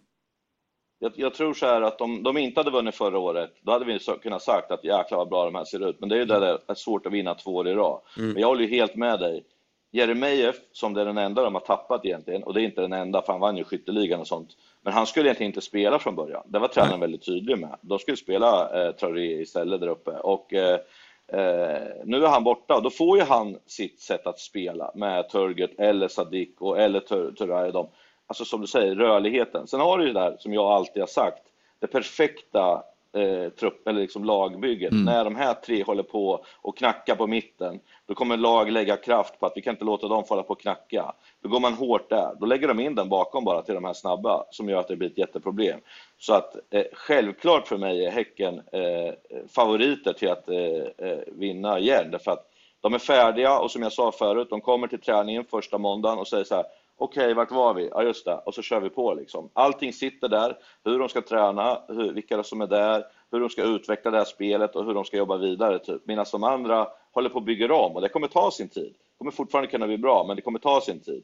Jag, 1.00 1.12
jag 1.16 1.34
tror 1.34 1.54
så 1.54 1.66
här 1.66 1.82
att 1.82 2.02
om 2.02 2.24
de 2.24 2.38
inte 2.38 2.60
hade 2.60 2.72
vunnit 2.72 2.96
förra 2.96 3.20
året, 3.20 3.52
då 3.62 3.72
hade 3.72 3.86
vi 3.86 4.00
kunnat 4.24 4.42
sagt 4.42 4.72
att 4.72 4.84
jäklar 4.84 5.18
vad 5.18 5.30
bra 5.30 5.46
de 5.46 5.56
här 5.56 5.66
ser 5.66 5.90
ut. 5.90 6.00
Men 6.00 6.10
det 6.10 6.16
är 6.16 6.20
ju 6.20 6.26
där 6.26 6.40
det 6.40 6.60
är 6.68 6.74
svårt 6.76 7.06
att 7.06 7.14
vinna 7.14 7.36
två 7.36 7.56
år 7.56 7.68
i 7.68 7.74
rad. 7.74 8.02
Men 8.34 8.42
jag 8.42 8.48
håller 8.48 8.62
ju 8.62 8.68
helt 8.70 8.96
med 8.96 9.20
dig. 9.20 9.44
Jeremejeff, 9.92 10.56
som 10.72 10.94
det 10.94 11.02
är 11.02 11.06
den 11.06 11.18
enda 11.18 11.44
de 11.44 11.54
har 11.56 11.62
tappat 11.62 12.06
egentligen, 12.06 12.44
och 12.44 12.54
det 12.54 12.62
är 12.62 12.66
inte 12.66 12.82
den 12.82 12.94
enda 12.94 13.22
för 13.22 13.34
han 13.34 13.42
vann 13.42 13.58
ju 13.58 13.64
skytteligan 13.64 14.20
och 14.20 14.28
sånt. 14.28 14.50
Men 14.82 14.94
han 14.94 15.06
skulle 15.08 15.26
egentligen 15.28 15.50
inte 15.50 15.62
spela 15.62 16.00
från 16.00 16.16
början. 16.16 16.44
Det 16.46 16.60
var 16.60 16.68
tränaren 16.68 17.00
väldigt 17.00 17.26
tydlig 17.26 17.60
med. 17.60 17.76
De 17.82 18.00
skulle 18.00 18.18
spela 18.18 18.86
eh, 18.88 18.92
Traoré 18.92 19.42
istället 19.42 19.82
där 19.82 19.88
uppe. 19.88 20.12
Och, 20.12 20.54
eh, 20.54 20.80
eh, 21.28 21.82
nu 22.06 22.24
är 22.24 22.28
han 22.28 22.44
borta 22.44 22.76
och 22.76 22.84
då 22.84 22.90
får 22.90 23.18
ju 23.18 23.24
han 23.24 23.58
sitt 23.66 24.00
sätt 24.00 24.28
att 24.28 24.40
spela 24.40 24.92
med 24.96 25.30
Turgut 25.30 25.80
eller 25.80 26.08
Sadik 26.08 26.62
och, 26.62 26.80
eller 26.80 27.00
Tur- 27.00 27.32
Turay. 27.32 27.72
De. 27.72 27.88
Alltså 28.28 28.46
som 28.46 28.62
du 28.62 28.68
säger, 28.68 28.96
rörligheten. 28.96 29.68
Sen 29.68 29.80
har 29.80 29.98
du 29.98 30.08
ju 30.08 30.14
det 30.14 30.20
där 30.20 30.36
som 30.40 30.54
jag 30.54 30.66
alltid 30.66 31.02
har 31.02 31.08
sagt, 31.08 31.44
det 31.80 31.88
perfekta 31.88 32.84
eh, 33.16 33.50
trupp, 33.50 33.88
eller 33.88 34.02
liksom 34.02 34.24
lagbygget. 34.24 34.94
När 34.94 35.24
de 35.24 35.36
här 35.36 35.54
tre 35.54 35.84
håller 35.84 36.04
på 36.04 36.46
och 36.62 36.78
knackar 36.78 37.16
på 37.16 37.28
mitten, 37.28 37.80
då 38.06 38.14
kommer 38.14 38.38
lag 38.38 38.72
lägga 38.72 38.98
kraft 38.98 39.40
på 39.40 39.46
att 39.46 39.54
vi 39.56 39.62
kan 39.62 39.74
inte 39.74 39.86
låta 39.86 40.08
dem 40.08 40.24
falla 40.24 40.44
på 40.44 40.54
och 40.54 40.62
knacka. 40.62 41.14
Då 41.42 41.50
går 41.50 41.60
man 41.60 41.74
hårt 41.74 42.10
där. 42.10 42.36
Då 42.40 42.46
lägger 42.46 42.68
de 42.68 42.80
in 42.80 42.96
den 42.96 43.10
bakom 43.10 43.44
bara 43.44 43.62
till 43.62 43.76
de 43.76 43.86
här 43.86 43.94
snabba, 43.94 44.46
som 44.52 44.70
gör 44.70 44.80
att 44.80 44.88
det 44.88 44.96
blir 44.96 45.10
ett 45.10 45.18
jätteproblem. 45.18 45.80
Så 46.18 46.34
att 46.34 46.56
eh, 46.70 46.84
självklart 46.94 47.68
för 47.68 47.78
mig 47.78 48.06
är 48.06 48.12
Häcken 48.12 48.62
eh, 48.72 49.14
favoriter 49.48 50.14
till 50.14 50.30
att 50.30 50.50
eh, 50.50 51.10
eh, 51.10 51.20
vinna 51.28 51.80
igen. 51.80 52.12
Därför 52.12 52.32
att 52.32 52.52
de 52.82 52.94
är 52.94 53.00
färdiga 53.00 53.60
och 53.60 53.72
som 53.72 53.82
jag 53.82 53.94
sa 53.94 54.12
förut, 54.12 54.48
de 54.50 54.62
kommer 54.62 54.88
till 54.88 55.02
träningen 55.02 55.46
första 55.46 55.78
måndagen 55.78 56.20
och 56.20 56.28
säger 56.28 56.44
så 56.44 56.56
här 56.56 56.66
Okej, 56.98 57.34
vart 57.34 57.52
var 57.52 57.74
vi? 57.74 57.90
Ja, 57.92 58.04
just 58.04 58.26
det. 58.26 58.42
Och 58.46 58.54
så 58.54 58.62
kör 58.62 58.80
vi 58.80 58.90
på 58.90 59.14
liksom. 59.14 59.50
Allting 59.54 59.94
sitter 59.94 60.30
där. 60.30 60.58
Hur 60.84 61.00
de 61.00 61.10
ska 61.10 61.22
träna, 61.22 61.82
hur, 61.88 62.14
vilka 62.14 62.44
som 62.44 62.62
är 62.62 62.68
där, 62.68 63.06
hur 63.32 63.40
de 63.40 63.50
ska 63.50 63.64
utveckla 63.64 64.12
det 64.12 64.18
här 64.18 64.26
spelet 64.26 64.76
och 64.76 64.86
hur 64.86 64.94
de 64.94 65.06
ska 65.06 65.18
jobba 65.18 65.38
vidare. 65.38 65.80
Typ. 65.80 66.02
Medan 66.06 66.26
de 66.32 66.44
andra 66.44 66.88
håller 67.12 67.30
på 67.30 67.38
att 67.38 67.46
bygga 67.46 67.76
om 67.76 67.96
och 67.96 68.02
det 68.02 68.10
kommer 68.10 68.28
ta 68.28 68.52
sin 68.52 68.70
tid. 68.70 68.94
Det 68.94 69.18
kommer 69.18 69.32
fortfarande 69.32 69.72
kunna 69.72 69.88
bli 69.88 69.98
bra, 69.98 70.24
men 70.28 70.36
det 70.36 70.42
kommer 70.42 70.60
ta 70.60 70.82
sin 70.82 71.00
tid. 71.00 71.24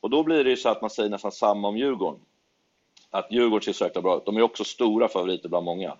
Och 0.00 0.10
då 0.10 0.22
blir 0.22 0.44
det 0.44 0.50
ju 0.50 0.56
så 0.56 0.68
att 0.68 0.80
man 0.80 0.90
säger 0.90 1.10
nästan 1.10 1.32
samma 1.32 1.68
om 1.68 1.76
Djurgården. 1.76 2.20
Att 3.10 3.32
Djurgården 3.32 3.62
ser 3.62 3.72
så 3.72 3.84
jäkla 3.84 4.02
bra 4.02 4.16
ut. 4.16 4.24
De 4.24 4.36
är 4.36 4.42
också 4.42 4.64
stora 4.64 5.08
favoriter 5.08 5.48
bland 5.48 5.64
många. 5.64 5.96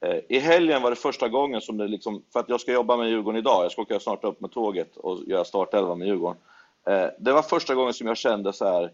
Eh, 0.00 0.18
I 0.28 0.38
helgen 0.38 0.82
var 0.82 0.90
det 0.90 0.96
första 0.96 1.28
gången 1.28 1.60
som 1.60 1.76
det 1.76 1.88
liksom, 1.88 2.22
för 2.32 2.40
att 2.40 2.48
jag 2.48 2.60
ska 2.60 2.72
jobba 2.72 2.96
med 2.96 3.08
Djurgården 3.08 3.38
idag, 3.38 3.64
jag 3.64 3.72
ska 3.72 3.82
åka 3.82 4.00
snart 4.00 4.24
upp 4.24 4.40
med 4.40 4.50
tåget 4.50 4.96
och 4.96 5.18
göra 5.26 5.44
startelva 5.44 5.94
med 5.94 6.08
Djurgården. 6.08 6.38
Eh, 6.86 7.06
Det 7.18 7.32
var 7.32 7.42
första 7.42 7.74
gången 7.74 7.94
som 7.94 8.06
jag 8.06 8.16
kände 8.16 8.52
så 8.52 8.64
här, 8.64 8.92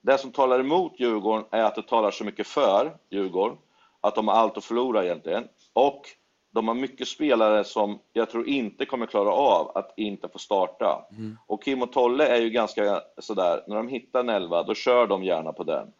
det 0.00 0.18
som 0.18 0.32
talar 0.32 0.60
emot 0.60 0.92
Djurgården 1.00 1.44
är 1.50 1.62
att 1.64 1.74
det 1.74 1.82
talar 1.82 2.10
så 2.10 2.24
mycket 2.24 2.46
för 2.46 2.96
Djurgården, 3.10 3.58
att 4.00 4.14
de 4.14 4.28
har 4.28 4.34
allt 4.34 4.56
att 4.56 4.64
förlora 4.64 5.04
egentligen. 5.04 5.48
Och 5.72 6.02
de 6.52 6.68
har 6.68 6.74
mycket 6.74 7.08
spelare 7.08 7.64
som 7.64 7.98
jag 8.12 8.30
tror 8.30 8.48
inte 8.48 8.86
kommer 8.86 9.06
klara 9.06 9.32
av 9.32 9.72
att 9.74 9.92
inte 9.96 10.28
få 10.28 10.38
starta. 10.38 11.04
Och 11.46 11.62
Kim 11.64 11.82
och 11.82 11.92
Tolle 11.92 12.26
är 12.26 12.40
ju 12.40 12.50
ganska 12.50 13.00
sådär, 13.18 13.64
när 13.66 13.76
de 13.76 13.88
hittar 13.88 14.20
en 14.20 14.28
elva, 14.28 14.62
då 14.62 14.74
kör 14.74 15.06
de 15.06 15.24
gärna 15.24 15.52
på 15.52 15.64
den. 15.64 15.92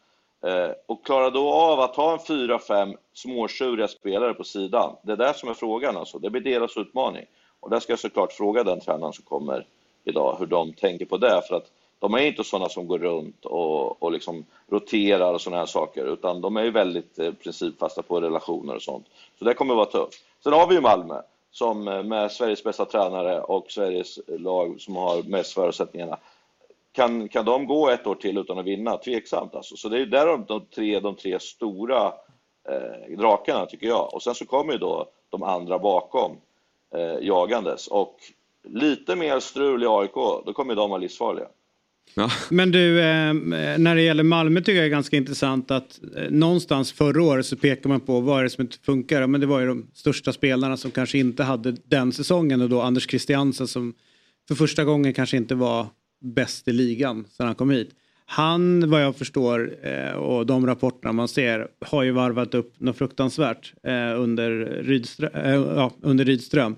Eh, 0.47 0.71
och 0.87 1.05
klarar 1.07 1.31
då 1.31 1.53
av 1.53 1.81
att 1.81 1.97
ha 1.97 2.13
en 2.13 2.19
fyra, 2.19 2.59
fem 2.59 2.97
småtjuriga 3.13 3.89
spelare 3.89 4.35
på 4.35 4.45
sidan, 4.45 4.97
det 5.03 5.13
är 5.13 5.17
det 5.17 5.35
som 5.35 5.49
är 5.49 5.55
frågan 5.55 5.97
alltså. 5.97 6.19
Det 6.19 6.31
blir 6.31 6.41
deras 6.41 6.77
utmaning. 6.77 7.25
Och 7.61 7.71
där 7.71 7.81
ska 7.81 7.93
jag 7.93 8.01
såklart 8.01 8.33
fråga 8.33 8.65
den 8.65 8.81
tränaren 8.81 9.13
som 9.13 9.25
kommer 9.25 9.67
idag, 10.05 10.37
hur 10.39 10.47
de 10.47 10.73
tänker 10.73 11.05
på 11.05 11.17
det. 11.17 11.43
För 11.49 11.57
att 11.57 11.71
de 11.99 12.15
är 12.15 12.19
inte 12.19 12.45
sådana 12.45 12.69
som 12.69 12.87
går 12.87 12.99
runt 12.99 13.45
och, 13.45 14.03
och 14.03 14.13
liksom 14.13 14.45
roterar 14.69 15.35
och 15.35 15.41
sådana 15.41 15.59
här 15.59 15.67
saker, 15.67 16.05
utan 16.05 16.41
de 16.41 16.57
är 16.57 16.65
ju 16.65 16.71
väldigt 16.71 17.19
eh, 17.19 17.33
principfasta 17.33 18.03
på 18.03 18.21
relationer 18.21 18.75
och 18.75 18.83
sånt. 18.83 19.07
Så 19.39 19.45
det 19.45 19.55
kommer 19.55 19.75
att 19.75 19.93
vara 19.93 20.05
tufft. 20.05 20.25
Sen 20.43 20.53
har 20.53 20.67
vi 20.67 20.75
ju 20.75 20.81
Malmö, 20.81 21.23
som 21.51 21.89
eh, 21.89 22.03
med 22.03 22.33
Sveriges 22.33 22.65
bästa 22.65 22.85
tränare 22.85 23.41
och 23.41 23.71
Sveriges 23.71 24.19
lag 24.27 24.81
som 24.81 24.97
har 24.97 25.23
mest 25.23 25.53
förutsättningarna. 25.53 26.19
Kan, 26.93 27.29
kan 27.29 27.45
de 27.45 27.67
gå 27.67 27.89
ett 27.89 28.07
år 28.07 28.15
till 28.15 28.39
utan 28.39 28.59
att 28.59 28.67
vinna? 28.67 28.97
Tveksamt 28.97 29.55
alltså. 29.55 29.77
Så 29.77 29.89
det 29.89 30.01
är 30.01 30.07
där 30.07 30.27
de, 30.27 30.45
de, 30.49 30.61
tre, 30.75 31.01
de 31.01 31.15
tre 31.15 31.41
stora 31.41 32.13
eh, 32.69 33.17
drakarna 33.19 33.67
tycker 33.67 33.87
jag. 33.87 34.15
Och 34.15 34.23
sen 34.23 34.35
så 34.35 34.47
kommer 34.47 34.73
ju 34.73 34.79
då 34.79 35.09
de 35.31 35.43
andra 35.43 35.79
bakom 35.79 36.37
eh, 36.95 37.19
jagandes. 37.27 37.87
Och 37.87 38.17
lite 38.69 39.17
mer 39.17 39.41
strul 39.41 39.83
i 39.83 39.87
AIK, 39.87 40.15
då 40.47 40.53
kommer 40.53 40.75
de 40.75 40.91
vara 40.91 41.01
livsfarliga. 41.01 41.47
Men 42.49 42.71
du, 42.71 43.01
eh, 43.01 43.35
när 43.79 43.95
det 43.95 44.03
gäller 44.03 44.23
Malmö 44.23 44.61
tycker 44.61 44.75
jag 44.75 44.85
är 44.85 44.91
ganska 44.91 45.17
intressant 45.17 45.71
att 45.71 46.01
eh, 46.17 46.31
någonstans 46.31 46.93
förra 46.93 47.23
året 47.23 47.47
så 47.47 47.57
pekar 47.57 47.89
man 47.89 48.01
på 48.01 48.21
vad 48.21 48.39
är 48.39 48.43
det 48.45 48.51
som 48.51 48.63
inte 48.63 48.79
funkar. 48.79 49.27
Men 49.27 49.41
det 49.41 49.47
var 49.47 49.61
ju 49.61 49.67
de 49.67 49.87
största 49.95 50.33
spelarna 50.33 50.77
som 50.77 50.91
kanske 50.91 51.19
inte 51.19 51.43
hade 51.43 51.77
den 51.85 52.13
säsongen 52.13 52.61
och 52.61 52.69
då 52.69 52.81
Anders 52.81 53.11
Christiansen 53.11 53.69
som 53.69 53.95
för 54.49 54.55
första 54.55 54.85
gången 54.85 55.15
kanske 55.15 55.37
inte 55.37 55.55
var 55.55 55.87
bäst 56.21 56.69
i 56.69 56.73
ligan 56.73 57.25
sedan 57.31 57.47
han 57.47 57.55
kom 57.55 57.71
hit. 57.71 57.91
Han, 58.27 58.91
vad 58.91 59.03
jag 59.03 59.17
förstår, 59.17 59.77
eh, 59.83 60.13
och 60.13 60.47
de 60.47 60.67
rapporterna 60.67 61.13
man 61.13 61.29
ser, 61.29 61.69
har 61.87 62.03
ju 62.03 62.11
varvat 62.11 62.55
upp 62.55 62.81
något 62.81 62.99
fruktansvärt 62.99 63.75
under, 64.17 64.51
Rydström, 64.83 65.31
eh, 65.35 65.55
ja, 65.55 65.93
under 66.03 66.25
Rydström. 66.25 66.77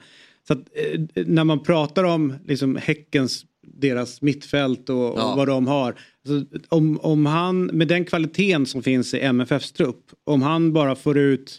Så 0.53 0.59
att, 0.59 0.69
eh, 1.15 1.25
när 1.27 1.45
man 1.45 1.63
pratar 1.63 2.05
om 2.05 2.35
liksom, 2.47 2.77
Häckens, 2.77 3.45
deras 3.67 4.23
mittfält 4.23 4.89
och, 4.89 4.97
Ja. 4.97 5.31
och 5.31 5.37
vad 5.37 5.49
de 5.49 5.67
har. 5.67 5.95
Så 6.27 6.45
om, 6.69 6.99
om 7.01 7.27
han, 7.27 7.65
med 7.65 7.89
den 7.89 8.05
kvaliteten 8.05 8.67
som 8.67 8.83
finns 8.83 9.15
i 9.15 9.21
MFFs 9.21 9.73
trupp, 9.73 10.05
om 10.25 10.43
han 10.43 10.73
bara 10.73 10.95
får 10.95 11.19
ut 11.19 11.59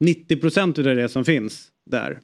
90 0.00 0.36
procent 0.36 0.78
av 0.78 0.84
det 0.84 1.08
som 1.08 1.24
finns 1.24 1.68
där, 1.90 2.18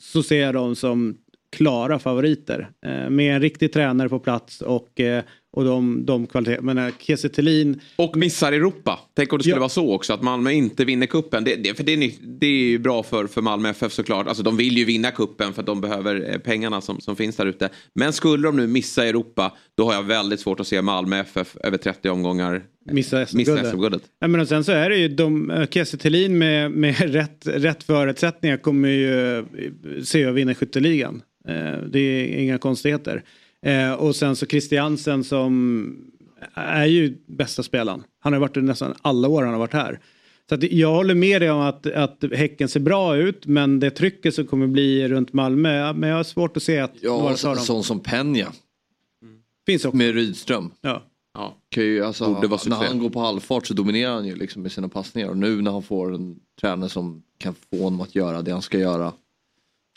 så 0.00 0.22
ser 0.22 0.40
jag 0.40 0.54
dem 0.54 0.76
som 0.76 1.16
klara 1.56 1.98
favoriter. 1.98 2.70
Eh, 2.86 3.10
med 3.10 3.34
en 3.34 3.40
riktig 3.40 3.72
tränare 3.72 4.08
på 4.08 4.18
plats 4.18 4.60
och, 4.60 5.00
eh, 5.00 5.24
och 5.52 5.64
de, 5.64 6.06
de 6.06 6.26
kvaliteterna. 6.26 6.74
Men 6.74 6.92
Kiese 6.98 7.28
Thelin... 7.28 7.80
Och 7.96 8.16
missar 8.16 8.52
Europa. 8.52 9.00
Tänk 9.16 9.32
om 9.32 9.38
det 9.38 9.42
skulle 9.42 9.56
Ja. 9.56 9.60
vara 9.60 9.68
så 9.68 9.94
också, 9.94 10.12
att 10.12 10.22
Malmö 10.22 10.50
inte 10.52 10.84
vinner 10.84 11.06
kuppen. 11.06 11.44
Det, 11.44 11.54
det, 11.56 11.74
för 11.74 11.84
det, 11.84 11.92
är, 11.92 12.12
det 12.38 12.46
är 12.46 12.50
ju 12.50 12.78
bra 12.78 13.02
för, 13.02 13.26
för 13.26 13.42
Malmö 13.42 13.68
FF 13.70 13.92
såklart. 13.92 14.26
Alltså, 14.26 14.42
de 14.42 14.56
vill 14.56 14.78
ju 14.78 14.84
vinna 14.84 15.10
kuppen 15.10 15.52
för 15.52 15.62
att 15.62 15.66
de 15.66 15.80
behöver 15.80 16.30
eh, 16.32 16.38
pengarna 16.38 16.80
som, 16.80 17.00
som 17.00 17.16
finns 17.16 17.36
där 17.36 17.46
ute. 17.46 17.68
Men 17.94 18.12
skulle 18.12 18.48
de 18.48 18.56
nu 18.56 18.66
missa 18.66 19.06
Europa, 19.06 19.52
då 19.76 19.84
har 19.84 19.94
jag 19.94 20.02
väldigt 20.02 20.40
svårt 20.40 20.60
att 20.60 20.66
se 20.66 20.82
Malmö 20.82 21.18
FF 21.20 21.56
över 21.64 21.78
30 21.78 22.08
omgångar 22.08 22.54
eh, 22.54 22.94
Missa 22.94 23.26
SM-guldet. 23.26 24.02
Ja, 24.20 24.28
men 24.28 24.40
och 24.40 24.48
sen 24.48 24.64
så 24.64 24.72
är 24.72 24.90
det 24.90 24.96
ju 24.96 25.08
de, 25.08 25.50
eh, 25.50 25.66
Kiese 25.66 26.28
med, 26.28 26.70
med 26.70 27.00
rätt, 27.12 27.46
rätt 27.46 27.84
förutsättningar 27.84 28.56
kommer 28.56 28.88
ju 28.88 29.38
eh, 29.38 29.44
se 30.04 30.26
och 30.26 30.36
vinna 30.36 30.54
skytteligan. 30.54 31.22
Eh, 31.48 31.82
det 31.90 31.98
är 32.00 32.42
inga 32.42 32.58
konstigheter. 32.58 33.22
Eh, 33.66 33.92
och 33.92 34.16
sen 34.16 34.36
så 34.36 34.46
Christiansen 34.46 35.24
som 35.24 36.04
är 36.54 36.86
ju 36.86 37.18
bästa 37.26 37.62
spelaren. 37.62 38.02
Han 38.20 38.32
har 38.32 38.40
varit 38.40 38.54
det 38.54 38.62
nästan 38.62 38.94
alla 39.02 39.28
år 39.28 39.42
han 39.42 39.52
har 39.52 39.58
varit 39.58 39.72
här. 39.72 40.00
Så 40.48 40.54
att 40.54 40.62
jag 40.72 40.92
håller 40.94 41.14
med 41.14 41.42
dig 41.42 41.50
om 41.50 41.60
att, 41.60 41.86
att 41.86 42.24
Häcken 42.32 42.68
ser 42.68 42.80
bra 42.80 43.16
ut 43.16 43.46
men 43.46 43.80
det 43.80 43.90
trycket 43.90 44.34
som 44.34 44.46
kommer 44.46 44.66
bli 44.66 45.08
runt 45.08 45.32
Malmö, 45.32 45.92
men 45.92 46.08
jag 46.10 46.16
har 46.16 46.24
svårt 46.24 46.56
att 46.56 46.62
se 46.62 46.78
att 46.78 46.92
Ja, 47.00 47.18
några 47.18 47.34
tar 47.34 47.54
dem. 47.54 47.64
sån 47.64 47.84
som 47.84 48.00
Penja. 48.00 48.52
Finns 49.66 49.84
också. 49.84 49.96
Med 49.96 50.14
Rydström. 50.14 50.70
Ja. 50.80 51.02
Ja. 51.34 51.56
Kan 51.68 51.84
ju, 51.84 52.04
alltså, 52.04 52.34
Borde 52.34 52.46
vara 52.46 52.60
när 52.66 52.76
han 52.76 52.98
går 52.98 53.10
på 53.10 53.20
halvfart 53.20 53.66
så 53.66 53.74
dominerar 53.74 54.14
han 54.14 54.26
ju 54.26 54.36
liksom 54.36 54.62
med 54.62 54.72
sina 54.72 54.88
passningar. 54.88 55.28
Och 55.28 55.36
nu 55.36 55.62
när 55.62 55.70
han 55.70 55.82
får 55.82 56.14
en 56.14 56.36
tränare 56.60 56.88
som 56.90 57.22
kan 57.38 57.54
få 57.54 57.82
honom 57.82 58.00
att 58.00 58.14
göra 58.14 58.42
det 58.42 58.50
han 58.52 58.62
ska 58.62 58.78
göra. 58.78 59.12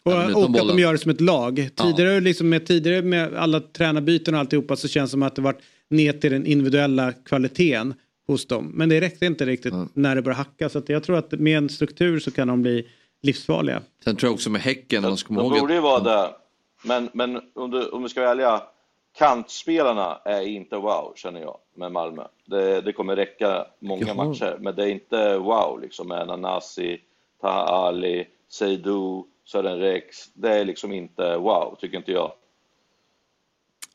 Och, 0.04 0.14
och 0.14 0.44
att 0.44 0.68
de 0.68 0.80
gör 0.80 0.92
det 0.92 0.98
som 0.98 1.12
ett 1.12 1.22
lag. 1.22 1.70
Tidigare, 1.76 2.20
liksom 2.20 2.50
med, 2.50 2.66
tidigare 2.66 3.02
med 3.02 3.36
alla 3.36 3.60
tränarbyten 3.60 4.34
och 4.34 4.40
alltihopa 4.40 4.76
så 4.76 4.88
känns 4.88 5.10
det 5.10 5.12
som 5.12 5.24
att 5.24 5.36
det 5.36 5.42
varit 5.42 5.62
ner 5.90 6.14
till 6.14 6.32
den 6.32 6.46
individuella 6.46 7.14
kvaliteten 7.14 7.94
hos 8.28 8.46
dem. 8.46 8.72
Men 8.74 8.90
det 8.90 9.02
räckte 9.02 9.26
inte 9.26 9.46
riktigt 9.46 9.74
när 9.94 10.16
det 10.16 10.22
började 10.22 10.38
hacka. 10.38 10.70
Så 10.70 10.78
att 10.78 10.90
jag 10.90 11.04
tror 11.04 11.18
att 11.18 11.32
med 11.32 11.58
en 11.58 11.70
struktur 11.70 12.20
så 12.20 12.32
kan 12.32 12.48
de 12.48 12.62
bli 12.62 12.88
livsfarliga. 13.22 13.82
Sen 14.04 14.16
tror 14.16 14.28
jag 14.28 14.34
också 14.34 14.50
med 14.50 14.62
Häcken, 14.62 15.02
man 15.02 15.18
ska 15.18 15.34
De 15.34 15.50
borde 15.60 15.74
ju 15.74 15.80
vara 15.80 16.00
där. 16.00 16.30
Men, 16.84 17.10
men 17.14 17.42
om, 17.56 17.72
du, 17.72 17.90
om 17.90 18.04
vi 18.04 18.10
ska 18.10 18.22
välja, 18.22 18.62
kantspelarna 19.18 20.20
är 20.26 20.42
inte 20.42 20.76
wow, 20.76 21.14
känner 21.16 21.42
jag, 21.42 21.58
med 21.76 21.92
Malmö. 21.92 22.24
Det, 22.46 22.82
det 22.82 22.94
kommer 22.94 23.16
räcka 23.16 23.66
många 23.80 24.08
Jaha. 24.08 24.14
matcher, 24.14 24.58
men 24.60 24.76
det 24.76 24.84
är 24.84 24.88
inte 24.88 25.38
wow 25.38 25.82
liksom 25.82 26.08
med 26.08 26.28
Nanasi, 26.28 27.02
Taha 27.42 27.64
Ali, 27.64 28.28
Seydou, 28.50 29.24
Sören 29.46 29.80
Rex. 29.80 30.34
Det 30.34 30.50
är 30.50 30.66
liksom 30.66 30.92
inte 30.92 31.38
wow, 31.38 31.78
tycker 31.80 31.98
inte 31.98 32.12
jag. 32.12 32.32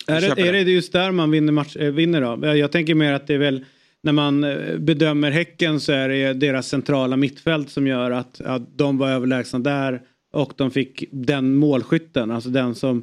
Är 0.08 0.20
det, 0.20 0.26
är 0.26 0.52
det. 0.52 0.64
det 0.64 0.70
just 0.70 0.92
där 0.92 1.10
man 1.10 1.30
vinner, 1.30 1.52
match, 1.52 1.76
eh, 1.76 1.92
vinner 1.92 2.20
då? 2.20 2.56
Jag 2.56 2.72
tänker 2.72 2.94
mer 2.94 3.12
att 3.12 3.26
det 3.26 3.34
är 3.34 3.38
väl 3.38 3.64
när 4.06 4.12
man 4.12 4.44
eh, 4.44 4.76
bedömer 4.78 5.30
Häcken 5.30 5.80
så 5.80 5.92
är 5.92 6.08
det 6.08 6.32
deras 6.32 6.68
centrala 6.68 7.16
mittfält 7.16 7.70
som 7.70 7.86
gör 7.86 8.10
att, 8.10 8.40
att 8.40 8.78
de 8.78 8.98
var 8.98 9.10
överlägsna 9.10 9.58
där 9.58 10.02
och 10.32 10.52
de 10.56 10.70
fick 10.70 11.04
den 11.12 11.56
målskytten, 11.56 12.30
alltså 12.30 12.50
den 12.50 12.74
som 12.74 13.02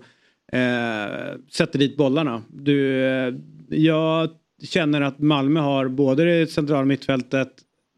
eh, 0.51 1.39
sätter 1.51 1.79
dit 1.79 1.97
bollarna. 1.97 2.43
Du, 2.49 3.05
eh, 3.05 3.33
jag 3.69 4.29
känner 4.63 5.01
att 5.01 5.19
Malmö 5.19 5.59
har 5.59 5.87
både 5.87 6.25
det 6.25 6.47
centrala 6.47 6.85
mittfältet 6.85 7.49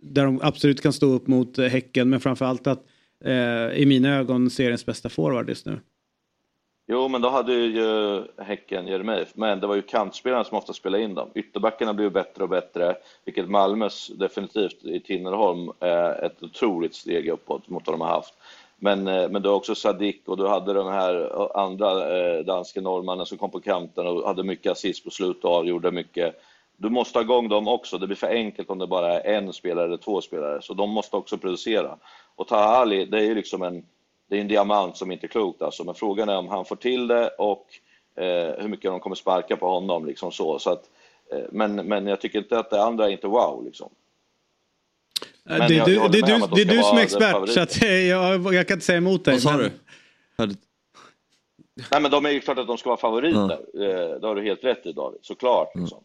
där 0.01 0.25
de 0.25 0.39
absolut 0.43 0.81
kan 0.81 0.93
stå 0.93 1.05
upp 1.05 1.27
mot 1.27 1.57
Häcken 1.57 2.09
men 2.09 2.19
framförallt 2.19 2.67
att 2.67 2.83
eh, 3.25 3.81
i 3.81 3.85
mina 3.85 4.15
ögon 4.15 4.49
seriens 4.49 4.85
bästa 4.85 5.09
forward 5.09 5.49
just 5.49 5.65
nu. 5.65 5.79
Jo, 6.87 7.07
men 7.07 7.21
då 7.21 7.29
hade 7.29 7.53
ju 7.53 8.17
eh, 8.17 8.23
Häcken 8.37 8.87
Jeremejeff, 8.87 9.31
men 9.35 9.59
det 9.59 9.67
var 9.67 9.75
ju 9.75 9.81
kantspelarna 9.81 10.43
som 10.43 10.57
ofta 10.57 10.73
spelade 10.73 11.03
in 11.03 11.13
dem. 11.13 11.29
Ytterbackarna 11.35 11.93
blev 11.93 12.11
bättre 12.11 12.43
och 12.43 12.49
bättre, 12.49 12.95
vilket 13.25 13.49
Malmös 13.49 14.07
definitivt 14.07 14.85
i 14.85 14.99
Tinnerholm 14.99 15.71
är 15.79 16.25
ett 16.25 16.43
otroligt 16.43 16.95
steg 16.95 17.29
uppåt 17.29 17.69
mot 17.69 17.87
vad 17.87 17.93
de 17.93 18.01
har 18.01 18.07
haft. 18.07 18.33
Men, 18.77 19.07
eh, 19.07 19.29
men 19.29 19.41
du 19.41 19.49
har 19.49 19.55
också 19.55 19.75
Sadik 19.75 20.27
och 20.27 20.37
du 20.37 20.47
hade 20.47 20.73
den 20.73 20.87
här 20.87 21.15
eh, 21.15 21.61
andra 21.61 21.89
eh, 21.89 22.45
norrmannen 22.75 23.25
som 23.25 23.37
kom 23.37 23.51
på 23.51 23.59
kanten 23.59 24.07
och 24.07 24.27
hade 24.27 24.43
mycket 24.43 24.71
assist 24.71 25.03
på 25.03 25.09
slutet 25.09 25.43
och 25.43 25.51
avgjorde 25.51 25.91
mycket. 25.91 26.41
Du 26.77 26.89
måste 26.89 27.17
ha 27.17 27.23
igång 27.23 27.49
dem 27.49 27.67
också, 27.67 27.97
det 27.97 28.07
blir 28.07 28.17
för 28.17 28.27
enkelt 28.27 28.69
om 28.69 28.79
det 28.79 28.87
bara 28.87 29.21
är 29.21 29.33
en 29.33 29.53
spelare 29.53 29.85
eller 29.85 29.97
två 29.97 30.21
spelare, 30.21 30.61
så 30.61 30.73
de 30.73 30.89
måste 30.89 31.15
också 31.15 31.37
producera. 31.37 31.97
Och 32.35 32.47
Taha 32.47 32.63
Ali, 32.77 33.05
det 33.05 33.17
är 33.17 33.23
ju 33.23 33.35
liksom 33.35 33.63
en, 33.63 33.85
det 34.29 34.37
är 34.37 34.41
en 34.41 34.47
diamant 34.47 34.97
som 34.97 35.11
inte 35.11 35.25
är 35.25 35.27
klokt 35.29 35.61
alltså, 35.61 35.83
men 35.83 35.95
frågan 35.95 36.29
är 36.29 36.37
om 36.37 36.47
han 36.47 36.65
får 36.65 36.75
till 36.75 37.07
det 37.07 37.27
och 37.29 37.65
eh, 38.17 38.61
hur 38.61 38.67
mycket 38.67 38.91
de 38.91 38.99
kommer 38.99 39.15
sparka 39.15 39.57
på 39.57 39.67
honom 39.67 40.05
liksom 40.05 40.31
så. 40.31 40.59
så 40.59 40.69
att, 40.71 40.83
eh, 41.31 41.45
men, 41.51 41.75
men 41.75 42.07
jag 42.07 42.21
tycker 42.21 42.39
inte 42.39 42.59
att 42.59 42.69
det 42.69 42.83
andra 42.83 43.05
är 43.05 43.09
inte 43.09 43.27
wow 43.27 43.65
liksom. 43.65 43.89
Men 45.43 45.59
det, 45.59 45.65
är 45.65 45.77
jag- 45.77 45.87
du, 45.87 45.93
jag 45.95 46.11
det, 46.11 46.21
du, 46.21 46.37
det 46.55 46.61
är 46.61 46.77
du 46.77 46.83
som 46.83 46.97
är 46.97 47.01
expert 47.01 47.49
så 47.49 47.59
att, 47.61 47.83
eh, 47.83 47.89
jag, 47.89 48.53
jag 48.53 48.67
kan 48.67 48.75
inte 48.75 48.85
säga 48.85 48.97
emot 48.97 49.25
dig. 49.25 49.33
vad 49.33 49.41
sa 49.41 49.51
men- 49.51 49.59
du? 49.59 49.71
Nej 51.91 52.01
men 52.01 52.11
de 52.11 52.25
är 52.25 52.29
ju 52.29 52.39
klart 52.39 52.57
att 52.57 52.67
de 52.67 52.77
ska 52.77 52.89
vara 52.89 52.97
favoriter, 52.99 53.59
eh, 53.73 54.19
det 54.19 54.27
har 54.27 54.35
du 54.35 54.43
helt 54.43 54.63
rätt 54.63 54.85
i 54.85 54.91
David, 54.93 55.19
såklart. 55.21 55.75
Liksom. 55.75 55.97
Eh, 55.97 56.03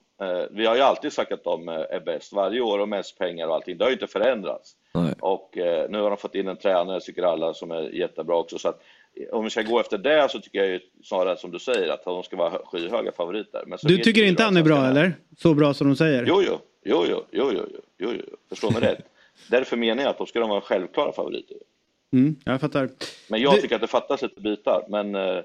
vi 0.50 0.66
har 0.66 0.76
ju 0.76 0.82
alltid 0.82 1.12
sagt 1.12 1.32
att 1.32 1.44
de 1.44 1.68
eh, 1.68 1.74
är 1.74 2.00
bäst 2.00 2.32
varje 2.32 2.60
år 2.60 2.78
och 2.78 2.88
mest 2.88 3.18
pengar 3.18 3.46
och 3.48 3.54
allting, 3.54 3.78
det 3.78 3.84
har 3.84 3.90
ju 3.90 3.94
inte 3.94 4.06
förändrats. 4.06 4.72
Nej. 4.94 5.14
Och 5.20 5.58
eh, 5.58 5.90
nu 5.90 6.00
har 6.00 6.10
de 6.10 6.16
fått 6.16 6.34
in 6.34 6.48
en 6.48 6.56
tränare, 6.56 7.00
tycker 7.00 7.22
alla, 7.22 7.54
som 7.54 7.70
är 7.70 7.82
jättebra 7.82 8.36
också. 8.36 8.58
Så 8.58 8.68
att, 8.68 8.80
eh, 9.14 9.34
om 9.34 9.44
vi 9.44 9.50
ska 9.50 9.62
gå 9.62 9.80
efter 9.80 9.98
det 9.98 10.28
så 10.30 10.38
tycker 10.40 10.58
jag 10.58 10.68
ju 10.68 10.80
snarare 11.04 11.36
som 11.36 11.50
du 11.50 11.58
säger 11.58 11.88
att 11.92 12.04
de 12.04 12.22
ska 12.22 12.36
vara 12.36 12.50
hö- 12.50 12.58
skyhöga 12.64 13.12
favoriter. 13.12 13.62
Men 13.66 13.78
Du 13.82 13.98
tycker 13.98 14.24
inte 14.24 14.42
han 14.42 14.56
är 14.56 14.62
bra 14.62 14.86
eller? 14.86 15.12
Så 15.38 15.54
bra 15.54 15.74
som 15.74 15.86
de 15.88 15.96
säger? 15.96 16.24
Jo, 16.28 16.42
jo, 16.46 16.58
jo, 16.84 17.04
jo, 17.08 17.22
jo, 17.30 17.50
jo, 17.54 17.66
jo, 17.98 18.12
jo. 18.18 18.36
förstå 18.48 18.70
mig 18.70 18.80
rätt. 18.80 18.98
Därför 19.50 19.76
menar 19.76 20.02
jag 20.02 20.10
att 20.10 20.18
de 20.18 20.26
ska 20.26 20.46
vara 20.46 20.60
självklara 20.60 21.12
favoriter. 21.12 21.56
Mm, 22.12 22.36
jag 22.44 22.60
fattar. 22.60 22.88
Men 23.28 23.40
jag 23.40 23.60
tycker 23.60 23.74
att 23.74 23.80
det 23.80 23.86
fattas 23.88 24.22
lite 24.22 24.40
bitar. 24.40 24.84
Men, 24.88 25.14
eh, 25.14 25.38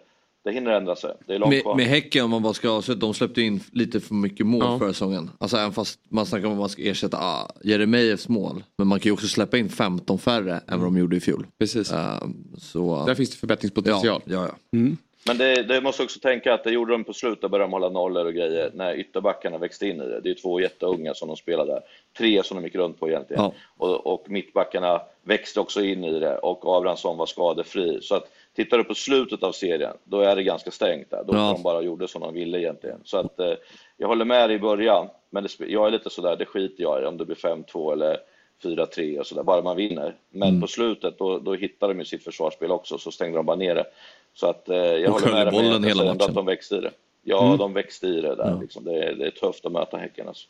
Det 0.45 0.51
hinner 0.51 0.71
ändra 0.71 0.95
sig. 0.95 1.13
Det 1.27 1.35
är 1.35 1.39
långt 1.39 1.49
Med, 1.49 1.61
kvar. 1.61 1.75
med 1.75 1.85
Häcken 1.85 2.23
om 2.25 2.29
man 2.31 2.43
bara 2.43 2.53
ska 2.53 2.69
avsluta, 2.69 2.99
de 2.99 3.13
släppte 3.13 3.41
in 3.41 3.59
lite 3.71 3.99
för 3.99 4.13
mycket 4.13 4.45
mål 4.45 4.61
Ja. 4.63 4.79
förra 4.79 4.93
säsongen. 4.93 5.29
Alltså 5.37 5.57
även 5.57 5.71
fast 5.71 5.99
man 6.09 6.25
snackar 6.25 6.45
om 6.47 6.53
att 6.53 6.59
man 6.59 6.69
ska 6.69 6.81
ersätta 6.81 7.17
ah, 7.17 7.51
Jeremejeffs 7.63 8.29
mål. 8.29 8.63
Men 8.77 8.87
man 8.87 8.99
kan 8.99 9.09
ju 9.09 9.13
också 9.13 9.27
släppa 9.27 9.57
in 9.57 9.69
15 9.69 10.19
färre 10.19 10.61
än 10.67 10.79
vad 10.79 10.87
de 10.87 10.97
gjorde 10.97 11.15
i 11.15 11.19
fjol. 11.19 11.47
Precis. 11.59 11.91
Eh, 11.91 12.17
så, 12.57 13.03
Där 13.07 13.15
finns 13.15 13.29
det 13.31 13.37
förbättringspotential. 13.37 14.21
Ja, 14.25 14.33
ja, 14.35 14.49
ja. 14.71 14.79
Men 15.27 15.37
det, 15.37 15.63
det 15.63 15.81
måste 15.81 16.03
också 16.03 16.19
tänka 16.19 16.53
att 16.53 16.63
det 16.63 16.71
gjorde 16.71 16.91
de 16.91 17.03
på 17.03 17.13
slutet, 17.13 17.51
började 17.51 17.63
de 17.63 17.71
hålla 17.73 17.89
nollor 17.89 18.25
och 18.25 18.33
grejer, 18.33 18.71
när 18.73 18.95
ytterbackarna 18.95 19.57
växte 19.57 19.87
in 19.87 19.95
i 20.01 20.05
det. 20.07 20.21
Det 20.21 20.29
är 20.29 20.33
två 20.41 20.59
jätteunga 20.59 21.13
som 21.13 21.27
de 21.27 21.37
spelar 21.37 21.65
där. 21.65 21.79
Tre 22.17 22.43
som 22.43 22.57
de 22.57 22.63
gick 22.63 22.75
runt 22.75 22.99
på 22.99 23.09
egentligen. 23.09 23.43
Ja. 23.43 23.53
Och, 23.77 24.07
och 24.13 24.25
mittbackarna 24.29 25.01
växte 25.23 25.59
också 25.59 25.81
in 25.81 26.03
i 26.03 26.19
det 26.19 26.37
och 26.37 26.77
Abrahamsson 26.77 27.17
var 27.17 27.25
skadefri. 27.25 27.99
Så 28.01 28.15
att 28.15 28.23
tittar 28.55 28.77
du 28.77 28.83
på 28.83 28.93
slutet 28.95 29.43
av 29.43 29.51
serien, 29.51 29.97
då 30.03 30.19
är 30.19 30.35
det 30.35 30.43
ganska 30.43 30.71
stängt 30.71 31.09
där. 31.11 31.23
Då 31.27 31.35
Ja. 31.35 31.51
de 31.55 31.63
bara 31.63 31.81
gjorde 31.81 32.07
som 32.07 32.21
de 32.21 32.33
ville 32.33 32.59
egentligen. 32.59 32.99
Så 33.03 33.17
att 33.17 33.39
eh, 33.39 33.53
jag 33.97 34.07
håller 34.07 34.25
med 34.25 34.49
dig 34.49 34.55
i 34.55 34.59
början, 34.59 35.07
men 35.29 35.43
det, 35.43 35.49
jag 35.67 35.87
är 35.87 35.91
lite 35.91 36.09
sådär, 36.09 36.35
det 36.35 36.45
skiter 36.45 36.83
jag 36.83 37.03
i 37.03 37.05
om 37.05 37.17
det 37.17 37.25
blir 37.25 37.35
5-2 37.35 37.91
eller 37.93 38.17
4-3 38.63 39.19
och 39.19 39.27
sådär, 39.27 39.43
bara 39.43 39.61
man 39.61 39.75
vinner. 39.77 40.15
Men 40.29 40.49
Mm. 40.49 40.61
på 40.61 40.67
slutet, 40.67 41.17
då, 41.17 41.39
då 41.39 41.53
hittar 41.53 41.87
de 41.87 41.99
ju 41.99 42.05
sitt 42.05 42.23
försvarsspel 42.23 42.71
också, 42.71 42.97
så 42.97 43.11
stängde 43.11 43.37
de 43.37 43.45
bara 43.45 43.55
ner 43.57 43.75
det. 43.75 43.85
Så 44.33 44.47
att 44.47 44.69
eh, 44.69 44.75
jag 44.77 45.13
Och 45.13 45.21
håller 45.21 45.33
med 45.33 45.47
dig 45.47 45.51
bollen 45.63 45.83
hela 45.83 46.03
matchen. 46.03 46.21
att 46.29 46.35
de 46.35 46.45
växte 46.45 46.75
i 46.75 46.79
det. 46.81 46.91
Ja, 47.23 47.45
Mm. 47.45 47.57
de 47.57 47.73
växte 47.73 48.07
i 48.07 48.21
det 48.21 48.35
där. 48.35 48.57
Liksom. 48.61 48.83
Det, 48.83 49.03
är, 49.03 49.13
det 49.13 49.25
är 49.25 49.31
tufft 49.31 49.65
att 49.65 49.71
möta 49.71 49.97
Häcken 49.97 50.27
alltså. 50.27 50.47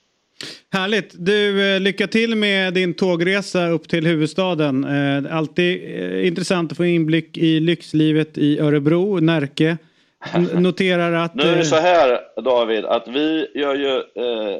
Härligt. 0.71 1.11
Du, 1.13 1.73
eh, 1.75 1.79
lycka 1.79 2.07
till 2.07 2.35
med 2.35 2.73
din 2.73 2.93
tågresa 2.93 3.67
upp 3.67 3.89
till 3.89 4.07
huvudstaden. 4.07 4.83
Eh, 4.83 5.37
alltid 5.37 6.01
eh, 6.01 6.27
intressant 6.27 6.71
att 6.71 6.77
få 6.77 6.85
inblick 6.85 7.37
i 7.37 7.59
lyxlivet 7.59 8.37
i 8.37 8.59
Örebro, 8.59 9.19
Närke. 9.19 9.77
Noterar 10.53 11.13
att... 11.13 11.35
Nu 11.35 11.43
är 11.43 11.55
det 11.55 11.65
så 11.65 11.75
här 11.75 12.41
David, 12.41 12.85
att 12.85 13.07
vi 13.07 13.47
gör 13.55 13.75
ju 13.75 13.97
eh, 13.97 14.59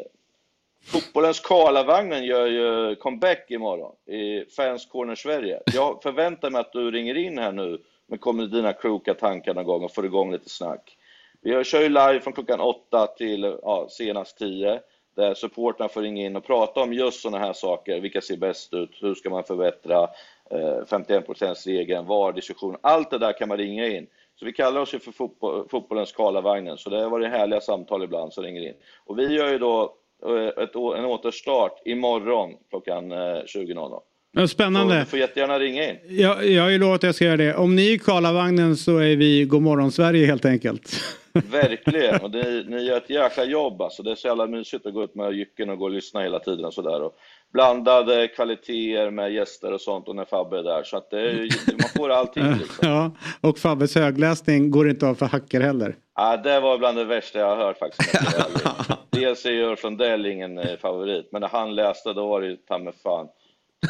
Fotbollens 0.85 1.39
Karlavagnen 1.39 2.25
gör 2.25 2.47
ju 2.47 2.95
comeback 2.95 3.45
imorgon 3.51 3.95
i 4.07 4.45
Fans 4.55 4.85
Corner 4.85 5.15
Sverige. 5.15 5.59
Jag 5.73 5.99
förväntar 6.03 6.49
mig 6.49 6.61
att 6.61 6.73
du 6.73 6.91
ringer 6.91 7.17
in 7.17 7.37
här 7.37 7.51
nu 7.51 7.77
men 8.07 8.19
kommer 8.19 8.45
dina 8.45 8.73
kloka 8.73 9.13
tankar 9.13 9.53
någon 9.53 9.65
gång 9.65 9.83
och 9.83 9.93
får 9.93 10.05
igång 10.05 10.31
lite 10.31 10.49
snack. 10.49 10.97
Vi 11.41 11.63
kör 11.63 11.81
ju 11.81 11.89
live 11.89 12.19
från 12.19 12.33
klockan 12.33 12.59
åtta 12.59 13.07
till 13.07 13.57
ja, 13.61 13.87
senast 13.89 14.37
tio 14.37 14.79
där 15.15 15.33
supportrarna 15.33 15.89
får 15.89 16.01
ringa 16.01 16.25
in 16.25 16.35
och 16.35 16.43
prata 16.43 16.81
om 16.81 16.93
just 16.93 17.21
sådana 17.21 17.45
här 17.45 17.53
saker. 17.53 17.99
Vilka 17.99 18.21
ser 18.21 18.37
bäst 18.37 18.73
ut? 18.73 18.89
Hur 19.01 19.15
ska 19.15 19.29
man 19.29 19.43
förbättra? 19.43 20.09
Eh, 20.51 20.81
51%-regeln, 20.87 22.05
VAR-diskussion. 22.05 22.77
Allt 22.81 23.09
det 23.09 23.17
där 23.17 23.33
kan 23.33 23.47
man 23.47 23.57
ringa 23.57 23.87
in. 23.87 24.07
Så 24.35 24.45
vi 24.45 24.53
kallar 24.53 24.81
oss 24.81 24.93
ju 24.93 24.99
för 24.99 25.11
fotboll, 25.11 25.67
fotbollens 25.69 26.11
Karlavagnen, 26.11 26.77
så 26.77 26.89
det 26.89 27.01
har 27.01 27.09
varit 27.09 27.31
härliga 27.31 27.61
samtal 27.61 28.03
ibland 28.03 28.33
som 28.33 28.43
ringer 28.43 28.61
in. 28.61 28.75
Och 29.05 29.19
vi 29.19 29.33
gör 29.33 29.51
ju 29.51 29.57
då 29.57 29.95
eh, 30.25 30.63
ett, 30.63 30.75
en 30.75 31.05
återstart 31.05 31.81
imorgon 31.85 32.57
klockan 32.69 33.11
eh, 33.11 33.15
20.00 33.15 34.01
ja, 34.35 34.41
Så 34.41 34.47
spännande. 34.47 34.99
du 34.99 35.05
får 35.05 35.19
jättegärna 35.19 35.59
ringa 35.59 35.89
in. 35.89 35.95
Jag, 36.07 36.47
jag 36.49 36.63
har 36.63 36.69
ju 36.69 36.77
lovat 36.77 36.95
att 36.95 37.03
jag 37.03 37.15
ska 37.15 37.25
göra 37.25 37.37
det. 37.37 37.55
Om 37.55 37.75
ni 37.75 37.93
är 37.93 37.97
Karlavagnen 37.97 38.77
så 38.77 38.97
är 38.97 39.15
vi 39.15 39.45
Godmorgon 39.45 39.91
Sverige 39.91 40.25
helt 40.25 40.45
enkelt. 40.45 40.99
Verkligen, 41.51 42.21
och 42.21 42.31
ni, 42.31 42.65
ni 42.67 42.83
gör 42.83 42.97
ett 42.97 43.09
jäkla 43.09 43.43
jobb 43.45 43.81
alltså. 43.81 44.03
Det 44.03 44.11
är 44.11 44.15
så 44.15 44.27
jävla 44.27 44.47
mysigt 44.47 44.85
att 44.85 44.93
gå 44.93 45.03
ut 45.03 45.15
med 45.15 45.33
jycken 45.33 45.69
och 45.69 45.77
gå 45.77 45.85
och 45.85 45.91
lyssna 45.91 46.21
hela 46.21 46.39
tiden 46.39 46.65
och 46.65 46.73
sådär. 46.73 47.01
Och 47.03 47.15
blandade 47.53 48.27
kvaliteter 48.27 49.09
med 49.11 49.33
gäster 49.33 49.73
och 49.73 49.81
sånt 49.81 50.07
och 50.07 50.15
när 50.15 50.25
Fabbe 50.25 50.59
är 50.59 50.63
där. 50.63 50.83
Så 50.83 50.97
att 50.97 51.09
det 51.09 51.21
ju- 51.31 51.49
man 51.79 51.89
får 51.97 52.09
allting 52.09 52.43
liksom. 52.59 52.87
ja, 52.89 53.11
och 53.41 53.59
Fabbes 53.59 53.95
högläsning 53.95 54.71
går 54.71 54.89
inte 54.89 55.07
av 55.07 55.15
för 55.15 55.25
hacker 55.25 55.61
heller. 55.61 55.95
Ja, 56.15 56.37
det 56.37 56.59
var 56.59 56.77
bland 56.77 56.97
det 56.97 57.03
värsta 57.03 57.39
jag 57.39 57.55
har 57.55 57.65
hört 57.65 57.77
faktiskt. 57.79 58.15
Dels 59.09 59.45
är 59.45 59.63
Ulf 59.63 59.83
Lundell 59.83 60.25
ingen 60.25 60.57
eh, 60.57 60.77
favorit, 60.81 61.29
men 61.31 61.41
när 61.41 61.49
han 61.49 61.75
läste 61.75 62.13
då 62.13 62.27
var 62.27 62.41
det 62.41 62.47
ju 62.47 62.55
ta 62.55 62.91
fan 63.03 63.27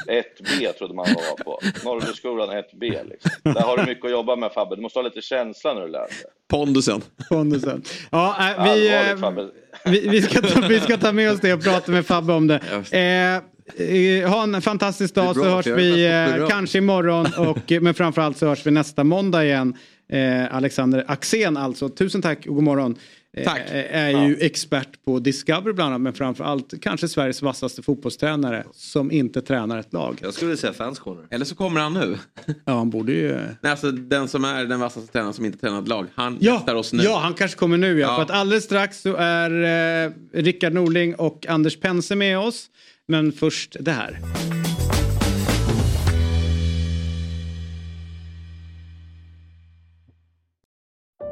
1B 0.08 0.74
trodde 0.74 0.94
man 0.94 1.06
var 1.06 1.44
på. 1.44 1.60
Norrbyskolan 1.84 2.50
1B 2.50 3.10
liksom. 3.10 3.32
Där 3.44 3.62
har 3.62 3.78
du 3.78 3.86
mycket 3.86 4.06
att 4.06 4.12
jobba 4.12 4.36
med 4.36 4.52
Fabbe. 4.52 4.76
Du 4.76 4.82
måste 4.82 5.00
ha 5.00 5.04
lite 5.04 5.22
känsla 5.22 5.74
när 5.74 5.82
du 5.82 5.88
läser. 5.88 6.30
Pondusen. 6.50 7.02
Pondusen. 7.30 7.84
Ja, 8.12 8.54
äh, 8.58 8.64
vi, 8.64 8.96
eh, 8.96 9.32
vi, 9.86 10.08
vi, 10.08 10.22
ska 10.22 10.42
ta, 10.42 10.68
vi 10.68 10.80
ska 10.80 10.98
ta 10.98 11.12
med 11.12 11.32
oss 11.32 11.40
det 11.40 11.54
och 11.54 11.64
prata 11.64 11.92
med 11.92 12.06
Fabbe 12.06 12.34
om 12.34 12.48
det. 12.48 12.60
Eh, 12.92 13.36
eh, 13.88 14.30
ha 14.30 14.44
en 14.44 14.62
fantastisk 14.62 15.16
dag 15.16 15.36
så 15.36 15.44
hörs 15.44 15.68
vi 15.68 16.06
eh, 16.06 16.48
kanske 16.48 16.78
imorgon 16.78 17.26
och, 17.38 17.72
men 17.82 17.94
framförallt 17.94 18.38
så 18.38 18.48
hörs 18.48 18.66
vi 18.66 18.72
nästa 18.72 19.04
måndag 19.04 19.46
igen. 19.46 19.78
Eh, 20.10 20.56
Alexander 20.56 21.04
Axén 21.08 21.58
alltså. 21.58 21.90
Tusen 21.90 22.22
tack 22.22 22.48
och 22.48 22.56
god 22.56 22.64
morgon. 22.64 22.96
Tack. 23.44 23.62
är 23.72 24.26
ju 24.28 24.38
expert 24.40 25.06
på 25.06 25.20
Discovery 25.20 25.74
bland 25.74 25.88
annat 25.90 26.02
men 26.02 26.14
framförallt 26.14 26.74
kanske 26.82 27.08
Sveriges 27.08 27.42
vassaste 27.42 27.82
fotbollstränare 27.84 28.64
som 28.74 29.12
inte 29.12 29.42
tränar 29.42 29.78
ett 29.80 29.94
lag. 29.94 30.20
Jag 30.22 30.34
skulle 30.34 30.58
säga 30.58 30.74
fans 30.74 31.00
corner. 31.00 31.26
Eller 31.30 31.46
så 31.46 31.56
kommer 31.56 31.82
han 31.82 31.94
nu. 31.94 32.18
Ja, 32.66 32.74
han 32.78 32.90
borde 32.90 33.12
ju... 33.12 33.32
Nej, 33.62 33.72
alltså, 33.72 33.92
den 33.92 34.28
som 34.28 34.46
är 34.46 34.66
den 34.66 34.80
vassaste 34.80 35.12
tränaren 35.12 35.34
som 35.34 35.46
inte 35.46 35.58
tränar 35.58 35.82
ett 35.82 35.88
lag. 35.88 36.08
Han 36.16 36.38
Ja, 36.42 36.54
gästar 36.54 36.76
oss 36.76 36.94
nu. 36.94 37.04
ja, 37.04 37.20
han 37.20 37.34
kanske 37.34 37.58
kommer 37.58 37.78
nu. 37.78 38.00
Ja. 38.00 38.08
Ja. 38.08 38.16
För 38.16 38.22
att 38.24 38.32
alldeles 38.40 38.64
strax 38.64 39.02
så 39.02 39.16
är 39.16 40.06
eh, 40.06 40.12
Rickard 40.34 40.74
Norling 40.74 41.16
och 41.16 41.46
Anders 41.50 41.80
Pense 41.80 42.16
med 42.16 42.40
oss. 42.40 42.70
Men 43.08 43.32
först 43.32 43.76
det 43.80 43.92
här. 43.92 44.20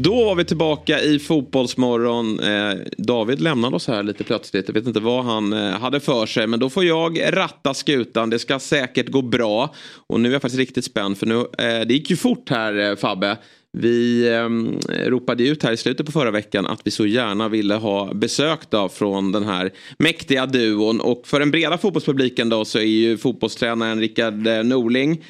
Då 0.00 0.24
var 0.24 0.34
vi 0.34 0.44
tillbaka 0.44 1.00
i 1.00 1.18
Fotbollsmorgon. 1.18 2.40
Eh, 2.40 2.74
David 2.98 3.40
lämnade 3.40 3.76
oss 3.76 3.88
här 3.88 4.02
lite 4.02 4.24
plötsligt. 4.24 4.68
Jag 4.68 4.74
vet 4.74 4.86
inte 4.86 5.00
vad 5.00 5.24
han 5.24 5.52
eh, 5.52 5.70
hade 5.70 6.00
för 6.00 6.26
sig. 6.26 6.46
Men 6.46 6.60
då 6.60 6.70
får 6.70 6.84
jag 6.84 7.36
ratta 7.36 7.74
skutan. 7.74 8.30
Det 8.30 8.38
ska 8.38 8.58
säkert 8.58 9.08
gå 9.08 9.22
bra. 9.22 9.74
Och 10.08 10.20
nu 10.20 10.28
är 10.28 10.32
jag 10.32 10.42
faktiskt 10.42 10.58
riktigt 10.58 10.84
spänd. 10.84 11.18
För 11.18 11.26
nu, 11.26 11.34
eh, 11.34 11.86
det 11.86 11.94
gick 11.94 12.10
ju 12.10 12.16
fort 12.16 12.50
här 12.50 12.90
eh, 12.90 12.96
Fabbe. 12.96 13.36
Vi 13.72 14.28
eh, 14.28 14.48
ropade 15.08 15.42
ut 15.48 15.62
här 15.62 15.72
i 15.72 15.76
slutet 15.76 16.06
på 16.06 16.12
förra 16.12 16.30
veckan 16.30 16.66
att 16.66 16.80
vi 16.84 16.90
så 16.90 17.06
gärna 17.06 17.48
ville 17.48 17.74
ha 17.74 18.14
besök 18.14 18.70
då 18.70 18.88
från 18.88 19.32
den 19.32 19.44
här 19.44 19.72
mäktiga 19.98 20.46
duon. 20.46 21.00
Och 21.00 21.26
för 21.26 21.40
den 21.40 21.50
breda 21.50 21.78
fotbollspubliken 21.78 22.48
då 22.48 22.64
så 22.64 22.78
är 22.78 22.82
ju 22.82 23.16
fotbollstränaren 23.18 24.00
Rickard 24.00 24.46
eh, 24.46 24.62
Norling 24.62 25.22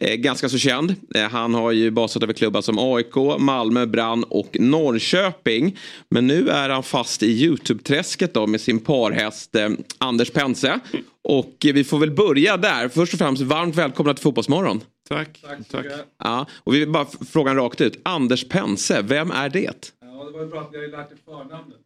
ganska 0.00 0.48
så 0.48 0.58
känd. 0.58 0.94
Eh, 1.14 1.22
han 1.28 1.54
har 1.54 1.72
ju 1.72 1.90
basat 1.90 2.22
över 2.22 2.32
klubbar 2.32 2.60
som 2.60 2.78
AIK, 2.78 3.14
Malmö, 3.38 3.86
Brann 3.86 4.24
och 4.24 4.56
Norrköping. 4.60 5.78
Men 6.10 6.26
nu 6.26 6.48
är 6.48 6.68
han 6.68 6.82
fast 6.82 7.22
i 7.22 7.26
YouTube-träsket 7.44 8.34
då 8.34 8.46
med 8.46 8.60
sin 8.60 8.78
parhäst 8.80 9.54
eh, 9.54 9.68
Anders 9.98 10.30
Pense. 10.30 10.78
Och 11.24 11.66
eh, 11.66 11.72
vi 11.74 11.84
får 11.84 11.98
väl 11.98 12.10
börja 12.10 12.56
där. 12.56 12.88
Först 12.88 13.12
och 13.12 13.18
främst 13.18 13.42
varmt 13.42 13.76
välkomna 13.76 14.14
till 14.14 14.22
Fotbollsmorgon. 14.22 14.80
Tack. 15.08 15.42
Tack. 15.70 15.86
Ja, 16.24 16.46
och 16.54 16.74
vi 16.74 16.78
vill 16.80 16.90
bara 16.90 17.06
f- 17.12 17.28
frågan 17.32 17.56
rakt 17.56 17.80
ut. 17.80 18.00
Anders 18.02 18.48
Pense, 18.48 19.02
vem 19.02 19.30
är 19.30 19.48
det? 19.48 19.60
Ja, 20.00 20.24
det 20.24 20.32
var 20.32 20.40
ju 20.40 20.46
bra 20.50 20.60
att 20.60 20.68
vi 20.72 20.76
har 20.78 20.88
lärt 20.88 21.08
dig 21.08 21.18
förnamnet. 21.24 21.76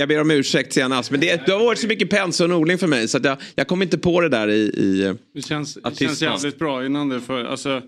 Jag 0.00 0.08
ber 0.08 0.20
om 0.20 0.30
ursäkt 0.30 0.72
senast, 0.72 1.10
men 1.10 1.20
det, 1.20 1.46
det 1.46 1.52
har 1.52 1.64
varit 1.64 1.78
så 1.78 1.86
mycket 1.86 2.10
Pense 2.10 2.44
och 2.44 2.50
Norling 2.50 2.78
för 2.78 2.86
mig 2.86 3.08
så 3.08 3.16
att 3.16 3.24
jag, 3.24 3.36
jag 3.54 3.66
kom 3.68 3.82
inte 3.82 3.98
på 3.98 4.20
det 4.20 4.28
där 4.28 4.48
i... 4.48 4.54
i 4.60 5.14
Det 5.32 5.42
känns, 5.42 5.74
det 5.74 5.98
känns 5.98 6.22
jävligt 6.22 6.58
bra 6.58 6.86
innan 6.86 7.08
det. 7.08 7.20
För, 7.20 7.44
alltså, 7.44 7.82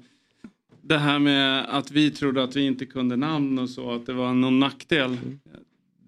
det 0.83 0.99
här 0.99 1.19
med 1.19 1.67
att 1.79 1.91
vi 1.91 2.11
trodde 2.11 2.43
att 2.43 2.57
vi 2.57 2.67
inte 2.67 2.87
kunde 2.87 3.17
namn 3.17 3.59
och 3.59 3.71
så, 3.71 3.95
att 3.95 4.07
det 4.07 4.13
var 4.13 4.35
någon 4.35 4.59
nackdel. 4.59 5.17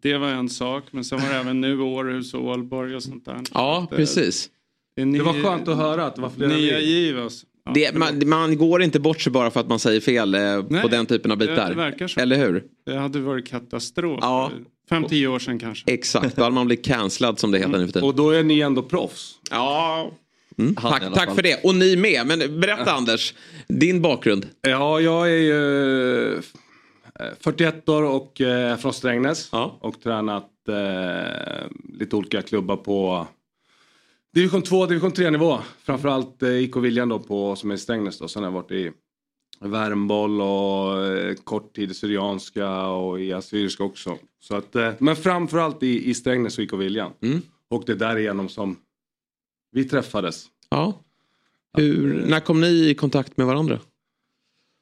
det 0.03 0.17
var 0.19 0.29
en 0.29 0.49
sak. 0.49 0.85
Men 0.91 1.05
sen 1.05 1.19
var 1.21 1.29
det 1.29 1.35
även 1.35 1.61
nu 1.61 1.81
Århus 1.81 2.35
och 2.35 2.45
Ålborg 2.45 2.97
och 2.97 3.03
sånt 3.03 3.25
där. 3.25 3.41
Ja, 3.55 3.87
Det- 3.91 3.97
precis. 3.97 4.51
Det, 4.97 5.05
Det 5.05 5.23
var 5.23 5.43
skönt 5.43 5.69
att 5.69 5.77
höra 5.77 6.07
att 6.07 6.15
det 6.17 6.23
var 6.23 6.31
flera 6.31 6.57
Nya 6.57 6.81
giv 6.81 7.19
alltså. 7.19 7.47
Det, 7.75 7.95
man, 7.95 8.29
man 8.29 8.57
går 8.57 8.83
inte 8.83 9.01
bort 9.01 9.21
sig 9.21 9.33
bara 9.33 9.51
för 9.51 9.61
att 9.61 9.69
man 9.69 9.79
säger 9.79 10.01
fel 10.01 10.35
eh, 10.35 10.41
på 10.41 10.67
Nej, 10.71 10.89
den 10.91 11.07
typen 11.07 11.31
av 11.31 11.39
bitar. 11.39 11.69
det 11.69 11.75
verkar 11.75 12.09
så. 12.09 12.21
Eller 12.21 12.37
hur? 12.37 12.65
Det 12.87 12.97
hade 12.97 13.21
varit 13.21 13.49
katastrof. 13.49 14.19
Ja. 14.23 14.51
Fem, 14.91 15.05
tio 15.05 15.29
år 15.29 15.39
sedan 15.39 15.59
kanske. 15.59 15.93
Exakt, 15.93 16.37
då 16.37 16.43
hade 16.43 16.55
man 16.55 16.67
blivit 16.67 16.85
cancellad 16.85 17.39
som 17.39 17.51
det 17.51 17.59
heter 17.59 17.71
nu 17.71 17.87
för 17.87 17.93
tiden. 17.93 18.09
Och 18.09 18.15
då 18.15 18.31
är 18.31 18.43
ni 18.43 18.61
ändå 18.61 18.83
proffs. 18.83 19.35
Ja. 19.51 20.11
Mm. 20.59 20.75
Tack, 20.75 21.03
tack 21.15 21.35
för 21.35 21.43
det. 21.43 21.65
Och 21.65 21.75
ni 21.75 21.97
med. 21.97 22.27
Men 22.27 22.61
berätta 22.61 22.93
Anders, 22.93 23.35
din 23.69 24.03
bakgrund. 24.03 24.47
Ja, 24.63 25.01
jag 25.01 25.31
är 25.31 25.37
ju 25.37 26.35
eh, 26.35 26.41
41 27.41 27.89
år 27.89 28.03
och 28.03 28.41
eh, 28.41 28.77
från 28.77 28.93
Strängnäs. 28.93 29.49
Ja. 29.53 29.79
Och 29.81 30.01
tränat 30.01 30.51
eh, 30.69 31.71
lite 31.99 32.17
olika 32.17 32.43
klubbar 32.43 32.77
på 32.77 33.27
division 34.33 34.63
2 34.63 34.87
division 34.87 35.13
3 35.13 35.31
nivå. 35.31 35.59
Framförallt 35.83 36.43
eh, 36.43 36.49
IK 36.49 36.77
Viljan 36.77 37.09
då 37.09 37.19
på, 37.19 37.57
som 37.57 37.71
är 37.71 37.75
i 37.75 37.79
Strängnäs 37.79 38.19
då. 38.19 38.29
Sen 38.29 38.43
har 38.43 38.51
jag 38.51 38.55
varit 38.55 38.71
i 38.71 38.93
Värmboll 39.61 40.41
och 40.41 41.07
eh, 41.07 41.35
kort 41.35 41.75
tid 41.75 41.91
i 41.91 41.95
Syrianska 41.95 42.87
och 42.87 43.21
i 43.21 43.33
Assyriska 43.33 43.85
också. 43.85 44.19
Så 44.41 44.57
att, 44.57 44.77
eh, 44.77 44.93
men 44.99 45.17
framförallt 45.17 45.83
i, 45.83 46.11
i 46.11 46.15
Strängnäs 46.15 46.59
och 46.59 46.65
IK 46.65 46.73
Viljan. 46.73 47.13
Mm. 47.23 47.43
Och 47.69 47.83
det 47.87 47.93
är 47.93 47.97
därigenom 47.97 48.49
som 48.49 48.77
vi 49.73 49.85
träffades. 49.85 50.47
Ja. 50.69 50.95
Hur, 51.77 52.27
när 52.27 52.41
kom 52.41 52.61
ni 52.61 52.89
i 52.89 52.95
kontakt 52.95 53.37
med 53.37 53.47
varandra? 53.47 53.79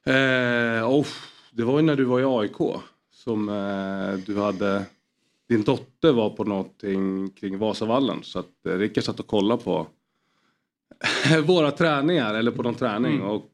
Eh, 0.07 0.91
oh, 0.91 1.07
det 1.51 1.65
var 1.65 1.79
ju 1.79 1.83
när 1.83 1.97
du 1.97 2.05
var 2.05 2.21
i 2.21 2.25
AIK 2.25 2.83
som 3.11 3.49
eh, 3.49 4.25
du 4.27 4.41
hade 4.41 4.85
din 5.49 5.63
dotter 5.63 6.13
var 6.13 6.31
på 6.31 6.45
någonting 6.45 7.31
kring 7.31 7.59
Vasavallen 7.59 8.23
så 8.23 8.39
att 8.39 8.67
eh, 8.67 8.73
Rickard 8.79 9.05
satt 9.05 9.21
och 9.21 9.27
kollade 9.27 9.63
på 9.65 9.87
våra 11.47 11.71
träningar 11.71 12.35
eller 12.35 12.51
på 12.51 12.63
någon 12.63 12.75
träning 12.75 13.15
Mm. 13.15 13.27
och 13.27 13.51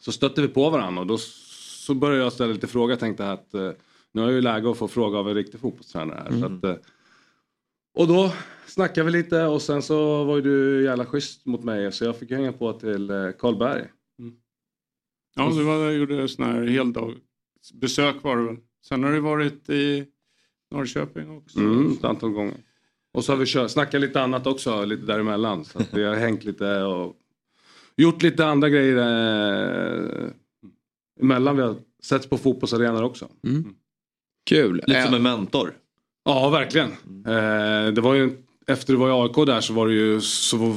så 0.00 0.12
stötte 0.12 0.42
vi 0.42 0.48
på 0.48 0.70
varandra 0.70 1.00
och 1.00 1.06
då 1.06 1.18
så 1.18 1.94
började 1.94 2.22
jag 2.22 2.32
ställa 2.32 2.52
lite 2.52 2.66
frågor. 2.66 2.90
Jag 2.90 3.00
tänkte 3.00 3.30
att 3.32 3.54
eh, 3.54 3.70
nu 4.12 4.20
har 4.20 4.28
jag 4.28 4.34
ju 4.34 4.40
läge 4.40 4.70
att 4.70 4.78
få 4.78 4.88
fråga 4.88 5.18
av 5.18 5.28
en 5.28 5.34
riktig 5.34 5.60
fotbollstränare 5.60 6.22
här. 6.30 6.40
Så 6.40 6.46
att, 6.46 6.64
eh, 6.64 6.74
och 7.94 8.08
då 8.08 8.32
snackade 8.66 9.04
vi 9.06 9.12
lite 9.12 9.44
och 9.44 9.62
sen 9.62 9.82
så 9.82 10.24
var 10.24 10.36
ju 10.36 10.42
du 10.42 10.84
jävla 10.84 11.06
schysst 11.06 11.46
mot 11.46 11.64
mig 11.64 11.92
så 11.92 12.04
jag 12.04 12.16
fick 12.16 12.30
hänga 12.30 12.52
på 12.52 12.72
till 12.72 13.32
Karlberg. 13.38 13.82
Ja, 15.34 15.50
det 15.50 15.62
var, 15.64 15.74
jag 15.84 15.94
gjorde 15.94 16.28
sån 16.28 16.44
här 16.44 16.62
heldagsbesök 16.66 18.22
var 18.22 18.36
det 18.36 18.44
väl. 18.44 18.56
Sen 18.88 19.04
har 19.04 19.12
det 19.12 19.20
varit 19.20 19.70
i 19.70 20.06
Norrköping 20.72 21.36
också. 21.36 21.58
Mm, 21.58 21.92
ett 21.92 22.04
antal 22.04 22.30
gånger. 22.30 22.56
Och 23.14 23.24
så 23.24 23.32
har 23.32 23.36
vi 23.36 23.46
kört, 23.46 23.70
snackat 23.70 24.00
lite 24.00 24.20
annat 24.20 24.46
också 24.46 24.84
lite 24.84 25.06
däremellan. 25.06 25.64
Så 25.64 25.78
att 25.78 25.94
vi 25.94 26.04
har 26.04 26.14
hängt 26.14 26.44
lite 26.44 26.82
och 26.82 27.16
gjort 27.96 28.22
lite 28.22 28.46
andra 28.46 28.68
grejer 28.68 28.96
eh, 28.96 30.30
emellan. 31.20 31.56
Vi 31.56 31.62
har 31.62 31.76
setts 32.02 32.26
på 32.26 32.38
fotbollsarenor 32.38 33.02
också. 33.02 33.28
Mm. 33.46 33.74
Kul. 34.46 34.74
Lite 34.74 34.98
Eh, 34.98 35.04
som 35.04 35.14
en 35.14 35.22
mentor. 35.22 35.74
Ja, 36.24 36.50
verkligen. 36.50 36.90
Eh, 37.26 37.92
det 37.92 38.00
var 38.00 38.14
ju, 38.14 38.30
efter 38.66 38.92
du 38.92 38.98
var 38.98 39.08
i 39.08 39.12
AIK 39.12 39.46
där 39.46 39.60
så 39.60 39.72
var 39.72 39.88
det 39.88 39.94
ju 39.94 40.20
så, 40.20 40.76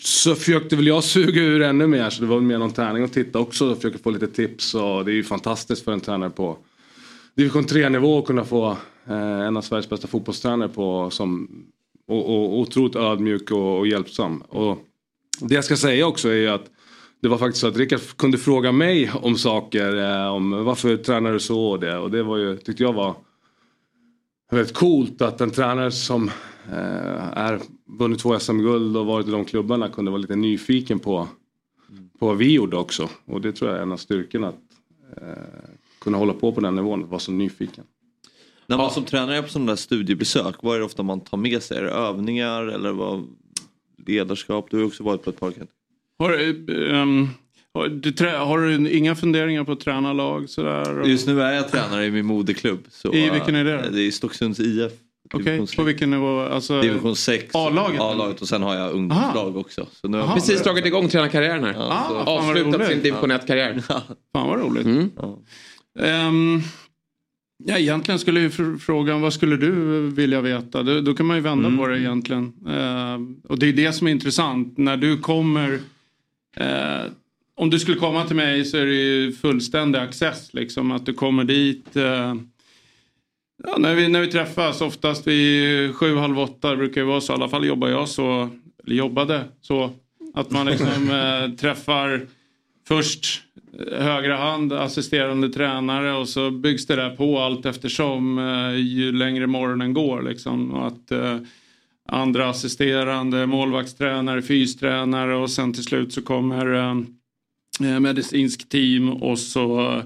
så 0.00 0.34
försökte 0.34 0.76
väl 0.76 0.86
jag 0.86 1.04
suga 1.04 1.42
ur 1.42 1.62
ännu 1.62 1.86
mer. 1.86 2.10
Så 2.10 2.20
det 2.20 2.28
var 2.28 2.40
mer 2.40 2.58
någon 2.58 2.72
träning 2.72 3.04
att 3.04 3.12
titta 3.12 3.38
också 3.38 3.70
och 3.70 3.76
försöka 3.76 3.98
få 3.98 4.10
lite 4.10 4.26
tips. 4.26 4.74
Och 4.74 5.04
det 5.04 5.12
är 5.12 5.14
ju 5.14 5.24
fantastiskt 5.24 5.84
för 5.84 5.92
en 5.92 6.00
tränare 6.00 6.30
på 6.30 6.58
division 7.34 7.64
3-nivå 7.64 8.18
att 8.18 8.26
kunna 8.26 8.44
få 8.44 8.76
Eh, 9.06 9.40
en 9.46 9.56
av 9.56 9.62
Sveriges 9.62 9.88
bästa 9.88 10.08
fotbollstränare 10.08 10.68
på 10.68 11.10
som 11.10 11.48
och, 12.06 12.36
och 12.36 12.58
otroligt 12.58 12.96
ödmjuk 12.96 13.50
och, 13.50 13.78
och 13.78 13.86
hjälpsam. 13.86 14.40
Och 14.40 14.78
det 15.40 15.54
jag 15.54 15.64
ska 15.64 15.76
säga 15.76 16.06
också 16.06 16.28
är 16.28 16.34
ju 16.34 16.48
att 16.48 16.70
det 17.20 17.28
var 17.28 17.38
faktiskt 17.38 17.60
så 17.60 17.66
att 17.66 17.76
Rickard 17.76 18.00
kunde 18.16 18.38
fråga 18.38 18.72
mig 18.72 19.10
om 19.22 19.36
saker. 19.36 19.96
Eh, 19.96 20.34
om 20.34 20.64
varför 20.64 20.96
tränar 20.96 21.32
du 21.32 21.40
så 21.40 21.64
och 21.64 21.80
det. 21.80 21.98
Och 21.98 22.10
det 22.10 22.22
var 22.22 22.36
ju, 22.36 22.56
tyckte 22.56 22.82
jag 22.82 22.92
var 22.92 23.14
väldigt 24.50 24.74
coolt 24.74 25.22
att 25.22 25.40
en 25.40 25.50
tränare 25.50 25.90
som 25.90 26.28
eh, 26.70 27.38
är 27.38 27.60
vunnit 27.98 28.18
två 28.18 28.38
SM-guld 28.38 28.96
och 28.96 29.06
varit 29.06 29.28
i 29.28 29.30
de 29.30 29.44
klubbarna 29.44 29.88
kunde 29.88 30.10
vara 30.10 30.20
lite 30.20 30.36
nyfiken 30.36 30.98
på, 30.98 31.28
på 32.18 32.26
vad 32.26 32.36
vi 32.36 32.52
gjorde 32.52 32.76
också. 32.76 33.08
Och 33.24 33.40
det 33.40 33.52
tror 33.52 33.70
jag 33.70 33.78
är 33.78 33.82
en 33.82 33.92
av 33.92 33.96
styrkorna 33.96 34.48
att 34.48 34.60
eh, 35.16 35.70
kunna 36.00 36.18
hålla 36.18 36.32
på 36.32 36.52
på 36.52 36.60
den 36.60 36.74
nivån, 36.74 37.08
vara 37.08 37.20
så 37.20 37.32
nyfiken. 37.32 37.84
När 38.66 38.76
man 38.76 38.90
som 38.90 39.04
tränare 39.04 39.36
är 39.36 39.42
på 39.42 39.48
sådana 39.48 39.72
där 39.72 39.76
studiebesök, 39.76 40.54
vad 40.62 40.74
är 40.74 40.78
det 40.78 40.84
ofta 40.84 41.02
man 41.02 41.20
tar 41.20 41.36
med 41.38 41.62
sig? 41.62 41.78
Är 41.78 41.82
det 41.82 41.90
övningar 41.90 42.62
eller 42.66 42.92
vad, 42.92 43.26
ledarskap? 44.06 44.66
Du 44.70 44.76
har 44.76 44.80
ju 44.82 44.86
också 44.86 45.02
varit 45.02 45.24
på 45.24 45.30
ett 45.30 45.40
par. 45.40 45.52
Har, 46.18 46.32
ehm, 46.92 47.28
har, 47.74 47.88
du, 47.88 48.12
trä, 48.12 48.30
har 48.30 48.58
du 48.58 48.90
inga 48.90 49.14
funderingar 49.14 49.64
på 49.64 49.72
att 49.72 49.80
träna 49.80 50.12
lag 50.12 50.50
sådär? 50.50 50.98
Och, 51.00 51.08
Just 51.08 51.26
nu 51.26 51.42
är 51.42 51.52
jag 51.52 51.68
tränare 51.70 52.06
i 52.06 52.10
min 52.10 52.26
moderklubb. 52.26 52.84
Så, 52.90 53.14
I 53.14 53.30
vilken 53.30 53.54
är 53.54 53.64
det? 53.64 53.78
eh, 53.80 53.90
Det 53.92 54.00
är 54.06 54.10
Stocksunds 54.10 54.60
IF. 54.60 54.92
Okej, 55.34 55.44
Division 55.44 55.66
på 55.76 55.82
vilken 55.82 56.10
nivå? 56.10 56.40
Alltså, 56.40 56.80
Division 56.80 57.16
6. 57.16 57.54
A-laget? 57.54 58.00
A-laget 58.00 58.42
och 58.42 58.48
sen 58.48 58.62
har 58.62 58.74
jag 58.74 58.92
ungdomslag 58.92 59.56
också. 59.56 59.86
Så 59.92 60.08
nu 60.08 60.18
har 60.18 60.24
jag 60.26 60.34
Precis 60.34 60.62
dragit 60.62 60.86
igång 60.86 61.08
tränarkarriären 61.08 61.64
här. 61.64 61.74
Ah, 61.78 62.24
Avslutat 62.26 62.86
sin 62.86 63.02
division 63.02 63.32
1-karriär. 63.32 63.82
Fan 64.32 64.48
vad 64.48 64.60
roligt. 64.60 64.84
Mm. 64.86 65.10
Ehm, 66.00 66.60
ja, 67.64 67.78
egentligen 67.78 68.18
skulle 68.18 68.40
ju 68.40 68.48
fr- 68.48 68.78
frågan 68.78 69.20
vad 69.20 69.32
skulle 69.32 69.56
du 69.56 69.70
vilja 70.10 70.40
veta? 70.40 70.82
Då, 70.82 71.00
då 71.00 71.14
kan 71.14 71.26
man 71.26 71.36
ju 71.36 71.42
vända 71.42 71.66
Mm. 71.68 71.78
på 71.78 71.86
det 71.86 71.98
egentligen. 72.00 72.52
Ehm, 72.68 73.36
och 73.48 73.58
det 73.58 73.66
är 73.68 73.72
det 73.72 73.92
som 73.92 74.06
är 74.06 74.10
intressant. 74.10 74.78
När 74.78 74.96
du 74.96 75.18
kommer 75.18 75.72
eh, 76.56 77.02
om 77.56 77.70
du 77.70 77.78
skulle 77.78 77.96
komma 77.96 78.24
till 78.26 78.36
mig 78.36 78.64
så 78.64 78.76
är 78.76 78.86
det 78.86 78.94
ju 78.94 79.32
fullständig 79.32 79.98
access. 79.98 80.54
Liksom, 80.54 80.90
att 80.90 81.06
du 81.06 81.14
kommer 81.14 81.44
dit. 81.44 81.96
Eh, 81.96 82.34
ja, 83.64 83.76
när, 83.78 83.94
vi, 83.94 84.08
när 84.08 84.20
vi 84.20 84.26
träffas 84.26 84.80
oftast 84.80 85.26
vid 85.26 85.94
sju, 85.94 86.16
halv 86.16 86.38
åtta 86.38 86.76
brukar 86.76 87.00
det 87.00 87.06
vara 87.06 87.20
så. 87.20 87.32
I 87.32 87.36
alla 87.36 87.48
fall 87.48 87.66
jobbar 87.66 87.88
jag 87.88 88.08
så. 88.08 88.48
Eller 88.86 88.96
jobbade 88.96 89.44
så. 89.60 89.90
Att 90.34 90.50
man 90.50 90.66
liksom 90.66 91.10
eh, 91.10 91.56
träffar 91.56 92.26
först 92.88 93.42
eh, 93.53 93.53
högra 93.92 94.36
hand 94.36 94.72
assisterande 94.72 95.48
tränare 95.48 96.12
och 96.12 96.28
så 96.28 96.50
byggs 96.50 96.86
det 96.86 96.96
där 96.96 97.16
på 97.16 97.38
allt 97.38 97.66
eftersom 97.66 98.38
eh, 98.38 98.76
ju 98.76 99.12
längre 99.12 99.46
morgonen 99.46 99.94
går. 99.94 100.22
Liksom. 100.22 100.70
Och 100.70 100.86
att, 100.86 101.10
eh, 101.10 101.38
andra 102.08 102.48
assisterande, 102.48 103.46
målvaktstränare, 103.46 104.42
fystränare 104.42 105.36
och 105.36 105.50
sen 105.50 105.72
till 105.72 105.84
slut 105.84 106.12
så 106.12 106.22
kommer 106.22 106.74
eh, 106.74 106.96
eh, 107.90 108.00
medicinsk 108.00 108.68
team 108.68 109.10
och 109.10 109.38
så 109.38 109.92
eh, 109.92 110.04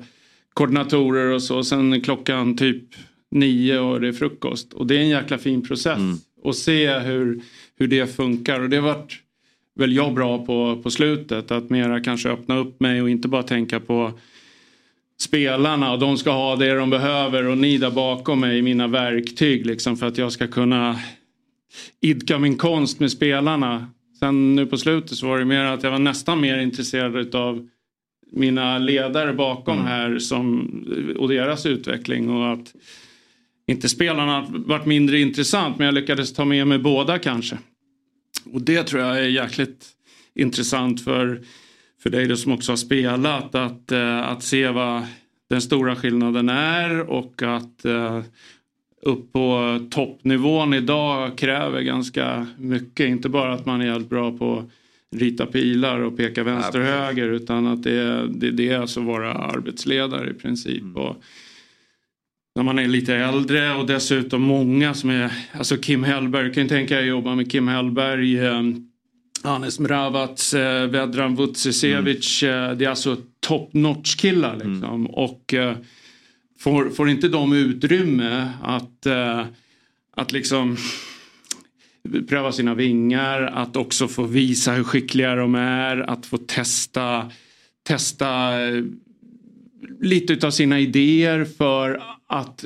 koordinatorer 0.54 1.32
och 1.34 1.42
så. 1.42 1.64
Sen 1.64 2.00
klockan 2.00 2.56
typ 2.56 2.84
nio 3.30 3.78
och 3.78 4.00
det 4.00 4.08
är 4.08 4.12
frukost. 4.12 4.72
Och 4.72 4.86
det 4.86 4.96
är 4.96 5.00
en 5.00 5.08
jäkla 5.08 5.38
fin 5.38 5.62
process. 5.62 5.98
Och 6.42 6.56
se 6.56 6.98
hur, 6.98 7.42
hur 7.78 7.88
det 7.88 8.16
funkar. 8.16 8.60
Och 8.60 8.68
det 8.68 8.76
har 8.76 8.94
varit 8.94 9.22
väl 9.78 9.92
jag 9.92 10.14
bra 10.14 10.46
på 10.46 10.80
på 10.82 10.90
slutet. 10.90 11.50
Att 11.50 11.70
mera 11.70 12.00
kanske 12.00 12.28
öppna 12.28 12.56
upp 12.56 12.80
mig 12.80 13.02
och 13.02 13.10
inte 13.10 13.28
bara 13.28 13.42
tänka 13.42 13.80
på 13.80 14.12
spelarna 15.20 15.92
och 15.92 15.98
de 15.98 16.18
ska 16.18 16.30
ha 16.30 16.56
det 16.56 16.74
de 16.74 16.90
behöver 16.90 17.46
och 17.46 17.58
ni 17.58 17.78
där 17.78 17.90
bakom 17.90 18.40
mig 18.40 18.62
mina 18.62 18.86
verktyg 18.86 19.66
liksom 19.66 19.96
för 19.96 20.06
att 20.06 20.18
jag 20.18 20.32
ska 20.32 20.46
kunna 20.46 21.00
idka 22.00 22.38
min 22.38 22.56
konst 22.56 23.00
med 23.00 23.10
spelarna. 23.10 23.90
Sen 24.18 24.54
nu 24.54 24.66
på 24.66 24.76
slutet 24.76 25.18
så 25.18 25.26
var 25.26 25.38
det 25.38 25.44
mer 25.44 25.64
att 25.64 25.82
jag 25.82 25.90
var 25.90 25.98
nästan 25.98 26.40
mer 26.40 26.58
intresserad 26.58 27.34
av 27.34 27.68
mina 28.32 28.78
ledare 28.78 29.32
bakom 29.32 29.78
här 29.78 30.18
som, 30.18 30.68
och 31.18 31.28
deras 31.28 31.66
utveckling 31.66 32.30
och 32.30 32.52
att 32.52 32.74
inte 33.66 33.88
spelarna 33.88 34.46
varit 34.50 34.86
mindre 34.86 35.18
intressant 35.20 35.78
men 35.78 35.84
jag 35.84 35.94
lyckades 35.94 36.32
ta 36.32 36.44
med 36.44 36.66
mig 36.66 36.78
båda 36.78 37.18
kanske. 37.18 37.58
Och 38.52 38.62
det 38.62 38.82
tror 38.82 39.02
jag 39.02 39.18
är 39.18 39.28
jäkligt 39.28 39.86
intressant 40.34 41.04
för, 41.04 41.40
för 42.02 42.10
dig 42.10 42.36
som 42.36 42.52
också 42.52 42.72
har 42.72 42.76
spelat 42.76 43.54
att, 43.54 43.92
eh, 43.92 44.18
att 44.18 44.42
se 44.42 44.68
vad 44.68 45.06
den 45.50 45.60
stora 45.60 45.96
skillnaden 45.96 46.48
är 46.48 47.10
och 47.10 47.42
att 47.42 47.84
eh, 47.84 48.22
upp 49.02 49.32
på 49.32 49.78
toppnivån 49.90 50.74
idag 50.74 51.38
kräver 51.38 51.80
ganska 51.80 52.46
mycket. 52.58 53.08
Inte 53.08 53.28
bara 53.28 53.52
att 53.52 53.66
man 53.66 53.80
är 53.80 53.92
helt 53.92 54.08
bra 54.08 54.38
på 54.38 54.58
att 54.58 54.68
rita 55.20 55.46
pilar 55.46 56.00
och 56.00 56.16
peka 56.16 56.42
vänster 56.42 56.80
och 56.80 56.86
höger 56.86 57.28
utan 57.28 57.66
att 57.66 57.82
det 57.82 58.00
är, 58.00 58.26
det, 58.26 58.50
det 58.50 58.68
är 58.68 58.78
alltså 58.78 59.00
vara 59.00 59.32
arbetsledare 59.32 60.30
i 60.30 60.34
princip. 60.34 60.96
Och 60.96 61.22
när 62.58 62.64
man 62.64 62.78
är 62.78 62.88
lite 62.88 63.14
äldre 63.14 63.74
och 63.74 63.86
dessutom 63.86 64.42
många 64.42 64.94
som 64.94 65.10
är, 65.10 65.32
alltså 65.52 65.76
Kim 65.76 66.04
Hellberg, 66.04 66.54
kan 66.54 66.62
ju 66.62 66.68
tänka 66.68 67.00
er 67.00 67.04
jobba 67.04 67.34
med 67.34 67.50
Kim 67.50 67.68
Hellberg, 67.68 68.38
eh, 68.38 68.62
Anes 69.42 69.78
Mravats, 69.78 70.54
eh, 70.54 70.86
Vedran 70.86 71.36
Vucecevic, 71.36 72.42
eh, 72.42 72.72
det 72.72 72.84
är 72.84 72.88
alltså 72.88 73.16
top 73.40 73.74
notch 73.74 74.16
killar 74.16 74.54
liksom. 74.54 75.06
Och 75.06 75.54
eh, 75.54 75.76
får, 76.58 76.90
får 76.90 77.08
inte 77.08 77.28
de 77.28 77.52
utrymme 77.52 78.48
att, 78.62 79.06
eh, 79.06 79.44
att 80.16 80.32
liksom 80.32 80.76
pröva 82.28 82.52
sina 82.52 82.74
vingar, 82.74 83.42
att 83.42 83.76
också 83.76 84.08
få 84.08 84.22
visa 84.22 84.72
hur 84.72 84.84
skickliga 84.84 85.34
de 85.34 85.54
är, 85.54 85.96
att 86.10 86.26
få 86.26 86.38
testa, 86.38 87.30
testa 87.82 88.60
eh, 88.66 88.84
lite 90.00 90.46
av 90.46 90.50
sina 90.50 90.80
idéer 90.80 91.44
för 91.44 92.17
att 92.28 92.64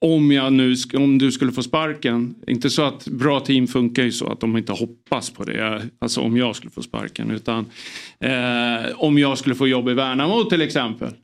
om, 0.00 0.32
jag 0.32 0.52
nu, 0.52 0.74
om 0.94 1.18
du 1.18 1.32
skulle 1.32 1.52
få 1.52 1.62
sparken, 1.62 2.34
inte 2.46 2.70
så 2.70 2.82
att 2.82 3.08
bra 3.08 3.40
team 3.40 3.66
funkar 3.66 4.02
ju 4.02 4.12
så 4.12 4.26
att 4.26 4.40
de 4.40 4.56
inte 4.56 4.72
hoppas 4.72 5.30
på 5.30 5.44
det, 5.44 5.88
alltså 5.98 6.20
om 6.20 6.36
jag 6.36 6.56
skulle 6.56 6.70
få 6.70 6.82
sparken, 6.82 7.30
utan 7.30 7.66
eh, 8.20 8.90
om 8.96 9.18
jag 9.18 9.38
skulle 9.38 9.54
få 9.54 9.68
jobb 9.68 9.88
i 9.88 9.94
Värnamo 9.94 10.44
till 10.44 10.62
exempel 10.62 11.14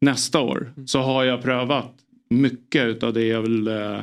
nästa 0.00 0.40
år 0.40 0.72
så 0.86 1.00
har 1.00 1.24
jag 1.24 1.42
prövat 1.42 1.94
mycket 2.30 2.86
utav 2.86 3.12
det 3.12 3.24
jag 3.26 3.42
vill, 3.42 3.68
eh, 3.68 3.98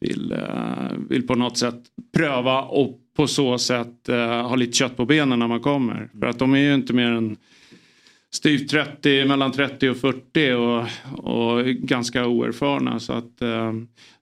vill, 0.00 0.32
eh, 0.32 0.98
vill 1.08 1.26
på 1.26 1.34
något 1.34 1.58
sätt 1.58 1.80
pröva 2.14 2.62
och 2.62 2.98
på 3.16 3.26
så 3.26 3.58
sätt 3.58 4.08
eh, 4.08 4.48
ha 4.48 4.56
lite 4.56 4.72
kött 4.72 4.96
på 4.96 5.04
benen 5.04 5.38
när 5.38 5.48
man 5.48 5.60
kommer. 5.60 6.08
För 6.20 6.26
att 6.26 6.38
de 6.38 6.54
är 6.54 6.58
ju 6.58 6.74
inte 6.74 6.92
mer 6.92 7.10
än 7.10 7.36
styvt 8.34 8.70
30, 8.70 9.24
mellan 9.24 9.52
30 9.52 9.88
och 9.88 9.96
40 9.96 10.52
och, 10.52 10.86
och 11.34 11.64
ganska 11.66 12.26
oerfarna. 12.26 13.00
Så 13.00 13.12
att 13.12 13.42
eh, 13.42 13.72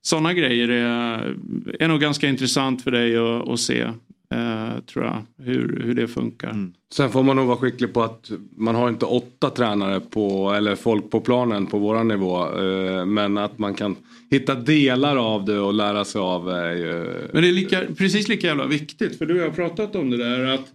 sådana 0.03 0.35
grejer 0.35 0.69
är, 0.69 1.37
är 1.79 1.89
nog 1.89 2.01
ganska 2.01 2.29
intressant 2.29 2.83
för 2.83 2.91
dig 2.91 3.17
att, 3.17 3.49
att 3.49 3.61
se. 3.61 3.87
Eh, 4.35 4.81
tror 4.93 5.05
jag, 5.05 5.23
hur, 5.45 5.83
hur 5.85 5.95
det 5.95 6.09
funkar. 6.09 6.71
Sen 6.93 7.11
får 7.11 7.23
man 7.23 7.37
nog 7.37 7.47
vara 7.47 7.57
skicklig 7.57 7.93
på 7.93 8.03
att 8.03 8.31
man 8.57 8.75
har 8.75 8.89
inte 8.89 9.07
åtta 9.07 9.51
tränare 9.51 10.01
på, 10.01 10.53
eller 10.53 10.77
folk 10.77 11.11
på 11.11 11.21
planen 11.21 11.67
på 11.67 11.79
våran 11.79 12.09
nivå. 12.09 12.59
eh, 12.59 13.07
Men 13.07 13.39
att 13.39 13.59
man 13.59 13.75
kan 13.75 13.97
hitta 14.31 14.55
delar 14.55 15.17
av 15.17 15.45
det 15.45 15.59
och 15.59 15.75
lära 15.75 16.05
sig 16.05 16.21
av 16.21 16.49
ju... 16.77 17.15
Men 17.33 17.43
det 17.43 17.49
är 17.49 17.53
lika, 17.53 17.83
precis 17.99 18.29
lika 18.29 18.47
jävla 18.47 18.67
viktigt 18.67 19.19
för 19.19 19.27
du 19.27 19.41
har 19.41 19.51
pratat 19.51 19.97
om 19.97 20.11
det 20.11 20.17
där 20.17 20.45
att 20.55 20.73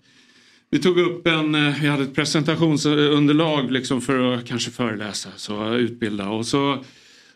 vi 0.76 0.81
tog 0.81 0.99
upp 0.99 1.27
en, 1.27 1.56
eh, 1.56 1.81
vi 1.81 1.88
hade 1.88 2.03
ett 2.03 2.15
presentationsunderlag 2.15 3.72
liksom 3.72 4.02
för 4.02 4.34
att 4.34 4.45
kanske 4.45 4.72
föreläsa, 4.72 5.30
så 5.35 5.73
utbilda. 5.73 6.30
Och 6.30 6.45
så, 6.45 6.84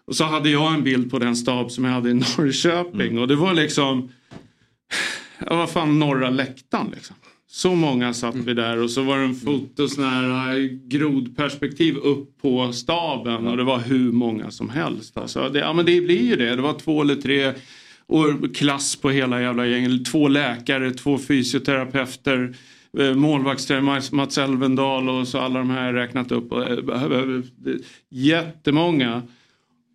och 0.06 0.16
så 0.16 0.24
hade 0.24 0.50
jag 0.50 0.74
en 0.74 0.84
bild 0.84 1.12
på 1.12 1.20
den 1.20 1.36
stab 1.36 1.72
som 1.72 1.86
jag 1.86 1.92
hade 1.92 2.10
i 2.10 2.14
Norrköping. 2.38 3.20
Och 3.20 3.28
det 3.28 3.36
var 3.36 3.54
liksom, 3.54 4.10
ja 5.48 5.56
vad 5.56 5.70
fan 5.70 6.00
norra 6.00 6.30
läktaren 6.30 6.88
liksom. 6.96 7.16
Så 7.48 7.76
många 7.76 8.14
satt 8.14 8.36
vi 8.36 8.54
där 8.54 8.78
och 8.78 8.92
så 8.92 9.04
var 9.04 9.18
det 9.18 9.24
en 9.24 9.36
foto 9.36 9.88
sån 9.88 10.04
här 10.04 10.58
eh, 10.58 10.64
grodperspektiv 10.66 11.98
upp 11.98 12.42
på 12.42 12.74
staben. 12.74 13.48
Och 13.48 13.58
det 13.58 13.64
var 13.64 13.80
hur 13.80 14.12
många 14.12 14.52
som 14.52 14.70
helst. 14.70 15.18
Alltså. 15.18 15.50
Det, 15.50 15.60
ja 15.60 15.74
men 15.74 15.86
det 15.86 16.02
blir 16.02 16.24
ju 16.24 16.36
det, 16.36 16.56
det 16.56 16.62
var 16.62 16.80
två 16.80 17.02
eller 17.02 17.16
tre 17.16 17.54
och 18.08 18.56
klass 18.56 18.96
på 18.96 19.10
hela 19.10 19.42
jävla 19.42 19.66
gänget. 19.66 20.06
Två 20.06 20.28
läkare, 20.28 20.92
två 20.92 21.18
fysioterapeuter, 21.18 22.56
målvaktstränare 23.16 24.02
Mats- 24.12 24.38
Elvendal 24.38 25.10
och 25.10 25.28
så 25.28 25.38
alla 25.40 25.60
de 25.60 25.70
här 25.70 25.94
räknat 25.94 26.32
upp. 26.32 26.52
Eh, 26.52 26.60
eh, 26.62 27.42
Jättemånga. 28.10 29.22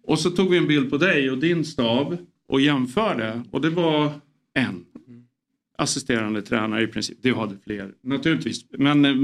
Och 0.06 0.18
så 0.18 0.30
tog 0.30 0.50
vi 0.50 0.56
en 0.58 0.66
bild 0.66 0.90
på 0.90 0.96
dig 0.96 1.30
och 1.30 1.38
din 1.38 1.64
stab 1.64 2.16
och 2.48 2.60
jämförde 2.60 3.42
och 3.50 3.60
det 3.60 3.70
var 3.70 4.10
en 4.54 4.84
assisterande 5.78 6.42
tränare 6.42 6.82
i 6.82 6.86
princip. 6.86 7.18
Du 7.22 7.34
hade 7.34 7.56
fler 7.64 7.90
naturligtvis. 8.02 8.64
Men, 8.78 9.04
eh, 9.04 9.14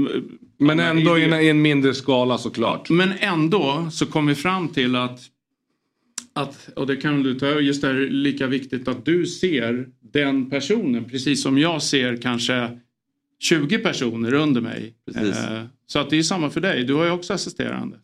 Men 0.59 0.79
ändå 0.79 1.17
i 1.17 1.21
i- 1.21 1.49
en, 1.49 1.61
mindre 1.61 1.93
skala 1.93 2.37
såklart. 2.37 2.89
men 2.89 3.09
ändå 3.19 3.87
så 3.91 4.05
kom 4.05 4.25
vi 4.27 4.35
fram 4.35 4.67
till 4.67 4.95
att, 4.95 5.19
att 6.33 6.69
och 6.75 6.87
det 6.87 6.95
kan 6.95 7.23
du 7.23 7.39
ta, 7.39 7.59
just 7.59 7.81
det 7.81 7.87
här 7.87 7.95
är 7.95 8.09
lika 8.09 8.47
viktigt 8.47 8.87
att 8.87 9.05
du 9.05 9.25
ser 9.25 9.87
den 10.13 10.49
personen 10.49 11.05
precis 11.09 11.43
som 11.43 11.57
jag 11.57 11.81
ser 11.83 12.17
kanske 12.17 12.79
20 13.41 13.77
personer 13.77 14.33
under 14.33 14.61
mig. 14.61 14.93
Precis. 15.13 15.37
Eh, 15.37 15.63
så 15.87 15.99
att 15.99 16.09
det 16.09 16.17
är 16.17 16.23
samma 16.23 16.49
för 16.49 16.61
dig, 16.61 16.83
du 16.83 16.93
har 16.93 17.05
ju 17.05 17.11
också 17.11 17.33
assisterande. 17.33 17.95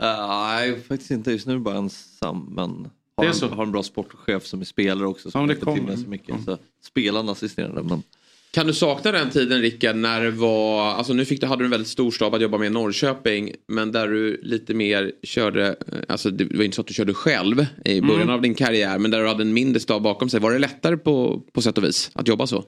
Eh, 0.00 0.28
Nej, 0.28 0.80
faktiskt 0.88 1.10
inte. 1.10 1.30
Just 1.32 1.46
nu 1.46 1.52
är 1.52 1.56
det 1.56 1.62
bara 1.62 1.76
ensam. 1.76 2.52
Men 2.56 2.82
Det 3.16 3.22
är 3.22 3.26
har, 3.26 3.32
så. 3.32 3.46
en, 3.46 3.52
har 3.52 3.62
en 3.62 3.72
bra 3.72 3.82
sportchef 3.82 4.46
som 4.46 4.60
är 4.60 4.64
spelare 4.64 5.06
också. 5.08 5.30
Som 5.30 5.40
Ja, 5.40 5.46
det 5.46 5.54
kommer. 5.54 5.96
så 5.96 6.08
mycket. 6.08 6.34
Så 6.44 6.58
spelarna 6.84 7.32
assisterande. 7.32 7.82
Men... 7.82 8.02
Kan 8.50 8.66
du 8.66 8.72
sakna 8.74 9.12
den 9.12 9.30
tiden 9.30 9.60
Rickard 9.60 9.96
när 9.96 10.20
det 10.20 10.30
var, 10.30 10.90
alltså 10.94 11.12
nu 11.12 11.24
fick 11.24 11.40
du, 11.40 11.46
hade 11.46 11.62
du 11.62 11.64
en 11.64 11.70
väldigt 11.70 11.88
stor 11.88 12.10
stab 12.10 12.34
att 12.34 12.40
jobba 12.42 12.58
med 12.58 12.66
i 12.66 12.70
Norrköping 12.70 13.52
men 13.68 13.92
där 13.92 14.08
du 14.08 14.40
lite 14.42 14.74
mer 14.74 15.12
körde, 15.22 15.66
eh, 15.68 15.98
alltså 16.08 16.30
det 16.30 16.56
var 16.56 16.64
inte 16.64 16.74
så 16.74 16.80
att 16.80 16.86
du 16.86 16.94
körde 16.94 17.14
själv 17.14 17.66
i 17.84 18.00
början 18.00 18.22
Mm. 18.22 18.34
av 18.34 18.42
din 18.42 18.54
karriär 18.54 18.98
men 18.98 19.10
där 19.10 19.20
du 19.20 19.28
hade 19.28 19.42
en 19.42 19.52
mindre 19.52 19.80
stab 19.80 20.02
bakom 20.02 20.28
sig. 20.28 20.40
Var 20.40 20.52
det 20.52 20.58
lättare 20.58 20.96
på, 20.96 21.42
på 21.52 21.62
sätt 21.62 21.78
och 21.78 21.84
vis 21.84 22.10
att 22.14 22.28
jobba 22.28 22.46
så? 22.46 22.64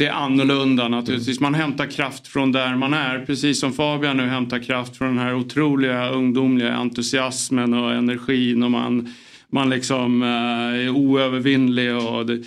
Det 0.00 0.06
är 0.06 0.12
annorlunda 0.12 0.88
naturligtvis. 0.88 1.40
Man 1.40 1.54
hämtar 1.54 1.86
kraft 1.86 2.26
från 2.26 2.52
där 2.52 2.76
man 2.76 2.94
är. 2.94 3.26
Precis 3.26 3.60
som 3.60 3.72
Fabian 3.72 4.16
nu 4.16 4.26
hämtar 4.26 4.58
kraft 4.58 4.96
från 4.96 5.08
den 5.08 5.18
här 5.18 5.34
otroliga 5.34 6.10
ungdomliga 6.10 6.74
entusiasmen 6.74 7.74
och 7.74 7.92
energin. 7.92 8.62
Och 8.62 8.70
man, 8.70 9.14
man 9.48 9.70
liksom 9.70 10.22
eh, 10.22 10.28
är 10.28 10.88
oövervinnlig. 10.88 11.96
Och 11.96 12.26
det, 12.26 12.42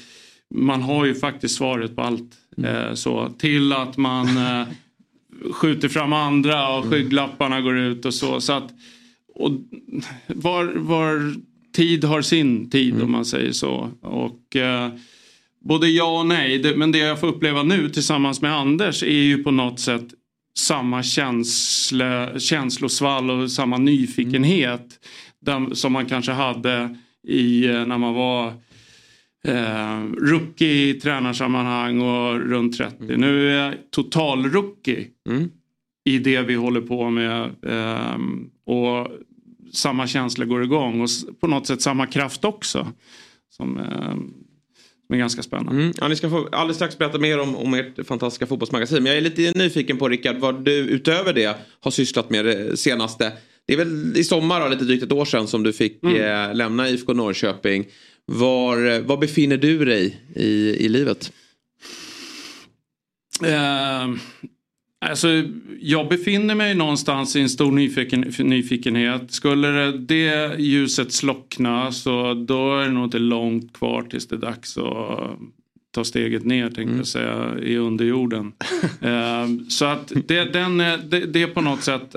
man 0.55 0.81
har 0.81 1.05
ju 1.05 1.15
faktiskt 1.15 1.55
svaret 1.55 1.95
på 1.95 2.01
allt. 2.01 2.31
Eh, 2.63 2.93
så, 2.93 3.29
till 3.37 3.73
att 3.73 3.97
man 3.97 4.37
eh, 4.37 4.67
skjuter 5.51 5.89
fram 5.89 6.13
andra 6.13 6.77
och 6.77 6.85
skygglapparna 6.85 7.61
går 7.61 7.77
ut 7.77 8.05
och 8.05 8.13
så. 8.13 8.41
så 8.41 8.53
att, 8.53 8.73
och 9.35 9.51
var, 10.27 10.65
var 10.75 11.33
tid 11.75 12.03
har 12.03 12.21
sin 12.21 12.69
tid 12.69 13.01
om 13.01 13.11
man 13.11 13.25
säger 13.25 13.51
så. 13.51 13.89
Och... 14.01 14.55
Eh, 15.63 15.67
Både 15.67 15.87
ja 15.89 16.19
och 16.19 16.25
nej, 16.25 16.75
men 16.75 16.91
det 16.91 16.97
jag 16.97 17.19
får 17.19 17.27
uppleva 17.27 17.63
nu 17.63 17.89
tillsammans 17.89 18.41
med 18.41 18.55
Anders 18.55 19.03
är 19.03 19.07
ju 19.23 19.43
på 19.43 19.51
något 19.51 19.79
sätt 19.79 20.05
samma 20.59 21.03
känsla, 21.03 22.39
känslosvall 22.39 23.29
och 23.31 23.51
samma 23.51 23.77
nyfikenhet 23.77 24.99
där, 25.41 25.73
som 25.73 25.93
man 25.93 26.05
kanske 26.05 26.31
hade 26.31 26.97
i, 27.27 27.65
eh, 27.65 27.85
när 27.85 27.97
man 27.97 28.13
var 28.13 28.47
eh, 29.47 30.03
rookie 30.17 30.89
i 30.89 30.93
tränarsammanhang 30.93 32.01
och 32.01 32.39
runt 32.39 32.77
30. 32.77 33.17
Nu 33.17 33.49
är 33.49 33.65
jag 33.65 33.75
total 33.91 34.45
rookie 34.49 35.07
i 36.05 36.17
det 36.19 36.41
vi 36.41 36.55
håller 36.55 36.81
på 36.81 37.09
med. 37.09 37.55
ehm, 37.67 38.49
och 38.65 39.07
samma 39.71 40.07
känsla 40.07 40.45
går 40.45 40.63
igång 40.63 41.01
och 41.01 41.09
på 41.41 41.47
något 41.47 41.67
sätt 41.67 41.81
samma 41.81 42.05
kraft 42.05 42.45
också. 42.45 42.87
Som, 43.49 43.77
ehm, 43.79 44.33
som 45.07 45.13
är 45.15 45.19
ganska 45.19 45.43
spännande. 45.43 45.71
Mm. 45.81 45.93
Ja, 46.01 46.07
ni 46.07 46.15
ska 46.15 46.29
få 46.29 46.49
alldeles 46.51 46.75
strax 46.77 46.97
berätta 46.97 47.17
mer 47.17 47.39
om, 47.39 47.55
om 47.55 47.73
ert 47.73 48.07
fantastiska 48.07 48.45
fotbollsmagasin. 48.45 49.03
Men 49.03 49.05
jag 49.11 49.17
är 49.17 49.21
lite 49.21 49.51
nyfiken 49.55 49.97
på 49.97 50.09
Rickard 50.09 50.37
vad 50.37 50.65
du 50.65 50.71
utöver 50.73 51.33
det 51.33 51.57
har 51.79 51.91
sysslat 51.91 52.29
med 52.29 52.45
det 52.45 52.77
senaste. 52.77 53.31
Det 53.67 53.73
är 53.73 53.77
väl 53.77 54.17
i 54.17 54.23
sommar, 54.23 54.61
då, 54.61 54.67
lite 54.67 54.85
drygt 54.85 55.03
ett 55.03 55.11
år 55.11 55.25
sedan 55.25 55.47
som 55.47 55.63
du 55.63 55.73
fick 55.73 56.03
Mm. 56.03 56.49
eh, 56.49 56.55
lämna 56.55 56.89
IFK 56.89 57.13
Norrköping. 57.13 57.85
Var, 58.25 58.99
var 58.99 59.17
befinner 59.17 59.57
du 59.57 59.85
dig 59.85 60.21
i, 60.35 60.85
i 60.85 60.89
livet? 60.89 61.31
Eh, 63.43 64.07
alltså, 65.09 65.27
jag 65.79 66.09
befinner 66.09 66.55
mig 66.55 66.75
någonstans 66.75 67.35
i 67.35 67.41
en 67.41 67.49
stor 67.49 67.71
nyfiken, 67.71 68.33
nyfikenhet. 68.39 69.31
Skulle 69.31 69.91
det, 69.91 70.59
ljuset 70.59 71.13
slockna 71.13 71.91
så 71.91 72.33
då 72.33 72.79
är 72.79 72.85
det 72.85 72.91
nog 72.91 73.03
inte 73.03 73.19
långt 73.19 73.73
kvar 73.73 74.01
tills 74.01 74.27
det 74.27 74.35
är 74.35 74.39
dags 74.39 74.77
att 74.77 75.39
ta 75.93 76.03
steget 76.03 76.45
ner 76.45 76.69
tänkte 76.69 76.97
jag 76.97 77.07
säga 77.07 77.55
i 77.61 77.77
underjorden. 77.77 78.51
eh, 79.01 79.47
så 79.69 79.85
att 79.85 80.11
det, 80.27 80.53
den, 80.53 80.81
eh, 80.81 80.97
det, 80.97 81.19
det 81.19 81.47
på 81.47 81.61
något 81.61 81.83
sätt 81.83 82.15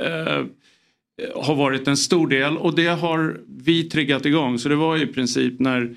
eh, 0.00 0.44
har 1.34 1.54
varit 1.54 1.88
en 1.88 1.96
stor 1.96 2.28
del 2.28 2.56
och 2.56 2.74
det 2.74 2.86
har 2.86 3.40
vi 3.46 3.84
triggat 3.84 4.26
igång. 4.26 4.58
Så 4.58 4.68
det 4.68 4.76
var 4.76 4.96
ju 4.96 5.02
i 5.02 5.06
princip 5.06 5.60
när 5.60 5.94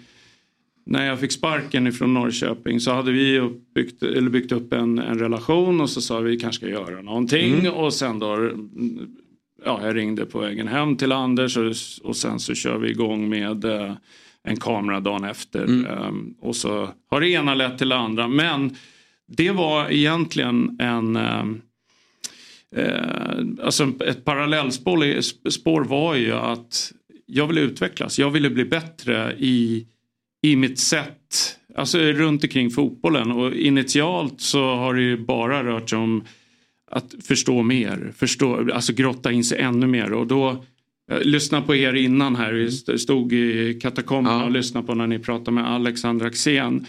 när 0.86 1.06
jag 1.08 1.20
fick 1.20 1.32
sparken 1.32 1.88
ifrån 1.88 2.14
Norrköping 2.14 2.80
så 2.80 2.92
hade 2.92 3.12
vi 3.12 3.40
uppbyggt, 3.40 4.04
eller 4.04 4.30
byggt 4.30 4.52
upp 4.52 4.74
en, 4.74 5.00
en 5.00 5.20
relation 5.20 5.82
och 5.82 5.90
så 5.90 6.02
sa 6.02 6.20
vi 6.20 6.40
kanske 6.40 6.66
ska 6.66 6.70
göra 6.70 7.02
någonting 7.02 7.54
Mm. 7.60 7.74
och 7.74 7.94
sen 7.94 8.20
då 8.20 8.52
ja, 9.66 9.80
jag 9.84 9.96
ringde 9.96 10.26
på 10.26 10.40
vägen 10.40 10.68
hem 10.68 10.96
till 10.98 11.12
Anders 11.12 11.58
och, 11.58 11.74
och 12.04 12.16
sen 12.16 12.40
så 12.40 12.54
kör 12.54 12.78
vi 12.78 12.90
igång 12.90 13.30
med 13.30 13.66
eh, 13.66 13.94
en 14.44 14.58
kamera 14.58 15.00
dagen 15.00 15.24
efter 15.24 15.64
Mm. 15.64 15.86
Ehm, 15.86 16.34
och 16.40 16.56
så 16.56 16.90
har 17.10 17.22
det 17.22 17.30
ena 17.30 17.56
lett 17.56 17.78
till 17.78 17.90
det 17.90 17.96
andra 17.96 18.28
men 18.28 18.76
det 19.28 19.52
var 19.52 19.92
egentligen 19.92 20.78
en 20.80 21.16
ehm, 21.16 21.62
Eh, 22.76 23.40
alltså 23.64 23.92
ett 24.06 24.26
parallellspår 24.26 25.22
spår 25.50 25.84
var 25.84 26.16
ju 26.16 26.32
att 26.34 26.92
jag 27.26 27.48
ville 27.48 27.62
utvecklas. 27.62 28.20
Jag 28.20 28.30
ville 28.32 28.50
bli 28.50 28.66
bättre 28.66 29.36
i, 29.40 29.88
i 30.44 30.56
mitt 30.56 30.80
sätt, 30.80 31.58
alltså 31.76 31.98
runt 31.98 32.44
omkring 32.44 32.70
fotbollen. 32.70 33.32
Och 33.32 33.54
initialt 33.54 34.42
så 34.42 34.76
har 34.76 34.94
det 34.94 35.02
ju 35.02 35.18
bara 35.18 35.64
rört 35.64 35.90
sig 35.90 36.00
om 36.00 36.24
att 36.92 37.16
förstå 37.24 37.62
mer, 37.64 38.14
förstå, 38.16 38.72
alltså 38.74 38.94
grotta 38.94 39.32
in 39.32 39.44
sig 39.44 39.60
ännu 39.60 39.88
mer. 39.88 40.14
Och 40.14 40.28
då, 40.28 40.66
jag 41.08 41.26
lyssnade 41.26 41.66
på 41.66 41.76
er 41.76 41.94
innan 41.94 42.36
här, 42.36 42.54
vi 42.54 42.66
st- 42.66 42.98
stod 42.98 43.34
i 43.34 43.80
katakomberna 43.82 44.46
och 44.46 44.52
lyssnade 44.52 44.88
på 44.88 44.96
när 44.96 45.08
ni 45.08 45.20
pratade 45.20 45.52
med 45.52 45.68
Alexander 45.68 46.26
Axén. 46.26 46.86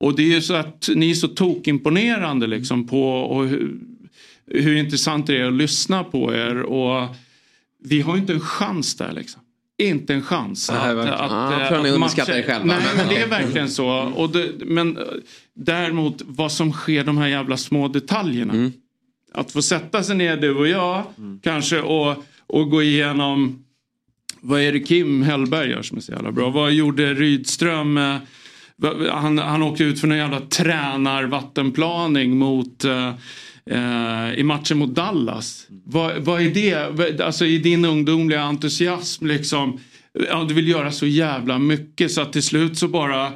Och 0.00 0.16
det 0.16 0.22
är 0.22 0.34
ju 0.34 0.42
så 0.42 0.54
att 0.54 0.88
ni 0.94 1.10
är 1.10 1.14
så 1.14 1.28
tokimponerande 1.28 2.46
liksom 2.46 2.86
på 2.86 3.10
och 3.10 3.48
hur, 3.48 3.74
hur 4.46 4.76
intressant 4.76 5.26
det 5.26 5.36
är 5.36 5.44
att 5.44 5.52
lyssna 5.52 6.04
på 6.04 6.34
er. 6.34 6.62
Och 6.62 7.16
vi 7.84 8.00
har 8.00 8.14
ju 8.14 8.20
inte 8.20 8.32
en 8.32 8.40
chans 8.40 8.96
där 8.96 9.12
liksom. 9.12 9.42
Inte 9.78 10.14
en 10.14 10.22
chans. 10.22 10.70
Nej, 10.70 10.94
verkligen. 10.94 11.18
Ja, 11.18 11.60
jag 11.60 11.68
tror 11.68 11.82
ni 11.82 11.88
att 11.88 11.94
underskattar 11.94 12.32
matcher- 12.32 12.38
er 12.38 12.42
själva. 12.42 12.64
Nej, 12.66 12.82
men 12.96 13.08
det 13.08 13.16
är 13.22 13.26
verkligen 13.28 13.68
så. 13.70 13.88
Och 14.16 14.30
det, 14.30 14.50
men 14.66 14.96
eh, 14.96 15.02
däremot 15.54 16.22
vad 16.26 16.52
som 16.52 16.72
sker, 16.72 17.04
de 17.04 17.18
här 17.18 17.26
jävla 17.28 17.56
små 17.56 17.88
detaljerna. 17.88 18.52
Mm. 18.52 18.72
Att 19.34 19.52
få 19.52 19.62
sätta 19.62 20.02
sig 20.02 20.16
ner 20.16 20.36
du 20.36 20.54
och 20.54 20.68
jag 20.68 21.02
kanske 21.42 21.80
och, 21.80 22.24
och 22.46 22.70
gå 22.70 22.82
igenom 22.82 23.64
vad 24.40 24.60
är 24.60 24.72
det 24.72 24.80
Kim 24.80 25.22
Hellberg 25.22 25.70
gör 25.70 25.82
som 25.82 25.96
är 25.96 26.00
så 26.00 26.12
jävla 26.12 26.32
bra? 26.32 26.50
Vad 26.50 26.72
gjorde 26.72 27.14
Rydström? 27.14 27.96
eh, 27.98 28.16
Han, 29.12 29.38
han 29.38 29.62
åkte 29.62 29.84
ut 29.84 30.00
för 30.00 30.08
en 30.08 30.16
jävla 30.16 30.40
tränarvattenplaning 30.40 32.36
mot 32.38 32.84
eh, 32.84 33.14
eh, 33.70 34.38
i 34.38 34.42
matchen 34.42 34.78
mot 34.78 34.94
Dallas. 34.94 35.66
Vad, 35.84 36.16
vad 36.16 36.42
är 36.42 36.50
det? 36.50 37.20
Alltså 37.20 37.46
i 37.46 37.58
din 37.58 37.84
ungdomliga 37.84 38.40
entusiasm 38.40 39.26
liksom. 39.26 39.80
Ja, 40.30 40.44
du 40.48 40.54
vill 40.54 40.68
göra 40.68 40.92
så 40.92 41.06
jävla 41.06 41.58
mycket 41.58 42.12
så 42.12 42.20
att 42.20 42.32
till 42.32 42.42
slut 42.42 42.78
så 42.78 42.88
bara 42.88 43.32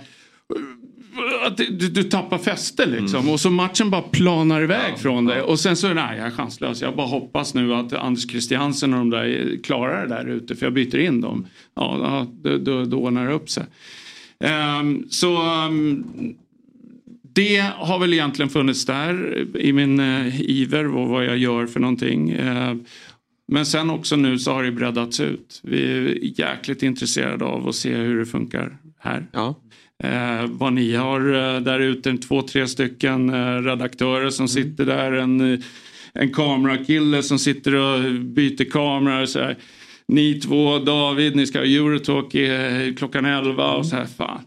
att 1.47 1.57
du, 1.57 1.67
du, 1.89 2.03
tappar 2.03 2.39
fäste 2.39 2.87
liksom. 2.87 3.29
Och 3.29 3.41
så 3.41 3.51
matchen 3.51 3.91
bara 3.91 4.03
planar 4.03 4.63
iväg 4.63 4.99
från 4.99 5.25
dig. 5.27 5.41
Och 5.43 5.61
sen 5.61 5.77
så, 5.77 5.95
nej 5.95 6.19
jag 6.19 6.27
är 6.27 6.31
chanslös. 6.31 6.83
Jag 6.83 6.97
bara 6.97 7.07
hoppas 7.07 7.55
nu 7.55 7.75
att 7.75 7.93
Anders 7.93 8.31
Christiansen 8.31 8.93
och 8.93 8.99
de 8.99 9.11
där 9.11 9.25
är- 9.25 9.63
klarar 9.63 10.07
det 10.07 10.15
där 10.15 10.27
ute. 10.29 10.55
För 10.57 10.67
jag 10.67 10.73
byter 10.73 10.99
in 10.99 11.21
dem. 11.21 11.47
Ja, 11.75 11.99
ja 12.03 12.27
då, 12.43 12.59
då, 12.59 12.85
då 12.85 12.97
ordnar 12.99 13.27
det 13.27 13.33
upp 13.33 13.51
sig. 13.51 13.65
Ehm, 14.45 15.07
så 15.11 15.37
ehm, 15.43 16.05
det 17.33 17.73
har 17.77 17.99
väl 17.99 18.13
egentligen 18.13 18.49
funnits 18.49 18.85
där 18.85 19.47
i 19.57 19.73
min 19.73 20.01
eh, 20.01 20.41
iver 20.41 20.97
och 20.97 21.09
vad 21.09 21.25
jag 21.25 21.39
gör 21.39 21.67
för 21.67 21.81
någonting. 21.81 22.31
Eh, 22.31 22.75
men 23.53 23.67
sen 23.67 23.91
också 23.91 24.17
nu 24.17 24.39
så 24.39 24.53
har 24.53 24.63
det 24.63 24.73
breddats 24.73 25.21
ut. 25.21 25.61
Vi 25.63 25.83
är 25.83 26.41
jäkligt 26.41 26.83
intresserade 26.83 27.45
av 27.45 27.69
att 27.69 27.75
se 27.75 27.95
hur 27.95 28.19
det 28.19 28.27
funkar 28.27 28.79
här. 28.99 29.27
Eh, 30.03 30.47
vad 30.47 30.73
ni 30.73 30.95
har 30.95 31.21
eh, 31.21 31.61
där 31.61 31.81
ute, 31.81 32.17
två, 32.17 32.43
tre 32.43 32.69
stycken 32.69 33.31
eh, 33.31 33.63
redaktörer 33.63 34.31
som 34.31 34.49
sitter 34.49 34.87
där. 34.87 35.13
En, 35.13 35.53
eh, 35.53 35.61
en 36.15 36.33
kamerakille 36.33 37.23
som 37.23 37.39
sitter 37.39 37.75
och 37.75 38.13
byter 38.13 38.71
kameror. 38.71 39.27
Så 39.27 39.39
här. 39.39 39.57
Ni 40.09 40.41
två, 40.41 40.79
David, 40.79 41.37
ni 41.37 41.47
ska 41.47 41.59
ha 41.59 41.67
Eurotalk 41.67 42.37
klockan 42.99 43.25
11 43.25 43.73
och 43.73 43.87
så 43.87 43.97
här. 43.97 44.07
Fan. 44.07 44.41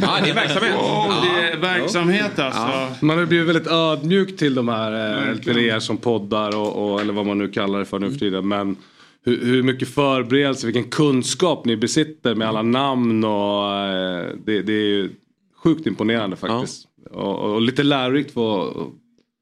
Ja, 0.00 0.18
det 0.24 0.30
är 0.30 0.34
verksamhet. 0.34 0.74
Wow, 0.74 1.12
det 1.22 1.48
är 1.48 1.56
verksamhet 1.56 2.38
alltså. 2.38 3.04
Man 3.06 3.18
har 3.18 3.26
blivit 3.26 3.48
väldigt 3.48 3.66
ödmjuk 3.66 4.36
till 4.36 4.54
de 4.54 4.68
här, 4.68 5.28
eh, 5.30 5.36
till 5.36 5.58
er 5.58 5.78
som 5.78 5.96
poddar 5.96 6.56
och, 6.56 6.92
och, 6.92 7.00
eller 7.00 7.12
vad 7.12 7.26
man 7.26 7.38
nu 7.38 7.48
kallar 7.48 7.78
det 7.78 7.84
för 7.84 7.98
nu 7.98 8.10
för 8.10 8.18
tiden. 8.18 8.48
Men 8.48 8.76
hur, 9.24 9.44
hur 9.44 9.62
mycket 9.62 9.88
förberedelse, 9.88 10.66
vilken 10.66 10.90
kunskap 10.90 11.64
ni 11.64 11.76
besitter 11.76 12.34
med 12.34 12.48
alla 12.48 12.62
namn 12.62 13.24
och 13.24 13.72
eh, 13.72 14.30
det, 14.44 14.62
det 14.62 14.72
är 14.72 14.86
ju 14.86 15.10
sjukt 15.56 15.86
imponerande 15.86 16.36
faktiskt. 16.36 16.86
Och, 17.10 17.38
och 17.38 17.62
lite 17.62 17.82
lärorikt 17.82 18.34
för 18.34 18.68
att 18.68 18.76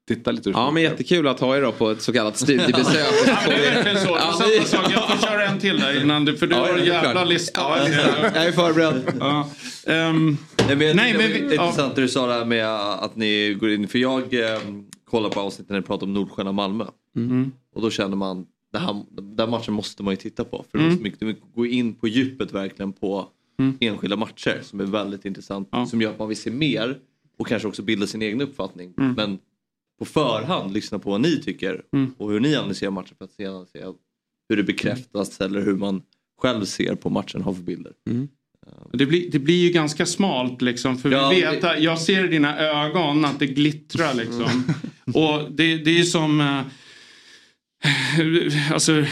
titta 0.07 0.31
lite. 0.31 0.49
Ja, 0.49 0.71
men 0.71 0.83
jättekul 0.83 1.27
att 1.27 1.39
ha 1.39 1.57
er 1.57 1.61
då 1.61 1.71
på 1.71 1.89
ett 1.91 2.01
så 2.01 2.13
kallat 2.13 2.37
studiebesök. 2.37 3.07
Ja, 3.27 3.37
det 3.47 3.53
är 3.67 3.73
verkligen 3.75 3.97
så. 4.07 4.09
Ja, 4.19 4.33
Samma 4.33 4.49
vi- 4.49 4.65
sak. 4.65 4.91
Jag 4.93 5.09
får 5.09 5.27
köra 5.27 5.45
en 5.45 5.59
till 5.59 5.79
där 5.79 6.01
innan 6.01 6.25
du, 6.25 6.37
för 6.37 6.47
du 6.47 6.55
Ja, 6.55 6.61
har 6.67 6.77
en 6.77 6.85
jävla 6.85 7.11
klart. 7.11 7.27
lista. 7.29 7.61
Ja, 7.61 7.77
jag 8.35 8.45
är 8.45 8.51
förberedd. 8.51 9.13
Ja. 9.19 9.49
Ehm, 9.87 10.37
Nej, 10.67 10.75
men 10.75 10.87
jag 10.87 10.95
Nej, 10.95 11.13
men 11.13 11.21
det 11.21 11.27
var 11.41 11.47
vi- 11.49 11.55
intressant 11.55 11.95
det 11.95 12.01
du 12.01 12.07
sa 12.07 12.27
där 12.27 12.45
med 12.45 12.67
att 12.75 13.15
ni 13.15 13.53
går 13.59 13.69
in. 13.71 13.87
För 13.87 13.99
jag 13.99 14.33
eh, 14.33 14.59
kollar 15.09 15.29
på 15.29 15.39
avsnittet 15.39 15.69
när 15.69 15.77
ni 15.79 15.85
pratar 15.85 16.05
om 16.07 16.13
Nordsjön 16.13 16.47
och 16.47 16.55
Malmö. 16.55 16.85
Mm. 17.15 17.51
Och 17.75 17.81
då 17.81 17.89
känner 17.89 18.15
man, 18.15 18.45
det 18.73 18.79
här, 18.79 19.03
den 19.35 19.49
matchen 19.49 19.73
måste 19.73 20.03
man 20.03 20.11
ju 20.11 20.15
titta 20.17 20.43
på. 20.43 20.65
För 20.71 20.77
Mm. 20.77 20.89
det 20.89 20.93
är 20.93 20.97
så 20.97 21.03
mycket, 21.03 21.19
du 21.19 21.35
går 21.55 21.67
in 21.67 21.93
på 21.95 22.07
djupet 22.07 22.53
verkligen 22.53 22.93
på 22.93 23.27
Mm. 23.59 23.77
enskilda 23.79 24.15
matcher 24.15 24.59
som 24.63 24.79
är 24.79 24.83
väldigt 24.85 25.25
intressant. 25.25 25.69
Som 25.89 26.01
gör 26.01 26.09
att 26.09 26.19
man 26.19 26.27
vill 26.27 26.37
se 26.37 26.51
mer 26.51 26.97
och 27.39 27.47
kanske 27.47 27.67
också 27.67 27.81
bilda 27.81 28.07
sin 28.07 28.21
egen 28.21 28.41
uppfattning. 28.41 28.93
Mm. 28.97 29.13
Men 29.13 29.39
på 29.99 30.05
förhand 30.05 30.73
lyssna 30.73 30.99
på 30.99 31.09
vad 31.09 31.21
ni 31.21 31.41
tycker 31.41 31.81
Mm. 31.93 32.13
och 32.17 32.31
hur 32.31 32.39
ni 32.39 32.55
analyserar 32.55 32.91
matchen 32.91 33.15
för 33.17 33.25
att 33.25 33.31
sedan 33.31 33.65
se 33.73 33.83
hur 34.49 34.57
det 34.57 34.63
bekräftas 34.63 35.41
eller 35.41 35.61
hur 35.61 35.75
man 35.75 36.01
själv 36.41 36.65
ser 36.65 36.95
på 36.95 37.09
matchen 37.09 37.41
har 37.41 37.53
för 37.53 37.63
bilder. 37.63 37.93
Det 38.93 39.05
blir, 39.05 39.31
det 39.31 39.39
blir 39.39 39.63
ju 39.67 39.69
ganska 39.69 40.05
smalt 40.05 40.61
liksom. 40.61 40.97
För 40.97 41.11
Ja, 41.11 41.29
vi 41.29 41.41
vet 41.41 41.61
det- 41.61 41.77
jag 41.77 41.99
ser 41.99 42.25
i 42.25 42.27
dina 42.27 42.59
ögon 42.59 43.25
att 43.25 43.39
det 43.39 43.47
glittrar 43.47 44.13
liksom. 44.13 44.63
Och 45.13 45.51
det, 45.51 45.77
det 45.77 45.91
är 45.91 45.97
ju 45.97 46.05
som... 46.05 46.41
eh, 46.41 46.61
alltså, 48.73 49.03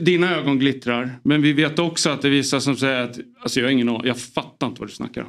dina 0.00 0.36
ögon 0.36 0.58
glittrar. 0.58 1.20
Men 1.24 1.42
vi 1.42 1.52
vet 1.52 1.78
också 1.78 2.10
att 2.10 2.22
det 2.22 2.28
är 2.28 2.32
vissa 2.32 2.60
som 2.60 2.76
säger 2.76 3.02
att 3.02 3.18
alltså 3.40 3.60
jag 3.60 3.66
har 3.66 3.72
ingen 3.72 3.88
aning, 3.88 4.06
jag 4.06 4.20
fattar 4.20 4.66
inte 4.66 4.80
vad 4.80 4.88
du 4.88 4.92
snackar 4.94 5.22
om. 5.22 5.28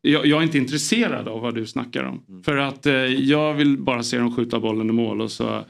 Jag, 0.00 0.26
jag 0.26 0.38
är 0.38 0.42
inte 0.42 0.58
intresserad 0.58 1.28
av 1.28 1.40
vad 1.40 1.54
du 1.54 1.66
snackar 1.66 2.04
om. 2.04 2.42
För 2.44 2.56
att 2.56 2.86
eh, 2.86 2.94
jag 3.04 3.54
vill 3.54 3.78
bara 3.78 4.02
se 4.02 4.18
dem 4.18 4.36
skjuta 4.36 4.60
bollen 4.60 4.90
i 4.90 4.92
mål 4.92 5.20
och 5.20 5.30
så 5.30 5.64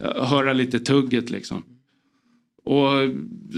eh, 0.00 0.24
höra 0.24 0.52
lite 0.52 0.80
tugget 0.80 1.30
liksom. 1.30 1.62
Och 2.64 2.88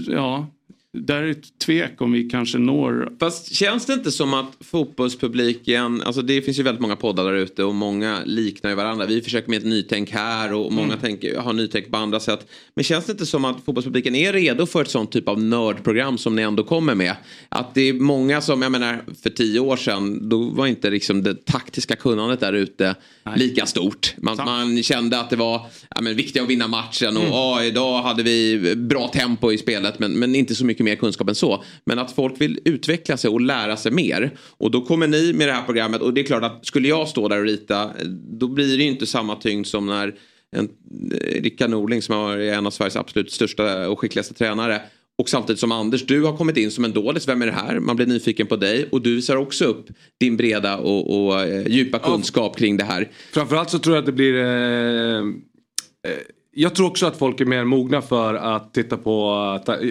ja, 0.07 0.47
där 0.97 1.23
är 1.23 1.31
ett 1.31 1.59
tvek 1.59 2.01
om 2.01 2.11
vi 2.11 2.29
kanske 2.29 2.57
når... 2.57 3.11
Fast 3.19 3.55
känns 3.55 3.85
det 3.85 3.93
inte 3.93 4.11
som 4.11 4.33
att 4.33 4.51
fotbollspubliken, 4.59 6.01
alltså 6.01 6.21
det 6.21 6.41
finns 6.41 6.59
ju 6.59 6.63
väldigt 6.63 6.81
många 6.81 6.95
poddar 6.95 7.23
där 7.23 7.33
ute 7.33 7.63
och 7.63 7.75
många 7.75 8.19
liknar 8.25 8.69
ju 8.69 8.75
varandra. 8.75 9.05
Vi 9.05 9.21
försöker 9.21 9.49
med 9.49 9.57
ett 9.57 9.65
nytänk 9.65 10.11
här 10.11 10.53
och 10.53 10.71
många 10.73 10.87
Mm. 10.87 10.99
tänker, 10.99 11.37
har 11.37 11.53
nytänk 11.53 11.91
på 11.91 11.97
andra 11.97 12.19
sätt. 12.19 12.47
Men 12.73 12.83
känns 12.83 13.05
det 13.05 13.11
inte 13.11 13.25
som 13.25 13.45
att 13.45 13.65
fotbollspubliken 13.65 14.15
är 14.15 14.33
redo 14.33 14.65
för 14.65 14.81
ett 14.81 14.89
sånt 14.89 15.11
typ 15.11 15.27
av 15.27 15.41
nördprogram 15.41 16.17
som 16.17 16.35
ni 16.35 16.41
ändå 16.41 16.63
kommer 16.63 16.95
med? 16.95 17.15
Att 17.49 17.73
det 17.73 17.81
är 17.81 17.93
många 17.93 18.41
som, 18.41 18.61
jag 18.61 18.71
menar 18.71 19.03
för 19.23 19.29
tio 19.29 19.59
år 19.59 19.77
sedan, 19.77 20.29
då 20.29 20.43
var 20.43 20.67
inte 20.67 20.89
liksom 20.89 21.23
det 21.23 21.45
taktiska 21.45 21.95
kunnandet 21.95 22.39
där 22.39 22.53
ute 22.53 22.95
lika 23.35 23.65
stort. 23.65 24.13
Man, 24.17 24.37
man 24.37 24.83
kände 24.83 25.19
att 25.19 25.29
det 25.29 25.35
var 25.35 25.61
ja, 25.95 26.01
men, 26.01 26.15
viktigt 26.15 26.41
att 26.41 26.49
vinna 26.49 26.67
matchen 26.67 27.17
och 27.17 27.21
Mm. 27.21 27.33
ja, 27.33 27.63
idag 27.63 28.01
hade 28.01 28.23
vi 28.23 28.75
bra 28.75 29.07
tempo 29.07 29.51
i 29.51 29.57
spelet 29.57 29.99
men, 29.99 30.11
men 30.11 30.35
inte 30.35 30.55
så 30.55 30.65
mycket 30.65 30.80
mer 30.83 30.95
kunskap 30.95 31.29
än 31.29 31.35
så. 31.35 31.63
Men 31.85 31.99
att 31.99 32.11
folk 32.11 32.41
vill 32.41 32.59
utveckla 32.65 33.17
sig 33.17 33.29
och 33.29 33.41
lära 33.41 33.77
sig 33.77 33.91
mer. 33.91 34.31
Och 34.57 34.71
då 34.71 34.81
kommer 34.81 35.07
ni 35.07 35.33
med 35.33 35.47
det 35.47 35.53
här 35.53 35.65
programmet 35.65 36.01
och 36.01 36.13
det 36.13 36.21
är 36.21 36.25
klart 36.25 36.43
att 36.43 36.65
skulle 36.65 36.87
jag 36.87 37.07
stå 37.07 37.27
där 37.27 37.39
och 37.39 37.45
rita 37.45 37.91
då 38.39 38.47
blir 38.47 38.77
det 38.77 38.83
ju 38.83 38.89
inte 38.89 39.07
samma 39.07 39.35
tyngd 39.35 39.67
som 39.67 39.85
när 39.85 40.15
en 40.55 40.69
eh, 41.11 41.41
Rickard 41.41 41.69
Norling 41.69 42.01
som 42.01 42.15
är 42.15 42.37
en 42.37 42.67
av 42.67 42.71
Sveriges 42.71 42.95
absolut 42.95 43.31
största 43.31 43.89
och 43.89 43.99
skickligaste 43.99 44.33
tränare 44.33 44.81
och 45.21 45.29
samtidigt 45.29 45.59
som 45.59 45.71
Anders, 45.71 46.05
du 46.05 46.23
har 46.23 46.37
kommit 46.37 46.57
in 46.57 46.71
som 46.71 46.85
en 46.85 46.91
dålis. 46.91 47.27
Vem 47.27 47.41
är 47.41 47.45
det 47.45 47.51
här? 47.51 47.79
Man 47.79 47.95
blir 47.95 48.05
nyfiken 48.05 48.47
på 48.47 48.55
dig 48.55 48.87
och 48.91 49.01
du 49.01 49.15
visar 49.15 49.35
också 49.35 49.65
upp 49.65 49.87
din 50.19 50.37
breda 50.37 50.77
och, 50.77 51.25
och 51.25 51.41
eh, 51.41 51.67
djupa 51.67 51.99
kunskap 51.99 52.57
kring 52.57 52.77
det 52.77 52.83
här. 52.83 53.11
Framförallt 53.33 53.69
så 53.69 53.79
tror 53.79 53.95
jag 53.95 54.01
att 54.01 54.05
det 54.05 54.11
blir... 54.11 54.35
Eh, 54.35 55.17
eh, 55.17 56.17
jag 56.53 56.75
tror 56.75 56.87
också 56.87 57.05
att 57.05 57.17
folk 57.17 57.41
är 57.41 57.45
mer 57.45 57.63
mogna 57.63 58.01
för 58.01 58.33
att 58.33 58.73
titta 58.73 58.97
på... 58.97 59.29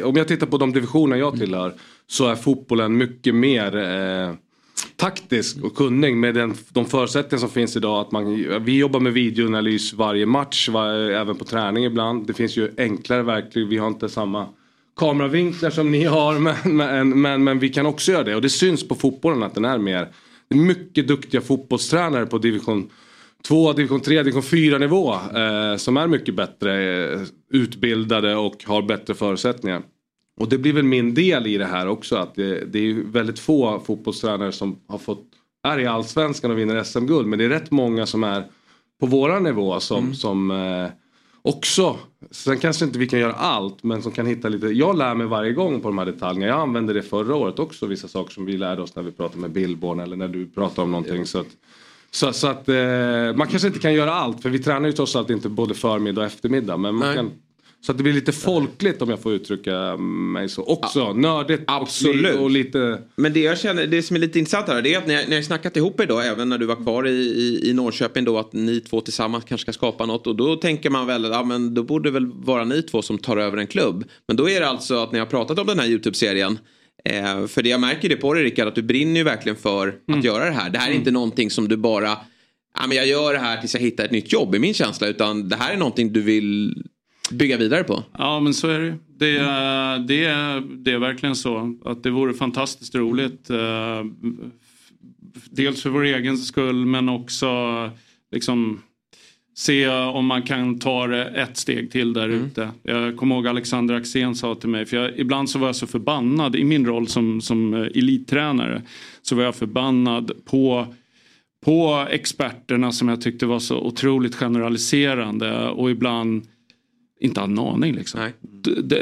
Om 0.04 0.16
jag 0.16 0.28
tittar 0.28 0.46
på 0.46 0.58
de 0.58 0.72
divisioner 0.72 1.16
jag 1.16 1.38
tillhör 1.38 1.74
så 2.06 2.26
är 2.26 2.34
fotbollen 2.34 2.96
mycket 2.96 3.34
mer 3.34 3.76
eh, 3.76 4.34
taktisk 4.96 5.62
och 5.62 5.74
kunnig 5.74 6.16
med 6.16 6.34
den, 6.34 6.54
de 6.68 6.86
förutsättningar 6.86 7.40
som 7.40 7.50
finns 7.50 7.76
idag. 7.76 8.00
Att 8.00 8.12
man, 8.12 8.46
vi 8.64 8.78
jobbar 8.78 9.00
med 9.00 9.12
videoanalys 9.12 9.92
varje 9.92 10.26
match, 10.26 10.68
var, 10.68 10.92
även 10.94 11.36
på 11.36 11.44
träning 11.44 11.84
ibland. 11.84 12.26
Det 12.26 12.34
finns 12.34 12.56
ju 12.56 12.70
enklare 12.78 13.22
verktyg, 13.22 13.68
vi 13.68 13.76
har 13.76 13.88
inte 13.88 14.08
samma 14.08 14.48
kameravinklar 14.96 15.70
som 15.70 15.90
ni 15.90 16.04
har 16.04 16.38
men, 16.38 16.76
men, 16.76 17.20
men, 17.20 17.44
men 17.44 17.58
vi 17.58 17.68
kan 17.68 17.86
också 17.86 18.12
göra 18.12 18.24
det 18.24 18.34
och 18.34 18.42
det 18.42 18.50
syns 18.50 18.88
på 18.88 18.94
fotbollen 18.94 19.42
att 19.42 19.54
den 19.54 19.64
är 19.64 19.78
mer. 19.78 20.08
Det 20.48 20.54
är 20.54 20.60
mycket 20.60 21.08
duktiga 21.08 21.40
fotbollstränare 21.40 22.26
på 22.26 22.38
division 22.38 22.90
2, 23.42 23.72
division 23.72 24.00
3, 24.00 24.22
division 24.22 24.42
4 24.42 24.78
nivå 24.78 25.14
eh, 25.14 25.76
som 25.76 25.96
är 25.96 26.06
mycket 26.06 26.34
bättre 26.34 27.04
eh, 27.12 27.20
utbildade 27.50 28.36
och 28.36 28.64
har 28.66 28.82
bättre 28.82 29.14
förutsättningar. 29.14 29.82
Och 30.40 30.48
det 30.48 30.58
blir 30.58 30.72
väl 30.72 30.84
min 30.84 31.14
del 31.14 31.46
i 31.46 31.58
det 31.58 31.66
här 31.66 31.88
också 31.88 32.16
att 32.16 32.34
det, 32.34 32.64
det 32.64 32.78
är 32.78 32.94
väldigt 32.94 33.38
få 33.38 33.80
fotbollstränare 33.86 34.52
som 34.52 34.80
har 34.86 34.98
fått 34.98 35.26
är 35.62 35.78
i 35.78 35.86
allsvenskan 35.86 36.50
och 36.50 36.58
vinner 36.58 36.82
SM-guld 36.82 37.26
men 37.26 37.38
det 37.38 37.44
är 37.44 37.48
rätt 37.48 37.70
många 37.70 38.06
som 38.06 38.24
är 38.24 38.44
på 39.00 39.06
våran 39.06 39.42
nivå 39.42 39.80
som, 39.80 40.14
som 40.14 40.50
eh, 40.50 40.90
också, 41.42 41.96
sen 42.30 42.58
kanske 42.58 42.84
inte 42.84 42.98
vi 42.98 43.06
kan 43.06 43.18
göra 43.18 43.32
allt 43.32 43.82
men 43.82 44.02
som 44.02 44.12
kan 44.12 44.26
hitta 44.26 44.48
lite, 44.48 44.66
jag 44.66 44.98
lär 44.98 45.14
mig 45.14 45.26
varje 45.26 45.52
gång 45.52 45.80
på 45.80 45.88
de 45.88 45.98
här 45.98 46.06
detaljerna. 46.06 46.46
Jag 46.46 46.60
använde 46.60 46.92
det 46.92 47.02
förra 47.02 47.36
året 47.36 47.58
också 47.58 47.86
vissa 47.86 48.08
saker 48.08 48.32
som 48.34 48.44
vi 48.44 48.56
lärde 48.56 48.82
oss 48.82 48.96
när 48.96 49.02
vi 49.02 49.12
pratade 49.12 49.40
med 49.40 49.50
Billborn 49.50 50.00
eller 50.00 50.16
när 50.16 50.28
du 50.28 50.46
pratade 50.46 50.82
om 50.82 50.90
någonting. 50.90 51.26
Så 51.26 51.40
att 51.40 51.56
Så, 52.10 52.32
så 52.32 52.46
att 52.46 52.68
eh, 52.68 52.74
man 53.34 53.46
kanske 53.46 53.68
inte 53.68 53.80
kan 53.80 53.94
göra 53.94 54.12
allt 54.12 54.42
för 54.42 54.50
vi 54.50 54.58
tränar 54.58 54.86
ju 54.86 54.92
trots 54.92 55.16
allt 55.16 55.30
inte 55.30 55.48
både 55.48 55.74
förmiddag 55.74 56.20
och 56.20 56.26
eftermiddag. 56.26 56.76
Men 56.76 56.94
man 56.94 57.08
Nej. 57.08 57.16
kan, 57.16 57.30
så 57.82 57.92
att 57.92 57.98
det 57.98 58.02
blir 58.04 58.12
lite 58.12 58.32
folkligt 58.32 59.02
om 59.02 59.10
jag 59.10 59.20
får 59.20 59.32
uttrycka 59.32 59.96
mig 59.96 60.48
så. 60.48 60.62
Också 60.62 61.12
nördigt 61.12 61.62
Absolut. 61.66 62.36
Och, 62.36 62.42
och 62.42 62.50
lite... 62.50 62.98
Men 63.16 63.32
det 63.32 63.40
jag 63.40 63.58
känner, 63.58 63.86
det 63.86 64.02
som 64.02 64.16
är 64.16 64.20
lite 64.20 64.38
intressant 64.38 64.68
här, 64.68 64.82
det 64.82 64.94
är 64.94 64.98
att 64.98 65.06
ni 65.06 65.24
ni 65.28 65.34
har 65.34 65.42
snackat 65.42 65.76
ihop 65.76 66.00
er 66.00 66.06
då, 66.06 66.20
även 66.20 66.48
när 66.48 66.58
du 66.58 66.66
var 66.66 66.76
kvar 66.76 67.08
i, 67.08 67.10
i, 67.10 67.70
i 67.70 67.72
Norrköping 67.72 68.24
då, 68.24 68.38
att 68.38 68.52
ni 68.52 68.80
två 68.80 69.00
tillsammans 69.00 69.44
kanske 69.44 69.62
ska 69.62 69.72
skapa 69.72 70.06
något. 70.06 70.26
Och 70.26 70.36
då 70.36 70.56
tänker 70.56 70.90
man 70.90 71.06
väl, 71.06 71.24
ja 71.24 71.44
men 71.44 71.74
då 71.74 71.82
borde 71.82 72.10
väl 72.10 72.26
vara 72.26 72.64
ni 72.64 72.82
två 72.82 73.02
som 73.02 73.18
tar 73.18 73.36
över 73.36 73.58
en 73.58 73.66
klubb. 73.66 74.04
Men 74.26 74.36
då 74.36 74.50
är 74.50 74.60
det 74.60 74.68
alltså 74.68 75.02
att 75.02 75.12
ni 75.12 75.18
har 75.18 75.26
pratat 75.26 75.58
om 75.58 75.66
den 75.66 75.78
här 75.78 75.86
YouTube-serien. 75.86 76.58
Eh, 77.04 77.46
för 77.46 77.62
det 77.62 77.68
jag 77.68 77.80
märker 77.80 78.08
det 78.08 78.16
på 78.16 78.34
dig 78.34 78.42
Rickard, 78.44 78.68
att 78.68 78.74
du 78.74 78.82
brinner 78.82 79.16
ju 79.16 79.24
verkligen 79.24 79.56
för 79.56 79.94
att 80.12 80.24
göra 80.24 80.44
det 80.44 80.50
här. 80.50 80.70
Det 80.70 80.78
här 80.78 80.90
är 80.90 80.94
inte 80.94 81.10
någonting 81.10 81.50
som 81.50 81.68
du 81.68 81.76
bara, 81.76 82.08
ja 82.78 82.86
men 82.88 82.96
jag 82.96 83.06
gör 83.06 83.32
det 83.32 83.38
här 83.38 83.56
tills 83.60 83.74
jag 83.74 83.80
hittar 83.80 84.04
ett 84.04 84.10
nytt 84.10 84.32
jobb, 84.32 84.54
i 84.54 84.58
min 84.58 84.74
känsla. 84.74 85.06
Utan 85.06 85.48
det 85.48 85.56
här 85.56 85.72
är 85.72 85.76
någonting 85.76 86.12
du 86.12 86.20
vill 86.22 86.82
bygga 87.30 87.56
vidare 87.56 87.84
på. 87.84 88.04
Ja 88.18 88.40
men 88.40 88.54
så 88.54 88.68
är 88.68 88.80
det 88.80 88.96
det. 89.18 89.36
är- 89.38 89.98
Det 89.98 90.62
det 90.84 90.92
är 90.92 90.98
verkligen 90.98 91.36
så. 91.36 91.78
Att 91.84 92.02
det 92.02 92.10
vore 92.10 92.34
fantastiskt 92.34 92.94
roligt. 92.94 93.50
eh, 93.50 94.04
Dels 95.50 95.82
för 95.82 95.90
vår 95.90 96.04
egen 96.04 96.38
skull 96.38 96.86
men 96.86 97.08
också 97.08 97.48
liksom 98.32 98.82
se 99.60 99.88
om 99.88 100.26
man 100.26 100.42
kan 100.42 100.78
ta 100.78 101.06
det 101.06 101.24
ett 101.24 101.56
steg 101.56 101.90
till 101.90 102.12
där 102.12 102.28
ute. 102.28 102.70
Jag 102.82 103.16
kommer 103.16 103.34
ihåg 103.34 103.46
Alexander 103.46 103.94
Axén 103.94 104.34
sa 104.34 104.54
till 104.54 104.68
mig, 104.68 104.86
för 104.86 104.96
jag, 104.96 105.18
ibland 105.18 105.50
så 105.50 105.58
var 105.58 105.68
jag 105.68 105.76
så 105.76 105.86
förbannad 105.86 106.56
i 106.56 106.64
min 106.64 106.86
roll 106.86 107.08
som, 107.08 107.40
som 107.40 107.74
eh, 107.74 107.80
elittränare. 107.80 108.82
Så 109.22 109.36
var 109.36 109.42
jag 109.42 109.54
förbannad 109.54 110.32
på 110.44 110.86
på 111.64 112.06
experterna 112.10 112.92
som 112.92 113.08
jag 113.08 113.20
tyckte 113.20 113.46
var 113.46 113.58
så 113.58 113.80
otroligt 113.80 114.34
generaliserande 114.34 115.68
och 115.68 115.90
ibland 115.90 116.46
inte 117.20 117.40
hade 117.40 117.52
en 117.52 117.58
aning. 117.58 117.94
Liksom. 117.94 118.20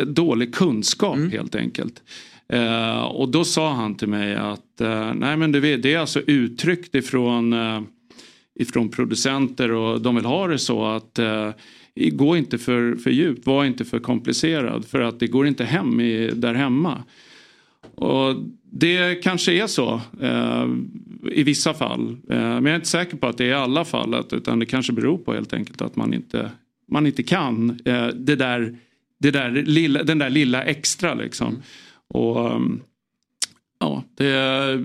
Dålig 0.07 0.55
kunskap 0.55 1.19
helt 1.33 1.55
enkelt. 1.55 2.03
Eh, 2.53 3.01
och 3.01 3.29
då 3.29 3.45
sa 3.45 3.73
han 3.73 3.95
till 3.95 4.09
mig 4.09 4.37
att 4.37 4.81
eh, 4.81 5.15
nej 5.15 5.37
men 5.37 5.53
du 5.53 5.61
vet, 5.61 5.83
det 5.83 5.95
är 5.95 5.99
alltså 5.99 6.21
uttryckt 6.21 6.95
ifrån, 6.95 7.53
eh, 7.53 7.83
ifrån 8.59 8.89
producenter 8.89 9.73
och 9.73 10.01
de 10.01 10.15
vill 10.15 10.25
ha 10.25 10.47
det 10.47 10.59
så 10.59 10.87
att 10.87 11.19
eh, 11.19 11.51
gå 11.95 12.37
inte 12.37 12.59
för, 12.59 12.95
för 12.95 13.11
djupt, 13.11 13.47
var 13.47 13.65
inte 13.65 13.85
för 13.85 13.99
komplicerad 13.99 14.85
för 14.85 15.01
att 15.01 15.21
det 15.21 15.27
går 15.27 15.47
inte 15.47 15.65
hem 15.65 16.01
i, 16.01 16.31
där 16.35 16.55
hemma. 16.55 17.03
Och 17.95 18.37
det 18.71 19.23
kanske 19.23 19.53
är 19.53 19.67
så 19.67 20.01
eh, 20.21 20.69
i 21.33 21.43
vissa 21.43 21.75
fall. 21.75 22.09
Eh, 22.11 22.37
men 22.39 22.65
jag 22.65 22.73
är 22.73 22.77
inte 22.77 22.89
säker 22.89 23.17
på 23.17 23.27
att 23.27 23.39
det 23.39 23.45
är 23.45 23.49
i 23.49 23.55
alla 23.55 23.85
fall. 23.85 24.15
Att, 24.15 24.33
utan 24.33 24.59
det 24.59 24.67
kanske 24.67 24.93
beror 24.93 25.19
på 25.19 25.35
helt 25.35 25.53
enkelt 25.53 25.83
att 25.83 25.97
man 25.97 26.15
inte, 26.15 26.51
man 26.89 27.07
inte 27.07 27.23
kan 27.23 27.71
eh, 27.85 28.07
det 28.07 28.37
där, 28.37 28.77
det 29.19 29.31
där 29.31 29.51
lilla, 29.51 30.03
den 30.03 30.19
där 30.19 30.31
lilla 30.31 30.63
extra 30.63 31.15
liksom. 31.15 31.63
Och 32.09 32.51
ehm, 32.51 32.81
ja, 33.81 34.05
det, 34.15 34.85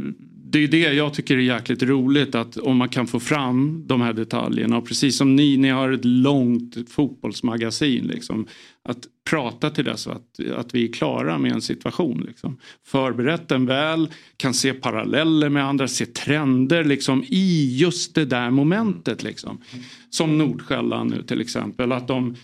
det 0.53 0.63
är 0.63 0.67
det 0.67 0.93
jag 0.93 1.13
tycker 1.13 1.38
är 1.38 1.41
jäkligt 1.41 1.84
roligt 1.84 2.35
att 2.35 2.57
om 2.57 2.77
man 2.77 2.89
kan 2.89 3.07
få 3.07 3.19
fram 3.19 3.84
de 3.88 4.01
här 4.01 4.13
detaljerna. 4.13 4.77
Och 4.77 4.88
precis 4.88 5.17
som 5.17 5.35
ni, 5.35 5.57
ni 5.57 5.69
har 5.69 5.91
ett 5.91 6.05
långt 6.05 6.89
fotbollsmagasin. 6.89 8.07
Liksom, 8.07 8.47
att 8.84 9.07
prata 9.30 9.69
till 9.69 9.85
dess 9.85 10.07
att, 10.07 10.39
att 10.57 10.75
vi 10.75 10.89
är 10.89 10.93
klara 10.93 11.38
med 11.38 11.51
en 11.51 11.61
situation. 11.61 12.25
Liksom. 12.27 12.57
Förberett 12.85 13.47
den 13.47 13.65
väl, 13.65 14.07
kan 14.38 14.53
se 14.53 14.73
paralleller 14.73 15.49
med 15.49 15.65
andra, 15.65 15.88
se 15.88 16.05
trender 16.05 16.84
liksom, 16.84 17.23
i 17.27 17.77
just 17.77 18.15
det 18.15 18.25
där 18.25 18.49
momentet. 18.49 19.23
Liksom. 19.23 19.61
Som 20.09 20.38
Nordsjälland 20.38 21.09
nu 21.09 21.23
till 21.23 21.41
exempel. 21.41 21.91
Att 21.91 22.07
de, 22.07 22.35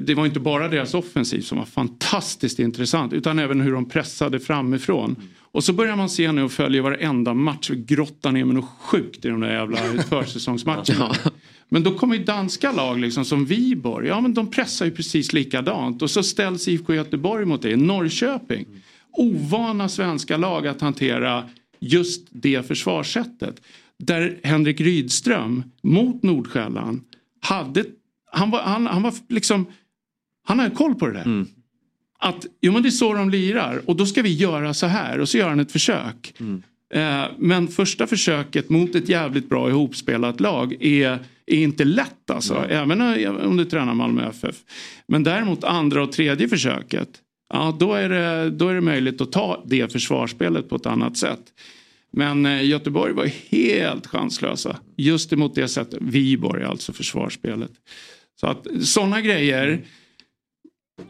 det 0.00 0.14
var 0.14 0.26
inte 0.26 0.40
bara 0.40 0.68
deras 0.68 0.94
offensiv 0.94 1.40
som 1.40 1.58
var 1.58 1.64
fantastiskt 1.64 2.58
intressant 2.58 3.12
utan 3.12 3.38
även 3.38 3.60
hur 3.60 3.72
de 3.72 3.88
pressade 3.88 4.40
framifrån. 4.40 5.16
Och 5.52 5.64
så 5.64 5.72
börjar 5.72 5.96
man 5.96 6.08
se 6.08 6.32
nu 6.32 6.42
och 6.42 6.52
följa 6.52 6.82
varenda 6.82 7.34
match 7.34 7.70
och 7.70 7.76
grotta 7.76 8.30
ner 8.30 8.44
med 8.44 8.54
något 8.54 8.70
sjukt 8.78 9.24
i 9.24 9.28
de 9.28 9.40
där 9.40 9.52
jävla 9.52 9.78
försäsongsmatcherna. 10.08 11.14
Men 11.68 11.82
då 11.82 11.94
kommer 11.94 12.16
ju 12.16 12.24
danska 12.24 12.72
lag 12.72 12.98
liksom 12.98 13.24
som 13.24 13.44
Viborg, 13.44 14.08
ja 14.08 14.20
men 14.20 14.34
de 14.34 14.50
pressar 14.50 14.84
ju 14.84 14.90
precis 14.90 15.32
likadant. 15.32 16.02
Och 16.02 16.10
så 16.10 16.22
ställs 16.22 16.68
IFK 16.68 16.94
Göteborg 16.94 17.44
mot 17.44 17.62
det, 17.62 17.76
Norrköping. 17.76 18.66
Ovana 19.12 19.88
svenska 19.88 20.36
lag 20.36 20.66
att 20.66 20.80
hantera 20.80 21.44
just 21.80 22.28
det 22.30 22.66
försvarssättet. 22.66 23.60
Där 23.98 24.38
Henrik 24.42 24.80
Rydström 24.80 25.62
mot 25.82 26.22
Nordsjälland 26.22 27.00
hade, 27.40 27.84
han 28.32 28.50
var, 28.50 28.60
han, 28.62 28.86
han 28.86 29.02
var 29.02 29.14
liksom, 29.28 29.66
han 30.46 30.58
hade 30.58 30.74
koll 30.74 30.94
på 30.94 31.06
det 31.06 31.12
där. 31.12 31.24
Att 32.22 32.46
jo 32.60 32.72
men 32.72 32.82
det 32.82 32.88
är 32.88 32.90
så 32.90 33.14
de 33.14 33.30
lirar 33.30 33.82
och 33.86 33.96
då 33.96 34.06
ska 34.06 34.22
vi 34.22 34.34
göra 34.34 34.74
så 34.74 34.86
här 34.86 35.18
och 35.18 35.28
så 35.28 35.38
gör 35.38 35.48
han 35.48 35.60
ett 35.60 35.72
försök. 35.72 36.34
Eh, 36.94 37.24
men 37.38 37.68
första 37.68 38.06
försöket 38.06 38.70
mot 38.70 38.94
ett 38.94 39.08
jävligt 39.08 39.48
bra 39.48 39.68
ihopspelat 39.68 40.40
lag 40.40 40.76
är, 40.80 41.18
är 41.46 41.58
inte 41.58 41.84
lätt 41.84 42.30
alltså. 42.30 42.54
Även 42.68 43.00
om 43.46 43.56
du 43.56 43.64
tränar 43.64 43.94
Malmö 43.94 44.28
FF. 44.28 44.56
Men 45.08 45.22
däremot 45.22 45.64
andra 45.64 46.02
och 46.02 46.12
tredje 46.12 46.48
försöket. 46.48 47.08
Ja 47.52 47.76
då 47.80 47.94
är, 47.94 48.08
det, 48.08 48.50
då 48.50 48.68
är 48.68 48.74
det 48.74 48.80
möjligt 48.80 49.20
att 49.20 49.32
ta 49.32 49.64
det 49.66 49.92
försvarsspelet 49.92 50.68
på 50.68 50.76
ett 50.76 50.86
annat 50.86 51.16
sätt. 51.16 51.40
Men 52.12 52.46
eh, 52.46 52.64
Göteborg 52.64 53.12
var 53.12 53.26
helt 53.50 54.06
chanslösa. 54.06 54.76
Just 54.96 55.32
emot 55.32 55.54
det 55.54 55.68
sättet. 55.68 55.98
Viborg 56.02 56.64
alltså 56.64 56.92
försvarsspelet. 56.92 57.70
Så 58.40 58.46
att 58.46 58.66
sådana 58.82 59.20
grejer. 59.20 59.84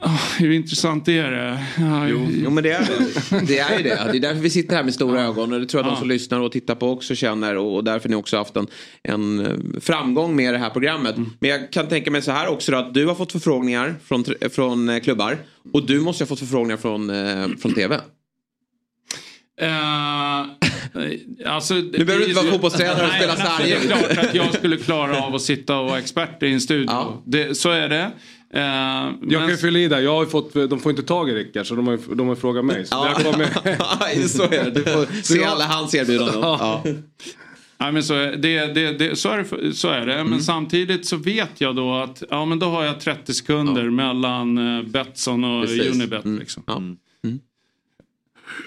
Ah, 0.00 0.18
hur 0.38 0.50
intressant 0.50 1.08
är 1.08 1.30
det? 1.30 1.64
Ja, 1.78 2.08
Jo, 2.08 2.28
jo 2.30 2.50
men 2.50 2.64
det 2.64 2.70
är 2.70 2.80
det. 2.80 3.46
Det 3.46 3.58
är 3.58 3.76
ju 3.78 3.82
det. 3.82 4.08
Det 4.12 4.18
är 4.18 4.20
därför 4.20 4.40
vi 4.40 4.50
sitter 4.50 4.76
här 4.76 4.84
med 4.84 4.94
stora 4.94 5.22
ögon. 5.22 5.52
Och 5.52 5.60
det 5.60 5.66
tror 5.66 5.78
jag 5.82 5.90
de 5.90 5.94
Ja. 5.94 5.98
som 5.98 6.08
lyssnar 6.08 6.40
och 6.40 6.52
tittar 6.52 6.74
på 6.74 6.90
också 6.90 7.14
känner. 7.14 7.56
Och 7.56 7.84
därför 7.84 8.08
ni 8.08 8.14
också 8.16 8.36
haft 8.36 8.56
en, 8.56 8.66
en 9.02 9.46
eh, 9.46 9.80
framgång 9.80 10.36
med 10.36 10.54
det 10.54 10.58
här 10.58 10.70
programmet. 10.70 11.16
Mm. 11.16 11.30
Men 11.40 11.50
jag 11.50 11.72
kan 11.72 11.88
tänka 11.88 12.10
mig 12.10 12.22
så 12.22 12.32
här 12.32 12.48
också 12.48 12.72
då, 12.72 12.78
att 12.78 12.94
du 12.94 13.06
har 13.06 13.14
fått 13.14 13.32
förfrågningar 13.32 13.94
från, 14.04 14.24
från 14.50 14.88
eh, 14.88 15.00
klubbar. 15.00 15.38
Och 15.72 15.86
du 15.86 16.00
måste 16.00 16.24
ha 16.24 16.28
fått 16.28 16.38
förfrågningar 16.38 16.76
från, 16.76 17.10
eh, 17.10 17.48
från 17.58 17.74
tv. 17.74 18.00
Eh, 19.60 20.40
alltså, 21.54 21.74
Nu 21.74 22.04
behöver 22.04 22.18
du 22.18 22.24
inte 22.30 22.34
vara 22.42 22.52
fotbollstränare 22.52 23.06
och 23.06 23.12
spela 23.12 23.32
alltså, 23.32 23.46
Det 23.64 23.72
är 23.72 23.80
sarger. 23.80 23.98
klart 24.14 24.24
att 24.24 24.34
jag 24.34 24.54
skulle 24.54 24.76
klara 24.76 25.22
av 25.22 25.34
att 25.34 25.42
sitta 25.42 25.78
och 25.78 25.88
vara 25.88 25.98
expert 25.98 26.42
i 26.42 26.52
en 26.52 26.60
studio. 26.60 27.22
Det, 27.26 27.54
så 27.58 27.70
är 27.70 27.88
det. 27.88 28.10
Eh, 28.54 28.60
Jag 28.62 29.14
men- 29.20 29.30
kan 29.40 29.48
ju 29.48 29.56
fylla 29.56 29.78
i 29.78 29.88
där, 29.88 30.00
jag 30.00 30.14
har 30.14 30.24
ju 30.24 30.30
fått, 30.30 30.52
de 30.54 30.80
får 30.80 30.90
inte 30.90 31.02
tag 31.02 31.30
i 31.30 31.32
Rickard 31.34 31.66
så 31.66 31.74
de 31.74 31.86
har, 31.86 32.14
de 32.14 32.28
har 32.28 32.34
frågat 32.34 32.64
mig. 32.64 32.86
Så 32.86 32.94
Ja. 32.94 33.08
jag 33.24 33.32
kommer... 33.32 33.46
så 34.28 34.42
är 34.42 34.64
det. 34.64 34.70
Du 34.70 34.82
får 34.82 35.22
se 35.22 35.44
alla 35.44 35.64
hans 35.64 35.94
erbjudanden. 35.94 36.40
Ja. 36.42 36.84
Ja, 37.78 37.90
men 37.92 38.02
så, 38.02 38.14
är, 38.14 38.36
det, 38.36 38.74
det, 38.74 38.92
det, 38.92 39.16
så, 39.16 39.28
är 39.28 39.38
det, 39.62 39.72
så 39.74 39.88
är 39.88 40.06
det. 40.06 40.14
Mm. 40.14 40.26
Men 40.30 40.40
samtidigt 40.42 41.06
så 41.06 41.16
vet 41.16 41.60
jag 41.60 41.76
då 41.76 41.94
att 41.94 42.22
ja, 42.30 42.44
men 42.44 42.58
då 42.58 42.66
har 42.66 42.84
jag 42.84 43.00
30 43.00 43.34
sekunder 43.34 43.90
mellan 43.90 44.58
uh, 44.58 44.86
Betsson 44.86 45.44
och 45.44 45.66
Precis. 45.66 45.94
Unibet. 45.94 46.24
Mm. 46.24 46.38
Liksom. 46.38 46.62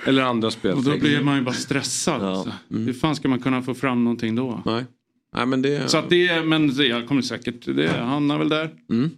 Eller 0.06 0.22
andra 0.22 0.52
spel. 0.52 0.74
Och 0.74 0.84
då 0.84 0.98
blir 0.98 1.22
man 1.22 1.36
ju 1.38 1.42
bara 1.44 1.56
stressad. 1.56 2.24
alltså. 2.24 2.54
Hur 2.70 2.94
fan 2.94 3.16
ska 3.16 3.28
man 3.28 3.40
kunna 3.40 3.62
få 3.62 3.74
fram 3.74 4.04
någonting 4.04 4.36
då? 4.36 4.62
Nej. 4.66 4.86
Nej, 5.36 5.46
men 5.46 5.62
det... 5.62 5.90
Så 5.90 5.98
att 5.98 6.10
det, 6.10 6.42
men 6.46 6.76
det, 6.76 6.86
jag 6.86 7.08
kommer 7.08 7.22
säkert, 7.22 7.66
det 7.76 7.88
hamnar 7.90 8.38
väl 8.40 8.50
där. 8.50 8.70
Mm. 8.90 9.10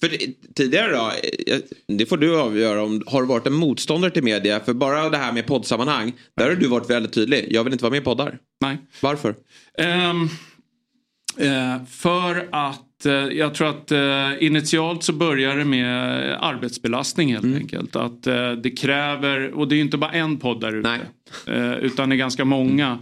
För 0.00 0.08
det- 0.08 0.54
tidigare 0.54 0.92
då, 0.92 1.12
eh, 1.52 1.58
det 1.98 2.06
får 2.06 2.16
du 2.16 2.40
avgöra 2.40 2.82
om, 2.82 3.02
har 3.06 3.20
du 3.22 3.28
varit 3.28 3.46
en 3.46 3.52
motståndare 3.52 4.10
till 4.10 4.22
media? 4.24 4.60
För 4.60 4.72
bara 4.74 5.08
det 5.10 5.16
här 5.16 5.32
med 5.32 5.46
poddsammanhang, 5.46 6.12
där 6.36 6.48
har 6.48 6.54
du 6.56 6.66
varit 6.68 6.90
väldigt 6.90 7.12
tydlig. 7.12 7.46
Jag 7.50 7.64
vill 7.64 7.72
inte 7.72 7.84
vara 7.84 7.90
med 7.90 8.00
i 8.00 8.04
poddar. 8.04 8.38
Nej. 8.60 8.78
Varför? 9.02 9.34
Ehm, 9.78 10.22
eh, 11.36 11.84
för 11.88 12.48
att 12.52 12.80
jag 13.32 13.54
tror 13.54 13.68
att 13.68 13.92
eh, 13.92 14.46
initialt 14.46 15.02
så 15.02 15.12
börjar 15.12 15.56
det 15.56 15.64
med 15.64 15.96
arbetsbelastning 16.40 17.32
helt 17.32 17.56
enkelt. 17.56 17.96
Att 17.96 18.26
eh, 18.26 18.52
det 18.52 18.70
kräver, 18.70 19.54
och 19.54 19.68
det 19.68 19.76
är 19.76 19.80
inte 19.80 19.96
bara 19.96 20.10
en 20.10 20.36
podd 20.36 20.60
där 20.60 20.76
ute. 20.76 20.98
Eh, 21.46 21.72
utan 21.72 22.08
det 22.08 22.14
är 22.14 22.18
ganska 22.18 22.44
många. 22.44 22.98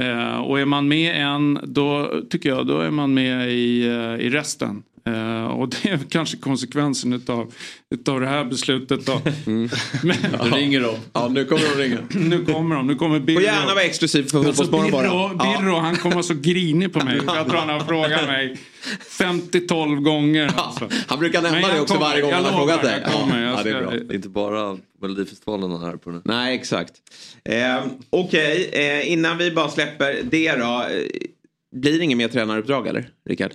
Eh, 0.00 0.36
och 0.36 0.60
är 0.60 0.64
man 0.64 0.88
med 0.88 1.26
en, 1.26 1.58
då 1.62 2.20
tycker 2.30 2.48
jag, 2.48 2.66
då 2.66 2.80
är 2.80 2.90
man 2.90 3.14
med 3.14 3.52
i, 3.52 3.86
eh, 3.86 4.26
i 4.26 4.30
resten. 4.30 4.82
Eh, 5.06 5.44
och 5.44 5.68
det 5.68 5.88
är 5.88 5.98
kanske 6.10 6.36
konsekvensen 6.36 7.12
utav, 7.12 7.54
utav 7.94 8.20
det 8.20 8.26
här 8.26 8.44
beslutet 8.44 9.06
då. 9.06 9.20
Men, 9.44 9.68
Nu 10.02 10.50
ringer 10.56 10.80
de. 10.80 10.96
Ja, 11.12 11.28
nu 11.28 11.44
kommer 11.44 11.76
de 11.76 11.82
ringa. 11.82 11.98
nu 12.10 12.44
kommer 12.44 12.76
de, 12.76 12.86
nu 12.86 12.94
kommer 12.94 13.20
Birro. 13.20 13.36
Och 13.36 13.42
gärna 13.42 13.74
vara 13.74 13.84
exklusiv 13.84 14.22
för 14.22 14.38
Alltså 14.38 14.62
Fotbollsmorgon 14.62 15.02
Birro, 15.02 15.36
bara. 15.36 15.60
Birro 15.60 15.76
han 15.78 15.96
kommer 15.96 16.14
vara 16.14 16.22
så 16.22 16.34
grinig 16.34 16.92
på 16.92 17.04
mig. 17.04 17.20
Jag 17.26 17.46
tror 17.46 17.58
han 17.58 17.68
har 17.68 17.80
frågat 17.80 18.26
mig 18.26 18.56
50-12 19.18 20.00
gånger. 20.00 20.52
Alltså. 20.56 20.88
Han 21.06 21.18
brukar 21.18 21.42
nämna 21.42 21.68
det 21.68 21.80
också 21.80 21.94
kommer, 21.94 22.06
varje 22.06 22.22
gång 22.22 22.32
han 22.32 22.44
har 22.44 22.50
lovar, 22.50 22.66
frågat 22.66 22.82
dig. 22.82 23.00
Jag 23.02 23.12
kommer, 23.12 23.42
jag 23.42 23.58
Ja, 23.58 23.62
det 23.62 23.70
är 23.70 23.80
bra. 23.80 23.90
Det 23.90 24.14
är 24.14 24.14
inte 24.14 24.28
bara 24.28 24.78
Melodifestivalen 25.02 25.70
han 25.70 25.82
är 25.82 25.86
här 25.86 25.96
på 25.96 26.10
nu. 26.10 26.22
Nej, 26.24 26.54
exakt. 26.54 26.92
Eh, 27.44 27.84
Okej, 28.10 28.70
eh, 28.72 29.12
innan 29.12 29.38
vi 29.38 29.50
bara 29.50 29.68
släpper 29.68 30.22
det 30.22 30.52
då. 30.52 30.64
Eh, 30.64 31.06
blir 31.76 31.98
det 31.98 32.04
inget 32.04 32.18
mer 32.18 32.28
tränaruppdrag 32.28 32.86
eller, 32.86 33.08
Rickard? 33.28 33.52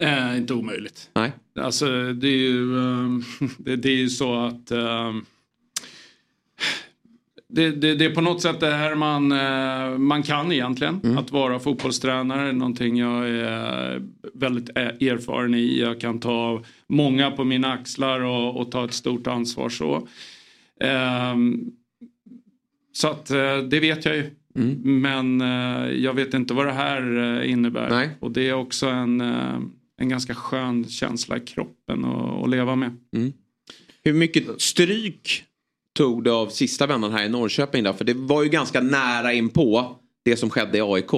Eh, 0.00 0.36
inte 0.36 0.54
omöjligt. 0.54 1.10
Nej. 1.14 1.32
Alltså 1.60 2.12
det 2.12 2.28
är 2.28 2.38
ju, 2.38 2.78
ehm, 2.78 3.22
det, 3.58 3.76
det 3.76 3.88
är 3.88 3.96
ju 3.96 4.08
så 4.08 4.34
att 4.44 4.70
ehm, 4.70 5.24
det, 7.48 7.70
det, 7.70 7.94
det 7.94 8.04
är 8.04 8.14
på 8.14 8.20
något 8.20 8.42
sätt 8.42 8.60
det 8.60 8.70
här 8.70 8.94
man, 8.94 9.32
eh, 9.32 9.98
man 9.98 10.22
kan 10.22 10.52
egentligen. 10.52 11.18
Att 11.18 11.30
vara 11.32 11.58
fotbollstränare 11.58 12.48
är 12.48 12.52
någonting 12.52 12.96
jag 12.96 13.28
är 13.28 14.02
väldigt 14.34 14.68
e- 14.68 14.96
erfaren 15.08 15.54
i. 15.54 15.80
Jag 15.80 16.00
kan 16.00 16.20
ta 16.20 16.62
många 16.86 17.30
på 17.30 17.44
mina 17.44 17.72
axlar 17.72 18.20
och, 18.20 18.60
och 18.60 18.70
ta 18.72 18.84
ett 18.84 18.92
stort 18.92 19.26
ansvar 19.26 19.68
så. 19.68 20.08
Ehm, 20.80 21.60
så 22.92 23.08
att 23.08 23.30
eh, 23.30 23.58
det 23.58 23.80
vet 23.80 24.04
jag 24.04 24.16
ju. 24.16 24.30
Men 24.84 25.40
eh, 25.40 25.90
jag 25.90 26.14
vet 26.14 26.34
inte 26.34 26.54
vad 26.54 26.66
det 26.66 26.72
här 26.72 27.16
eh, 27.40 27.50
innebär. 27.50 27.90
Och 28.20 28.30
det 28.30 28.48
är 28.48 28.52
också 28.52 28.86
en, 28.88 29.20
eh, 29.20 29.58
en 30.00 30.08
ganska 30.08 30.34
skön 30.34 30.88
känsla 30.88 31.36
i 31.36 31.40
kroppen 31.40 32.04
att, 32.04 32.42
att 32.44 32.50
leva 32.50 32.76
med. 32.76 32.96
Hur 34.04 34.12
mycket 34.12 34.60
stryk 34.60 35.44
tog 35.96 36.24
du 36.24 36.30
av 36.30 36.48
sista 36.48 36.86
vändan 36.86 37.12
här 37.12 37.24
i 37.24 37.28
Norrköping 37.28 37.84
då? 37.84 37.92
För 37.92 38.04
det 38.04 38.14
var 38.14 38.42
ju 38.42 38.48
ganska 38.48 38.80
nära 38.80 39.32
in 39.32 39.48
på 39.48 39.96
det 40.24 40.36
som 40.36 40.50
skedde 40.50 40.78
i 40.78 40.80
AIK. 40.80 41.10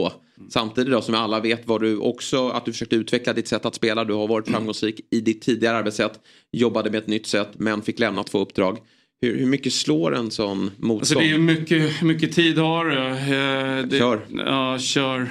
Samtidigt 0.50 0.92
då 0.92 1.02
som 1.02 1.14
alla 1.14 1.40
vet 1.40 1.66
var 1.66 1.78
du 1.78 1.96
också 1.96 2.48
att 2.48 2.64
du 2.64 2.72
försökte 2.72 2.96
utveckla 2.96 3.32
ditt 3.32 3.48
sätt 3.48 3.64
att 3.66 3.74
spela. 3.74 4.04
Du 4.04 4.12
har 4.14 4.26
varit 4.28 4.48
framgångsrik 4.48 5.00
i 5.10 5.20
ditt 5.20 5.42
tidigare 5.42 5.76
arbetssätt. 5.76 6.20
Jobbade 6.52 6.90
med 6.90 6.98
ett 6.98 7.06
nytt 7.06 7.26
sätt 7.26 7.48
men 7.54 7.82
fick 7.82 7.98
lämna 7.98 8.22
två 8.24 8.38
uppdrag. 8.38 8.78
Hur, 9.20 9.38
hur 9.38 9.46
mycket 9.46 9.72
slår 9.72 10.14
en 10.16 10.30
sån 10.30 10.70
motstånd? 10.78 10.98
Alltså 11.00 11.18
det 11.18 11.30
är 11.30 11.38
mycket, 11.38 12.02
mycket 12.02 12.32
tid 12.32 12.58
har 12.58 12.84
du? 12.84 12.98
Eh, 12.98 13.86
det- 13.86 13.98
Kör. 13.98 14.20
Ja, 14.30 14.78
kör. 14.78 15.28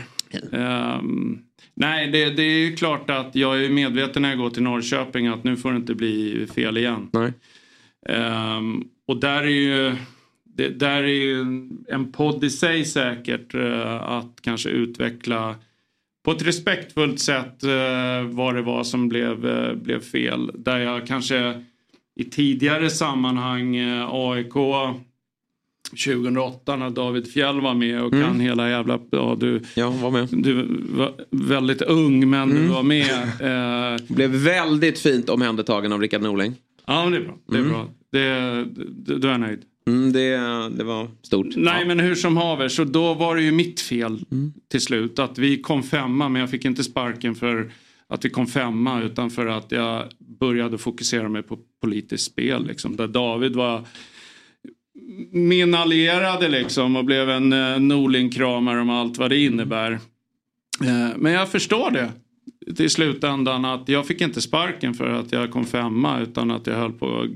Ehm, 0.52 1.40
nej, 1.74 2.08
det, 2.12 2.30
det 2.30 2.44
är 2.44 2.70
ju 2.70 2.76
klart 2.76 3.10
att 3.10 3.36
jag 3.36 3.64
är 3.66 3.70
medveten 3.70 4.22
när 4.22 4.30
jag 4.30 4.38
går 4.38 4.50
till 4.50 4.64
Norrköping 4.64 5.28
att 5.28 5.44
nu 5.44 5.58
får 5.58 5.72
det 5.72 5.78
inte 5.78 5.96
bli 5.96 6.48
fel 6.56 6.78
igen. 6.78 7.10
Nej. 7.14 7.34
Ehm, 8.10 8.84
och 9.08 9.20
där 9.20 9.42
är 9.44 9.48
ju 9.48 9.96
det, 10.44 10.70
där 10.70 11.04
är 11.04 11.08
ju 11.08 11.42
en- 11.90 12.12
podd 12.12 12.44
i 12.44 12.50
sig 12.50 12.86
säkert 12.86 13.54
eh, 13.56 14.02
att 14.04 14.42
kanske 14.42 14.70
utveckla 14.70 15.56
på 16.26 16.32
ett 16.32 16.42
respektfullt 16.48 17.20
sätt 17.20 17.64
eh, 17.64 18.22
vad 18.30 18.56
det 18.56 18.62
var 18.62 18.84
som 18.84 19.10
blev, 19.10 19.46
eh, 19.48 19.74
blev 19.76 20.00
fel. 20.00 20.52
Där 20.54 20.80
jag 20.80 21.08
kanske 21.08 21.64
i 22.16 22.24
tidigare 22.24 22.90
sammanhang 22.90 23.76
AIK 24.12 24.54
2008 25.92 26.76
när 26.76 26.90
David 26.90 27.28
Fjell 27.32 27.62
var 27.62 27.74
med 27.74 28.02
och 28.04 28.14
Mm. 28.14 28.26
kan 28.28 28.40
hela 28.40 28.70
jävla... 28.70 29.00
Ja, 29.12 29.38
du, 29.40 29.62
ja, 29.76 29.90
var 29.90 30.12
med. 30.12 30.28
Du 30.32 30.68
var 30.90 31.14
väldigt 31.32 31.82
ung 31.82 32.30
men 32.30 32.50
du 32.50 32.58
Mm. 32.58 32.72
var 32.72 32.84
med. 32.84 33.12
Eh, 34.02 34.16
Blev 34.16 34.30
väldigt 34.30 35.00
fint 35.00 35.30
omhändertagen 35.30 35.94
av 35.94 36.02
Rickard 36.02 36.22
Norling. 36.22 36.56
ja, 36.86 37.04
men 37.04 37.12
det 37.12 37.18
är 37.18 37.22
bra. 37.24 37.38
Det 37.52 37.56
är 37.58 37.60
Mm. 37.62 37.72
bra. 37.72 37.88
Det, 38.12 38.66
det, 39.06 39.18
då 39.20 39.28
är 39.28 39.38
nöjd. 39.38 39.60
Mm, 39.88 40.14
det, 40.14 40.30
det 40.78 40.84
var 40.84 41.08
stort. 41.22 41.48
Nej 41.56 41.86
men 41.86 42.00
hur 42.00 42.16
som 42.16 42.38
haver 42.38 42.68
så 42.68 42.84
då 42.84 43.14
var 43.14 43.36
det 43.36 43.42
ju 43.42 43.52
mitt 43.52 43.82
fel 43.82 44.26
Mm. 44.32 44.54
till 44.72 44.82
slut. 44.82 45.20
Att 45.20 45.38
vi 45.38 45.62
kom 45.62 45.84
femma 45.84 46.30
men 46.30 46.40
jag 46.40 46.50
fick 46.50 46.66
inte 46.66 46.84
sparken 46.84 47.36
för 47.36 47.72
att 48.10 48.26
vi 48.26 48.30
kom 48.30 48.48
femma 48.48 49.02
utan 49.02 49.30
för 49.30 49.48
att 49.48 49.72
jag 49.72 50.04
började 50.40 50.78
fokusera 50.78 51.30
mig 51.30 51.44
på 51.44 51.58
politiskt 51.82 52.26
spel. 52.32 52.66
Liksom, 52.68 52.96
där 52.96 53.08
David 53.08 53.56
var 53.56 53.82
min 55.32 55.74
allierade 55.74 56.50
liksom 56.50 56.96
och 56.96 57.06
blev 57.06 57.30
en 57.30 57.54
eh, 57.54 57.80
Norling-kramare 57.80 58.82
om 58.82 58.90
allt 58.90 59.18
vad 59.18 59.30
det 59.30 59.40
innebär. 59.40 59.92
Eh, 60.84 61.10
men 61.18 61.32
jag 61.32 61.50
förstår 61.52 61.92
det 61.92 62.12
till 62.76 62.90
slutändan 62.90 63.66
att 63.66 63.90
jag 63.90 64.08
fick 64.08 64.22
inte 64.22 64.42
sparken 64.42 64.94
för 64.94 65.08
att 65.08 65.32
jag 65.32 65.52
kom 65.52 65.66
femma 65.66 66.20
utan 66.20 66.52
att 66.52 66.68
jag 66.68 66.76
höll 66.76 66.94
på 66.94 67.22
att 67.22 67.30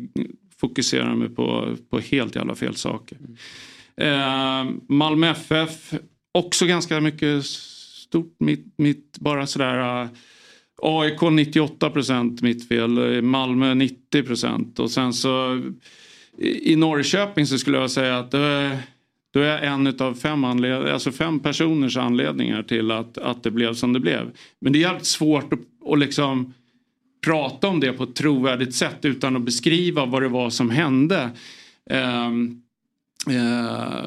fokusera 0.60 1.16
mig 1.16 1.30
på, 1.30 1.76
på 1.90 2.00
helt 2.00 2.36
jävla 2.36 2.56
fel 2.56 2.76
saker. 2.76 3.18
Eh, 3.98 4.66
Malmö 4.90 5.30
FF, 5.30 5.94
också 6.32 6.66
ganska 6.66 7.02
mycket 7.02 7.46
stort, 7.46 8.36
mitt, 8.40 8.74
mitt 8.78 9.18
bara 9.20 9.48
sådär 9.48 10.02
eh, 10.02 10.10
AIK 10.82 11.22
98 11.32 11.90
procent 11.90 12.42
mitt 12.42 12.68
fel, 12.68 13.22
Malmö 13.22 13.74
90 13.74 14.24
procent 14.24 14.80
och 14.80 14.92
sen 14.92 15.14
så 15.14 15.62
i 16.38 16.76
Norrköping 16.76 17.46
så 17.48 17.58
skulle 17.58 17.78
jag 17.78 17.92
säga 17.92 18.18
att 18.18 18.32
det 18.32 18.38
är, 18.40 18.78
då 19.34 19.40
är 19.40 19.46
jag 19.48 19.66
en 19.66 19.88
av 20.00 20.14
fem, 20.14 20.46
anled- 20.46 20.94
alltså 20.94 21.12
fem 21.12 21.40
personers 21.40 21.98
anledningar 21.98 22.64
till 22.64 22.92
att, 22.92 23.18
att 23.18 23.44
det 23.44 23.52
blev 23.52 23.74
som 23.74 23.94
det 23.94 24.00
blev. 24.00 24.32
Men 24.62 24.74
det 24.74 24.80
är 24.80 24.82
jävligt 24.82 25.06
svårt 25.06 25.54
att, 25.54 25.60
att 25.92 26.00
liksom 26.00 26.54
prata 27.26 27.68
om 27.68 27.80
det 27.80 27.94
på 27.94 28.04
ett 28.04 28.16
trovärdigt 28.16 28.76
sätt 28.76 29.06
utan 29.06 29.36
att 29.36 29.42
beskriva 29.42 30.06
vad 30.06 30.22
det 30.22 30.28
var 30.28 30.50
som 30.50 30.70
hände. 30.70 31.30
Ehm, 31.90 32.62
eh, 33.30 34.06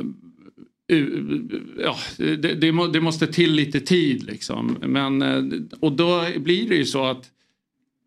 ja, 1.83 1.97
det, 2.17 2.37
det, 2.37 2.73
må- 2.73 2.87
det 2.87 3.01
måste 3.01 3.27
till 3.27 3.53
lite 3.53 3.81
tid 3.81 4.23
liksom. 4.23 4.77
Men, 4.83 5.23
eh, 5.23 5.45
och 5.81 5.93
då 5.93 6.25
blir 6.39 6.69
det 6.69 6.77
ju 6.77 6.85
så 6.85 7.05
att 7.05 7.31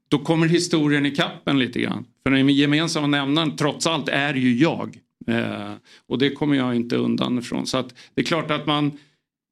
då 0.07 0.19
kommer 0.19 0.47
historien 0.47 1.05
i 1.05 1.11
kappen 1.11 1.59
lite 1.59 1.79
grann. 1.81 2.05
För 2.23 2.31
den 2.31 2.49
gemensamma 2.49 3.07
nämnaren 3.07 3.55
trots 3.57 3.87
allt 3.87 4.09
är 4.09 4.33
ju 4.33 4.55
jag. 4.55 4.99
Eh, 5.27 5.73
och 6.07 6.17
det 6.17 6.29
kommer 6.29 6.55
jag 6.55 6.75
inte 6.75 6.95
undan 6.95 7.39
ifrån. 7.39 7.67
Så 7.67 7.77
att 7.77 7.95
det 8.13 8.21
är 8.21 8.25
klart 8.25 8.51
att 8.51 8.65
man, 8.65 8.91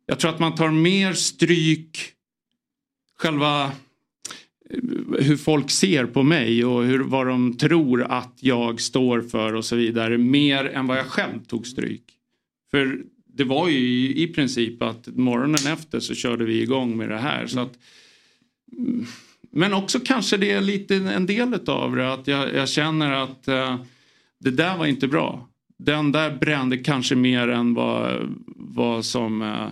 jag 0.06 0.20
tror 0.20 0.32
att 0.32 0.40
man 0.40 0.56
tar 0.56 0.70
mer 0.72 1.14
stryk 1.14 2.14
själva 3.18 3.64
eh, 4.70 4.80
hur 5.20 5.38
folk 5.38 5.72
ser 5.72 6.06
på 6.06 6.24
mig 6.24 6.66
och 6.66 6.84
hur, 6.84 7.00
vad 7.00 7.28
de 7.28 7.58
tror 7.58 8.04
att 8.04 8.38
jag 8.40 8.82
står 8.82 9.22
för 9.22 9.54
och 9.54 9.66
så 9.66 9.76
vidare. 9.76 10.18
Mer 10.18 10.66
än 10.66 10.88
vad 10.88 10.98
jag 10.98 11.06
själv 11.06 11.46
tog 11.48 11.68
stryk. 11.68 12.04
För 12.72 13.00
det 13.26 13.44
var 13.44 13.70
ju 13.70 13.78
i, 13.78 14.24
i 14.24 14.28
princip 14.28 14.82
att 14.82 15.08
morgonen 15.08 15.74
efter 15.74 16.00
så 16.00 16.16
körde 16.16 16.46
vi 16.46 16.62
igång 16.62 16.98
med 16.98 17.10
det 17.10 17.18
här. 17.18 17.48
Så 17.48 17.60
att, 17.60 17.80
mm, 18.78 19.06
men 19.52 19.74
också 19.74 20.00
kanske 20.00 20.38
det 20.38 20.52
är 20.52 20.62
lite 20.62 20.96
en 20.96 21.26
del 21.26 21.70
av 21.70 21.96
det 21.96 22.14
att 22.14 22.28
jag, 22.28 22.54
jag 22.54 22.70
känner 22.70 23.12
att 23.12 23.48
eh, 23.48 23.78
det 24.40 24.52
där 24.52 24.78
var 24.78 24.86
inte 24.86 25.08
bra. 25.08 25.48
Den 25.78 26.12
där 26.12 26.38
brände 26.38 26.78
kanske 26.78 27.16
mer 27.16 27.48
än 27.48 27.74
vad, 27.74 28.30
vad 28.56 29.06
som, 29.06 29.42
eh, 29.42 29.68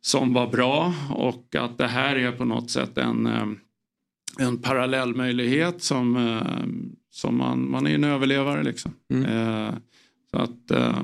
som 0.00 0.32
var 0.32 0.46
bra 0.46 0.94
och 1.10 1.56
att 1.56 1.78
det 1.78 1.86
här 1.86 2.16
är 2.16 2.32
på 2.32 2.44
något 2.44 2.70
sätt 2.70 2.98
en, 2.98 3.26
eh, 3.26 3.46
en 4.38 4.58
parallellmöjlighet 4.58 5.82
som, 5.82 6.16
eh, 6.16 6.64
som 7.10 7.36
man, 7.36 7.70
man 7.70 7.86
är 7.86 7.94
en 7.94 8.04
överlevare 8.04 8.62
liksom. 8.62 8.92
Eh, 9.08 9.74
så 10.30 10.38
att, 10.38 10.70
eh, 10.70 11.02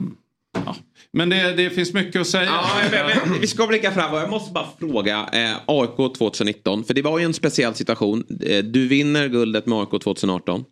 ja. 0.64 0.76
Men 1.18 1.28
det, 1.28 1.52
det 1.56 1.70
finns 1.70 1.92
mycket 1.92 2.20
att 2.20 2.26
säga. 2.26 2.44
Ja, 2.44 2.64
men, 2.90 3.30
men, 3.30 3.40
vi 3.40 3.46
ska 3.46 3.66
blicka 3.66 3.90
framåt. 3.90 4.20
Jag 4.20 4.30
måste 4.30 4.52
bara 4.52 4.66
fråga. 4.80 5.28
Eh, 5.32 5.56
AIK 5.66 6.18
2019. 6.18 6.84
För 6.84 6.94
det 6.94 7.02
var 7.02 7.18
ju 7.18 7.24
en 7.24 7.34
speciell 7.34 7.74
situation. 7.74 8.24
Eh, 8.46 8.64
du 8.64 8.88
vinner 8.88 9.28
guldet 9.28 9.66
med 9.66 9.78
AIK 9.78 10.02
2018. 10.02 10.64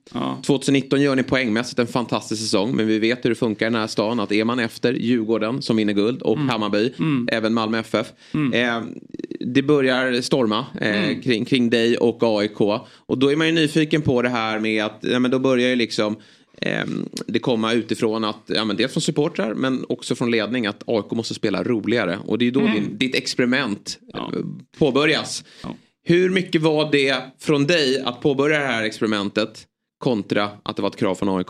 2019 0.47 1.01
gör 1.03 1.17
ni 1.17 1.23
poängmässigt 1.23 1.79
en 1.79 1.87
fantastisk 1.87 2.43
säsong. 2.43 2.77
Men 2.77 2.87
vi 2.87 2.99
vet 2.99 3.25
hur 3.25 3.31
det 3.31 3.37
funkar 3.37 3.67
i 3.67 3.71
den 3.71 3.81
här 3.81 3.87
stan. 3.87 4.21
Att 4.21 4.33
är 4.33 4.45
man 4.45 4.59
efter 4.59 4.93
Djurgården 4.93 5.63
som 5.63 5.77
vinner 5.77 5.93
guld 5.93 6.23
och 6.23 6.39
Hammarby. 6.39 6.93
Även 7.33 7.55
Malmö 7.55 7.79
FF. 7.79 8.07
Eh, 8.55 8.81
det 9.41 9.63
börjar 9.63 10.21
storma 10.21 10.67
eh, 10.81 10.97
Mm. 10.97 11.23
kring, 11.23 11.45
kring 11.45 11.71
dig 11.71 11.97
och 11.97 12.23
AIK. 12.23 12.61
Och 13.07 13.19
då 13.19 13.33
är 13.33 13.37
man 13.37 13.47
ju 13.47 13.53
nyfiken 13.53 14.03
på 14.03 14.23
det 14.23 14.29
här 14.29 14.59
med 14.59 14.85
att 14.85 14.99
ja, 15.01 15.19
men 15.19 15.31
då 15.31 15.39
börjar 15.39 15.69
ju 15.69 15.77
liksom 15.77 16.17
det 17.27 17.39
komma 17.39 17.73
utifrån 17.73 18.25
att, 18.25 18.43
ja, 18.47 18.65
men 18.65 18.77
dels 18.77 18.93
från 18.93 19.01
supportrar 19.01 19.55
men 19.55 19.85
också 19.89 20.15
från 20.15 20.31
ledning 20.31 20.67
att 20.67 20.83
AIK 20.87 21.11
måste 21.11 21.35
spela 21.35 21.63
roligare. 21.63 22.19
Och 22.27 22.39
det 22.39 22.47
är 22.47 22.51
då 22.51 22.61
Mm. 22.61 22.73
din, 22.75 22.99
ditt 22.99 23.15
experiment 23.15 23.99
eh, 24.15 24.29
påbörjas. 24.79 25.45
Hur 26.05 26.31
mycket 26.31 26.63
var 26.63 26.93
det 26.93 27.17
från 27.39 27.67
dig 27.67 28.01
att 28.01 28.21
påbörja 28.21 28.59
det 28.59 28.67
här 28.67 28.83
experimentet 28.83 29.67
kontra 29.99 30.51
att 30.63 30.77
det 30.77 30.83
var 30.83 30.89
ett 30.91 30.97
krav 30.97 31.15
från 31.15 31.39
AIK? 31.39 31.49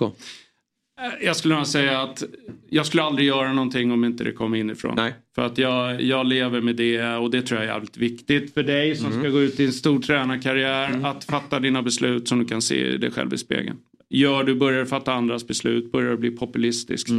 Jag 1.23 1.37
skulle 1.37 1.55
nog 1.57 1.67
säga 1.67 2.01
att 2.03 2.23
jag 2.71 2.87
skulle 2.87 3.03
aldrig 3.03 3.27
göra 3.29 3.53
någonting 3.53 3.93
om 3.93 4.05
inte 4.05 4.25
det 4.25 4.33
kom 4.33 4.55
inifrån. 4.55 4.97
För 5.35 5.43
att 5.43 5.59
jag, 5.59 6.03
jag 6.03 6.27
lever 6.27 6.61
med 6.61 6.77
det 6.77 7.03
och 7.17 7.31
det 7.31 7.43
tror 7.43 7.61
jag 7.61 7.69
är 7.69 7.73
jävligt 7.73 7.97
viktigt 7.97 8.55
för 8.55 8.63
dig 8.63 8.97
som 8.97 9.07
Mm. 9.07 9.21
ska 9.21 9.29
gå 9.31 9.41
ut 9.41 9.61
i 9.61 9.65
en 9.67 9.73
stor 9.73 9.99
tränarkarriär. 10.01 11.01
Att 11.07 11.25
fatta 11.25 11.61
dina 11.61 11.83
beslut 11.83 12.29
som 12.29 12.39
du 12.39 12.45
kan 12.45 12.63
se 12.63 12.97
dig 12.97 13.11
själv 13.11 13.35
i 13.35 13.39
spegeln. 13.39 13.77
Gör 14.11 14.45
du, 14.45 14.55
börjar 14.55 14.81
du 14.81 14.87
fatta 14.87 15.13
andras 15.13 15.47
beslut, 15.47 15.93
börjar 15.93 16.11
du 16.11 16.17
bli 16.17 16.31
populistisk. 16.31 17.09
Så 17.09 17.15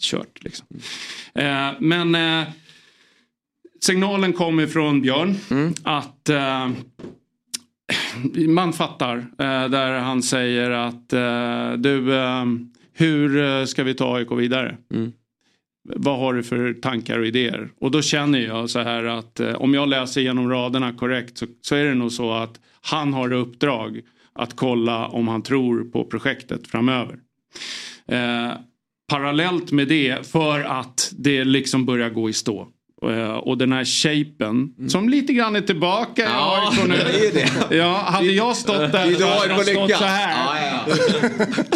kört 0.00 0.44
liksom. 0.44 0.66
Eh, 1.34 1.70
men 1.78 2.14
eh, 2.14 2.48
signalen 3.80 4.32
kom 4.32 4.60
ifrån 4.60 5.02
Björn 5.02 5.34
att 5.82 6.28
eh, 6.28 6.70
man 8.48 8.72
fattar 8.72 9.16
eh, 9.18 9.68
där 9.68 9.98
han 9.98 10.22
säger 10.22 10.70
att 10.70 11.12
eh, 11.12 11.72
du, 11.72 12.14
eh, 12.14 12.44
hur 12.92 13.66
ska 13.66 13.84
vi 13.84 13.94
ta 13.94 14.16
AIK 14.16 14.32
vidare? 14.32 14.76
vad 15.84 16.18
har 16.18 16.34
du 16.34 16.42
för 16.42 16.74
tankar 16.74 17.18
och 17.18 17.26
idéer? 17.26 17.70
Och 17.80 17.90
då 17.90 18.02
känner 18.02 18.38
jag 18.38 18.70
så 18.70 18.80
här 18.80 19.04
att 19.04 19.40
om 19.40 19.74
jag 19.74 19.88
läser 19.88 20.20
genom 20.20 20.50
raderna 20.50 20.92
korrekt 20.92 21.38
så, 21.38 21.46
så 21.60 21.74
är 21.74 21.84
det 21.84 21.94
nog 21.94 22.12
så 22.12 22.32
att 22.32 22.60
han 22.80 23.12
har 23.12 23.32
uppdrag 23.32 24.00
att 24.34 24.56
kolla 24.56 25.06
om 25.06 25.28
han 25.28 25.42
tror 25.42 25.84
på 25.84 26.04
projektet 26.04 26.68
framöver. 26.68 27.18
Eh, 28.08 28.52
parallellt 29.08 29.72
med 29.72 29.88
det 29.88 30.26
för 30.26 30.60
att 30.60 31.12
det 31.18 31.44
liksom 31.44 31.86
börjar 31.86 32.10
gå 32.10 32.28
i 32.28 32.32
stå. 32.32 32.68
Eh, 33.10 33.30
Och 33.34 33.58
den 33.58 33.72
här 33.72 33.84
shapen 33.84 34.68
som 34.88 35.08
lite 35.08 35.32
grann 35.32 35.56
är 35.56 35.60
tillbaka 35.60 36.22
i 36.22 36.24
Ja, 36.24 36.70
AIK 36.72 36.88
nu. 36.88 36.94
det 36.96 37.26
är 37.26 37.32
det. 37.68 37.76
Ja, 37.76 37.96
hade 38.06 38.26
jag 38.26 38.56
stått 38.56 38.92
där 38.92 39.14
så 39.14 39.24
ha 39.26 39.38
hade 39.40 39.54
jag 39.54 39.66
stått 39.66 39.98
så 39.98 40.04
här. 40.04 40.34
Ja. 40.86 40.96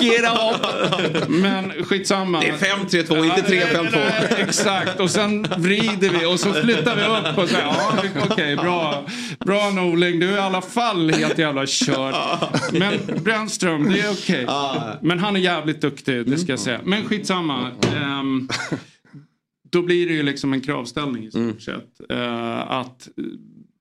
Get 0.02 0.20
up! 0.24 1.28
Men 1.28 1.72
skitsamma. 1.84 2.40
Det 2.40 2.48
är 2.48 2.52
5-3-2, 2.52 3.24
inte 3.24 3.40
3-5-2. 3.52 3.88
Nej, 3.92 4.28
Exakt, 4.38 5.00
och 5.00 5.10
sen 5.10 5.46
vrider 5.56 6.10
vi 6.20 6.26
och 6.26 6.40
så 6.40 6.52
flyttar 6.52 6.96
vi 6.96 7.02
upp 7.02 7.38
och 7.38 7.48
säger 7.48 7.64
ja, 7.66 8.02
okej, 8.30 8.56
bra. 8.56 9.04
Bra 9.44 9.70
Norling, 9.70 10.20
du 10.20 10.30
är 10.32 10.36
i 10.36 10.40
alla 10.40 10.62
fall 10.62 11.10
helt 11.10 11.38
jävla 11.38 11.66
körd. 11.66 12.14
Men 12.72 12.98
Brännström, 13.24 13.92
det 13.92 14.00
är 14.00 14.10
okej. 14.12 14.46
Men 15.02 15.18
han 15.18 15.36
är 15.36 15.40
jävligt 15.40 15.80
duktig, 15.80 16.30
det 16.30 16.38
ska 16.38 16.52
jag 16.52 16.58
säga. 16.58 16.80
Men 16.84 17.04
skitsamma. 17.04 17.68
Ehm, 17.96 18.48
då 19.70 19.82
blir 19.82 20.06
det 20.06 20.12
ju 20.12 20.22
liksom 20.22 20.52
en 20.52 20.60
kravställning 20.60 21.24
i 21.24 21.30
stort 21.30 21.62
sett. 21.62 22.10
Eh, 22.10 22.70
att 22.70 23.08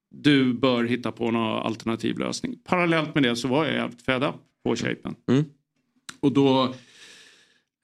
du 0.09 0.53
bör 0.53 0.83
hitta 0.83 1.11
på 1.11 1.31
någon 1.31 1.65
alternativ 1.65 2.17
lösning. 2.19 2.55
Parallellt 2.63 3.15
med 3.15 3.23
det 3.23 3.35
så 3.35 3.47
var 3.47 3.65
jag 3.65 3.73
jävligt 3.73 4.05
fed 4.05 4.23
up 4.23 4.35
på 4.63 4.75
shapen. 4.75 5.15
Och 6.19 6.31
då 6.31 6.73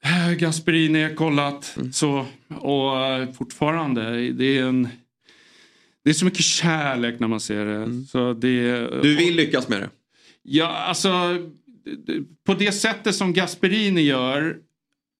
eh, 0.04 0.32
Gasperini 0.38 1.02
har 1.02 1.14
kollat 1.14 1.78
så 1.92 2.26
och 2.48 3.06
eh, 3.06 3.32
fortfarande 3.32 4.32
det 4.32 4.58
är 4.58 4.64
en 4.64 4.88
det 6.04 6.10
är 6.10 6.14
så 6.14 6.24
mycket 6.24 6.44
kärlek 6.44 7.20
när 7.20 7.28
man 7.28 7.40
ser 7.40 7.66
det. 7.66 8.04
Så 8.06 8.32
det 8.32 8.86
Du 9.02 9.16
vill 9.16 9.36
lyckas 9.36 9.68
med 9.68 9.80
det? 9.80 9.90
Ja, 10.42 10.66
alltså 10.66 11.38
på 12.46 12.54
det 12.54 12.72
sättet 12.72 13.14
som 13.14 13.32
Gasperini 13.32 14.02
gör 14.02 14.56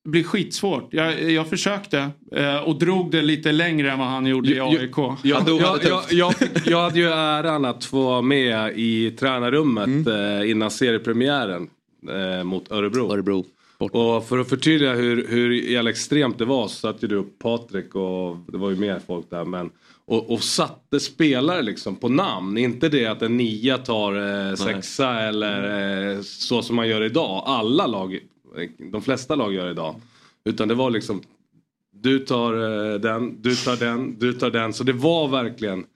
blir 0.05 0.23
skitsvårt. 0.25 0.89
Jag, 0.91 1.31
jag 1.33 1.49
försökte 1.49 2.11
eh, 2.37 2.57
och 2.57 2.79
drog 2.79 3.11
det 3.11 3.23
lite 3.23 3.53
längre 3.53 3.91
än 3.93 3.99
vad 3.99 4.09
han 4.09 4.27
gjorde 4.27 4.51
i 4.51 4.61
AIK. 4.61 4.97
Jag, 5.23 5.49
jag, 5.49 5.79
jag, 5.85 6.03
jag, 6.11 6.35
fick- 6.37 6.67
jag 6.67 6.83
hade 6.83 6.99
ju 6.99 7.09
äran 7.09 7.65
att 7.65 7.85
få 7.85 8.03
vara 8.03 8.23
med 8.23 8.73
i 8.79 9.11
tränarrummet 9.11 10.07
eh, 10.07 10.51
innan 10.51 10.71
seriepremiären 10.71 11.69
eh, 12.11 12.45
mot 12.45 12.73
Örebro. 12.73 13.13
Örebro. 13.13 13.45
Och 13.79 14.29
för 14.29 14.39
att 14.39 14.49
förtydliga 14.49 14.93
hur, 14.95 15.27
hur 15.29 15.51
jävla 15.53 15.91
extremt 15.91 16.39
det 16.39 16.45
var 16.45 16.69
så 16.69 16.75
satte 16.75 16.99
ju 17.07 17.09
du 17.09 17.17
upp 17.17 17.39
Patrik 17.39 17.95
och 17.95 18.37
det 18.53 18.59
var 18.59 18.71
ju 18.71 18.77
mer 18.77 19.01
folk 19.07 19.31
där. 19.31 19.45
Men, 19.45 19.71
och, 20.07 20.31
och 20.33 20.43
satte 20.43 21.01
spelare 21.01 21.63
liksom 21.63 21.97
på 21.97 22.09
namn. 22.09 22.59
Inte 22.59 22.89
det 22.89 23.07
att 23.07 23.23
en 23.23 23.37
nia 23.37 23.79
tar 23.79 24.49
eh, 24.51 24.55
sexa 24.55 25.21
eller 25.21 26.11
eh, 26.17 26.21
så 26.23 26.63
som 26.63 26.77
man 26.77 26.89
gör 26.89 27.03
idag. 27.05 27.43
Alla 27.47 27.87
lag, 27.87 28.19
de 28.79 29.03
flesta 29.03 29.35
lag 29.35 29.55
gör 29.55 29.71
idag. 29.71 30.01
Utan 30.45 30.69
det 30.69 30.75
var 30.75 30.91
liksom 30.91 31.23
du 32.03 32.19
tar 32.19 32.55
eh, 32.55 33.01
den, 33.01 33.43
du 33.43 33.57
tar 33.57 33.77
den, 33.77 34.19
du 34.19 34.33
tar 34.33 34.51
den. 34.51 34.73
Så 34.73 34.85
det 34.85 34.93
var 34.93 35.29
verkligen 35.29 35.87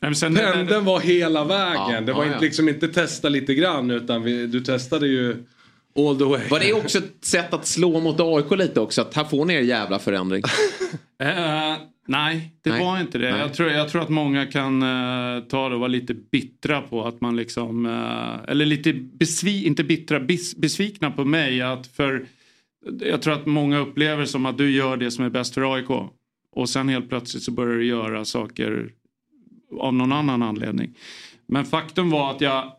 Pendeln 0.00 0.84
var 0.84 1.00
hela 1.00 1.44
vägen. 1.44 1.94
Ja, 1.94 2.00
det 2.00 2.12
var 2.12 2.24
ja, 2.24 2.26
inte, 2.26 2.36
ja. 2.36 2.40
liksom 2.40 2.68
inte 2.68 2.88
testa 2.88 3.28
lite 3.28 3.54
grann 3.54 3.90
utan 3.90 4.22
vi, 4.22 4.46
du 4.46 4.60
testade 4.60 5.06
ju 5.06 5.44
all 5.98 6.18
the 6.18 6.24
way. 6.24 6.48
Var 6.48 6.60
det 6.60 6.72
också 6.72 6.98
ett 6.98 7.24
sätt 7.24 7.54
att 7.54 7.66
slå 7.66 8.00
mot 8.00 8.20
AIK 8.20 8.58
lite 8.58 8.80
också? 8.80 9.00
Att 9.00 9.14
här 9.14 9.24
får 9.24 9.44
ni 9.44 9.54
er 9.54 9.60
jävla 9.60 9.98
förändring. 9.98 10.42
Eh, 11.22 11.76
nej, 12.06 12.54
det 12.62 12.70
Nej. 12.70 12.84
var 12.84 13.00
inte 13.00 13.18
det. 13.18 13.30
Nej. 13.30 13.40
Jag 13.40 13.54
tror, 13.54 13.70
jag 13.70 13.88
tror 13.88 14.02
att 14.02 14.08
många 14.08 14.46
kan 14.46 14.82
eh, 14.82 15.42
ta 15.42 15.68
det 15.68 15.74
och 15.74 15.80
vara 15.80 15.88
lite 15.88 16.14
bittra 16.14 16.80
på 16.80 17.06
att 17.06 17.20
man 17.20 17.36
liksom... 17.36 17.86
eh, 17.86 18.50
eller 18.50 18.66
lite 18.66 18.92
besvi, 18.92 19.66
inte 19.66 19.84
bittra, 19.84 20.20
bis, 20.20 20.56
besvikna 20.56 21.10
på 21.10 21.24
mig. 21.24 21.62
Att 21.62 21.86
för, 21.86 22.26
jag 23.00 23.22
tror 23.22 23.34
att 23.34 23.46
många 23.46 23.78
upplever 23.78 24.24
som 24.24 24.46
att 24.46 24.58
du 24.58 24.70
gör 24.70 24.96
det 24.96 25.10
som 25.10 25.24
är 25.24 25.30
bäst 25.30 25.54
för 25.54 25.74
AIK. 25.74 25.90
Och 26.52 26.68
sen 26.68 26.88
helt 26.88 27.08
plötsligt 27.08 27.42
så 27.42 27.52
börjar 27.52 27.74
du 27.76 27.86
göra 27.86 28.24
saker 28.24 28.90
av 29.80 29.94
någon 29.94 30.12
annan 30.12 30.42
anledning. 30.42 30.94
Men 31.46 31.64
faktum 31.64 32.10
var 32.10 32.30
att 32.30 32.40
jag 32.40 32.72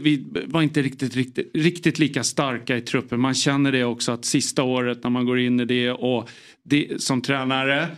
vi 0.00 0.26
var 0.46 0.62
inte 0.62 0.82
riktigt, 0.82 1.16
riktigt, 1.16 1.50
riktigt 1.54 1.98
lika 1.98 2.24
starka 2.24 2.76
i 2.76 2.80
truppen. 2.80 3.20
Man 3.20 3.34
känner 3.34 3.72
det 3.72 3.84
också 3.84 4.12
att 4.12 4.24
sista 4.24 4.62
året 4.62 5.02
när 5.02 5.10
man 5.10 5.26
går 5.26 5.38
in 5.38 5.60
i 5.60 5.64
det 5.64 5.90
och 5.90 6.30
det, 6.62 7.02
som 7.02 7.22
tränare 7.22 7.88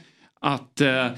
att 0.40 0.80
eh, 0.80 1.08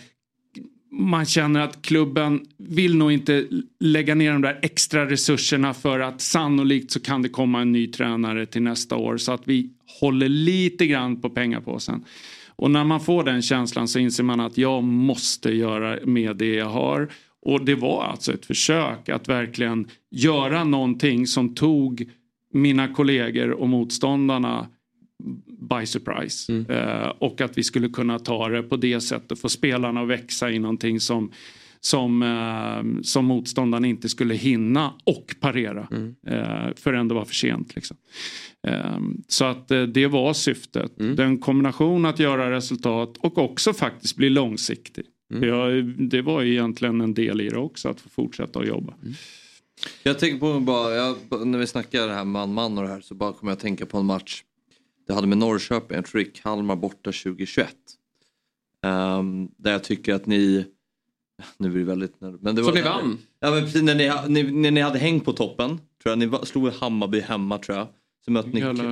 man 0.90 1.26
känner 1.26 1.60
att 1.60 1.82
klubben 1.82 2.40
vill 2.56 2.96
nog 2.96 3.12
inte 3.12 3.46
lägga 3.80 4.14
ner 4.14 4.32
de 4.32 4.42
där 4.42 4.58
extra 4.62 5.10
resurserna 5.10 5.74
för 5.74 6.00
att 6.00 6.20
sannolikt 6.20 6.90
så 6.90 7.00
kan 7.00 7.22
det 7.22 7.28
komma 7.28 7.60
en 7.60 7.72
ny 7.72 7.86
tränare 7.86 8.46
till 8.46 8.62
nästa 8.62 8.96
år 8.96 9.16
så 9.16 9.32
att 9.32 9.48
vi 9.48 9.70
håller 10.00 10.28
lite 10.28 10.86
grann 10.86 11.20
på 11.20 11.30
pengapåsen. 11.30 12.04
Och 12.48 12.70
när 12.70 12.84
man 12.84 13.00
får 13.00 13.24
den 13.24 13.42
känslan 13.42 13.88
så 13.88 13.98
inser 13.98 14.24
man 14.24 14.40
att 14.40 14.58
jag 14.58 14.82
måste 14.82 15.50
göra 15.50 15.98
med 16.04 16.36
det 16.36 16.54
jag 16.54 16.70
har. 16.70 17.08
Och 17.48 17.64
det 17.64 17.74
var 17.74 18.04
alltså 18.04 18.32
ett 18.32 18.46
försök 18.46 19.08
att 19.08 19.28
verkligen 19.28 19.88
göra 20.10 20.64
någonting 20.64 21.26
som 21.26 21.54
tog 21.54 22.10
mina 22.52 22.88
kollegor 22.88 23.50
och 23.50 23.68
motståndarna 23.68 24.66
by 25.70 25.86
surprise. 25.86 26.52
Eh, 26.68 27.08
och 27.18 27.40
att 27.40 27.58
vi 27.58 27.62
skulle 27.62 27.88
kunna 27.88 28.18
ta 28.18 28.48
det 28.48 28.62
på 28.62 28.76
det 28.76 29.00
sättet, 29.00 29.38
få 29.38 29.48
spelarna 29.48 30.00
att 30.00 30.08
växa 30.08 30.50
i 30.50 30.58
någonting 30.58 31.00
som, 31.00 31.32
som, 31.80 32.22
eh, 32.22 33.02
som 33.02 33.24
motståndarna 33.24 33.86
inte 33.86 34.08
skulle 34.08 34.34
hinna 34.34 34.92
och 35.04 35.34
parera. 35.40 35.88
Eh, 36.26 36.74
förrän 36.76 37.08
det 37.08 37.14
var 37.14 37.24
för 37.24 37.34
sent. 37.34 37.74
Liksom. 37.74 37.96
Eh, 38.68 38.98
så 39.28 39.44
att 39.44 39.70
eh, 39.70 39.82
det 39.82 40.06
var 40.06 40.32
syftet. 40.32 40.92
Den 41.16 41.38
kombination 41.38 42.06
att 42.06 42.18
göra 42.18 42.50
resultat 42.50 43.16
och 43.18 43.38
också 43.38 43.72
faktiskt 43.72 44.16
bli 44.16 44.30
långsiktig. 44.30 45.04
Jag, 45.28 45.84
det 45.84 46.22
var 46.22 46.42
ju 46.42 46.52
egentligen 46.52 47.00
en 47.00 47.14
del 47.14 47.40
i 47.40 47.48
det 47.48 47.58
också, 47.58 47.88
att 47.88 48.00
få 48.00 48.08
fortsätta 48.08 48.58
att 48.60 48.66
jobba. 48.66 48.94
Jag 50.02 50.18
tänker 50.18 50.38
på 50.38 50.60
bara, 50.60 50.94
jag, 50.94 51.16
när 51.46 51.58
vi 51.58 51.66
snackar 51.66 52.06
det 52.06 52.14
här 52.14 52.24
man-man 52.24 52.78
och 52.78 52.84
det 52.84 52.90
här 52.90 53.00
så 53.00 53.14
bara 53.14 53.32
kommer 53.32 53.50
jag 53.52 53.56
att 53.56 53.62
tänka 53.62 53.86
på 53.86 53.98
en 53.98 54.06
match 54.06 54.42
det 55.06 55.14
hade 55.14 55.26
med 55.26 55.38
Norrköping, 55.38 55.96
jag 55.96 56.06
tror 56.06 56.20
det 56.20 56.26
är 56.28 56.42
Kalmar 56.42 56.76
borta 56.76 57.12
2021. 57.12 57.74
Ehm, 58.86 59.48
där 59.56 59.72
jag 59.72 59.84
tycker 59.84 60.14
att 60.14 60.26
ni, 60.26 60.64
nu 61.58 61.68
blir 61.70 61.80
det 61.80 61.86
väldigt 61.86 62.20
men 62.20 62.34
det 62.42 62.56
Som 62.56 62.64
var, 62.64 62.72
ni 62.74 62.82
vann. 62.82 63.18
Ja 63.40 63.50
men 63.50 63.62
precis 63.64 63.82
när 63.82 63.94
ni, 63.94 64.12
ni, 64.42 64.52
när 64.52 64.70
ni 64.70 64.80
hade 64.80 64.98
hängt 64.98 65.24
på 65.24 65.32
toppen, 65.32 65.68
tror 66.02 66.16
jag, 66.16 66.18
ni 66.18 66.46
slog 66.46 66.68
Hammarby 66.72 67.20
hemma 67.20 67.58
tror 67.58 67.78
jag. 67.78 67.86
Så 68.24 68.30
mötte 68.30 68.48
ni... 68.48 68.60
Jävla- 68.60 68.82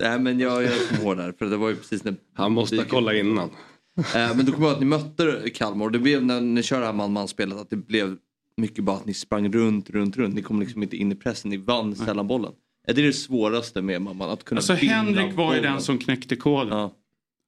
Nej 0.00 0.18
men 0.20 0.38
jag, 0.40 0.62
jag 0.62 0.88
kommer 0.88 1.02
ihåg 1.02 1.16
där, 1.16 1.32
för 1.38 1.46
det 1.46 1.56
var 1.56 1.68
ju 1.68 1.76
precis 1.76 2.04
när... 2.04 2.14
Han 2.34 2.52
måste 2.52 2.84
kolla 2.88 3.14
innan. 3.14 3.50
Eh, 3.96 4.36
men 4.36 4.46
då 4.46 4.52
kommer 4.52 4.66
jag 4.66 4.70
ihåg 4.70 4.74
att 4.74 4.80
ni 4.80 4.86
mötte 4.86 5.50
Kalmar 5.50 5.84
och 5.84 5.92
det 5.92 5.98
blev 5.98 6.24
när 6.24 6.40
ni 6.40 6.62
kör 6.62 6.80
det 6.80 6.86
här 6.86 6.92
man-man-spelet 6.92 7.58
att 7.58 7.70
det 7.70 7.76
blev 7.76 8.16
mycket 8.56 8.84
bara 8.84 8.96
att 8.96 9.06
ni 9.06 9.14
sprang 9.14 9.52
runt, 9.52 9.90
runt, 9.90 10.16
runt. 10.16 10.34
Ni 10.34 10.42
kom 10.42 10.60
liksom 10.60 10.82
inte 10.82 10.96
in 10.96 11.12
i 11.12 11.14
pressen, 11.14 11.50
ni 11.50 11.56
vann 11.56 11.96
sällan 11.96 12.26
bollen. 12.26 12.52
Är 12.86 12.94
det 12.94 13.02
det 13.02 13.12
svåraste 13.12 13.82
med 13.82 14.02
mamman? 14.02 14.30
Att 14.30 14.44
kunna 14.44 14.58
Alltså 14.58 14.72
Henrik 14.72 15.34
var 15.34 15.54
ju 15.54 15.60
den 15.60 15.80
som 15.80 15.98
knäckte 15.98 16.36
koden. 16.36 16.90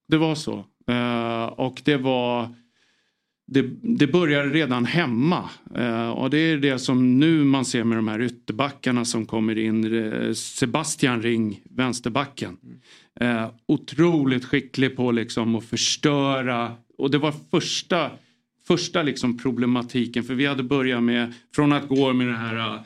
Det 0.09 0.17
var 0.17 0.35
så. 0.35 0.65
Eh, 0.91 1.45
och 1.45 1.83
det 1.85 1.97
var... 1.97 2.49
Det, 3.49 3.63
det 3.83 4.07
började 4.07 4.49
redan 4.49 4.85
hemma. 4.85 5.51
Eh, 5.75 6.11
och 6.11 6.31
det 6.31 6.39
är 6.39 6.57
det 6.57 6.79
som 6.79 7.19
nu 7.19 7.45
man 7.45 7.65
ser 7.65 7.85
med 7.85 7.99
de 7.99 8.09
här 8.09 8.21
ytterbackarna 8.21 9.05
som 9.05 9.27
kommer 9.27 9.59
in. 9.59 10.35
Sebastian 10.35 11.23
Ring, 11.23 11.61
vänsterbacken. 11.71 12.57
Eh, 13.21 13.51
otroligt 13.67 14.45
skicklig 14.45 14.97
på 14.97 15.13
liksom 15.13 15.55
att 15.55 15.65
förstöra. 15.65 16.73
Och 16.99 17.11
det 17.11 17.19
var 17.19 17.35
första, 17.51 18.11
första 18.67 19.03
liksom 19.03 19.39
problematiken. 19.39 20.25
För 20.25 20.35
vi 20.35 20.47
hade 20.47 20.63
börjat 20.63 21.03
med, 21.03 21.33
från 21.55 21.73
att 21.73 21.89
gå 21.89 22.13
med 22.13 22.27
det 22.27 22.37
här 22.37 22.57
eh, 22.57 22.81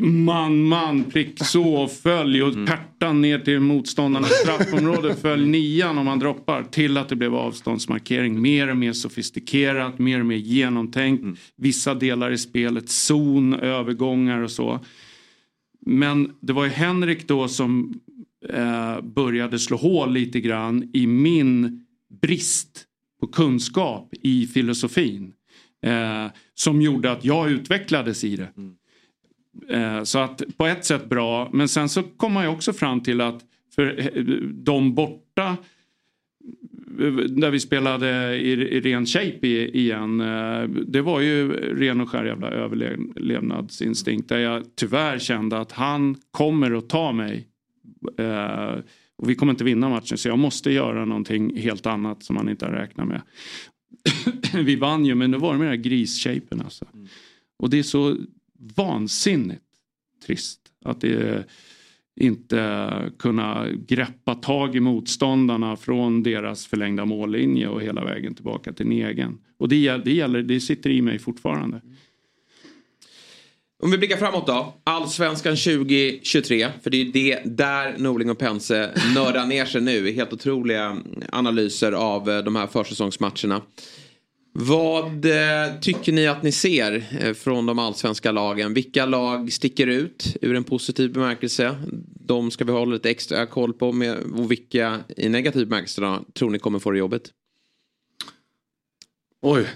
man, 0.00 0.62
man, 0.62 1.04
prick 1.04 1.44
så, 1.44 1.88
följ 1.88 2.42
och 2.42 2.66
pärtan 2.66 3.20
ner 3.20 3.38
till 3.38 3.60
motståndarnas 3.60 4.30
straffområde, 4.30 5.14
följ 5.14 5.46
nian 5.46 5.98
om 5.98 6.04
man 6.04 6.18
droppar. 6.18 6.62
Till 6.62 6.96
att 6.96 7.08
det 7.08 7.16
blev 7.16 7.34
avståndsmarkering. 7.34 8.40
Mer 8.40 8.70
och 8.70 8.76
mer 8.76 8.92
sofistikerat, 8.92 9.98
mer 9.98 10.20
och 10.20 10.26
mer 10.26 10.36
genomtänkt. 10.36 11.40
Vissa 11.56 11.94
delar 11.94 12.30
i 12.30 12.38
spelet, 12.38 12.88
zon, 12.88 13.54
övergångar 13.54 14.40
och 14.40 14.50
så. 14.50 14.80
Men 15.80 16.32
det 16.40 16.52
var 16.52 16.64
ju 16.64 16.70
Henrik 16.70 17.28
då 17.28 17.48
som 17.48 18.00
eh, 18.50 19.00
började 19.00 19.58
slå 19.58 19.76
hål 19.76 20.12
lite 20.12 20.40
grann 20.40 20.90
i 20.92 21.06
min 21.06 21.86
brist 22.22 22.84
på 23.20 23.26
kunskap 23.26 24.14
i 24.22 24.46
filosofin. 24.46 25.32
Eh, 25.82 26.26
som 26.54 26.82
gjorde 26.82 27.12
att 27.12 27.24
jag 27.24 27.50
utvecklades 27.50 28.24
i 28.24 28.36
det. 28.36 28.48
Eh, 29.76 30.02
Så 30.02 30.18
att 30.18 30.42
på 30.56 30.66
ett 30.66 30.84
sätt 30.84 31.08
bra, 31.08 31.50
men 31.52 31.68
sen 31.68 31.88
så 31.88 32.02
kom 32.02 32.32
man 32.32 32.44
ju 32.44 32.50
också 32.50 32.72
fram 32.72 33.00
till 33.00 33.20
att 33.20 33.42
för 33.74 33.98
eh, 34.18 34.22
de 34.52 34.94
borta 34.94 35.56
där 37.28 37.50
vi 37.50 37.60
spelade 37.60 38.36
i, 38.36 38.50
i 38.52 38.80
ren 38.80 39.06
shape 39.06 39.46
i, 39.48 39.80
igen. 39.80 40.20
eh, 40.20 40.62
Det 40.68 41.00
var 41.00 41.20
ju 41.20 41.52
ren 41.52 42.00
och 42.00 42.10
skär 42.10 42.24
jävla 42.24 42.50
överlevnadsinstinkt. 42.50 44.28
Där 44.28 44.38
jag 44.38 44.62
tyvärr 44.76 45.18
kände 45.18 45.58
att 45.58 45.72
han 45.72 46.16
kommer 46.30 46.78
att 46.78 46.88
ta 46.88 47.12
mig. 47.12 47.46
Eh, 48.18 48.78
och 49.18 49.30
vi 49.30 49.34
kommer 49.34 49.52
inte 49.52 49.64
vinna 49.64 49.88
matchen 49.88 50.18
så 50.18 50.28
jag 50.28 50.38
måste 50.38 50.70
göra 50.70 51.04
någonting 51.04 51.56
helt 51.56 51.86
annat 51.86 52.22
som 52.22 52.36
han 52.36 52.48
inte 52.48 52.64
har 52.66 52.72
räknat 52.72 53.08
med. 53.08 53.22
vi 54.64 54.76
vann 54.76 55.06
ju 55.06 55.14
men 55.14 55.30
det 55.30 55.38
var 55.38 55.52
med 55.52 55.60
den 55.60 55.68
här 55.68 55.76
grisshapen 55.76 56.60
alltså. 56.60 56.84
Och 57.58 57.70
det 57.70 57.78
är 57.78 57.82
så 57.82 58.16
vansinnigt 58.76 59.62
trist 60.26 60.60
att 60.84 61.00
det 61.00 61.46
inte 62.20 63.12
kunna 63.18 63.66
greppa 63.88 64.34
tag 64.34 64.76
i 64.76 64.80
motståndarna 64.80 65.76
från 65.76 66.22
deras 66.22 66.66
förlängda 66.66 67.04
mållinje 67.04 67.68
och 67.68 67.82
hela 67.82 68.04
vägen 68.04 68.34
tillbaka 68.34 68.72
till 68.72 68.86
en 68.86 68.92
egen. 68.92 69.38
Och 69.58 69.68
det, 69.68 69.96
det, 69.96 70.12
gäller, 70.12 70.42
det 70.42 70.60
sitter 70.60 70.90
i 70.90 71.02
mig 71.02 71.18
fortfarande. 71.18 71.80
Om 73.82 73.90
vi 73.90 73.98
blickar 73.98 74.16
framåt 74.16 74.46
då. 74.46 74.74
Allsvenskan 74.84 75.56
2023. 75.56 76.68
För 76.82 76.90
det 76.90 76.96
är 76.96 77.04
ju 77.04 77.12
det 77.12 77.40
där 77.44 77.98
Norling 77.98 78.30
och 78.30 78.38
Pense 78.38 78.92
nördar 79.14 79.46
ner 79.46 79.64
sig 79.64 79.80
nu. 79.80 80.10
Helt 80.12 80.32
otroliga 80.32 80.98
analyser 81.32 81.92
av 81.92 82.30
eh, 82.30 82.38
de 82.38 82.56
här 82.56 82.66
försäsongsmatcherna. 82.66 83.62
Vad 84.52 85.24
eh, 85.24 85.80
tycker 85.80 86.12
ni 86.12 86.26
att 86.26 86.42
ni 86.42 86.52
ser 86.52 87.06
eh, 87.20 87.34
från 87.34 87.66
de 87.66 87.78
allsvenska 87.78 88.32
lagen? 88.32 88.74
Vilka 88.74 89.06
lag 89.06 89.52
sticker 89.52 89.86
ut 89.86 90.36
ur 90.42 90.54
en 90.54 90.64
positiv 90.64 91.12
bemärkelse? 91.12 91.76
De 92.26 92.50
ska 92.50 92.64
vi 92.64 92.72
hålla 92.72 92.92
lite 92.92 93.10
extra 93.10 93.46
koll 93.46 93.72
på. 93.72 93.92
Med, 93.92 94.18
och 94.18 94.50
vilka 94.50 95.00
i 95.16 95.28
negativ 95.28 95.66
bemärkelse 95.66 96.00
då, 96.00 96.24
tror 96.34 96.50
ni 96.50 96.58
kommer 96.58 96.78
få 96.78 96.90
det 96.90 96.98
jobbigt? 96.98 97.30
Oj, 99.42 99.66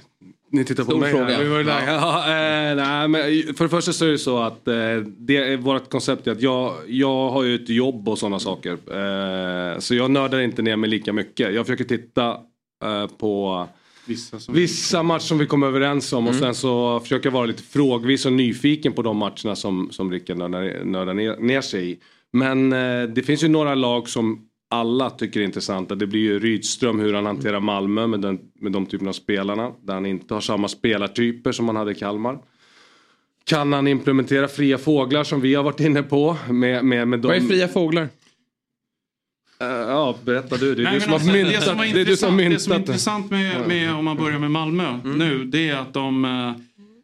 ni 0.53 0.65
tittar 0.65 0.85
på 0.85 0.91
Stor 0.91 1.01
mig 1.01 1.11
fråga. 1.11 1.25
här. 1.25 1.43
Vi 1.43 1.49
var 1.49 1.59
ju 1.59 1.65
där. 1.65 1.87
Ja, 1.87 2.19
eh, 2.25 2.77
nej, 2.77 3.09
men 3.09 3.55
för 3.55 3.65
det 3.65 3.69
första 3.69 3.93
så 3.93 4.05
är 4.05 4.11
det 4.11 4.19
så 4.19 4.39
att 4.39 4.69
eh, 4.69 4.75
det 5.19 5.37
är 5.37 5.57
vårt 5.57 5.91
koncept 5.91 6.27
är 6.27 6.33
att 6.33 6.43
jag, 6.43 6.75
jag 6.87 7.29
har 7.31 7.43
ju 7.43 7.55
ett 7.55 7.69
jobb 7.69 8.09
och 8.09 8.19
sådana 8.19 8.39
saker. 8.39 8.73
Eh, 8.73 9.79
så 9.79 9.95
jag 9.95 10.11
nördar 10.11 10.41
inte 10.41 10.63
ner 10.63 10.77
mig 10.77 10.91
lika 10.91 11.13
mycket. 11.13 11.55
Jag 11.55 11.67
försöker 11.67 11.85
titta 11.85 12.31
eh, 12.85 13.07
på 13.19 13.67
Vissa, 14.07 14.39
som... 14.41 14.55
vissa 14.55 15.03
matcher 15.03 15.23
som 15.23 15.39
vi 15.39 15.47
kom 15.47 15.63
överens 15.63 16.13
om 16.13 16.27
och 16.27 16.33
Mm. 16.35 16.41
sen 16.45 16.55
så 16.55 17.01
försöker 17.01 17.27
jag 17.27 17.33
vara 17.33 17.47
lite 17.47 17.63
frågvis 17.63 18.27
och 18.27 18.33
nyfiken 18.33 18.93
på 18.93 19.03
de 19.03 19.17
matcherna 19.17 19.57
som, 19.57 19.89
som 19.91 20.13
Rickard 20.13 20.37
nördar, 20.37 20.85
nördar 20.85 21.15
ner, 21.15 21.37
ner 21.37 21.61
sig 21.61 21.91
i. 21.91 21.99
Men 22.33 22.73
eh, 22.73 23.03
det 23.03 23.23
finns 23.23 23.45
ju 23.45 23.49
några 23.49 23.75
lag 23.75 24.09
som 24.09 24.47
alla 24.71 25.11
tycker 25.11 25.41
är 25.41 25.45
intressanta. 25.45 25.95
Det 25.95 26.07
blir 26.07 26.21
ju 26.21 26.39
Rydström 26.39 26.99
hur 27.01 27.15
han 27.15 27.27
hanterar 27.27 27.61
Malmö 27.61 28.07
med, 28.07 28.21
den, 28.21 28.39
med 28.61 28.73
de 28.73 28.87
typerna 28.87 29.09
av 29.09 29.13
spelarna. 29.13 29.73
Där 29.83 29.95
han 29.95 30.07
inte 30.07 30.35
har 30.35 30.41
samma 30.41 30.69
spelartyper 30.69 31.53
som 31.53 31.67
han 31.69 31.77
hade 31.77 31.93
i 31.93 31.95
Kalmar. 31.95 32.39
Kan 33.45 33.73
han 33.73 33.89
implementera 33.89 34.49
fria 34.49 34.79
fåglar 34.79 35.25
som 35.25 35.41
vi 35.41 35.55
har 35.55 35.63
varit 35.63 35.81
inne 35.81 36.03
på? 36.03 36.37
Med, 36.51 36.85
med, 36.85 37.09
med 37.09 37.23
Vad 37.23 37.37
är 37.37 37.41
de- 37.41 37.49
fria 37.49 37.69
fåglar? 37.69 38.09
Eh, 39.61 39.67
ja, 39.69 40.17
berätta 40.25 40.57
du. 40.57 40.75
Det 40.75 40.83
är 40.83 40.85
Nej, 40.85 40.95
du 40.95 41.01
som 41.01 41.11
har 41.13 41.19
alltså, 41.19 41.33
myntat 41.33 41.55
det 41.55 41.61
som 41.67 41.77
det. 41.79 42.01
är 42.01 42.05
du 42.05 42.17
som 42.17 42.35
har 42.35 42.41
intressant, 42.43 42.57
det 42.57 42.59
som 42.59 42.73
är 42.73 42.79
myntat 42.79 42.89
intressant 42.89 43.31
med, 43.31 43.69
med, 43.69 43.95
om 43.95 44.05
man 44.05 44.17
börjar 44.17 44.39
med 44.39 44.51
Malmö 44.51 44.99
nu, 45.05 45.45
det 45.45 45.69
är 45.69 45.77
att 45.77 45.95
de 45.95 46.25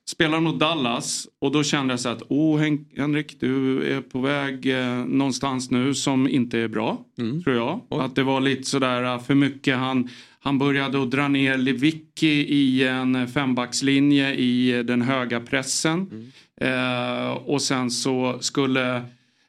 eh, 0.07 0.11
spelar 0.11 0.41
mot 0.41 0.59
Dallas 0.61 1.29
och 1.41 1.53
då 1.53 1.63
kände 1.63 1.93
jag 1.93 2.01
så 2.01 2.09
att, 2.09 2.23
åh 2.29 2.59
Hen- 2.61 2.85
Henrik, 2.97 3.41
du 3.41 3.83
är 3.97 4.01
på 4.01 4.21
väg 4.21 4.67
eh, 4.67 5.05
någonstans 5.05 5.71
nu 5.71 5.95
som 5.95 6.29
inte 6.29 6.59
är 6.59 6.69
bra, 6.69 6.99
tror 7.45 7.57
jag. 7.57 7.81
Att 7.91 8.15
det 8.15 8.23
var 8.23 8.41
lite 8.41 8.63
sådär 8.63 9.03
eh, 9.05 9.21
för 9.23 9.35
mycket, 9.35 9.77
han, 9.77 10.09
han 10.41 10.59
började 10.59 11.03
att 11.03 11.11
dra 11.11 11.29
ner 11.29 11.59
Lewicki 11.59 12.47
i 12.55 12.87
en 12.87 13.29
fembackslinje 13.29 14.35
i 14.35 14.83
den 14.83 15.03
höga 15.03 15.41
pressen. 15.41 16.31
Eh, 16.61 17.31
och 17.31 17.63
sen 17.63 17.91
så 17.91 18.39
skulle 18.41 19.03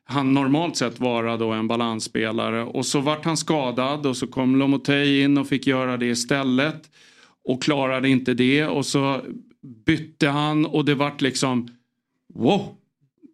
han 0.10 0.34
normalt 0.34 0.78
sett 0.78 1.00
vara 1.00 1.38
då 1.38 1.52
en 1.52 1.68
balansspelare. 1.68 2.64
Och 2.64 2.86
så 2.86 3.00
vart 3.00 3.26
han 3.26 3.38
skadad 3.38 4.06
och 4.06 4.18
så 4.18 4.28
kom 4.28 4.56
Lomotey 4.56 5.22
in 5.24 5.38
och 5.38 5.48
fick 5.48 5.68
göra 5.68 5.98
det 5.98 6.06
istället. 6.06 6.90
Och 7.46 7.64
klarade 7.64 8.10
inte 8.10 8.34
det 8.34 8.66
och 8.66 8.86
så 8.86 9.22
bytte 9.86 10.28
han 10.28 10.66
och 10.66 10.86
det 10.86 10.96
vart 10.96 11.22
liksom 11.22 11.68
wow, 12.34 12.76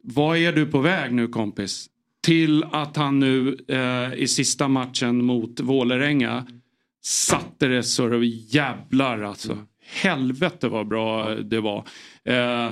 vad 0.04 0.38
är 0.38 0.54
du 0.54 0.66
på 0.66 0.80
väg 0.80 1.14
nu 1.14 1.28
kompis? 1.28 1.90
Till 2.26 2.64
att 2.72 2.96
han 2.98 3.20
nu 3.20 3.58
eh, 3.68 4.14
i 4.14 4.28
sista 4.28 4.68
matchen 4.68 5.26
mot 5.26 5.60
Vålerenga 5.60 6.48
satte 7.04 7.68
det 7.68 7.84
så 7.84 8.08
det 8.08 8.26
jävlar 8.26 9.22
alltså. 9.22 9.58
Helvete 10.02 10.68
vad 10.68 10.88
bra 10.88 11.30
det 11.36 11.60
var. 11.60 11.84
Eh, 12.26 12.70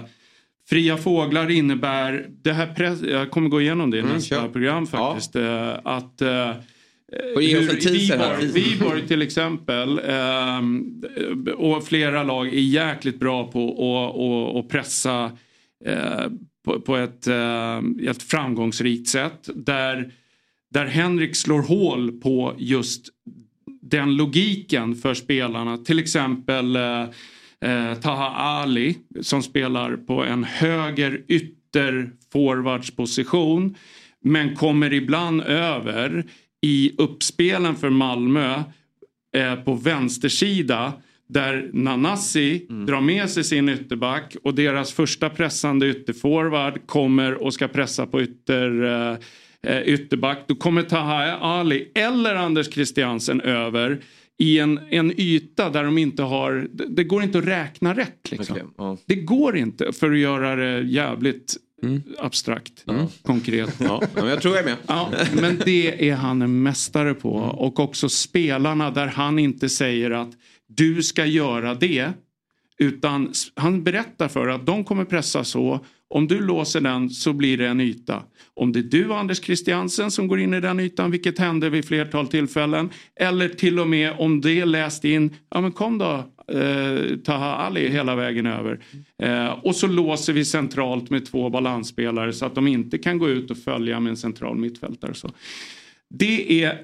Fria 0.70 0.98
fåglar 0.98 1.50
innebär, 1.52 2.28
det 2.42 2.54
här 2.54 2.74
press, 2.74 3.02
jag 3.02 3.32
kommer 3.32 3.50
gå 3.50 3.62
igenom 3.62 3.92
det 3.92 3.98
i 3.98 4.00
Mm, 4.00 4.14
nästa 4.14 4.36
kör. 4.36 4.50
program 4.50 4.88
faktiskt. 4.88 5.36
Eh, 5.36 5.70
att 5.84 6.22
eh. 7.12 7.34
Viborg, 8.54 9.08
till 9.08 9.22
exempel 9.22 10.00
ehm, 10.06 11.04
och 11.58 11.88
flera 11.88 12.24
lag 12.24 12.48
är 12.48 12.60
jäkligt 12.60 13.20
bra 13.20 13.52
på 13.52 14.60
att- 14.60 14.70
pressa 14.70 15.32
eh, 15.86 16.26
på, 16.66 16.80
på 16.82 16.96
ett, 16.96 17.28
eh, 17.28 17.78
ett 18.10 18.24
framgångsrikt 18.24 19.10
sätt. 19.10 19.50
Där, 19.56 20.12
där 20.74 20.86
Henrik 20.86 21.36
slår 21.36 21.62
hål 21.62 22.12
på 22.12 22.56
just 22.58 23.06
den 23.82 24.16
logiken 24.16 24.96
för 24.96 25.14
spelarna. 25.14 25.78
Till 25.78 26.00
exempel 26.00 26.76
eh, 26.76 27.02
eh, 27.62 27.94
Taha 28.02 28.30
Ali 28.30 28.98
som 29.22 29.44
spelar 29.44 29.96
på 29.96 30.24
en 30.24 30.44
höger 30.44 31.22
ytter 31.28 32.12
forwardsposition 32.32 33.76
men 34.24 34.56
kommer 34.56 34.94
ibland 34.94 35.42
över 35.42 36.26
i 36.62 36.92
uppspelen 36.98 37.76
för 37.76 37.90
Malmö 37.90 38.64
eh, 39.36 39.56
på 39.56 39.74
vänstersida 39.74 40.94
där 41.30 41.70
Nanasi 41.74 42.66
drar 42.88 43.02
med 43.02 43.30
sig 43.30 43.44
sin 43.44 43.70
ytterback 43.70 44.36
och 44.44 44.56
deras 44.56 44.94
första 44.94 45.30
pressande 45.30 45.88
ytterforward 45.88 46.88
kommer 46.88 47.34
och 47.34 47.54
ska 47.54 47.68
pressa 47.68 48.06
på 48.06 48.22
ytter, 48.22 48.84
eh, 48.84 49.18
eh, 49.74 49.82
ytterback. 49.82 50.44
Då 50.48 50.56
kommer 50.56 50.84
Taha 50.84 51.38
Ali 51.38 51.92
eller 51.96 52.36
Anders 52.36 52.74
Christiansen 52.74 53.42
över 53.42 54.02
i 54.38 54.60
en, 54.60 54.80
en 54.90 55.20
yta 55.20 55.70
där 55.70 55.84
de 55.84 55.98
inte 55.98 56.24
har, 56.24 56.68
det, 56.72 56.88
det 56.88 57.04
går 57.04 57.24
inte 57.24 57.38
att 57.38 57.46
räkna 57.46 57.94
rätt. 57.94 58.32
Liksom. 58.32 58.56
Okej, 58.56 58.68
ja. 58.78 58.98
Det 59.06 59.16
går 59.16 59.58
inte 59.58 59.92
för 59.92 60.12
att 60.12 60.18
göra 60.18 60.56
det 60.56 60.82
jävligt 60.82 61.58
abstrakt, 62.20 62.86
konkret. 63.22 63.76
Ja, 63.80 64.02
men 64.16 64.28
jag 64.28 64.42
tror 64.42 64.56
jag 64.56 64.64
är 64.64 64.70
med. 64.70 64.78
Ja, 64.88 65.12
men 65.42 65.62
det 65.66 66.10
är 66.10 66.16
han 66.16 66.42
en 66.42 66.64
mästare 66.64 67.14
på. 67.14 67.30
Och 67.34 67.80
också 67.80 68.10
spelarna 68.10 68.92
där 68.92 69.08
han 69.08 69.40
inte 69.40 69.70
säger 69.70 70.12
att 70.12 70.30
du 70.68 71.04
ska 71.04 71.26
göra 71.26 71.74
det. 71.76 72.10
Utan 72.78 73.34
han 73.56 73.84
berättar 73.84 74.28
för 74.28 74.48
att 74.48 74.66
de 74.66 74.84
kommer 74.84 75.06
pressa 75.06 75.44
så. 75.44 75.86
Om 76.10 76.28
du 76.28 76.40
låser 76.40 76.82
den 76.82 77.10
så 77.10 77.34
blir 77.34 77.58
det 77.58 77.68
en 77.68 77.80
yta. 77.80 78.24
Om 78.54 78.72
det 78.72 78.80
är 78.80 78.84
du 78.84 79.14
Anders 79.14 79.42
Christiansen 79.42 80.12
som 80.12 80.28
går 80.28 80.40
in 80.40 80.54
i 80.54 80.62
den 80.62 80.80
ytan, 80.80 81.12
vilket 81.12 81.40
hände 81.40 81.70
vid 81.70 81.86
flertal 81.86 82.28
tillfällen. 82.28 82.90
Eller 83.20 83.50
till 83.50 83.80
och 83.80 83.88
med 83.88 84.14
om 84.20 84.42
det 84.42 84.60
är 84.60 84.66
läst 84.66 85.06
in, 85.06 85.36
ja 85.50 85.62
men 85.62 85.72
kom 85.72 85.98
då 85.98 86.32
eh, 86.54 87.18
Taha 87.18 87.56
Ali 87.56 87.90
hela 87.90 88.16
vägen 88.16 88.46
över. 88.46 88.80
Eh, 89.24 89.50
och 89.50 89.76
så 89.76 89.88
låser 89.88 90.34
vi 90.34 90.46
centralt 90.46 91.10
med 91.10 91.26
två 91.26 91.50
balansspelare 91.50 92.34
så 92.34 92.46
att 92.46 92.56
de 92.56 92.68
inte 92.68 92.98
kan 92.98 93.18
gå 93.18 93.30
ut 93.30 93.52
och 93.52 93.58
följa 93.58 94.00
med 94.00 94.10
en 94.10 94.18
central 94.18 94.58
mittfältare. 94.58 95.14
Så. 95.14 95.32
Det 96.10 96.64
är 96.64 96.78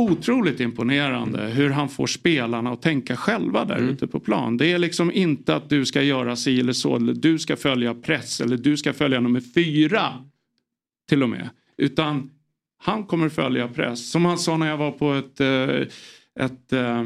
otroligt 0.00 0.60
imponerande 0.60 1.46
hur 1.48 1.70
han 1.70 1.88
får 1.88 2.06
spelarna 2.06 2.70
att 2.70 2.82
tänka 2.82 3.16
själva 3.16 3.64
där 3.64 3.78
ute 3.78 4.06
på 4.06 4.20
plan. 4.20 4.56
Det 4.56 4.72
är 4.72 4.78
liksom 4.78 5.12
inte 5.12 5.54
att 5.54 5.70
du 5.70 5.86
ska 5.86 6.02
göra 6.02 6.36
si 6.36 6.60
eller 6.60 6.72
så, 6.72 6.96
eller 6.96 7.14
du 7.14 7.38
ska 7.38 7.56
följa 7.56 7.94
press 7.94 8.40
eller 8.40 8.56
du 8.56 8.76
ska 8.76 8.92
följa 8.92 9.20
nummer 9.20 9.40
fyra 9.54 10.24
till 11.08 11.22
och 11.22 11.28
med. 11.28 11.48
Utan 11.76 12.30
han 12.78 13.04
kommer 13.04 13.28
följa 13.28 13.68
press. 13.68 14.10
Som 14.10 14.24
han 14.24 14.38
sa 14.38 14.56
när 14.56 14.68
jag 14.68 14.76
var 14.76 14.90
på 14.90 15.12
ett, 15.12 15.40
eh, 15.40 15.86
ett 16.44 16.72
eh, 16.72 17.04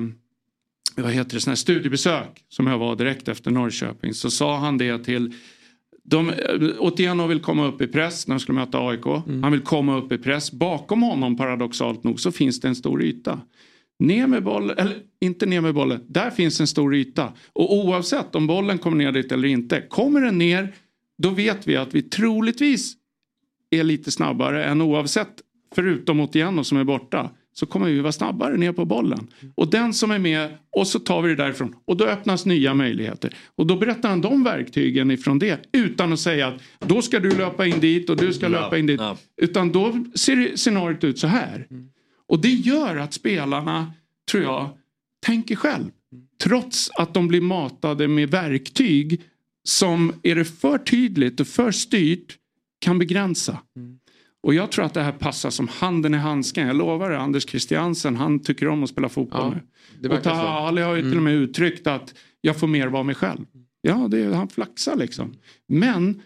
vad 0.97 1.13
heter 1.13 1.35
det, 1.35 1.41
sån 1.41 1.51
här 1.51 1.57
studiebesök 1.57 2.45
som 2.49 2.67
jag 2.67 2.79
var 2.79 2.97
direkt 2.97 3.29
efter 3.29 3.51
Norrköping. 3.51 4.15
Så 4.15 4.31
sa 4.31 4.57
han 4.59 4.79
det 4.79 5.05
till 5.05 5.35
de, 6.05 6.31
eh, 6.31 6.35
Otieno 6.79 7.27
vill 7.27 7.41
komma 7.41 7.67
upp 7.67 7.83
i 7.83 7.87
press 7.87 8.29
när 8.29 8.35
de 8.35 8.41
skulle 8.41 8.59
möta 8.59 8.79
AIK. 8.79 9.07
Han 9.43 9.53
vill 9.53 9.61
komma 9.61 9.97
upp 9.97 10.13
i 10.13 10.19
press. 10.19 10.53
Bakom 10.53 11.03
honom 11.03 11.37
paradoxalt 11.37 12.05
nog 12.05 12.21
så 12.21 12.33
finns 12.33 12.61
det 12.61 12.69
en 12.69 12.75
stor 12.75 13.03
yta. 13.03 13.41
Ner 13.99 14.27
med 14.27 14.43
bollen, 14.43 14.79
eller 14.79 14.97
inte 15.21 15.47
ner 15.47 15.61
med 15.61 15.75
bollen, 15.75 16.01
där 16.09 16.31
finns 16.31 16.61
en 16.61 16.67
stor 16.67 16.95
yta. 16.95 17.33
Och 17.53 17.75
oavsett 17.75 18.35
om 18.35 18.47
bollen 18.47 18.79
kommer 18.79 18.97
ner 18.97 19.13
dit 19.13 19.33
eller 19.33 19.49
inte, 19.49 19.81
kommer 19.81 20.21
den 20.21 20.39
ner 20.39 20.75
då 21.19 21.31
vet 21.31 21.69
vi 21.69 21.77
att 21.77 21.95
vi 21.95 22.03
troligtvis 22.03 22.95
är 23.71 23.85
lite 23.85 24.11
snabbare 24.11 24.65
än 24.65 24.81
oavsett, 24.81 25.33
förutom 25.75 26.21
Otieno 26.21 26.65
som 26.65 26.79
är 26.79 26.85
borta. 26.85 27.31
Så 27.53 27.67
kommer 27.67 27.87
vi 27.87 28.01
vara 28.01 28.13
snabbare 28.13 28.57
ner 28.57 28.73
på 28.73 28.85
bollen. 28.85 29.27
Och 29.55 29.71
den 29.71 29.95
som 29.95 30.11
är 30.11 30.19
med 30.19 30.49
och 30.77 30.87
så 30.87 30.99
tar 30.99 31.23
vi 31.23 31.29
det 31.29 31.37
därifrån 31.37 31.75
och 31.85 31.97
då 31.97 32.05
öppnas 32.05 32.47
nya 32.47 32.75
möjligheter. 32.75 33.35
Och 33.57 33.67
då 33.67 33.77
berättar 33.77 34.09
han 34.09 34.21
de 34.21 34.45
verktygen 34.45 35.11
ifrån 35.11 35.39
det 35.39 35.61
utan 35.73 36.13
att 36.13 36.21
säga 36.21 36.47
att 36.47 36.89
då 36.89 37.03
ska 37.03 37.21
du 37.21 37.31
löpa 37.31 37.67
in 37.67 37.81
dit 37.81 38.11
och 38.11 38.17
du 38.17 38.33
ska 38.33 38.49
löpa 38.49 38.79
in 38.79 38.87
dit. 38.87 39.01
Utan 39.37 39.73
då 39.73 40.05
ser 40.15 40.57
scenariot 40.57 41.05
ut 41.05 41.19
så 41.19 41.27
här. 41.27 41.67
Och 42.29 42.41
det 42.41 42.53
gör 42.53 42.97
att 42.97 43.13
spelarna, 43.15 43.93
tror 44.31 44.43
jag, 44.43 44.71
tänker 45.27 45.57
själv. 45.57 45.91
Trots 46.43 46.91
att 46.91 47.15
de 47.15 47.29
blir 47.29 47.41
matade 47.41 48.09
med 48.09 48.31
verktyg 48.31 49.21
som 49.65 50.13
är 50.23 50.35
det 50.35 50.45
för 50.45 50.79
tydligt 50.79 51.41
och 51.41 51.47
för 51.47 51.71
styrt 51.71 52.39
kan 52.81 52.99
begränsa. 52.99 53.59
Och 54.43 54.55
jag 54.55 54.73
tror 54.73 54.85
att 54.85 54.95
det 54.95 55.03
här 55.03 55.13
passar 55.13 55.51
som 55.51 55.69
handen 55.69 56.15
i 56.15 56.17
handsken. 56.17 56.67
Jag 56.67 56.77
lovar 56.77 57.11
det, 57.11 57.19
Anders 57.19 57.49
Christiansen, 57.49 58.17
han 58.17 58.41
tycker 58.41 58.69
om 58.69 58.83
att 58.85 58.91
spela 58.91 59.09
fotboll 59.09 59.41
Ja, 59.41 59.61
nu. 60.01 60.09
det 60.09 60.09
Och. 60.17 60.23
Taha 60.23 60.49
Ali 60.69 60.83
har 60.83 60.95
ju 60.95 61.03
till 61.03 61.17
och 61.17 61.23
med 61.23 61.35
uttryckt 61.35 61.87
att 61.87 62.15
jag 62.41 62.57
får 62.57 62.67
mer 62.67 62.87
vara 62.87 63.03
mig 63.03 63.15
själv. 63.15 63.41
Ja, 63.81 64.09
det 64.11 64.19
är, 64.19 64.33
han 64.33 64.49
flaxar 64.49 64.97
liksom. 64.97 65.35
Men 65.69 66.23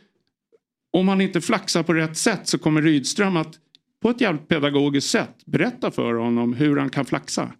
om 0.92 1.08
han 1.08 1.20
inte 1.20 1.40
flaxar 1.40 1.82
på 1.82 1.94
rätt 1.94 2.16
sätt 2.16 2.48
så 2.48 2.58
kommer 2.58 2.82
Rydström 2.82 3.36
att 3.36 3.58
på 4.02 4.10
ett 4.10 4.20
jävligt 4.20 4.48
pedagogiskt 4.48 5.10
sätt 5.10 5.36
berätta 5.46 5.90
för 5.90 6.14
honom 6.14 6.52
hur 6.52 6.76
han 6.76 6.90
kan 6.90 7.04
flaxa. 7.04 7.52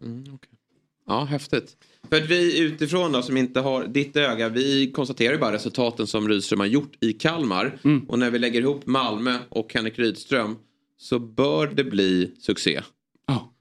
Ja, 1.06 1.24
häftigt. 1.24 1.76
För 2.10 2.16
att 2.16 2.30
vi 2.30 2.60
utifrån 2.60 3.12
då 3.12 3.22
som 3.22 3.36
inte 3.36 3.60
har 3.60 3.84
ditt 3.86 4.16
öga, 4.16 4.48
vi 4.48 4.92
konstaterar 4.92 5.32
ju 5.32 5.38
bara 5.38 5.52
resultaten 5.52 6.06
som 6.06 6.28
Rydström 6.28 6.60
har 6.60 6.66
gjort 6.66 6.92
i 7.00 7.12
Kalmar. 7.12 7.78
Och 8.08 8.18
när 8.18 8.30
vi 8.30 8.38
lägger 8.38 8.60
ihop 8.60 8.86
Malmö 8.86 9.36
och 9.48 9.74
Henrik 9.74 9.98
Rydström 9.98 10.56
så 10.98 11.18
bör 11.18 11.66
det 11.74 11.84
bli 11.84 12.30
succé. 12.40 12.80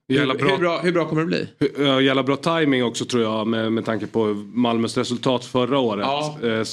Jävla 0.07 0.33
Hur, 0.33 0.39
bra. 0.39 0.49
hur, 0.51 0.57
bra, 0.57 0.79
hur 0.81 0.91
bra 0.91 1.07
kommer 1.09 1.21
det 1.21 1.27
bli? 1.27 1.47
Ja, 1.77 2.01
Jävla 2.01 2.23
bra 2.23 2.35
timing 2.35 2.83
också 2.83 3.05
tror 3.05 3.23
jag 3.23 3.47
med, 3.47 3.71
med 3.73 3.85
tanke 3.85 4.07
på 4.07 4.33
Malmös 4.53 4.97
resultat 4.97 5.45
förra 5.45 5.79
året. 5.79 6.05
Ja. 6.07 6.37
Eh, 6.43 6.49
eh, 6.49 6.65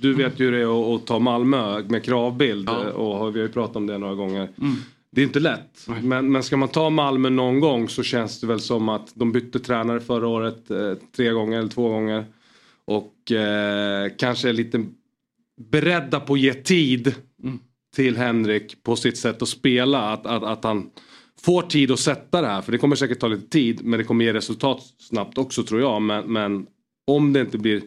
Du 0.00 0.14
vet 0.14 0.40
ju 0.40 0.44
hur 0.44 0.52
det 0.52 0.58
är 0.58 0.94
att, 0.94 1.00
att 1.00 1.06
ta 1.06 1.18
Malmö 1.18 1.82
med 1.88 2.04
kravbild 2.04 2.68
eh, 2.68 2.74
och 2.76 3.16
har- 3.18 3.30
vi 3.30 3.40
har 3.40 3.46
ju 3.46 3.52
pratat 3.52 3.76
om 3.76 3.86
det 3.86 3.98
några 3.98 4.14
gånger. 4.14 4.48
Det 5.10 5.20
är 5.20 5.24
inte 5.24 5.40
lätt. 5.40 5.88
Men, 6.02 6.32
men 6.32 6.42
ska 6.42 6.56
man 6.56 6.68
ta 6.68 6.90
Malmö 6.90 7.30
någon 7.30 7.60
gång 7.60 7.88
så 7.88 8.02
känns 8.02 8.40
det 8.40 8.46
väl 8.46 8.60
som 8.60 8.88
att 8.88 9.12
de 9.14 9.32
bytte 9.32 9.60
tränare 9.60 10.00
förra 10.00 10.28
året 10.28 10.70
eh, 10.70 10.94
tre 11.16 11.30
gånger 11.30 11.58
eller 11.58 11.68
två 11.68 11.88
gånger. 11.88 12.26
Och 12.84 13.32
eh, 13.32 14.10
kanske 14.18 14.48
är 14.48 14.52
lite 14.52 14.84
beredda 15.70 16.20
på 16.20 16.32
att 16.32 16.40
ge 16.40 16.54
tid 16.54 17.14
till 17.96 18.16
Henrik 18.16 18.82
på 18.82 18.96
sitt 18.96 19.18
sätt 19.18 19.42
att 19.42 19.48
spela. 19.48 20.12
Att, 20.12 20.26
att, 20.26 20.42
att 20.42 20.64
han 20.64 20.90
får 21.40 21.62
tid 21.62 21.90
att 21.90 22.00
sätta 22.00 22.40
det 22.40 22.46
här. 22.46 22.62
För 22.62 22.72
det 22.72 22.78
kommer 22.78 22.96
säkert 22.96 23.20
ta 23.20 23.28
lite 23.28 23.48
tid 23.48 23.84
men 23.84 23.98
det 23.98 24.04
kommer 24.04 24.24
ge 24.24 24.32
resultat 24.32 24.82
snabbt 24.98 25.38
också 25.38 25.62
tror 25.62 25.80
jag. 25.80 26.02
Men, 26.02 26.32
men 26.32 26.66
om 27.06 27.32
det 27.32 27.40
inte 27.40 27.58
blir 27.58 27.82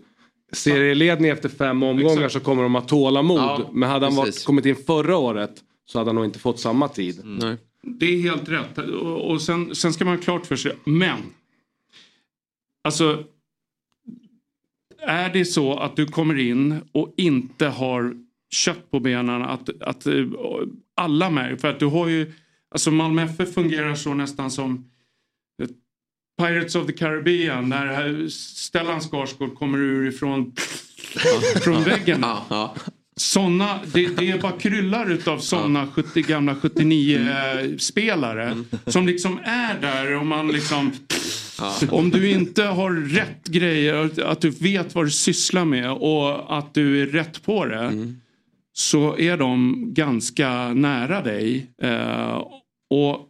serieledning 0.52 1.31
efter 1.31 1.49
fem 1.49 1.84
omgångar 1.84 2.30
så 2.30 2.39
kommer 2.39 2.64
de 2.64 2.76
ha 2.76 2.81
tålamod. 2.81 3.39
Ja, 3.39 3.69
men 3.73 3.89
hade 3.89 4.06
han 4.06 4.15
varit, 4.15 4.45
kommit 4.45 4.65
in 4.65 4.76
förra 4.76 5.18
året 5.18 5.64
så 5.85 5.97
hade 5.97 6.09
han 6.09 6.15
nog 6.15 6.25
inte 6.25 6.39
fått 6.39 6.59
samma 6.59 6.87
tid. 6.87 7.21
Nej. 7.23 7.57
Det 7.83 8.05
är 8.05 8.21
helt 8.21 8.49
rätt. 8.49 8.77
Och, 8.77 9.31
och 9.31 9.41
sen, 9.41 9.75
sen 9.75 9.93
ska 9.93 10.05
man 10.05 10.15
ha 10.15 10.23
klart 10.23 10.45
för 10.45 10.55
sig, 10.55 10.75
men. 10.83 11.19
Alltså. 12.83 13.23
Är 15.03 15.33
det 15.33 15.45
så 15.45 15.77
att 15.77 15.95
du 15.95 16.05
kommer 16.05 16.39
in 16.39 16.81
och 16.91 17.13
inte 17.17 17.67
har 17.67 18.15
kött 18.51 18.91
på 18.91 18.99
benen 18.99 19.41
att, 19.41 19.81
att 19.81 20.05
eh, 20.05 20.25
alla 20.95 21.29
märker, 21.29 21.57
för 21.57 21.67
att 21.67 21.79
du 21.79 21.85
har 21.85 22.07
ju, 22.07 22.33
alltså 22.69 22.91
Malmö 22.91 23.23
FF 23.23 23.53
fungerar 23.53 23.95
så 23.95 24.13
nästan 24.13 24.51
som 24.51 24.91
eh, 25.61 25.69
Pirates 26.37 26.75
of 26.75 26.87
the 26.87 26.93
Caribbean 26.93 27.69
där 27.69 27.85
här 27.85 28.27
Stellan 28.29 29.01
Skarsgård 29.01 29.55
kommer 29.55 29.77
ur 29.77 30.07
ifrån 30.07 30.53
från 31.63 31.83
väggen. 31.83 32.25
Såna, 33.15 33.79
det, 33.93 34.17
det 34.17 34.41
bara 34.41 34.51
kryllar 34.51 35.11
utav 35.11 35.39
såna 35.39 35.88
70, 35.88 36.21
gamla 36.21 36.53
79-spelare 36.53 38.63
som 38.85 39.07
liksom 39.07 39.39
är 39.43 39.81
där 39.81 40.17
och 40.17 40.25
man 40.25 40.47
liksom... 40.47 40.91
Om 41.89 42.09
du 42.09 42.31
inte 42.31 42.63
har 42.63 42.91
rätt 42.91 43.47
grejer, 43.47 44.21
att 44.25 44.41
du 44.41 44.49
vet 44.49 44.95
vad 44.95 45.05
du 45.05 45.11
sysslar 45.11 45.65
med 45.65 45.91
och 45.91 46.57
att 46.57 46.73
du 46.73 47.01
är 47.01 47.05
rätt 47.05 47.43
på 47.43 47.65
det. 47.65 48.13
Så 48.73 49.17
är 49.17 49.38
de 49.38 49.83
ganska 49.93 50.73
nära 50.73 51.21
dig. 51.21 51.67
Eh, 51.81 52.43
och, 52.89 53.27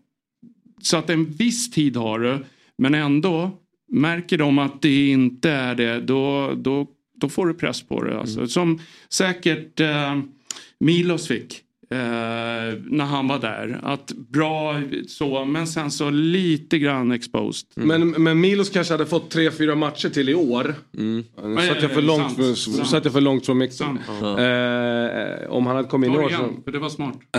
så 0.81 0.97
att 0.97 1.09
en 1.09 1.25
viss 1.25 1.71
tid 1.71 1.97
har 1.97 2.19
du. 2.19 2.45
Men 2.77 2.95
ändå, 2.95 3.61
märker 3.91 4.37
de 4.37 4.59
att 4.59 4.81
det 4.81 5.09
inte 5.09 5.49
är 5.49 5.75
det, 5.75 6.01
då, 6.01 6.53
då, 6.55 6.87
då 7.21 7.29
får 7.29 7.47
du 7.47 7.53
press 7.53 7.81
på 7.81 8.03
det. 8.03 8.19
Alltså. 8.19 8.47
Som 8.47 8.79
säkert 9.09 9.79
eh, 9.79 10.19
Milos 10.79 11.27
fick. 11.27 11.63
Eh, 11.91 11.97
när 12.83 13.05
han 13.05 13.27
var 13.27 13.39
där. 13.39 13.79
Att 13.83 14.11
bra 14.13 14.81
så, 15.07 15.45
men 15.45 15.67
sen 15.67 15.91
så 15.91 16.09
lite 16.09 16.79
grann 16.79 17.11
exposed. 17.11 17.67
Men, 17.75 18.09
men 18.09 18.39
Milos 18.39 18.69
kanske 18.69 18.93
hade 18.93 19.05
fått 19.05 19.29
tre, 19.29 19.51
fyra 19.51 19.75
matcher 19.75 20.09
till 20.09 20.29
i 20.29 20.33
år. 20.33 20.75
Nu 20.91 21.23
satt 21.67 21.81
jag 21.81 21.91
för 21.91 22.01
långt, 22.01 22.57
Sant, 22.57 22.87
satt 22.87 23.03
jag 23.03 23.13
för 23.13 23.21
långt 23.21 23.45
från 23.45 23.57
mixen. 23.57 23.99
Sant. 24.07 24.39
Eh, 24.39 25.51
om 25.51 25.67
han 25.67 25.75
hade 25.75 25.87
kommit 25.87 26.07
in 26.07 26.15
i 26.15 26.17
år 26.17 26.29
så... 26.29 26.63
För 26.63 26.71
det 26.71 26.79
var 26.79 26.89
smart. 26.89 27.15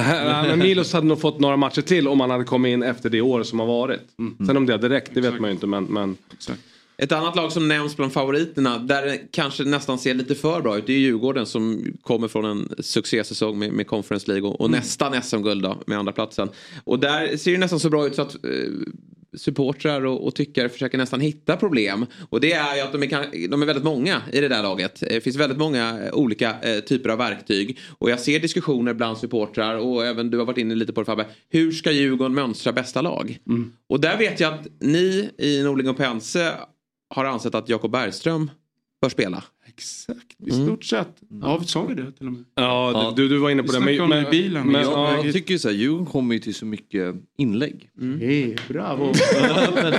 Men 0.48 0.58
Milos 0.58 0.92
hade 0.92 1.06
nog 1.06 1.20
fått 1.20 1.40
några 1.40 1.56
matcher 1.56 1.82
till 1.82 2.08
om 2.08 2.20
han 2.20 2.30
hade 2.30 2.44
kommit 2.44 2.70
in 2.70 2.82
efter 2.82 3.10
det 3.10 3.20
året 3.20 3.46
som 3.46 3.58
har 3.58 3.66
varit. 3.66 4.00
Sen 4.46 4.56
om 4.56 4.66
det 4.66 4.72
hade 4.72 4.88
räckt, 4.88 5.14
det 5.14 5.20
vet 5.20 5.40
man 5.40 5.50
ju 5.50 5.54
inte. 5.54 5.66
Men, 5.66 5.84
men... 5.84 6.16
Ett 6.96 7.12
annat 7.12 7.36
lag 7.36 7.52
som 7.52 7.68
nämns 7.68 7.96
bland 7.96 8.12
favoriterna 8.12 8.78
där 8.78 9.06
det 9.06 9.18
kanske 9.30 9.64
nästan 9.64 9.98
ser 9.98 10.14
lite 10.14 10.34
för 10.34 10.60
bra 10.60 10.78
ut 10.78 10.86
det 10.86 10.92
är 10.92 10.98
Djurgården 10.98 11.46
som 11.46 11.84
kommer 12.02 12.28
från 12.28 12.44
en 12.44 12.68
succésäsong 12.78 13.58
med, 13.58 13.72
med 13.72 13.86
Conference 13.86 14.30
League 14.30 14.48
och, 14.48 14.60
och 14.60 14.70
nästan 14.70 15.22
SM-guld 15.22 15.66
med 15.86 15.98
andra 15.98 16.12
platsen. 16.12 16.48
Och 16.84 16.98
där 16.98 17.36
ser 17.36 17.52
det 17.52 17.58
nästan 17.58 17.80
så 17.80 17.90
bra 17.90 18.06
ut 18.06 18.14
så 18.14 18.22
att 18.22 18.34
eh, 18.34 18.50
supportrar 19.36 20.06
och, 20.06 20.26
och 20.26 20.34
tyckare 20.34 20.68
försöker 20.68 20.98
nästan 20.98 21.20
hitta 21.20 21.56
problem. 21.56 22.06
Och 22.30 22.40
det 22.40 22.52
är 22.52 22.76
ju 22.76 22.80
att 22.80 22.92
de 22.92 23.02
är, 23.02 23.48
de 23.48 23.62
är 23.62 23.66
väldigt 23.66 23.84
många 23.84 24.22
i 24.32 24.40
det 24.40 24.48
där 24.48 24.62
laget. 24.62 25.00
Det 25.00 25.20
finns 25.20 25.36
väldigt 25.36 25.58
många 25.58 26.00
eh, 26.04 26.14
olika 26.14 26.60
eh, 26.62 26.80
typer 26.80 27.10
av 27.10 27.18
verktyg. 27.18 27.78
Och 27.98 28.10
jag 28.10 28.20
ser 28.20 28.40
diskussioner 28.40 28.94
bland 28.94 29.18
supportrar 29.18 29.76
och 29.76 30.06
även 30.06 30.30
du 30.30 30.38
har 30.38 30.44
varit 30.44 30.58
inne 30.58 30.74
lite 30.74 30.92
på 30.92 31.00
det 31.00 31.04
Fabbe. 31.04 31.26
Hur 31.50 31.72
ska 31.72 31.92
Djurgården 31.92 32.34
mönstra 32.34 32.72
bästa 32.72 33.02
lag? 33.02 33.38
Och 33.88 34.00
där 34.00 34.18
vet 34.18 34.40
jag 34.40 34.54
att 34.54 34.66
ni 34.80 35.30
i 35.38 35.62
Norling 35.62 35.88
och 35.88 35.96
Pense 35.96 36.52
har 37.14 37.24
ansett 37.24 37.54
att 37.54 37.68
Jakob 37.68 37.90
Bergström 37.90 38.50
bör 39.02 39.08
spela. 39.08 39.44
Exakt, 39.66 40.36
i 40.46 40.50
stort 40.50 40.84
sett. 40.84 41.08
Ja, 41.42 41.62
sa 41.66 41.82
vi 41.84 41.94
det 41.94 42.12
till 42.12 42.26
och 42.26 42.32
med? 42.32 42.44
Ja, 42.54 43.12
du, 43.16 43.28
du 43.28 43.38
var 43.38 43.50
inne 43.50 43.62
på 43.62 43.72
Vi 43.80 43.96
det. 43.98 44.06
det 44.06 44.20
i 44.20 44.30
bilen. 44.30 44.66
men, 44.66 44.82
Ja, 44.82 45.12
ja, 45.16 45.24
Jag 45.24 45.32
tycker 45.34 45.52
ju 45.54 45.58
så 45.58 45.68
här, 45.68 45.74
Djurgården 45.74 46.06
kommer 46.06 46.34
ju 46.34 46.40
till 46.40 46.54
så 46.54 46.66
mycket 46.66 47.14
inlägg. 47.38 47.90
Hey, 48.20 48.56
bravo. 48.68 49.12
ja, 49.42 49.68
men, 49.74 49.94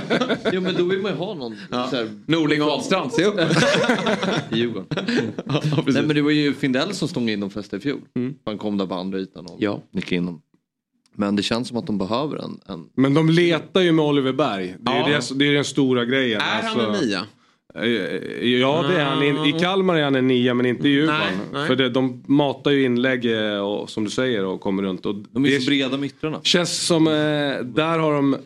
ja 0.52 0.60
men 0.60 0.74
då 0.74 0.84
vill 0.84 0.98
man 1.02 1.10
ju 1.12 1.18
ha 1.18 1.34
någon. 1.34 1.56
Så 1.70 1.76
här, 1.96 2.10
Norling 2.26 2.62
och 2.62 2.68
Ahlstrand, 2.68 3.12
se 3.12 3.24
upp! 3.24 3.40
I 4.52 4.56
Djurgården. 4.58 4.86
Nej 5.86 6.02
men 6.06 6.16
det 6.16 6.22
var 6.22 6.30
ju 6.30 6.54
Findell 6.54 6.94
som 6.94 7.08
stod 7.08 7.30
in 7.30 7.40
de 7.40 7.50
flesta 7.50 7.76
i 7.76 7.80
fjol. 7.80 8.00
Han 8.44 8.58
kom 8.58 8.78
där 8.78 8.86
på 8.86 8.94
andra 8.94 9.18
ytan 9.18 9.46
och 9.46 9.56
Ja. 9.62 9.82
nickade 9.90 10.16
in 10.16 10.26
dem. 10.26 10.42
Men 11.14 11.36
det 11.36 11.42
känns 11.42 11.68
som 11.68 11.76
att 11.76 11.86
de 11.86 11.98
behöver 11.98 12.36
en... 12.44 12.60
en... 12.68 12.86
men 12.94 13.14
de 13.14 13.28
letar 13.28 13.80
ju 13.80 13.92
med 13.92 14.04
Oliver 14.04 14.32
Berg. 14.32 14.74
Det 14.80 14.90
är, 14.92 15.10
Ja. 15.10 15.20
det, 15.30 15.38
det 15.38 15.48
är 15.48 15.52
den 15.52 15.64
stora 15.64 16.04
grejen. 16.04 16.40
Är 16.40 16.62
Alltså, 16.62 16.80
han 16.80 16.94
en 16.94 17.00
nia? 17.00 17.26
eh, 17.74 18.48
Ja 18.48 18.82
det 18.88 19.00
är 19.00 19.04
han. 19.04 19.46
I, 19.46 19.52
Kalmar 19.60 19.96
är 19.96 20.04
han 20.04 20.14
en 20.14 20.28
nia 20.28 20.54
men 20.54 20.66
inte 20.66 20.88
i 20.88 20.90
Djurgården. 20.90 21.20
Nej, 21.20 21.46
nej. 21.52 21.66
För 21.66 21.76
det, 21.76 21.88
de 21.88 22.22
matar 22.26 22.70
ju 22.70 22.84
inlägg 22.84 23.24
eh, 23.54 23.58
och, 23.58 23.90
som 23.90 24.04
du 24.04 24.10
säger 24.10 24.44
och 24.44 24.60
kommer 24.60 24.82
runt. 24.82 25.06
Och 25.06 25.14
De 25.30 25.44
är 25.44 25.50
det 25.50 25.60
så 25.60 25.66
breda 25.70 25.96
mittrarna. 25.96 26.40
känns 26.42 26.86
som, 26.86 27.06
eh, 27.06 27.12
där 27.64 27.98
har 27.98 28.12
de 28.14 28.36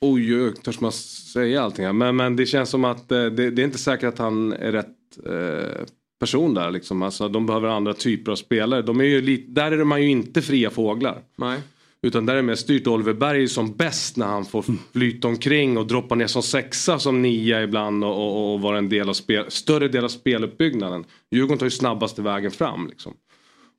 Oj, 0.00 0.42
oj, 0.44 0.54
törs 0.54 0.80
man 0.80 0.92
säga 0.92 1.62
allting 1.62 1.84
här? 1.84 1.92
Men, 1.92 2.16
men 2.16 2.36
det 2.36 2.46
känns 2.46 2.70
som 2.70 2.84
att 2.84 3.12
eh, 3.12 3.24
det, 3.24 3.50
det 3.50 3.62
är 3.62 3.64
inte 3.64 3.78
säkert 3.78 4.08
att 4.08 4.18
han 4.18 4.52
är 4.52 4.72
rätt 4.72 4.86
eh, 5.26 5.84
person 6.20 6.54
där 6.54 6.70
liksom. 6.70 7.02
Alltså, 7.02 7.28
de 7.28 7.46
behöver 7.46 7.68
andra 7.68 7.94
typer 7.94 8.32
av 8.32 8.36
spelare. 8.36 8.82
De 8.82 9.00
är 9.00 9.04
ju 9.04 9.20
lite, 9.22 9.50
där 9.50 9.72
är 9.72 9.84
man 9.84 10.02
ju 10.02 10.08
inte 10.10 10.42
fria 10.42 10.70
fåglar. 10.70 11.18
Nej. 11.36 11.58
Utan 12.02 12.26
där 12.26 12.36
är 12.36 12.42
mer 12.42 12.54
styrt. 12.54 12.86
Oliver 12.86 13.12
Berg 13.12 13.48
som 13.48 13.72
bäst 13.76 14.16
när 14.16 14.26
han 14.26 14.44
får 14.44 14.64
flyta 14.92 15.28
omkring 15.28 15.78
och 15.78 15.86
droppa 15.86 16.14
ner 16.14 16.26
som 16.26 16.42
sexa 16.42 16.98
som 16.98 17.22
nia 17.22 17.62
ibland 17.62 18.04
och, 18.04 18.10
och, 18.16 18.54
och 18.54 18.60
vara 18.60 18.78
en 18.78 18.88
del 18.88 19.08
av 19.08 19.12
spel, 19.12 19.44
större 19.48 19.88
del 19.88 20.04
av 20.04 20.08
speluppbyggnaden. 20.08 21.04
Djurgården 21.30 21.58
tar 21.58 21.66
ju 21.66 21.70
snabbaste 21.70 22.22
vägen 22.22 22.50
fram. 22.50 22.88
Liksom. 22.88 23.14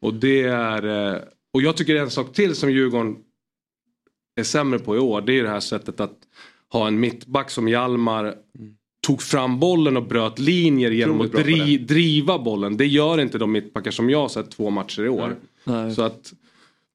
Och 0.02 0.14
det 0.14 0.42
är... 0.44 1.14
eh, 1.16 1.22
Och 1.54 1.62
jag 1.62 1.78
tycker 1.78 1.96
en 1.96 2.10
sak 2.12 2.34
till 2.34 2.56
som 2.56 2.72
Djurgården 2.72 3.16
är 4.40 4.44
sämre 4.44 4.80
på 4.80 4.96
i 4.96 5.00
år. 5.00 5.22
Det 5.22 5.34
är 5.40 5.44
det 5.44 5.50
här 5.50 5.60
sättet 5.60 6.00
att 6.00 6.18
ha 6.72 6.88
en 6.88 7.00
mittback 7.00 7.50
som 7.52 7.68
Hjalmar 7.68 8.36
tog 9.08 9.22
fram 9.22 9.60
bollen 9.60 9.98
och 9.98 10.04
bröt 10.08 10.40
linjer 10.40 10.92
genom 10.92 11.22
att 11.22 11.32
dri, 11.32 11.78
driva 11.78 12.40
bollen. 12.40 12.78
Det 12.78 12.86
gör 12.86 13.22
inte 13.22 13.38
de 13.38 13.52
mittbackar 13.52 13.92
som 13.92 14.10
jag 14.10 14.20
har 14.22 14.30
sett 14.30 14.52
två 14.52 14.70
matcher 14.70 15.04
i 15.04 15.10
år. 15.10 15.36
Nej. 15.64 15.96
Så 15.96 16.02
att 16.02 16.34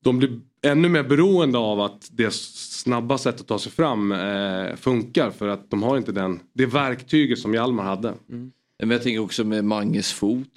de 0.04 0.18
blir 0.18 0.40
ännu 0.62 0.88
mer 0.88 1.02
beroende 1.02 1.58
av 1.58 1.80
att 1.80 2.08
det 2.12 2.32
snabba 2.34 3.18
sättet 3.18 3.40
att 3.40 3.46
ta 3.46 3.58
sig 3.58 3.72
fram 3.72 4.12
eh, 4.12 4.76
funkar 4.76 5.30
för 5.30 5.48
att 5.48 5.70
de 5.70 5.82
har 5.82 5.96
inte 5.96 6.12
den, 6.12 6.40
det 6.52 6.66
verktyget 6.66 7.38
som 7.38 7.54
Hjalmar 7.54 7.84
hade. 7.84 8.14
Men 8.26 8.90
jag 8.90 9.02
tänker 9.02 9.20
också 9.20 9.44
med 9.44 9.64
Manges 9.64 10.12
fot. 10.12 10.48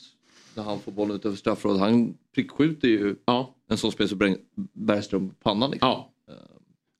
När 0.56 0.64
han 0.64 0.80
får 0.80 0.92
bollen 0.92 1.16
ut 1.16 1.26
över 1.26 1.36
straffområdet. 1.38 1.82
Han 1.82 2.14
prickskjuter 2.36 2.88
ju 2.88 3.16
en 3.70 3.78
sån 3.78 3.92
spelare 3.92 4.10
som 4.10 4.38
Bergström 4.74 5.30
på 5.30 5.36
pannan. 5.44 5.72
Liksom. 5.72 5.88
Ja. 5.90 6.12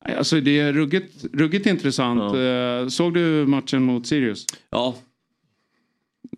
Nej, 0.06 0.16
Alltså 0.16 0.40
det 0.40 0.58
är 0.60 0.72
ruggigt, 0.72 1.24
ruggigt 1.32 1.66
intressant. 1.66 2.20
Eh, 2.34 2.88
Såg 2.88 3.14
du 3.14 3.46
matchen 3.46 3.82
mot 3.82 4.06
Sirius? 4.06 4.46
Ja. 4.70 4.94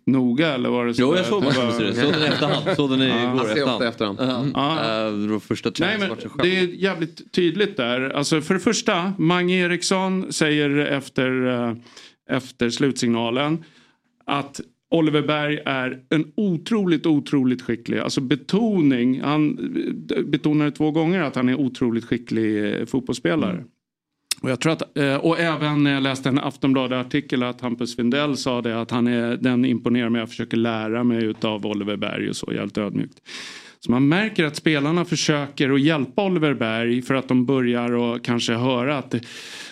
Noga 0.05 0.47
eller 0.47 0.69
var 0.69 0.85
det 0.85 0.93
så? 0.93 1.01
Jo, 1.01 1.15
jag 1.15 1.25
såg 1.25 1.43
matchen 1.43 1.71
Sirius. 1.71 1.99
Såg 1.99 2.13
den 2.13 2.21
i 2.21 2.25
efterhand. 2.25 2.75
Såg 2.75 2.89
den 2.89 3.01
igår 3.01 3.47
i 3.47 3.51
efterhand. 3.51 3.83
efterhand. 3.83 4.51
Ja. 4.55 5.09
Det 5.09 5.27
var 5.27 5.39
första 5.39 5.71
Nej, 5.79 5.97
men 5.99 6.09
det 6.43 6.57
är 6.57 6.63
jävligt 6.63 7.31
tydligt 7.31 7.77
där. 7.77 8.09
Alltså 8.09 8.41
för 8.41 8.53
det 8.53 8.59
första, 8.59 9.13
Mange 9.17 9.55
Eriksson 9.55 10.33
säger 10.33 10.77
efter, 10.77 11.47
eh, 11.47 11.73
efter 12.29 12.69
slutsignalen 12.69 13.63
att 14.25 14.61
Oliver 14.91 15.21
Berg 15.21 15.59
är 15.65 15.99
en 16.09 16.31
otroligt, 16.37 17.05
otroligt 17.05 17.61
skicklig, 17.61 17.99
alltså 17.99 18.21
betoning, 18.21 19.21
han 19.21 19.57
eh, 20.15 20.23
betonade 20.23 20.71
två 20.71 20.91
gånger 20.91 21.21
att 21.21 21.35
han 21.35 21.49
är 21.49 21.55
otroligt 21.55 22.05
skicklig 22.05 22.79
eh, 22.79 22.85
fotbollsspelare. 22.85 23.63
Och, 24.41 24.49
jag 24.49 24.59
tror 24.59 24.73
att, 24.73 24.97
eh, 24.97 25.15
och 25.15 25.39
även 25.39 25.83
när 25.83 25.93
jag 25.93 26.03
läste 26.03 26.29
en 26.29 26.39
Aftonbladet-artikel 26.39 27.43
att 27.43 27.61
Hampus 27.61 27.95
Findell 27.95 28.37
sa 28.37 28.61
det 28.61 28.81
att 28.81 28.91
han 28.91 29.07
är, 29.07 29.37
den 29.37 29.65
imponerar 29.65 30.09
mig, 30.09 30.19
jag 30.19 30.29
försöker 30.29 30.57
lära 30.57 31.03
mig 31.03 31.23
utav 31.23 31.65
Oliver 31.65 31.95
Berg 31.95 32.29
och 32.29 32.35
så, 32.35 32.53
jävligt 32.53 32.77
ödmjukt. 32.77 33.21
Så 33.79 33.91
man 33.91 34.07
märker 34.07 34.43
att 34.43 34.55
spelarna 34.55 35.05
försöker 35.05 35.69
att 35.69 35.81
hjälpa 35.81 36.25
Oliver 36.25 36.53
Berg 36.53 37.01
för 37.01 37.15
att 37.15 37.27
de 37.27 37.45
börjar 37.45 37.91
och 37.91 38.23
kanske 38.23 38.53
höra 38.53 38.97
att 38.97 39.11
det, 39.11 39.21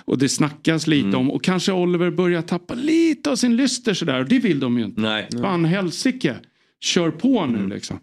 och 0.05 0.17
det 0.17 0.29
snackas 0.29 0.87
lite 0.87 1.17
om 1.17 1.31
och 1.31 1.43
kanske 1.43 1.71
Oliver 1.71 2.11
börjar 2.11 2.41
tappa 2.41 2.73
lite 2.73 3.31
av 3.31 3.35
sin 3.35 3.55
lyster 3.55 3.93
sådär 3.93 4.19
och 4.19 4.29
det 4.29 4.39
vill 4.39 4.59
de 4.59 4.77
ju 4.77 4.85
inte. 4.85 5.01
Nej. 5.01 5.27
Fan 5.41 5.65
helsike, 5.65 6.35
kör 6.79 7.11
på 7.11 7.45
nu 7.45 7.67
liksom. 7.67 7.99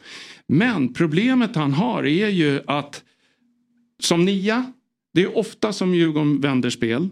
Men 0.47 0.93
problemet 0.93 1.57
han 1.57 1.73
har 1.73 2.07
är 2.07 2.28
ju 2.28 2.61
att 2.66 3.03
som 4.01 4.24
nia, 4.24 4.73
det 5.15 5.23
är 5.23 5.39
ofta 5.39 5.73
som 5.73 5.95
Djurgården 5.95 6.41
vänder 6.41 6.70
spel. 6.70 7.09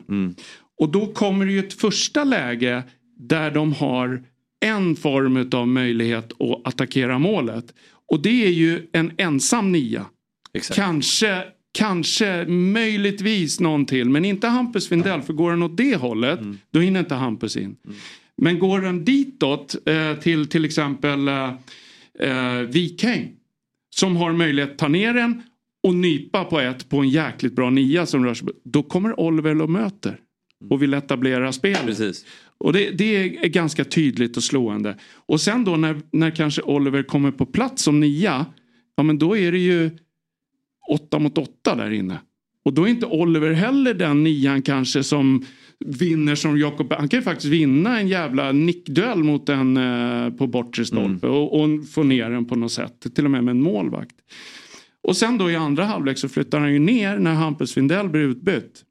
Och 0.78 0.88
då 0.88 1.06
kommer 1.06 1.46
det 1.46 1.52
ju 1.52 1.58
ett 1.58 1.80
första 1.80 2.24
läge 2.24 2.82
där 3.16 3.50
de 3.50 3.72
har 3.72 4.22
en 4.60 4.96
form 4.96 5.48
av 5.52 5.68
möjlighet 5.68 6.32
att 6.32 6.66
attackera 6.66 7.18
målet. 7.18 7.74
Och 8.08 8.22
det 8.22 8.46
är 8.46 8.50
ju 8.50 8.86
en 8.92 9.12
ensam 9.18 9.72
nia. 9.72 10.06
Kanske, 10.74 11.42
kanske 11.72 12.46
möjligtvis 12.48 13.60
någon 13.60 13.86
till. 13.86 14.10
Men 14.10 14.24
inte 14.24 14.48
Hampus 14.48 14.88
Findell. 14.88 15.22
För 15.22 15.32
går 15.32 15.50
den 15.50 15.62
åt 15.62 15.76
det 15.76 15.96
hållet 15.96 16.40
då 16.70 16.80
hinner 16.80 17.00
inte 17.00 17.14
Hampus 17.14 17.56
in. 17.56 17.76
Men 18.36 18.58
går 18.58 18.80
den 18.80 19.04
ditåt 19.04 19.76
eh, 19.86 20.14
till 20.14 20.46
till 20.46 20.64
exempel 20.64 21.28
eh, 21.28 21.50
eh, 22.20 22.58
Wikheim. 22.58 23.28
Som 23.90 24.16
har 24.16 24.32
möjlighet 24.32 24.70
att 24.70 24.78
ta 24.78 24.88
ner 24.88 25.14
den 25.14 25.42
och 25.82 25.94
nypa 25.94 26.44
på 26.44 26.60
ett 26.60 26.88
på 26.88 26.98
en 26.98 27.08
jäkligt 27.08 27.56
bra 27.56 27.70
nia 27.70 28.06
som 28.06 28.24
rör 28.24 28.34
sig. 28.34 28.48
Då 28.64 28.82
kommer 28.82 29.20
Oliver 29.20 29.62
och 29.62 29.70
möter. 29.70 30.18
Och 30.70 30.82
vill 30.82 30.94
etablera 30.94 31.52
spelet. 31.52 32.16
Och 32.58 32.72
det, 32.72 32.90
det 32.90 33.16
är 33.16 33.46
ganska 33.46 33.84
tydligt 33.84 34.36
och 34.36 34.42
slående. 34.42 34.98
Och 35.26 35.40
sen 35.40 35.64
då 35.64 35.76
när, 35.76 36.00
när 36.12 36.30
kanske 36.30 36.62
Oliver 36.62 37.02
kommer 37.02 37.30
på 37.30 37.46
plats 37.46 37.82
som 37.82 38.00
nia. 38.00 38.46
Ja 38.96 39.02
men 39.02 39.18
då 39.18 39.36
är 39.36 39.52
det 39.52 39.58
ju 39.58 39.90
åtta 40.90 41.18
mot 41.18 41.38
åtta 41.38 41.74
där 41.74 41.90
inne. 41.90 42.18
Och 42.64 42.72
då 42.72 42.84
är 42.84 42.88
inte 42.88 43.06
Oliver 43.06 43.52
heller 43.52 43.94
den 43.94 44.24
nian 44.24 44.62
kanske 44.62 45.02
som 45.02 45.44
vinner 45.84 46.34
som 46.34 46.58
Jakob. 46.58 46.92
Han 46.92 47.08
kan 47.08 47.18
ju 47.20 47.24
faktiskt 47.24 47.52
vinna 47.52 48.00
en 48.00 48.08
jävla 48.08 48.52
nickduell 48.52 49.24
mot 49.24 49.48
en 49.48 49.76
eh, 49.76 50.30
på 50.30 50.46
bortre 50.46 50.84
stolpe 50.84 51.26
och, 51.26 51.60
och 51.60 51.68
få 51.94 52.02
ner 52.02 52.30
den 52.30 52.44
på 52.44 52.56
något 52.56 52.72
sätt. 52.72 53.14
Till 53.14 53.24
och 53.24 53.30
med 53.30 53.44
med 53.44 53.52
en 53.52 53.62
målvakt. 53.62 54.16
Och 55.02 55.16
sen 55.16 55.38
då 55.38 55.50
i 55.50 55.56
andra 55.56 55.84
halvlek 55.84 56.18
så 56.18 56.28
flyttar 56.28 56.60
han 56.60 56.72
ju 56.72 56.78
ner 56.78 57.18
när 57.18 57.34
Hampus 57.34 57.74
Findell 57.74 58.08
blir 58.08 58.22
utbytt. 58.22 58.84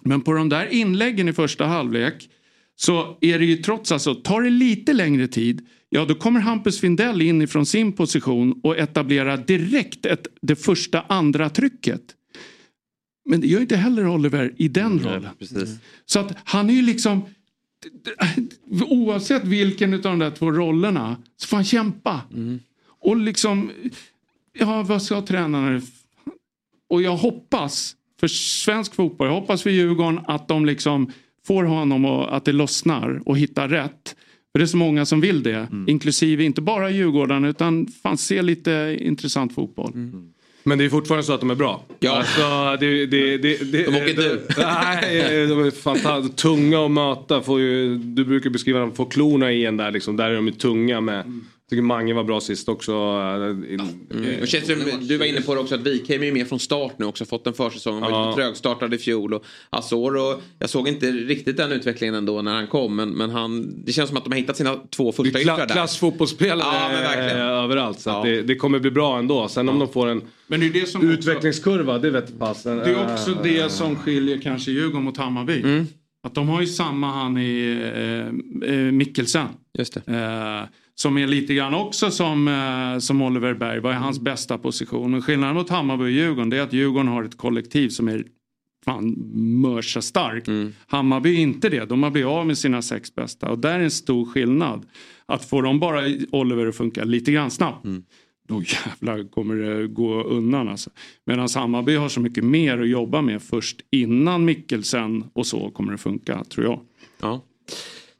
Men 0.00 0.20
på 0.20 0.32
de 0.32 0.48
där 0.48 0.66
inläggen 0.66 1.28
i 1.28 1.32
första 1.32 1.64
halvlek 1.64 2.28
så 2.76 3.18
är 3.20 3.38
det 3.38 3.44
ju 3.44 3.56
trots 3.56 3.92
alltså, 3.92 4.14
tar 4.14 4.42
det 4.42 4.50
lite 4.50 4.92
längre 4.92 5.28
tid, 5.28 5.66
ja 5.88 6.04
då 6.04 6.14
kommer 6.14 6.40
Hampus 6.40 6.80
Findell 6.80 7.22
in 7.22 7.42
ifrån 7.42 7.66
sin 7.66 7.92
position 7.92 8.60
och 8.62 8.78
etablerar 8.78 9.36
direkt 9.36 10.06
ett, 10.06 10.26
det 10.42 10.56
första 10.56 11.00
andra 11.00 11.50
trycket. 11.50 12.02
Men 13.24 13.40
det 13.40 13.46
gör 13.46 13.60
inte 13.60 13.76
heller 13.76 14.06
Oliver 14.06 14.54
i 14.56 14.68
den 14.68 15.00
rollen. 15.00 15.30
Så 16.06 16.18
att 16.18 16.36
han 16.44 16.70
är 16.70 16.74
ju 16.74 16.82
liksom 16.82 17.22
oavsett 18.70 19.44
vilken 19.44 19.94
av 19.94 20.00
de 20.00 20.18
där 20.18 20.30
två 20.30 20.50
rollerna 20.50 21.16
så 21.36 21.48
får 21.48 21.56
han 21.56 21.64
kämpa. 21.64 22.20
Och 23.00 23.16
liksom, 23.16 23.70
ja 24.58 24.82
vad 24.82 25.02
ska 25.02 25.22
tränarna 25.22 25.80
och 26.90 27.02
jag 27.02 27.16
hoppas 27.16 27.96
för 28.20 28.28
svensk 28.28 28.94
fotboll, 28.94 29.26
jag 29.26 29.34
hoppas 29.34 29.62
för 29.62 29.70
Djurgården 29.70 30.20
att 30.26 30.48
de 30.48 30.66
liksom 30.66 31.12
får 31.46 31.64
honom 31.64 32.04
och 32.04 32.36
att 32.36 32.44
det 32.44 32.52
lossnar 32.52 33.22
och 33.26 33.38
hittar 33.38 33.68
rätt. 33.68 34.16
För 34.52 34.58
det 34.58 34.64
är 34.64 34.66
så 34.66 34.76
många 34.76 35.06
som 35.06 35.20
vill 35.20 35.42
det. 35.42 35.66
Inklusive 35.86 36.44
inte 36.44 36.60
bara 36.60 36.90
Djurgården 36.90 37.44
utan 37.44 37.86
fan 38.02 38.18
se 38.18 38.42
lite 38.42 38.96
intressant 39.00 39.54
fotboll. 39.54 39.92
Men 40.64 40.78
det 40.78 40.84
är 40.84 40.88
fortfarande 40.88 41.24
så 41.24 41.32
att 41.32 41.40
de 41.40 41.50
är 41.50 41.54
bra. 41.54 41.84
Ja. 42.00 42.16
Alltså, 42.16 42.76
det, 42.80 43.06
det, 43.06 43.38
det, 43.38 43.72
det, 43.72 43.84
De 43.84 43.96
åker 43.96 44.08
inte 44.08 44.22
ut. 44.22 44.48
Nej, 44.58 45.46
de 45.46 45.64
är 45.64 45.70
fantastiskt 45.70 46.36
tunga 46.36 46.84
att 46.84 46.90
möta. 46.90 47.42
Får 47.42 47.60
ju, 47.60 47.98
du 47.98 48.24
brukar 48.24 48.50
beskriva 48.50 48.78
dem, 48.78 48.92
få 48.92 49.04
klorna 49.04 49.52
i 49.52 49.66
en 49.66 49.76
där 49.76 49.90
liksom. 49.90 50.16
Där 50.16 50.30
är 50.30 50.34
de 50.34 50.46
ju 50.46 50.52
tunga 50.52 51.00
med. 51.00 51.16
Jag 51.16 51.34
tycker 51.72 51.82
Mange 51.82 52.14
var 52.14 52.24
bra 52.24 52.40
sist 52.40 52.68
också. 52.68 52.92
Mm. 52.92 54.40
Och 54.40 54.48
känns 54.48 54.64
det, 54.66 54.74
du 55.08 55.16
var 55.16 55.26
inne 55.26 55.40
på 55.40 55.54
det 55.54 55.60
också 55.60 55.74
att 55.74 55.80
Wikheim 55.80 56.22
är 56.22 56.26
ju 56.26 56.32
med 56.32 56.48
från 56.48 56.58
start 56.60 56.92
nu 56.98 57.06
också. 57.06 57.24
Fått 57.24 57.46
en 57.46 57.52
försäsong. 57.54 58.02
Han 58.02 58.12
var 58.12 58.26
Ja. 58.28 58.34
trögstartad 58.34 58.94
i 58.94 58.98
fjol. 58.98 59.34
Och 59.34 59.44
Azor 59.70 60.16
och 60.16 60.42
jag 60.58 60.70
såg 60.70 60.88
inte 60.88 61.10
riktigt 61.10 61.56
den 61.56 61.72
utvecklingen 61.72 62.14
ändå 62.14 62.42
när 62.42 62.54
han 62.54 62.66
kom. 62.66 62.96
Men, 62.96 63.08
men 63.10 63.30
han, 63.30 63.74
det 63.84 63.92
känns 63.92 64.08
som 64.08 64.16
att 64.18 64.24
de 64.24 64.32
har 64.32 64.38
hittat 64.38 64.56
sina 64.56 64.76
två 64.96 65.12
första 65.12 65.40
yttrar 65.40 65.56
där. 65.58 65.66
klassfotbollsspelare 65.66 66.68
Ja, 66.74 66.88
men 66.92 67.02
verkligen. 67.02 67.36
eh, 67.46 67.46
överallt. 67.64 68.00
Så 68.00 68.10
att 68.10 68.24
det, 68.24 68.42
det 68.42 68.54
kommer 68.54 68.78
bli 68.78 68.90
bra 68.90 69.18
ändå. 69.18 69.48
Sen 69.48 69.68
om 69.68 69.78
de 69.78 69.88
får 69.88 70.08
en 70.08 70.22
Men 70.46 70.60
det 70.60 70.66
är 70.66 70.70
det 70.70 70.88
som 70.88 71.10
utvecklingskurva, 71.10 71.98
det 71.98 72.10
vet 72.10 72.38
passen. 72.38 72.76
Det 72.76 72.84
är 72.90 73.12
också 73.12 73.36
det 73.42 73.72
som 73.72 73.96
skiljer 73.96 74.40
kanske 74.40 74.70
Djurgården 74.70 75.04
mot 75.04 75.16
Hammarby. 75.16 75.64
Att 76.24 76.34
de 76.34 76.48
har 76.48 76.60
ju 76.60 76.66
samma 76.66 77.06
han 77.12 77.38
i 77.38 77.80
eh, 78.62 78.70
eh, 78.74 78.76
Mikkelsen. 78.92 79.46
Just 79.78 79.94
det. 79.94 80.12
Eh, 80.14 80.68
som 80.94 81.18
är 81.18 81.26
lite 81.26 81.54
grann 81.54 81.74
också 81.74 82.10
som, 82.10 82.48
eh, 82.48 82.98
som 82.98 83.22
Oliver 83.22 83.54
Berg. 83.54 83.80
Vad 83.80 83.92
är 83.92 83.96
hans 83.96 84.20
bästa 84.20 84.58
position? 84.58 85.10
Men 85.10 85.22
skillnaden 85.22 85.56
mot 85.56 85.68
Hammarby 85.70 86.04
och 86.04 86.10
Djurgården 86.10 86.52
är 86.52 86.60
att 86.60 86.72
Djurgården 86.72 87.08
har 87.08 87.24
ett 87.24 87.36
kollektiv 87.36 87.88
som 87.88 88.08
är 88.08 88.24
fan 88.84 89.16
mörsa 89.60 90.02
starkt. 90.02 90.48
Hammarby 90.86 91.34
är 91.34 91.38
inte 91.38 91.68
det. 91.68 91.84
De 91.84 92.02
har 92.02 92.10
blivit 92.10 92.28
av 92.28 92.46
med 92.46 92.58
sina 92.58 92.82
sex 92.82 93.14
bästa. 93.14 93.50
Och 93.50 93.58
där 93.58 93.78
är 93.78 93.84
en 93.84 93.90
stor 93.90 94.24
skillnad. 94.24 94.86
Att 95.26 95.44
få 95.44 95.60
dem 95.60 95.80
bara 95.80 96.02
Oliver 96.32 96.66
att 96.66 96.76
funka 96.76 97.04
lite 97.04 97.32
grann 97.32 97.50
snabbt. 97.50 97.86
Då 98.48 98.62
jävlar 98.62 99.30
kommer 99.30 99.54
det 99.54 99.86
gå 99.86 100.22
undan 100.22 100.68
alltså. 100.68 100.90
Medan 101.26 101.48
Hammarby 101.54 101.96
har 101.96 102.08
så 102.08 102.20
mycket 102.20 102.44
mer 102.44 102.78
att 102.78 102.88
jobba 102.88 103.22
med 103.22 103.42
först 103.42 103.80
innan 103.90 104.44
Mikkelsen 104.44 105.24
och 105.32 105.46
så 105.46 105.70
kommer 105.70 105.92
det 105.92 105.98
funka 105.98 106.44
tror 106.44 106.66
jag. 106.66 106.80
Ja. 107.20 107.40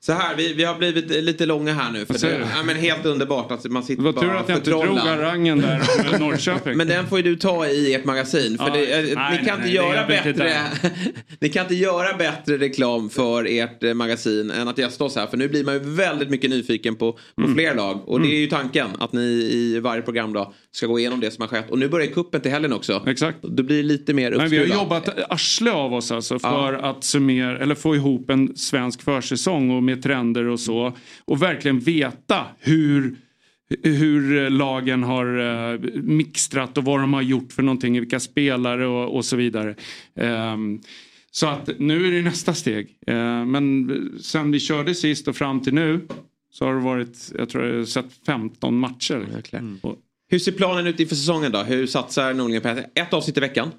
Så 0.07 0.13
här, 0.13 0.37
vi, 0.37 0.53
vi 0.53 0.65
har 0.65 0.75
blivit 0.75 1.11
lite 1.25 1.47
långa 1.47 1.73
här 1.73 1.93
nu. 1.93 2.07
För 2.07 2.13
Vad 2.13 2.23
det, 2.23 2.49
ja, 2.57 2.63
men 2.63 2.77
helt 2.77 3.07
underbart 3.07 3.53
att 3.53 3.65
man 3.65 3.83
sitter 3.83 4.03
Det 4.03 4.07
var 4.07 4.13
bara 4.13 4.25
tur 4.25 4.37
att 4.37 4.49
jag 4.49 4.59
inte 4.59 4.71
drog 4.71 4.99
harangen 4.99 5.61
där 5.61 5.81
om 6.13 6.21
Norrköping. 6.21 6.77
Men 6.77 6.87
den 6.87 7.07
får 7.07 7.19
ju 7.19 7.25
du 7.25 7.37
ta 7.37 7.67
i 7.67 7.95
ert 7.95 8.05
magasin. 8.05 8.59
För 8.59 8.65
Ja, 8.69 8.75
det, 8.75 8.81
nej, 8.81 9.05
ni, 9.05 9.15
nej, 9.15 9.45
kan 9.47 9.55
inte 9.55 9.67
nej, 9.67 9.75
göra 9.75 10.07
bättre, 10.07 10.31
inte. 10.31 10.61
ni 11.41 11.49
kan 11.49 11.63
inte 11.63 11.75
göra 11.75 12.17
bättre 12.17 12.59
reklam 12.59 13.11
för 13.11 13.47
ert 13.49 13.83
eh, 13.83 13.95
magasin 13.95 14.51
än 14.51 14.69
att 14.69 14.79
gästa 14.79 15.05
oss 15.05 15.17
här. 15.17 15.27
För 15.27 15.37
nu 15.37 15.49
blir 15.49 15.65
man 15.65 15.75
ju 15.75 15.81
väldigt 15.81 16.31
mycket 16.31 16.51
nyfiken 16.51 16.97
på, 16.97 17.13
på 17.13 17.43
Mm. 17.43 17.55
fler 17.55 17.75
lag. 17.75 18.09
Och 18.09 18.21
det 18.21 18.29
är 18.29 18.41
ju 18.41 18.47
tanken 18.47 18.87
att 18.99 19.13
ni 19.13 19.23
i 19.53 19.81
varje 19.81 20.03
program 20.03 20.33
då 20.33 20.53
ska 20.73 20.87
gå 20.87 20.99
igenom 20.99 21.21
det 21.21 21.31
som 21.31 21.43
har 21.43 21.49
skett. 21.49 21.71
Och 21.71 21.79
nu 21.79 21.89
börjar 21.89 22.07
kuppen 22.07 22.41
till 22.41 22.51
helgen 22.51 22.73
också. 22.73 23.03
Exakt. 23.07 23.39
Det 23.43 23.63
blir 23.63 23.83
lite 23.83 24.15
mer 24.15 24.31
Men 24.31 24.51
vi 24.51 24.59
har 24.59 24.67
jobbat 24.67 25.09
arsle 25.33 25.71
av 25.73 25.95
oss 25.95 26.11
alltså 26.13 26.39
för 26.39 26.73
att 26.73 27.05
summera, 27.05 27.59
eller 27.59 27.75
få 27.75 27.97
ihop 27.97 28.31
en 28.31 28.57
svensk 28.57 29.03
försäsong 29.03 29.71
och 29.71 29.83
med 29.95 30.03
trender 30.03 30.45
och 30.45 30.61
så. 30.61 30.97
Och 31.25 31.43
verkligen 31.43 31.81
veta 31.81 32.47
hur 32.59 33.17
hur 33.83 34.51
lagen 34.51 35.03
har 35.03 35.39
eh, 35.73 35.81
mixtrat 35.95 36.79
och 36.79 36.85
vad 36.85 37.01
de 37.01 37.15
har 37.15 37.23
gjort 37.23 37.53
för 37.53 37.63
någonting, 37.63 38.01
vilka 38.01 38.21
spelare 38.21 38.87
och, 38.87 39.17
och 39.17 39.25
så 39.25 39.37
vidare. 39.37 39.75
Ehm, 40.17 40.81
så 41.31 41.47
att 41.47 41.71
nu 41.79 42.07
är 42.07 42.13
det 42.13 42.23
nästa 42.23 42.55
steg. 42.55 42.99
Eh, 43.07 43.45
men 43.45 43.91
sen 44.21 44.51
vi 44.51 44.61
körde 44.61 44.95
sist 44.95 45.29
och 45.29 45.37
fram 45.37 45.61
till 45.61 45.75
nu 45.75 46.01
så 46.51 46.65
har 46.65 46.75
det 46.75 46.81
varit, 46.81 47.33
jag 47.39 47.49
tror 47.49 47.65
jag 47.65 47.77
har 47.77 47.85
sett 47.85 48.13
15 48.27 48.79
matcher. 48.79 49.27
Och 49.83 49.97
Hur 50.29 50.39
ser 50.39 50.53
planen 50.53 50.87
ut 50.87 51.01
inför 51.01 51.15
säsongen 51.15 51.53
då? 51.53 51.59
Hur 51.59 51.87
satsar 51.87 52.35
Norlingen 52.35 52.63
på 52.63 52.69
ett 52.95 53.13
avsnitt 53.13 53.37
i 53.37 53.41
veckan? 53.41 53.71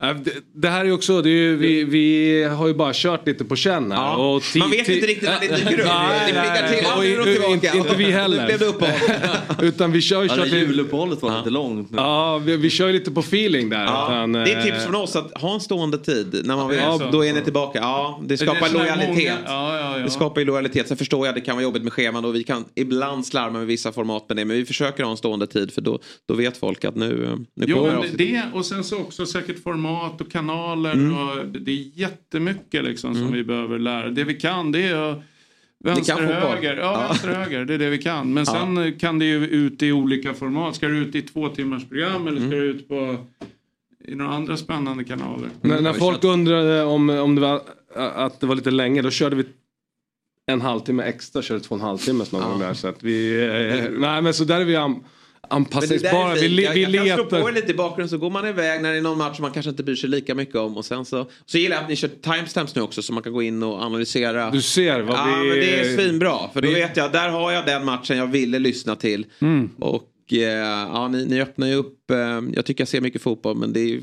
Det, 0.00 0.32
det 0.54 0.68
här 0.68 0.84
är 0.84 0.92
också, 0.92 1.22
det 1.22 1.28
är 1.28 1.32
ju, 1.32 1.56
vi, 1.56 1.84
vi 1.84 2.42
har 2.44 2.66
ju 2.68 2.74
bara 2.74 2.92
kört 2.94 3.26
lite 3.26 3.44
på 3.44 3.56
känn 3.56 3.92
här. 3.92 3.98
Ja, 3.98 4.16
och 4.34 4.42
man 4.56 4.70
vet 4.70 4.88
inte 4.88 5.06
riktigt 5.06 5.28
när 5.28 5.40
det 5.40 5.56
dyker 5.56 5.72
upp. 5.80 5.86
Det 5.86 6.32
nej, 6.34 6.78
till. 6.78 6.86
Och 6.98 7.04
i- 7.28 7.32
tillbaka. 7.34 7.76
Inte 7.78 7.94
vi 7.96 8.04
heller. 8.04 8.46
blev 8.46 8.58
det 8.58 8.66
uppehåll. 8.66 8.92
Utan 9.62 9.92
vi 9.92 10.00
kör 10.00 10.22
ju 10.22 10.28
Ja, 10.28 10.36
det 10.36 10.48
juluppehållet 10.58 11.22
var 11.22 11.38
lite 11.38 11.50
långt. 11.50 11.88
Ja, 11.96 12.38
vi, 12.38 12.56
vi 12.56 12.70
kör 12.70 12.86
ju 12.86 12.92
lite 12.92 13.10
på 13.10 13.20
feeling 13.20 13.68
där. 13.70 13.84
Ja, 13.84 14.06
utan, 14.08 14.32
det 14.32 14.52
är 14.52 14.58
eh, 14.58 14.64
tips 14.64 14.84
från 14.84 14.94
oss 14.94 15.16
att 15.16 15.40
ha 15.40 15.54
en 15.54 15.60
stående 15.60 15.98
tid. 15.98 16.40
När 16.44 16.56
man 16.56 16.68
vet, 16.68 16.80
Ja, 16.80 17.08
då 17.12 17.24
är 17.24 17.32
ni 17.32 17.40
tillbaka. 17.40 17.78
Ja, 17.78 18.20
det 18.24 18.36
skapar 18.36 18.54
här 18.60 18.72
lojalitet. 18.72 19.08
många- 19.08 19.38
ja, 19.46 19.78
ja, 19.78 19.98
ja. 19.98 20.04
Det 20.04 20.10
skapar 20.10 20.40
ju 20.40 20.44
lojalitet. 20.46 20.88
Sen 20.88 20.96
förstår 20.96 21.26
jag 21.26 21.28
att 21.28 21.34
det 21.34 21.40
kan 21.46 21.56
vara 21.56 21.62
jobbigt 21.64 21.82
med 21.82 21.92
scheman 21.92 22.24
och 22.24 22.34
vi 22.34 22.44
kan 22.44 22.64
ibland 22.74 23.26
slarva 23.26 23.58
med 23.58 23.66
vissa 23.66 23.92
format 23.92 24.24
med 24.28 24.36
det. 24.36 24.44
Men 24.44 24.56
vi 24.56 24.64
försöker 24.64 25.04
ha 25.04 25.10
en 25.10 25.16
stående 25.16 25.46
tid 25.46 25.72
för 25.72 25.80
då, 25.80 25.98
då 26.28 26.34
vet 26.34 26.56
folk 26.56 26.84
att 26.84 26.96
nu, 26.96 27.24
eh, 27.24 27.30
nu 27.56 27.66
Jo, 27.68 27.76
kommer 27.76 27.88
men 27.90 27.98
avsnitt. 27.98 28.18
det 28.18 28.42
och 28.54 28.66
sen 28.66 28.84
så 28.84 28.96
också 28.98 29.26
säkert 29.26 29.62
format 29.62 29.85
och 29.86 30.30
kanaler. 30.32 30.92
Mm. 30.92 31.18
Och 31.18 31.46
det 31.46 31.70
är 31.70 31.90
jättemycket 32.00 32.84
liksom 32.84 33.14
som 33.14 33.22
Mm. 33.22 33.34
vi 33.34 33.44
behöver 33.44 33.78
lära. 33.78 34.10
Det 34.10 34.24
vi 34.24 34.34
kan 34.34 34.72
det 34.72 34.82
är 34.82 35.22
vänster, 35.84 36.14
höger. 36.22 36.76
Ja, 36.76 36.82
Ja. 36.82 37.06
vänster, 37.08 37.28
höger. 37.28 37.64
Det 37.64 37.74
är 37.74 37.78
det 37.78 37.90
vi 37.90 37.98
kan. 37.98 38.34
Men 38.34 38.44
Ja. 38.46 38.52
sen 38.52 38.98
kan 38.98 39.18
det 39.18 39.24
ju 39.24 39.46
ut 39.46 39.82
i 39.82 39.92
olika 39.92 40.34
format. 40.34 40.76
Ska 40.76 40.88
det 40.88 40.96
ut 40.98 41.14
i 41.14 41.22
två 41.22 41.48
timmars 41.48 41.88
program 41.88 42.26
eller 42.26 42.36
ska 42.36 42.46
Mm. 42.46 42.58
det 42.60 42.64
ut 42.66 42.88
på 42.88 43.16
i 44.08 44.14
några 44.14 44.30
andra 44.34 44.56
spännande 44.56 45.04
kanaler? 45.04 45.48
När, 45.60 45.80
när 45.80 45.92
folk 45.92 46.24
undrade 46.24 46.82
om, 46.84 47.10
om 47.10 47.34
det 47.34 47.40
var, 47.40 47.60
att 47.94 48.40
det 48.40 48.46
var 48.46 48.54
lite 48.54 48.70
länge, 48.70 49.02
då 49.02 49.10
körde 49.10 49.36
vi 49.36 49.44
en 50.46 50.60
halvtimme 50.60 51.02
extra, 51.02 51.42
körde 51.42 51.60
två 51.60 51.74
och 51.74 51.80
en 51.80 51.86
halvtimme 51.86 52.24
någon 52.32 52.42
gång 52.50 52.58
där. 52.60 52.74
Så 52.74 52.88
att 52.88 53.02
vi, 53.02 53.42
eh, 53.84 53.90
nej 54.00 54.22
men 54.22 54.34
så 54.34 54.44
där 54.44 54.60
är 54.60 54.64
vi 54.64 54.76
anpassningsbara. 55.50 56.34
Vi, 56.34 56.48
le- 56.48 56.62
jag, 56.62 56.72
vi 56.72 56.82
jag 56.82 57.06
kan 57.18 57.28
slå 57.28 57.40
på 57.42 57.50
lite 57.50 57.70
i 57.70 57.74
bakgrunden 57.74 58.08
så 58.08 58.18
går 58.18 58.30
man 58.30 58.46
iväg 58.46 58.82
när 58.82 58.92
det 58.92 58.98
är 58.98 59.02
någon 59.02 59.18
match 59.18 59.36
som 59.36 59.42
man 59.42 59.52
kanske 59.52 59.70
inte 59.70 59.82
bryr 59.82 59.96
sig 59.96 60.08
lika 60.10 60.34
mycket 60.34 60.56
om. 60.56 60.76
Och 60.76 60.84
sen 60.84 61.04
så, 61.04 61.26
så 61.46 61.58
gillar 61.58 61.76
jag 61.76 61.82
att 61.82 61.88
ni 61.88 61.96
kör 61.96 62.08
timestamps 62.08 62.74
nu 62.74 62.82
också 62.82 63.02
så 63.02 63.12
man 63.12 63.22
kan 63.22 63.32
gå 63.32 63.42
in 63.42 63.62
och 63.62 63.82
analysera. 63.82 64.50
Du 64.50 64.62
ser 64.62 65.00
vad 65.00 65.18
ja, 65.18 65.24
vi... 65.42 65.48
men 65.48 65.58
det 65.58 65.80
är 65.80 65.96
svinbra. 65.96 66.38
För 66.52 66.62
då 66.62 66.68
vi- 66.68 66.74
vet 66.74 66.96
jag, 66.96 67.12
där 67.12 67.28
har 67.28 67.52
jag 67.52 67.66
den 67.66 67.84
matchen 67.84 68.16
jag 68.16 68.26
ville 68.26 68.58
lyssna 68.58 68.96
till. 68.96 69.26
Mm. 69.40 69.70
Och 69.78 70.32
eh, 70.32 70.38
ja, 70.92 71.08
ni, 71.08 71.26
ni 71.26 71.40
öppnar 71.42 71.66
ju 71.66 71.74
upp, 71.74 72.10
eh, 72.10 72.16
jag 72.54 72.64
tycker 72.66 72.80
jag 72.82 72.88
ser 72.88 73.00
mycket 73.00 73.22
fotboll 73.22 73.56
men 73.56 73.72
det 73.72 73.80
är 73.80 73.88
ju 73.88 74.02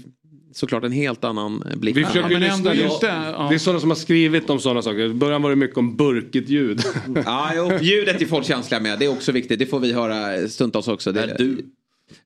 såklart 0.53 0.83
en 0.83 0.91
helt 0.91 1.23
annan 1.23 1.63
blick. 1.75 1.97
Vi 1.97 2.03
försöker 2.05 2.29
men 2.29 2.41
lyssna. 2.41 2.55
ändå 2.55 2.69
Det, 3.01 3.07
ja. 3.07 3.47
det 3.49 3.55
är 3.55 3.59
sådana 3.59 3.79
som 3.79 3.89
har 3.89 3.95
skrivit 3.97 4.49
om 4.49 4.59
sådana 4.59 4.81
saker. 4.81 4.99
I 4.99 5.13
början 5.13 5.41
var 5.41 5.49
det 5.49 5.55
mycket 5.55 5.77
om 5.77 5.95
burkigt 5.95 6.49
ljud. 6.49 6.81
Ja, 7.25 7.51
jo, 7.55 7.71
ljudet 7.81 8.21
är 8.21 8.25
folk 8.25 8.45
känsliga 8.45 8.79
med. 8.79 8.99
Det 8.99 9.05
är 9.05 9.09
också 9.11 9.31
viktigt. 9.31 9.59
Det 9.59 9.65
får 9.65 9.79
vi 9.79 9.93
höra 9.93 10.47
stundtals 10.47 10.87
också. 10.87 11.11
Det, 11.11 11.21
Är 11.23 11.35
du? 11.37 11.65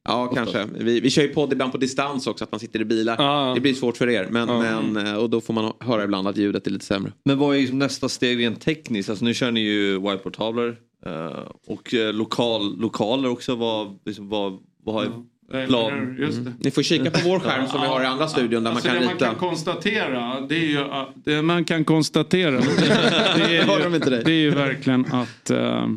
Ja, 0.03 0.27
kanske. 0.27 0.67
Vi, 0.77 0.99
vi 0.99 1.09
kör 1.09 1.21
ju 1.21 1.27
podd 1.27 1.53
ibland 1.53 1.71
på 1.71 1.77
distans 1.77 2.27
också, 2.27 2.43
att 2.43 2.51
man 2.51 2.59
sitter 2.59 2.81
i 2.81 2.85
bilar. 2.85 3.15
Ja. 3.19 3.51
Det 3.55 3.61
blir 3.61 3.73
svårt 3.73 3.97
för 3.97 4.09
er. 4.09 4.27
Men, 4.31 4.49
Ja. 4.49 4.59
men, 4.81 5.07
eh, 5.07 5.15
och 5.15 5.29
då 5.29 5.41
får 5.41 5.53
man 5.53 5.73
höra 5.79 6.03
ibland 6.03 6.27
att 6.27 6.37
ljudet 6.37 6.67
är 6.67 6.71
lite 6.71 6.85
sämre. 6.85 7.11
Men 7.25 7.37
vad 7.37 7.55
är 7.55 7.59
liksom 7.59 7.79
nästa 7.79 8.09
steg 8.09 8.39
rent 8.39 8.61
tekniskt? 8.61 9.09
Alltså 9.09 9.25
nu 9.25 9.33
kör 9.33 9.51
ni 9.51 9.59
ju 9.59 9.99
whiteboardtavlor 9.99 10.77
eh, 11.05 11.27
och 11.67 11.93
eh, 11.93 12.13
lokal, 12.13 12.79
lokaler 12.79 13.29
också. 13.29 13.55
Vad, 13.55 13.99
liksom, 14.05 14.29
vad, 14.29 14.59
vad 14.83 14.95
har 14.95 15.01
Eller 15.01 15.13
plan? 15.51 16.15
det. 16.17 16.53
Ni 16.59 16.71
får 16.71 16.81
kika 16.81 17.11
på 17.11 17.19
vår 17.29 17.39
skärm 17.39 17.67
som 17.67 17.81
vi 17.81 17.87
har 17.87 18.03
i 18.03 18.05
andra 18.05 18.27
studion 18.27 18.63
där 18.63 18.71
Alltså 18.71 18.87
man 18.87 18.95
kan 18.95 19.01
det 19.01 19.07
man 19.07 19.17
kan 19.17 19.35
konstatera, 19.35 20.41
det 20.41 20.55
är 20.55 20.69
ju 20.69 20.79
att, 20.79 21.09
det 21.15 21.41
man 21.41 21.65
kan 21.65 21.85
konstatera, 21.85 22.59
det 23.35 23.43
är 23.43 23.77
ju, 23.77 23.83
de 23.83 23.95
inte 23.95 24.09
dig? 24.09 24.23
det 24.25 24.31
är 24.31 24.41
ju 24.41 24.49
verkligen 24.49 25.05
att 25.05 25.49
eh, 25.49 25.87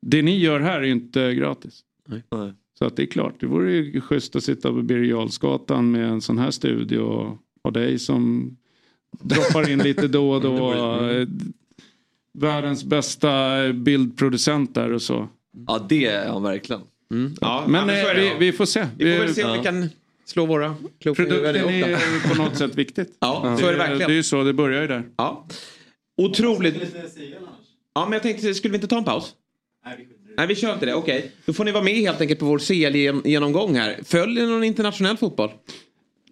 det 0.00 0.22
ni 0.22 0.38
gör 0.38 0.60
här 0.60 0.80
är 0.80 0.84
ju 0.84 0.92
inte 0.92 1.34
gratis. 1.34 1.80
Nej. 2.06 2.52
Så 2.78 2.84
att 2.84 2.96
det 2.96 3.02
är 3.02 3.06
klart, 3.06 3.34
det 3.40 3.46
vore 3.46 3.72
ju 3.72 4.00
schysst 4.00 4.36
att 4.36 4.44
sitta 4.44 4.68
på 4.68 4.82
Birger 4.82 5.82
med 5.82 6.08
en 6.08 6.20
sån 6.20 6.38
här 6.38 6.50
studio 6.50 6.98
och 6.98 7.38
ha 7.62 7.70
dig 7.70 7.98
som 7.98 8.56
droppar 9.10 9.70
in 9.70 9.78
lite 9.78 10.08
då 10.08 10.30
och 10.30 10.40
då. 10.40 10.72
eh, 11.10 11.28
Världens 12.32 12.84
bästa 12.84 13.58
bildproducent 13.72 14.74
där 14.74 14.92
och 14.92 15.02
så. 15.02 15.28
Ja 15.66 15.86
det 15.88 16.06
är 16.06 16.28
han 16.28 16.42
verkligen. 16.42 16.82
Mm. 17.10 17.34
Ja, 17.40 17.64
Men 17.68 17.90
eh, 17.90 17.96
vi, 18.16 18.32
vi 18.38 18.52
får 18.52 18.66
se. 18.66 18.86
vi 18.98 19.16
får 19.16 19.24
väl 19.24 19.34
se 19.34 19.44
om 19.44 19.50
Ja. 19.50 19.56
vi 19.56 19.62
kan 19.64 19.88
slå 20.24 20.46
våra 20.46 20.76
kloka 21.00 21.22
Produkten 21.22 21.56
är 21.56 22.28
på 22.28 22.42
något 22.42 22.56
sätt 22.56 22.74
viktigt. 22.74 23.16
Ja, 23.20 23.56
så 23.60 23.66
är 23.66 23.72
det 23.72 23.78
verkligen. 23.78 24.08
Det 24.08 24.14
är 24.14 24.16
ju 24.16 24.22
så, 24.22 24.42
det 24.44 24.52
börjar 24.52 24.80
ju 24.82 24.88
där. 24.88 25.02
Ja. 25.16 25.46
Otroligt. 26.16 26.74
Ja, 27.94 28.04
men 28.04 28.12
jag 28.12 28.22
tänkte, 28.22 28.54
skulle 28.54 28.72
vi 28.72 28.76
inte 28.76 28.88
ta 28.88 28.98
en 28.98 29.04
paus? 29.04 29.34
Nej, 30.36 30.46
vi 30.46 30.54
kör 30.56 30.72
inte 30.74 30.86
det. 30.86 30.94
Okej. 30.94 31.32
Då 31.46 31.52
får 31.52 31.64
ni 31.64 31.72
vara 31.72 31.84
med 31.84 31.94
helt 31.94 32.20
enkelt 32.20 32.40
på 32.40 32.46
vår 32.46 32.58
CL-genomgång 32.58 33.76
här. 33.76 33.96
Följer 34.04 34.46
ni 34.46 34.50
någon 34.52 34.64
internationell 34.64 35.16
fotboll? 35.16 35.50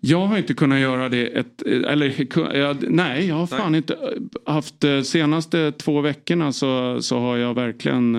Jag 0.00 0.26
har 0.26 0.38
inte 0.38 0.54
kunnat 0.54 0.78
göra 0.80 1.08
det 1.08 1.26
ett, 1.26 1.62
eller 1.62 2.90
nej 2.90 3.26
jag 3.26 3.34
har 3.34 3.46
fan 3.46 3.74
inte 3.74 3.94
eh, 3.94 4.52
haft 4.52 4.84
eh, 4.84 5.02
senaste 5.02 5.72
två 5.72 6.00
veckorna 6.00 6.52
så, 6.52 7.02
så 7.02 7.18
har 7.18 7.36
jag 7.36 7.54
verkligen 7.54 8.16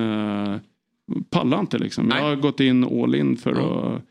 pallat 1.30 1.60
inte 1.60 1.78
liksom. 1.78 2.10
Jag 2.16 2.22
har 2.24 2.36
gått 2.36 2.60
in 2.60 2.84
all 3.04 3.16
in 3.16 3.38
för 3.38 3.52
att 3.52 4.02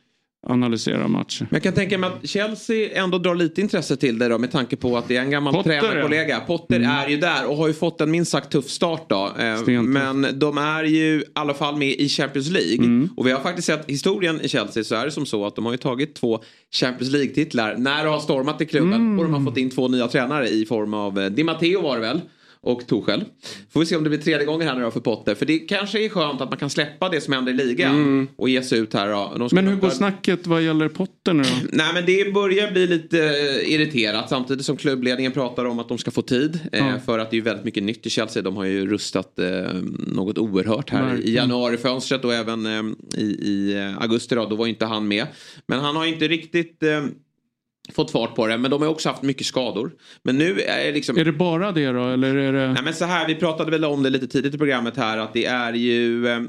analysera 0.49 1.09
matcher. 1.09 1.41
Men 1.51 1.57
jag 1.57 1.63
kan 1.63 1.73
tänka 1.73 1.99
mig 1.99 2.11
att 2.11 2.29
Chelsea 2.29 3.03
ändå 3.03 3.19
drar 3.19 3.35
lite 3.35 3.61
intresse 3.61 3.97
till 3.97 4.19
det 4.19 4.29
då 4.29 4.39
med 4.39 4.53
tanke 4.53 4.77
på 4.77 4.97
att 4.97 5.09
det 5.09 5.17
är 5.17 5.21
en 5.21 5.31
gammal 5.31 5.55
Potter, 5.55 5.81
tränarkollega. 5.81 6.41
Potter 6.41 6.77
Mm. 6.77 6.91
är 6.91 7.09
ju 7.09 7.17
där 7.17 7.47
och 7.51 7.57
har 7.57 7.67
ju 7.69 7.75
fått 7.75 8.01
en 8.01 8.11
minst 8.11 8.31
sagt 8.31 8.53
tuff 8.53 8.69
start 8.69 9.05
då. 9.09 9.25
Eh, 9.39 9.57
Stentuff. 9.57 9.87
Men 9.87 10.39
de 10.39 10.59
är 10.59 10.85
ju 10.85 11.21
i 11.21 11.25
alla 11.35 11.55
fall 11.55 11.77
med 11.77 11.89
i 11.89 12.09
Champions 12.09 12.51
League. 12.51 12.75
Mm. 12.87 13.09
Och 13.17 13.27
vi 13.27 13.33
har 13.33 13.41
faktiskt 13.41 13.67
sett 13.67 13.91
historien 13.91 14.41
i 14.41 14.49
Chelsea 14.49 14.85
så 14.85 14.95
är 14.95 15.05
det 15.05 15.11
som 15.11 15.27
så 15.27 15.47
att 15.47 15.57
de 15.57 15.65
har 15.65 15.73
ju 15.73 15.79
tagit 15.79 16.15
två 16.15 16.41
Champions 16.75 17.13
League-titlar 17.13 17.75
när 17.79 18.05
det 18.05 18.11
har 18.11 18.21
stormat 18.21 18.61
i 18.61 18.67
klubben. 18.67 18.93
Mm. 18.95 19.19
Och 19.19 19.25
de 19.25 19.35
har 19.35 19.45
fått 19.51 19.59
in 19.59 19.71
två 19.71 19.89
nya 19.89 20.09
tränare 20.09 20.49
i 20.49 20.67
form 20.67 20.95
av 20.95 21.19
eh, 21.19 21.27
Di 21.27 21.45
Matteo 21.45 21.83
var 21.83 21.95
det 21.95 22.01
väl? 22.03 22.21
Och 22.67 22.87
Tuchel. 22.87 23.25
Får 23.73 23.81
vi 23.81 23.87
se 23.87 23.97
om 23.97 24.03
det 24.05 24.11
blir 24.11 24.19
tredje 24.19 24.47
gången 24.47 24.69
här 24.69 24.75
nu 24.77 24.83
då 24.83 24.91
för 24.91 25.01
Potter. 25.01 25.35
För 25.35 25.47
det 25.47 25.59
kanske 25.59 26.05
är 26.05 26.09
skönt 26.09 26.41
att 26.41 26.51
man 26.51 26.59
kan 26.59 26.71
släppa 26.71 27.09
det 27.09 27.21
som 27.21 27.33
händer 27.33 27.53
i 27.53 27.57
ligan. 27.57 28.29
Och 28.37 28.49
ge 28.49 28.63
sig 28.63 28.79
ut 28.79 28.95
här 28.95 29.09
då. 29.39 29.49
Men 29.53 29.67
hur 29.69 29.77
går 29.77 29.91
snacket 29.91 30.47
vad 30.47 30.63
gäller 30.63 30.89
Potter 30.89 31.33
nu 31.33 31.43
då? 31.43 31.49
Nej 31.73 31.87
men 31.95 32.07
det 32.07 32.35
börjar 32.35 32.71
bli 32.73 32.87
lite 32.87 33.19
eh, 33.25 33.73
irriterat 33.75 34.29
samtidigt 34.29 34.65
som 34.67 34.77
klubbledningen 34.77 35.33
pratar 35.33 35.65
om 35.65 35.79
att 35.79 35.89
de 35.89 35.99
ska 35.99 36.11
få 36.11 36.23
tid. 36.23 36.61
Eh, 36.73 36.87
Ja. 36.87 36.93
För 37.07 37.19
att 37.19 37.31
det 37.31 37.37
är 37.37 37.41
väldigt 37.43 37.65
mycket 37.65 37.83
nytt 37.83 38.07
i 38.07 38.11
Chelsea. 38.11 38.43
De 38.43 38.57
har 38.57 38.65
ju 38.65 38.87
rustat 38.87 39.39
eh, 39.39 39.47
något 40.07 40.39
oerhört 40.39 40.91
här 40.91 41.03
i 41.03 41.11
Verkligen. 41.11 41.35
januarifönstret 41.35 42.25
och 42.25 42.35
även 42.35 42.67
eh, 42.67 42.83
i, 43.21 43.25
i 43.25 43.95
augusti 44.01 44.35
då. 44.35 44.47
Då 44.47 44.57
var 44.57 44.67
inte 44.67 44.87
han 44.87 45.09
med. 45.09 45.27
Men 45.67 45.81
han 45.81 45.97
har 45.97 46.07
inte 46.07 46.29
riktigt 46.29 46.83
fått 47.95 48.11
fart 48.11 48.35
på 48.35 48.47
det. 48.47 48.59
Men 48.59 48.71
de 48.71 48.83
har 48.83 48.89
också 48.89 49.09
haft 49.09 49.23
mycket 49.23 49.47
skador. 49.47 49.93
Men 50.23 50.39
nu 50.39 50.61
är 50.61 50.85
det 50.87 50.93
liksom... 50.93 51.19
Är 51.19 51.25
det 51.25 51.33
bara 51.33 51.73
det 51.73 51.87
då 51.93 52.05
eller 52.09 52.35
är 52.35 52.53
det? 52.53 52.73
Nej 52.73 52.83
men 52.85 52.95
så 52.95 53.05
här, 53.05 53.27
vi 53.27 53.35
pratade 53.35 53.71
väl 53.71 53.85
om 53.85 54.03
det 54.03 54.11
lite 54.11 54.27
tidigt 54.27 54.55
i 54.55 54.59
programmet 54.59 54.97
här 54.97 55.19
att 55.19 55.33
det 55.35 55.45
är 55.45 55.73
ju 55.73 56.29
eh, 56.29 56.41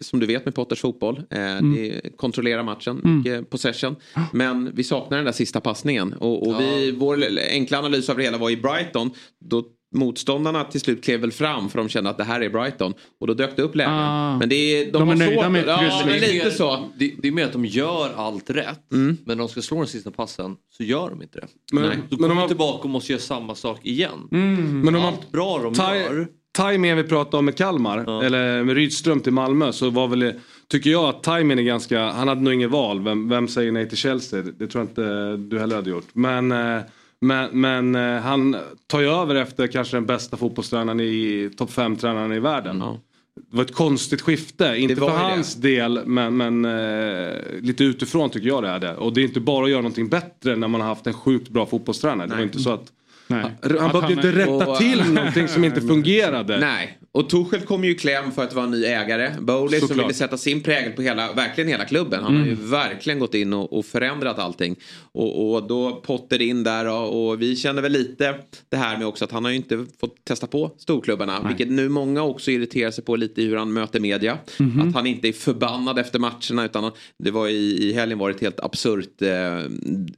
som 0.00 0.20
du 0.20 0.26
vet 0.26 0.44
med 0.44 0.54
Potters 0.54 0.80
fotboll. 0.80 1.16
Eh, 1.16 1.38
Det 1.38 1.90
är 1.96 2.16
kontrollera 2.16 2.62
matchen, 2.62 3.00
Mm. 3.04 3.16
mycket 3.18 3.50
possession. 3.50 3.96
Men 4.32 4.70
vi 4.74 4.84
saknar 4.84 5.16
den 5.18 5.24
där 5.24 5.32
sista 5.32 5.60
passningen. 5.60 6.12
Och, 6.12 6.48
och 6.48 6.60
vi, 6.60 6.92
vår 6.98 7.18
enkla 7.50 7.78
analys 7.78 8.08
av 8.10 8.16
det 8.16 8.22
hela 8.22 8.38
var 8.38 8.50
i 8.50 8.56
Brighton. 8.56 9.10
Då 9.44 9.64
motståndarna 9.94 10.64
till 10.64 10.80
slut 10.80 11.04
klev 11.04 11.20
väl 11.20 11.32
fram 11.32 11.68
för 11.70 11.78
de 11.78 11.88
kände 11.88 12.10
att 12.10 12.18
det 12.18 12.24
här 12.24 12.40
är 12.40 12.48
Brighton. 12.50 12.94
Och 13.20 13.26
då 13.26 13.34
dök 13.34 13.56
det 13.56 13.62
upp 13.62 13.74
lägen. 13.74 13.92
Ah. 13.94 14.38
Men 14.38 14.48
det 14.48 14.54
är, 14.56 14.84
de, 14.84 14.92
De 14.92 15.08
är 15.10 15.14
nöjda 15.16 15.42
svårt, 15.42 15.52
med 15.52 15.64
ja, 15.66 16.02
men 16.06 16.12
liksom. 16.20 16.34
lite 16.34 16.50
så. 16.50 16.88
Det, 16.98 17.14
det 17.22 17.28
är 17.28 17.32
mer 17.32 17.44
att 17.44 17.52
de 17.52 17.64
gör 17.64 18.10
allt 18.16 18.50
rätt. 18.50 18.92
Mm. 18.92 19.16
Men 19.24 19.36
när 19.38 19.44
de 19.44 19.48
ska 19.48 19.62
slå 19.62 19.76
den 19.78 19.86
sista 19.86 20.10
passen 20.10 20.56
så 20.76 20.82
gör 20.82 21.10
de 21.10 21.22
inte 21.22 21.40
det. 21.40 21.46
Men- 21.72 21.82
Då 22.08 22.16
men 22.16 22.28
kommer 22.30 22.40
de 22.42 22.48
tillbaka 22.48 22.82
och 22.82 22.90
måste 22.90 23.12
göra 23.12 23.20
samma 23.22 23.54
sak 23.54 23.80
igen. 23.82 24.28
Mm. 24.32 24.80
Men 24.80 24.94
de 24.94 25.00
har 25.02 25.08
Allt 25.08 25.32
bra 25.32 25.58
de 25.62 25.74
Taj- 25.74 26.00
gör. 26.02 26.28
Timingen 26.56 26.96
vi 26.96 27.02
pratade 27.04 27.36
om 27.36 27.44
med 27.44 27.56
Kalmar, 27.56 28.22
eller 28.24 28.64
med 28.64 28.74
Rydström 28.76 29.20
till 29.20 29.32
Malmö, 29.32 29.72
så 29.72 29.90
var 29.90 30.08
väl, 30.08 30.32
tycker 30.68 30.90
jag 30.90 31.04
att 31.04 31.22
timingen 31.22 31.58
är 31.58 31.62
ganska, 31.62 32.10
han 32.10 32.28
hade 32.28 32.40
nog 32.40 32.54
inget 32.54 32.70
val, 32.70 33.04
vem, 33.04 33.28
vem 33.28 33.48
säger 33.48 33.72
nej 33.72 33.88
till 33.88 33.98
Chelsea? 33.98 34.42
Det 34.42 34.66
tror 34.66 34.82
jag 34.82 34.90
inte 34.90 35.36
du 35.36 35.58
heller 35.60 35.76
hade 35.76 35.90
gjort. 35.90 36.06
Men, 36.12 36.52
eh, 36.52 36.80
men, 37.20 37.60
men 37.60 37.94
eh, 37.94 38.22
han 38.22 38.56
tar 38.86 39.00
ju 39.00 39.08
över 39.08 39.34
efter 39.34 39.66
kanske 39.66 39.96
den 39.96 40.06
bästa 40.06 40.36
fotbollstränaren 40.36 41.00
i, 41.00 41.50
topp 41.56 41.70
5-tränaren 41.70 42.32
i 42.32 42.40
världen. 42.40 42.78
Det 42.78 43.56
var 43.56 43.64
ett 43.64 43.74
konstigt 43.74 44.20
skifte, 44.20 44.74
inte 44.76 44.94
var 44.94 45.10
för 45.10 45.16
ju 45.16 45.22
det. 45.24 45.30
hans 45.30 45.54
del 45.54 46.00
men, 46.06 46.36
men 46.36 46.64
eh, 46.64 47.60
lite 47.60 47.84
utifrån 47.84 48.30
tycker 48.30 48.48
jag 48.48 48.62
det 48.62 48.68
är 48.68 48.78
det. 48.78 48.96
Och 48.96 49.12
det 49.12 49.20
är 49.20 49.24
inte 49.24 49.40
bara 49.40 49.64
att 49.64 49.70
göra 49.70 49.80
någonting 49.80 50.08
bättre 50.08 50.56
när 50.56 50.68
man 50.68 50.80
har 50.80 50.88
haft 50.88 51.06
en 51.06 51.14
sjukt 51.14 51.48
bra 51.48 51.66
fotbollstränare. 51.66 52.26
Det 52.26 52.30
var 52.30 52.36
Nej. 52.36 52.46
inte 52.46 52.58
så 52.58 52.70
att 52.70 52.92
Nej. 53.26 53.44
Han 53.80 53.90
behövde 53.92 54.12
inte 54.12 54.32
rätta 54.32 54.76
till 54.76 55.02
någonting 55.12 55.48
som 55.48 55.64
inte 55.64 55.80
fungerade. 55.80 56.58
Nej, 56.58 56.98
och 57.12 57.30
Tuchel 57.30 57.60
kom 57.60 57.84
ju 57.84 57.90
i 57.90 57.94
kläm 57.94 58.32
för 58.32 58.42
att 58.44 58.54
vara 58.54 58.64
en 58.64 58.70
ny 58.70 58.84
ägare. 58.84 59.30
Bowley 59.40 59.80
som 59.80 59.96
ville 59.96 60.14
sätta 60.14 60.36
sin 60.36 60.60
prägel 60.60 60.92
på 60.92 61.02
hela, 61.02 61.32
verkligen 61.32 61.68
hela 61.68 61.84
klubben. 61.84 62.24
Han 62.24 62.36
har 62.36 62.46
ju 62.46 62.52
Mm. 62.52 62.70
verkligen 62.70 63.18
gått 63.18 63.34
in 63.34 63.52
och, 63.52 63.72
och 63.78 63.84
förändrat 63.86 64.38
allting. 64.38 64.76
Och, 65.12 65.52
och 65.54 65.66
då 65.66 65.92
Potter 66.06 66.42
in 66.42 66.62
där 66.64 66.86
och, 66.88 67.28
och 67.28 67.42
vi 67.42 67.56
känner 67.56 67.82
väl 67.82 67.92
lite 67.92 68.34
det 68.68 68.76
här 68.76 68.98
med 68.98 69.06
också 69.06 69.24
att 69.24 69.32
han 69.32 69.44
har 69.44 69.50
ju 69.50 69.56
inte 69.56 69.86
fått 70.00 70.24
testa 70.24 70.46
på 70.46 70.70
storklubbarna. 70.78 71.44
Vilket 71.48 71.68
nu 71.70 71.88
många 71.88 72.22
också 72.22 72.50
irriterar 72.50 72.90
sig 72.90 73.04
på 73.04 73.16
lite 73.16 73.42
i 73.42 73.46
hur 73.46 73.56
han 73.56 73.72
möter 73.72 74.00
media. 74.00 74.38
Mhm. 74.58 74.88
Att 74.88 74.94
han 74.94 75.06
inte 75.06 75.28
är 75.28 75.32
förbannad 75.32 75.98
efter 75.98 76.18
matcherna 76.18 76.64
utan 76.64 76.84
han- 76.84 76.92
det 77.18 77.30
var 77.30 77.48
i, 77.48 77.88
i 77.88 77.92
helgen 77.92 78.18
var 78.18 78.28
det 78.28 78.34
ett 78.34 78.40
helt 78.40 78.60
absurt 78.60 79.22
eh, 79.22 79.28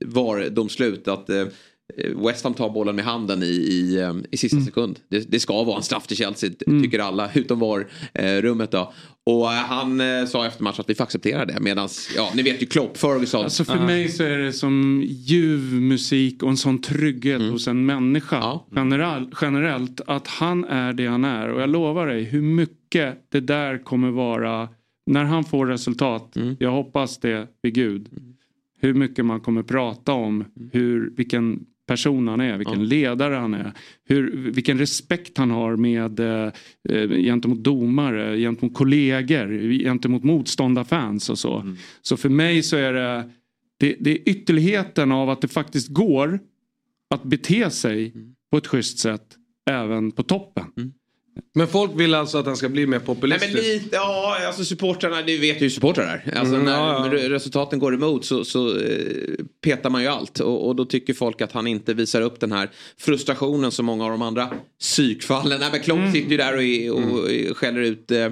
VAR-domslut 0.06 1.08
att 1.08 1.30
eh, 1.30 1.44
West 2.16 2.44
Ham 2.44 2.54
tar 2.54 2.70
bollen 2.70 2.96
med 2.96 3.04
handen 3.04 3.42
i, 3.42 3.46
i, 3.46 4.00
eh, 4.00 4.14
i 4.30 4.36
sista 4.36 4.60
sekund. 4.60 4.98
Det, 5.08 5.30
det 5.30 5.40
ska 5.40 5.62
vara 5.62 5.76
en 5.76 5.82
straff 5.82 6.06
till 6.06 6.16
Chelsea, 6.16 6.50
tycker 6.82 6.98
alla, 6.98 7.30
utom 7.34 7.58
VAR-rummet 7.58 8.70
då. 8.70 8.92
Och 9.24 9.52
eh, 9.52 9.58
han 9.58 10.00
eh, 10.00 10.24
sa 10.26 10.46
efter 10.46 10.62
matchen 10.62 10.80
att 10.80 10.90
vi 10.90 10.94
får 10.94 11.04
acceptera 11.04 11.44
det. 11.44 11.60
Medan, 11.60 11.88
ja, 12.16 12.32
ni 12.34 12.42
vet 12.42 12.62
ju 12.62 12.66
Klopp, 12.66 12.96
Ferguson. 12.98 13.44
Alltså 13.44 13.64
för 13.64 13.78
mig 13.86 14.08
så 14.08 14.22
är 14.22 14.38
det 14.38 14.52
som 14.52 15.02
ljuv 15.06 15.60
musik 15.80 16.42
och 16.42 16.50
en 16.50 16.56
sån 16.56 16.80
trygghet 16.80 17.40
Mm. 17.40 17.52
hos 17.52 17.68
en 17.68 17.86
människa 17.86 18.60
generell, 18.70 19.30
generellt. 19.40 20.00
Att 20.06 20.26
han 20.26 20.64
är 20.64 20.92
det 20.92 21.06
han 21.06 21.24
är. 21.24 21.48
Och 21.48 21.60
jag 21.60 21.70
lovar 21.70 22.06
dig 22.06 22.22
hur 22.22 22.42
mycket 22.42 23.18
det 23.28 23.40
där 23.40 23.84
kommer 23.84 24.10
vara 24.10 24.68
när 25.06 25.24
han 25.24 25.44
får 25.44 25.66
resultat. 25.66 26.36
Mm. 26.36 26.56
Jag 26.60 26.70
hoppas 26.70 27.18
det 27.18 27.48
vid 27.62 27.74
Gud. 27.74 28.08
Hur 28.80 28.94
mycket 28.94 29.24
man 29.24 29.40
kommer 29.40 29.62
prata 29.62 30.12
om 30.12 30.44
hur, 30.72 31.12
vilken 31.16 31.60
person 31.86 32.28
han 32.28 32.40
är, 32.40 32.56
vilken 32.56 32.88
ledare 32.88 33.34
han 33.34 33.54
är. 33.54 33.72
Hur, 34.04 34.50
vilken 34.50 34.78
respekt 34.78 35.38
han 35.38 35.50
har 35.50 35.76
med, 35.76 36.20
eh, 36.20 36.52
eh, 36.88 37.08
gentemot 37.08 37.58
domare, 37.58 38.38
gentemot 38.38 38.74
kollegor, 38.74 39.72
gentemot 39.72 40.24
motståndarfans 40.24 41.30
och 41.30 41.38
så. 41.38 41.74
Så 42.02 42.16
för 42.16 42.28
mig 42.28 42.62
så 42.62 42.76
är 42.76 42.92
det, 42.92 43.30
det, 43.78 43.96
det 44.00 44.10
är 44.10 44.28
ytterligheten 44.28 45.12
av 45.12 45.30
att 45.30 45.40
det 45.40 45.48
faktiskt 45.48 45.88
går 45.88 46.40
att 47.14 47.22
bete 47.22 47.70
sig 47.70 48.12
på 48.50 48.56
ett 48.56 48.66
schysst 48.66 48.98
sätt 48.98 49.36
även 49.70 50.12
på 50.12 50.22
toppen. 50.22 50.64
Men 51.54 51.68
folk 51.68 51.90
vill 51.94 52.14
alltså 52.14 52.38
att 52.38 52.46
han 52.46 52.56
ska 52.56 52.68
bli 52.68 52.86
mer 52.86 52.98
Nej, 52.98 53.06
populistisk. 53.06 53.52
men 53.54 53.62
lite, 53.62 53.88
ja, 53.96 54.36
alltså 54.46 54.64
supportrarna, 54.64 55.22
du 55.22 55.38
vet 55.38 55.56
ju 55.56 55.60
hur 55.60 55.68
supportrar 55.70 56.22
är. 56.24 56.38
Alltså 56.38 56.54
Mm, 56.54 56.66
när 56.66 56.72
ja, 56.72 57.08
ja. 57.18 57.28
resultaten 57.30 57.78
går 57.78 57.94
emot 57.94 58.24
så, 58.24 58.44
så 58.44 58.78
eh, 58.78 58.94
petar 59.64 59.90
man 59.90 60.02
ju 60.02 60.08
allt. 60.08 60.40
Och, 60.40 60.66
och 60.68 60.76
då 60.76 60.84
tycker 60.84 61.14
folk 61.14 61.40
att 61.40 61.52
han 61.52 61.66
inte 61.66 61.94
visar 61.94 62.20
upp 62.20 62.40
den 62.40 62.52
här 62.52 62.70
frustrationen 62.98 63.70
som 63.72 63.86
många 63.86 64.04
av 64.04 64.10
de 64.10 64.22
andra 64.22 64.50
psykfallen. 64.80 65.60
Nej, 65.60 65.68
men 65.72 65.80
Klopp 65.80 65.98
Mm. 65.98 66.12
sitter 66.12 66.30
ju 66.30 66.36
där 66.36 66.54
och, 66.56 66.62
är- 66.62 66.90
och 67.50 67.56
skäller 67.56 67.80
ut 67.80 68.10
eh, 68.10 68.28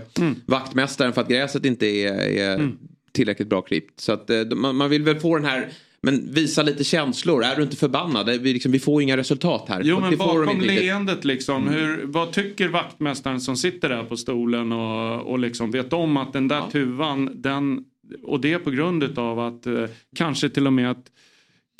vaktmästaren 0.46 1.12
för 1.12 1.20
att 1.20 1.28
gräset 1.28 1.64
inte 1.64 1.86
är, 1.86 2.14
är 2.38 2.54
Mm. 2.54 2.72
tillräckligt 3.12 3.48
bra 3.48 3.62
klippt. 3.62 4.00
Så 4.00 4.12
att 4.12 4.30
eh, 4.30 4.44
man, 4.44 4.76
man 4.76 4.90
vill 4.90 5.02
väl 5.02 5.20
få 5.20 5.36
den 5.36 5.44
här 5.44 5.68
men 6.04 6.32
visa 6.32 6.62
lite 6.62 6.84
känslor. 6.84 7.44
Är 7.44 7.56
du 7.56 7.62
inte 7.62 7.76
förbannad? 7.76 8.26
Vi, 8.26 8.52
liksom, 8.52 8.72
vi 8.72 8.78
får 8.78 9.02
inga 9.02 9.16
resultat 9.16 9.64
här. 9.68 9.82
Jo 9.84 10.00
men 10.00 10.16
bakom 10.16 10.60
leendet 10.60 11.24
liksom. 11.24 11.68
Hur, 11.68 12.02
vad 12.04 12.32
tycker 12.32 12.68
vaktmästaren 12.68 13.40
som 13.40 13.56
sitter 13.56 13.88
där 13.88 14.02
på 14.02 14.16
stolen 14.16 14.72
och, 14.72 15.20
och 15.20 15.38
liksom 15.38 15.70
vet 15.70 15.92
om 15.92 16.16
att 16.16 16.32
den 16.32 16.48
där 16.48 16.62
tuvan 16.72 17.30
den 17.34 17.84
och 18.22 18.40
det 18.40 18.58
på 18.58 18.70
grund 18.70 19.18
av 19.18 19.40
att 19.40 19.66
eh, 19.66 19.84
kanske 20.16 20.48
till 20.48 20.66
och 20.66 20.72
med 20.72 20.90
att 20.90 21.10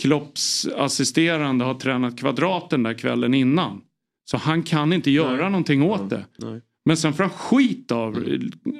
Klopps 0.03 0.67
assisterande 0.77 1.65
har 1.65 1.75
tränat 1.75 2.19
kvadraten 2.19 2.83
där 2.83 2.95
kvällen 2.95 3.35
innan. 3.35 3.81
Så 4.25 4.37
han 4.37 4.63
kan 4.63 4.93
inte 4.93 5.11
göra 5.11 5.49
någonting 5.49 5.83
åt 5.83 6.11
det. 6.11 6.25
Nej. 6.37 6.61
Men 6.85 6.97
sen 6.97 7.13
får 7.15 7.23
han 7.23 7.33
skit 7.33 7.93
av, 7.93 8.25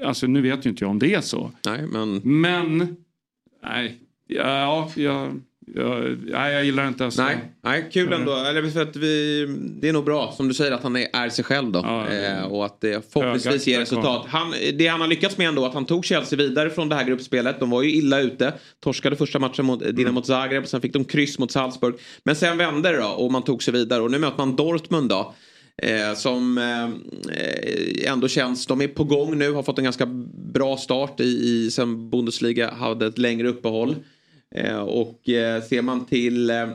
alltså 0.05 0.27
nu 0.27 0.43
vet 0.43 0.67
ju 0.67 0.71
inte 0.71 0.85
jag 0.85 0.91
om 0.91 0.99
det 0.99 1.15
är 1.15 1.21
så. 1.21 1.51
Nej, 1.67 1.87
men... 1.87 2.21
Men, 2.25 2.97
nej, 3.63 3.99
ja, 4.27 4.91
jag, 4.97 5.41
jag, 5.75 6.19
nej, 6.27 6.53
jag 6.53 6.65
gillar 6.65 6.89
inte 6.89 7.05
ens 7.05 7.19
Nej, 7.19 7.39
nej 7.63 7.91
kul 7.93 8.13
ändå. 8.13 8.37
Eller 8.37 8.71
för 8.71 8.83
att 8.83 8.97
vi, 8.97 9.47
det 9.81 9.89
är 9.89 9.93
nog 9.93 10.05
bra 10.05 10.33
som 10.37 10.49
du 10.49 10.55
säger 10.55 10.73
att 10.73 10.83
han 10.83 10.97
är, 10.97 11.09
är 11.13 11.29
sig 11.29 11.45
själv 11.45 11.73
då. 11.73 11.79
eh, 11.79 12.45
och 12.45 12.65
att 12.65 12.81
det 12.81 13.13
förhoppningsvis 13.13 13.67
ger 13.67 13.81
resultat. 13.81 14.27
Han, 14.29 14.55
det 14.75 14.87
han 14.87 15.01
har 15.01 15.09
lyckats 15.09 15.39
med 15.39 15.49
ändå 15.49 15.67
att 15.67 15.75
han 15.75 15.85
tog 15.85 16.05
Chelsea 16.05 16.37
vidare 16.37 16.71
från 16.71 16.89
det 16.89 16.95
här 16.95 17.05
gruppspelet. 17.05 17.61
De 17.61 17.71
var 17.71 17.83
ju 17.83 17.91
illa 17.91 18.21
ute. 18.21 18.53
Torskade 18.81 19.17
första 19.17 19.39
matchen 19.39 19.65
mot 19.65 19.97
Dinamo 19.97 20.15
mot 20.15 20.27
Zagreb. 20.27 20.67
Sen 20.67 20.81
fick 20.81 20.93
de 20.93 21.05
kryss 21.05 21.39
mot 21.39 21.51
Salzburg. 21.51 21.95
Men 22.25 22.37
sen 22.37 22.59
vände 22.59 22.91
det 22.93 22.99
då 22.99 23.09
och 23.09 23.33
man 23.33 23.43
tog 23.43 23.63
sig 23.63 23.73
vidare. 23.73 24.03
Och 24.03 24.11
nu 24.11 24.19
möter 24.19 24.39
man 24.39 24.57
Dortmund 24.57 25.09
då. 25.09 25.35
Eh, 25.83 26.15
som 26.15 26.59
eh, 26.59 28.13
ändå 28.13 28.29
känns, 28.29 28.67
de 28.67 28.81
är 28.81 28.89
på 28.89 29.05
gång 29.05 29.39
nu, 29.39 29.53
har 29.53 29.63
fått 29.63 29.79
en 29.79 29.85
ganska 29.85 30.07
bra 30.55 30.77
start 30.77 31.21
i, 31.21 31.25
i 31.25 31.71
sen 31.71 32.11
Bundesliga 32.11 32.71
hade 32.71 33.07
ett 33.07 33.19
längre 33.19 33.49
uppehåll. 33.49 33.97
Eh, 34.55 34.79
och 34.79 35.29
eh, 35.29 35.63
ser 35.63 35.83
man 35.83 36.07
till 36.07 36.51
eh, 36.51 36.69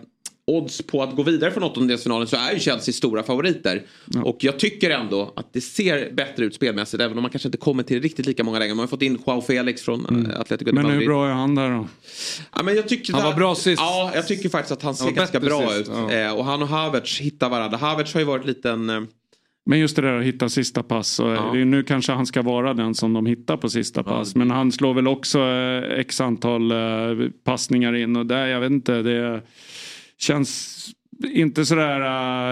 odds 0.48 0.82
på 0.82 1.04
att 1.04 1.16
gå 1.16 1.24
vidare 1.24 1.52
från 1.52 1.64
åttondelsfinalen 1.64 2.28
så 2.28 2.36
är 2.36 2.54
ju 2.54 2.60
Chelsea 2.60 2.94
stora 2.94 3.24
favoriter. 3.24 3.84
Och 4.24 4.38
jag 4.40 4.60
tycker 4.60 4.90
ändå 4.90 5.34
att 5.36 5.54
det 5.54 5.62
ser 5.62 6.12
bättre 6.12 6.46
ut 6.46 6.56
spelmässigt 6.56 7.04
även 7.04 7.18
om 7.18 7.22
man 7.22 7.32
kanske 7.32 7.48
inte 7.48 7.58
kommer 7.58 7.84
till 7.84 8.02
riktigt 8.02 8.26
lika 8.26 8.44
många 8.44 8.60
lägen. 8.60 8.78
Man 8.78 8.84
har 8.84 8.88
fått 8.88 9.02
in 9.02 9.20
Joao 9.28 9.42
Felix 9.42 9.82
från 9.82 10.06
mm. 10.06 10.32
Atletico 10.42 10.72
Men 10.74 10.86
hur 10.86 11.06
bra 11.06 11.28
är 11.28 11.32
han 11.32 11.56
där 11.56 11.70
då? 11.70 11.88
Ja, 12.56 12.64
men 12.64 12.76
jag 12.76 12.88
tycker 12.88 13.14
Han 13.14 13.24
var 13.24 13.34
bra 13.34 13.56
sist. 13.56 13.82
Ja, 13.82 14.12
jag 14.16 14.28
tycker 14.28 14.50
faktiskt 14.50 14.72
att 14.72 14.84
han 14.84 14.96
ser 14.96 15.06
Han 15.06 15.14
ganska 15.14 15.40
bra 15.40 15.70
sist, 15.70 15.80
ut. 15.82 15.88
ja. 16.12 16.34
Och 16.34 16.46
han 16.46 16.62
och 16.62 16.68
Havertz 16.68 17.20
hittar 17.20 17.50
varandra. 17.50 17.78
Havertz 17.78 18.14
har 18.14 18.22
ju 18.22 18.28
varit 18.28 18.46
lite 18.46 18.70
en... 18.70 19.08
Eh, 19.70 19.72
Men 19.72 19.80
just 19.80 19.96
det 19.96 20.02
där 20.02 20.20
att 20.20 20.26
hitta 20.26 20.50
sista 20.50 20.84
pass. 20.84 21.08
Så 21.08 21.24
Ja. 21.24 21.50
det 21.54 21.62
är 21.62 21.66
Nu 21.66 21.84
kanske 21.84 22.12
han 22.12 22.26
ska 22.26 22.42
vara 22.42 22.74
den 22.74 22.96
som 22.96 23.14
de 23.14 23.26
hittar 23.26 23.58
på 23.58 23.70
sista 23.70 24.04
pass. 24.04 24.36
Men 24.36 24.52
han 24.52 24.72
slår 24.72 24.94
väl 24.94 25.08
också 25.08 25.40
eh, 25.40 26.00
x 26.00 26.22
antal 26.22 26.72
eh, 26.72 27.30
passningar 27.44 27.96
in. 27.96 28.16
Och 28.16 28.26
där, 28.26 28.48
jag 28.48 28.60
vet 28.60 28.72
inte, 28.72 29.02
det 29.02 29.42
känns 30.18 30.76
inte 31.34 31.66
sådär 31.66 32.02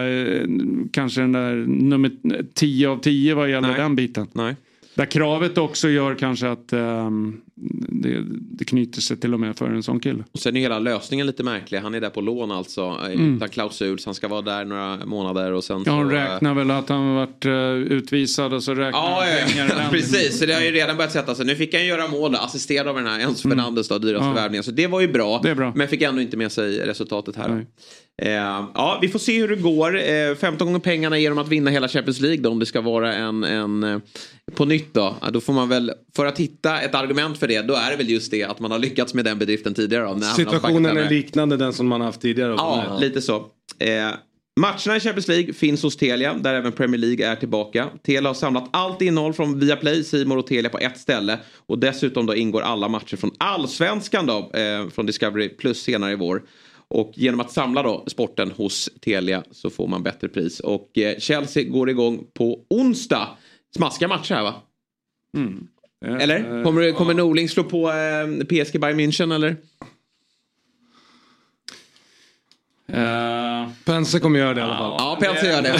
eh, 0.08 0.48
kanske 0.92 1.22
den 1.22 1.32
där 1.32 1.56
nummer 1.68 2.12
10 2.54 2.90
av 2.90 2.98
10 2.98 3.34
vad 3.36 3.50
gäller 3.50 3.78
den 3.78 3.96
biten. 3.96 4.28
Nej. 4.34 4.56
Där 4.96 5.06
kravet 5.06 5.58
också 5.58 5.90
gör 5.90 6.16
kanske 6.16 6.50
att 6.50 6.74
ehm, 6.74 7.42
det, 7.90 8.24
det 8.30 8.66
knyter 8.66 9.02
sig 9.02 9.18
till 9.18 9.34
och 9.34 9.40
med 9.40 9.58
för 9.58 9.66
en 9.70 9.84
sån 9.84 10.00
kille. 10.00 10.24
Och 10.32 10.40
sen 10.40 10.56
är 10.56 10.60
hela 10.62 10.80
lösningen 10.80 11.28
lite 11.28 11.44
märklig. 11.44 11.78
Han 11.80 11.94
är 11.96 12.02
där 12.02 12.10
på 12.10 12.22
lån 12.22 12.52
alltså. 12.52 12.82
eh, 12.82 13.06
Mm. 13.12 13.36
Utan 13.36 13.50
klausul. 13.50 14.00
Så 14.00 14.08
han 14.10 14.16
ska 14.16 14.28
vara 14.28 14.42
där 14.42 14.66
några 14.66 15.06
månader 15.06 15.52
och 15.54 15.64
sen 15.64 15.78
Ja, 15.78 15.84
så... 15.86 15.92
hon 15.92 16.06
eh, 16.06 16.14
räknar 16.14 16.54
väl 16.54 16.72
att 16.72 16.90
han 16.90 17.16
varit 17.16 17.46
eh, 17.46 17.52
utvisad 17.74 18.54
och 18.54 18.64
så 18.64 18.74
räknar 18.74 19.00
Ja, 19.00 19.24
pengar. 19.48 19.68
ja. 19.78 19.90
precis. 19.92 20.40
Så 20.40 20.46
det 20.46 20.54
har 20.54 20.62
ju 20.62 20.72
redan 20.72 20.98
börjat 20.98 21.12
sätta 21.12 21.36
sig. 21.36 21.46
Nu 21.46 21.56
fick 21.56 21.74
han 21.74 21.86
göra 21.86 22.08
mål 22.08 22.32
då, 22.32 22.38
assisterad 22.38 22.88
av 22.88 22.96
den 22.96 23.06
här 23.08 23.20
Enzo 23.20 23.50
Fernandes 23.50 23.88
då, 23.88 23.98
dyraste 23.98 24.26
Mm. 24.26 24.36
Ja. 24.38 24.42
värvningen. 24.42 24.64
Så 24.64 24.72
det 24.72 24.88
var 24.88 25.02
ju 25.02 25.08
bra. 25.08 25.40
Det 25.44 25.50
är 25.50 25.56
bra. 25.56 25.74
Men 25.76 25.88
fick 25.88 26.02
ändå 26.02 26.22
inte 26.22 26.38
med 26.38 26.52
sig 26.52 26.80
resultatet 26.80 27.36
här. 27.36 27.50
Eh, 27.50 27.60
ja, 28.74 29.00
vi 29.02 29.10
får 29.10 29.20
se 29.20 29.40
hur 29.40 29.48
det 29.48 29.56
går. 29.56 29.98
Eh, 29.98 30.36
15 30.36 30.68
gånger 30.68 30.80
pengarna 30.80 31.20
genom 31.20 31.38
att 31.38 31.48
vinna 31.48 31.72
hela 31.72 31.88
Champions 31.88 32.20
League 32.20 32.42
då, 32.42 32.50
om 32.50 32.60
det 32.60 32.66
ska 32.66 32.82
vara 32.82 33.14
en, 33.14 33.44
en 33.44 33.84
eh, 33.84 34.00
på 34.56 34.66
nytt 34.66 34.94
då. 34.94 35.16
Då 35.32 35.42
får 35.42 35.54
man 35.54 35.70
väl, 35.70 35.92
för 36.16 36.26
att 36.26 36.38
hitta 36.38 36.82
ett 36.82 36.96
argument 36.96 37.38
för 37.38 37.48
det, 37.48 37.62
då 37.62 37.74
är 37.76 37.92
det 37.92 37.98
väl 37.98 38.10
just 38.10 38.32
det 38.32 38.44
att 38.44 38.60
man 38.60 38.72
har 38.72 38.80
lyckats 38.80 39.14
med 39.14 39.26
den 39.26 39.40
bedriften 39.40 39.74
tidigare. 39.74 40.04
Då, 40.04 40.20
Situationen 40.22 40.98
är 40.98 41.10
liknande 41.10 41.58
den 41.58 41.74
som 41.74 41.88
man 41.88 42.02
haft 42.02 42.22
tidigare. 42.22 42.52
Ja, 42.58 42.98
lite 43.02 43.22
så. 43.22 43.36
Eh, 43.80 44.10
matcherna 44.60 44.98
i 44.98 45.00
Champions 45.00 45.28
League 45.28 45.54
finns 45.54 45.84
hos 45.84 45.98
Telia, 45.98 46.34
där 46.34 46.54
även 46.54 46.72
Premier 46.72 47.00
League 47.00 47.28
är 47.28 47.36
tillbaka. 47.36 47.88
Telia 48.06 48.30
har 48.30 48.34
samlat 48.34 48.70
allt 48.72 49.02
innehåll 49.02 49.34
från 49.34 49.60
Viaplay, 49.60 50.04
Simor 50.04 50.38
och 50.38 50.48
Telia 50.48 50.70
på 50.70 50.78
ett 50.78 50.98
ställe. 50.98 51.40
Och 51.68 51.80
dessutom 51.80 52.26
då 52.26 52.36
ingår 52.36 52.62
alla 52.62 52.88
matcher 52.88 53.18
från 53.18 53.32
Allsvenskan 53.38 54.26
då, 54.26 54.52
eh, 54.54 54.90
från 54.90 55.06
Discovery 55.06 55.50
Plus 55.50 55.82
senare 55.82 56.12
i 56.12 56.16
vår. 56.16 56.42
Och 56.90 57.12
genom 57.16 57.40
att 57.40 57.52
samla 57.52 57.84
då 57.84 58.04
sporten 58.08 58.52
hos 58.52 58.90
Telia 59.02 59.44
så 59.52 59.70
får 59.70 59.88
man 59.88 60.04
bättre 60.04 60.28
pris. 60.30 60.60
Och 60.60 60.98
eh, 60.98 61.18
Chelsea 61.18 61.64
går 61.64 61.90
igång 61.90 62.28
på 62.34 62.66
onsdag. 62.70 63.28
Smaskiga 63.76 64.08
matcher 64.08 64.34
här 64.36 64.44
va? 64.44 64.56
Eller? 66.06 66.64
Kommer, 66.64 66.92
kommer 66.92 67.14
Norling 67.14 67.50
slå 67.50 67.64
på 67.64 67.92
eh, 67.92 68.46
PSG 68.46 68.80
Bayern 68.80 69.00
München 69.00 69.36
eller? 69.36 69.56
Uh, 72.94 73.70
Pense 73.86 74.20
kommer 74.20 74.40
göra 74.40 74.54
det 74.54 74.60
i 74.60 74.64
alla 74.64 74.78
fall. 74.78 74.96
Ja, 74.98 75.18
Pense 75.22 75.48
gör 75.48 75.62
det. 75.62 75.76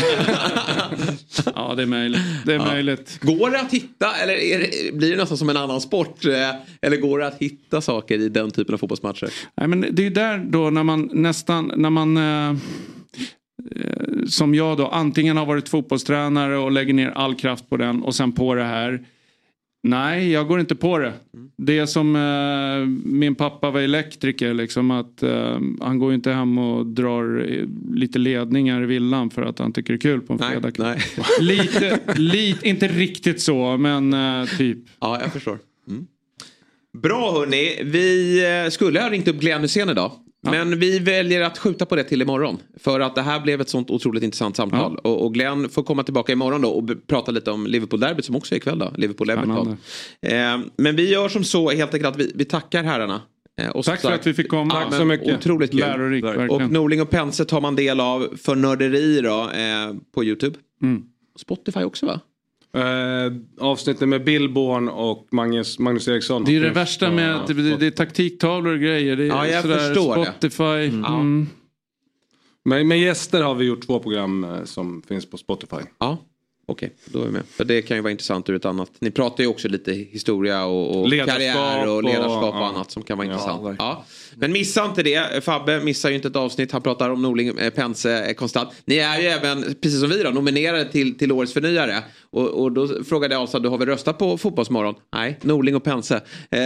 ja, 1.56 1.74
det 1.76 1.82
är 1.84 1.88
möjligt. 1.88 2.22
Det 2.46 2.54
är 2.54 2.60
möjligt. 2.60 3.20
Går 3.22 3.50
det 3.52 3.60
att 3.60 3.74
hitta, 3.74 4.16
eller 4.24 4.34
är 4.34 4.60
det, 4.60 4.98
blir 4.98 5.12
det 5.12 5.18
nästan 5.18 5.38
som 5.38 5.50
en 5.50 5.58
annan 5.58 5.82
sport? 5.82 6.26
eh, 6.26 6.32
Eller 6.82 6.98
går 6.98 7.20
det 7.20 7.28
att 7.28 7.38
hitta 7.40 7.82
saker 7.82 8.20
i 8.20 8.30
den 8.30 8.52
typen 8.52 8.74
av 8.74 8.78
fotbollsmatcher? 8.78 9.30
Nej, 9.58 9.68
men 9.68 9.86
det 9.92 10.06
är 10.06 10.10
där 10.10 10.38
då 10.50 10.70
när 10.70 10.84
man 10.84 11.10
nästan, 11.14 11.72
när 11.76 11.90
man 11.90 12.18
eh, 12.18 12.50
eh, 12.50 12.56
som 14.28 14.56
jag 14.56 14.78
då 14.78 14.88
antingen 14.88 15.38
har 15.38 15.46
varit 15.46 15.70
fotbollstränare 15.70 16.58
och 16.58 16.72
lägger 16.72 16.94
ner 16.94 17.10
all 17.16 17.36
kraft 17.36 17.70
på 17.70 17.78
den 17.78 18.04
och 18.04 18.16
sen 18.16 18.32
på 18.32 18.56
det 18.56 18.64
här. 18.64 19.00
Nej, 19.88 20.32
jag 20.32 20.48
går 20.48 20.60
inte 20.60 20.76
på 20.76 20.98
det. 20.98 21.14
Det 21.58 21.80
är 21.80 21.86
som 21.86 22.16
eh, 22.16 22.88
min 23.06 23.36
pappa 23.36 23.72
var 23.72 23.82
elektriker. 23.82 24.54
Liksom, 24.54 24.92
att, 24.92 25.24
eh, 25.24 25.60
han 25.82 26.00
går 26.00 26.14
inte 26.14 26.32
hem 26.32 26.58
och 26.58 26.86
drar 26.86 27.46
eh, 27.50 27.66
lite 27.94 28.20
ledningar 28.20 28.84
i 28.84 28.86
villan 28.86 29.30
för 29.30 29.42
att 29.42 29.60
han 29.60 29.74
tycker 29.74 29.94
det 29.94 29.98
är 29.98 30.02
kul 30.02 30.22
på 30.22 30.34
en 30.34 30.40
fredag. 30.40 30.96
lite, 31.42 32.00
lite, 32.16 32.68
inte 32.68 32.88
riktigt 32.88 33.42
så, 33.42 33.78
men 33.78 34.14
eh, 34.14 34.46
typ. 34.58 34.78
Ja, 35.00 35.20
jag 35.22 35.34
förstår. 35.34 35.60
Bra 36.98 37.32
hörni, 37.32 37.84
vi 37.84 38.40
eh, 38.66 38.70
skulle 38.70 39.02
ha 39.02 39.10
ringt 39.10 39.28
upp 39.28 39.40
Glenn 39.40 39.62
Hysén 39.62 39.90
idag. 39.90 40.12
Men 40.52 40.80
vi 40.80 41.00
väljer 41.00 41.42
att 41.42 41.58
skjuta 41.58 41.86
på 41.86 41.96
det 41.96 42.04
till 42.04 42.22
imorgon. 42.22 42.58
För 42.80 43.00
att 43.00 43.16
det 43.16 43.22
här 43.22 43.40
blev 43.40 43.62
ett 43.62 43.70
sånt 43.70 43.90
otroligt 43.90 44.24
intressant 44.24 44.56
samtal. 44.56 44.98
Och, 44.98 45.26
och 45.26 45.34
Glenn 45.34 45.70
får 45.70 45.84
komma 45.84 46.04
tillbaka 46.04 46.32
imorgon 46.32 46.62
då 46.62 46.70
och 46.70 46.90
prata 47.08 47.32
lite 47.32 47.52
om 47.52 47.68
Liverpool-derbyt 47.68 48.26
som 48.26 48.36
också 48.36 48.56
är 48.56 48.58
ikväll 48.58 48.80
då. 48.80 48.92
Liverpool-Everton. 48.96 49.78
Eh, 50.22 50.60
men 50.78 50.96
vi 50.96 51.12
gör 51.12 51.30
som 51.30 51.44
så 51.44 51.70
helt 51.70 51.94
enkelt 51.94 52.16
att 52.16 52.22
vi, 52.22 52.32
vi 52.36 52.46
tackar 52.46 52.84
herrarna. 52.84 53.22
Eh, 53.62 53.70
och 53.70 53.86
Tack 53.86 54.02
för 54.02 54.12
att 54.12 54.28
vi 54.28 54.34
fick 54.34 54.50
komma. 54.50 54.74
Ja, 54.74 54.90
Tack 54.90 55.00
så 55.00 55.06
mycket. 55.06 55.38
Otroligt 55.38 55.72
kul. 55.72 55.80
Verkligen. 55.80 56.50
och 56.50 56.72
Norling 56.72 57.02
och 57.02 57.10
Pense 57.10 57.46
tar 57.46 57.62
man 57.62 57.76
del 57.76 58.00
av 58.00 58.38
för 58.38 58.56
nörderi 58.56 59.22
då, 59.22 59.42
eh, 59.42 59.96
på 60.16 60.24
YouTube. 60.24 60.58
Mm. 60.82 61.04
Spotify 61.40 61.84
också 61.84 62.06
va? 62.06 62.20
Eh, 62.74 63.34
avsnittet 63.66 64.10
med 64.10 64.24
Bill 64.24 64.50
Born 64.50 64.90
och 64.90 65.28
Magnus, 65.32 65.80
Magnus 65.80 66.08
Eriksson. 66.08 66.44
Det 66.44 66.56
är 66.56 66.62
det 66.62 66.70
värsta 66.70 67.12
med 67.12 67.36
att 67.36 67.48
det, 67.48 67.78
det 67.78 67.86
är 67.88 67.92
taktiktavlor 67.92 68.74
och 68.74 68.80
grejer. 68.80 69.16
Det 69.16 69.24
är 69.24 69.28
Ja, 69.28 69.48
jag 69.48 69.62
sådär 69.62 69.78
förstår 69.78 70.16
det. 70.18 70.26
Spotify. 70.26 70.98
Mm. 70.98 71.48
Men 72.66 72.88
med 72.88 73.00
gäster 73.00 73.42
har 73.42 73.56
vi 73.56 73.66
gjort 73.66 73.86
två 73.86 74.00
program 74.00 74.44
eh, 74.44 74.64
som 74.64 75.02
finns 75.08 75.26
på 75.30 75.38
Spotify. 75.38 75.76
Ja, 76.00 76.18
okej. 76.66 76.94
Då 77.06 77.22
är 77.22 77.26
vi 77.26 77.32
med. 77.32 77.46
För 77.46 77.66
det 77.66 77.82
kan 77.82 77.98
ju 77.98 78.02
vara 78.04 78.12
intressant 78.12 78.50
ur 78.50 78.56
ett 78.56 78.66
annat. 78.66 78.92
Ni 79.00 79.12
pratar 79.12 79.44
ju 79.44 79.50
också 79.50 79.68
lite 79.68 79.92
historia 79.92 80.66
och, 80.66 81.02
och 81.02 81.10
karriär 81.12 81.88
och 81.88 81.96
och- 81.96 82.04
ledarskap 82.04 82.54
och, 82.54 82.62
ja. 82.62 82.66
annat 82.70 82.92
som 82.92 83.04
kan 83.04 83.18
vara 83.18 83.28
Ja, 83.28 83.34
intressant. 83.34 83.76
Ja, 83.80 84.06
Men 84.40 84.52
missa 84.52 84.86
inte 84.86 85.04
det. 85.04 85.44
Fabbe 85.44 85.80
missar 85.80 86.10
ju 86.10 86.16
inte 86.16 86.28
ett 86.28 86.36
avsnitt. 86.36 86.72
Han 86.72 86.82
pratar 86.82 87.10
om 87.10 87.22
Norling, 87.22 87.58
eh, 87.60 87.70
Pense 87.70 88.26
eh, 88.26 88.34
konstant. 88.34 88.70
Ni 88.86 88.96
är 88.96 89.20
ju 89.20 89.28
även, 89.28 89.76
precis 89.82 90.00
som 90.00 90.10
vi 90.10 90.24
då, 90.24 90.30
nominerade 90.30 90.92
till, 90.92 91.18
till 91.18 91.32
Årets 91.32 91.54
förnyare. 91.54 92.04
Och, 92.32 92.50
och 92.50 92.72
då 92.72 93.04
frågade 93.04 93.36
jag 93.36 93.44
Asa, 93.44 93.60
du 93.60 93.70
har 93.70 93.78
väl 93.78 93.88
röstat 93.88 94.18
på 94.18 94.38
Fotbollsmorgon? 94.38 94.96
Nej, 95.14 95.40
Norling 95.42 95.76
och 95.76 95.84
Pense. 95.84 96.16
Eh, 96.16 96.22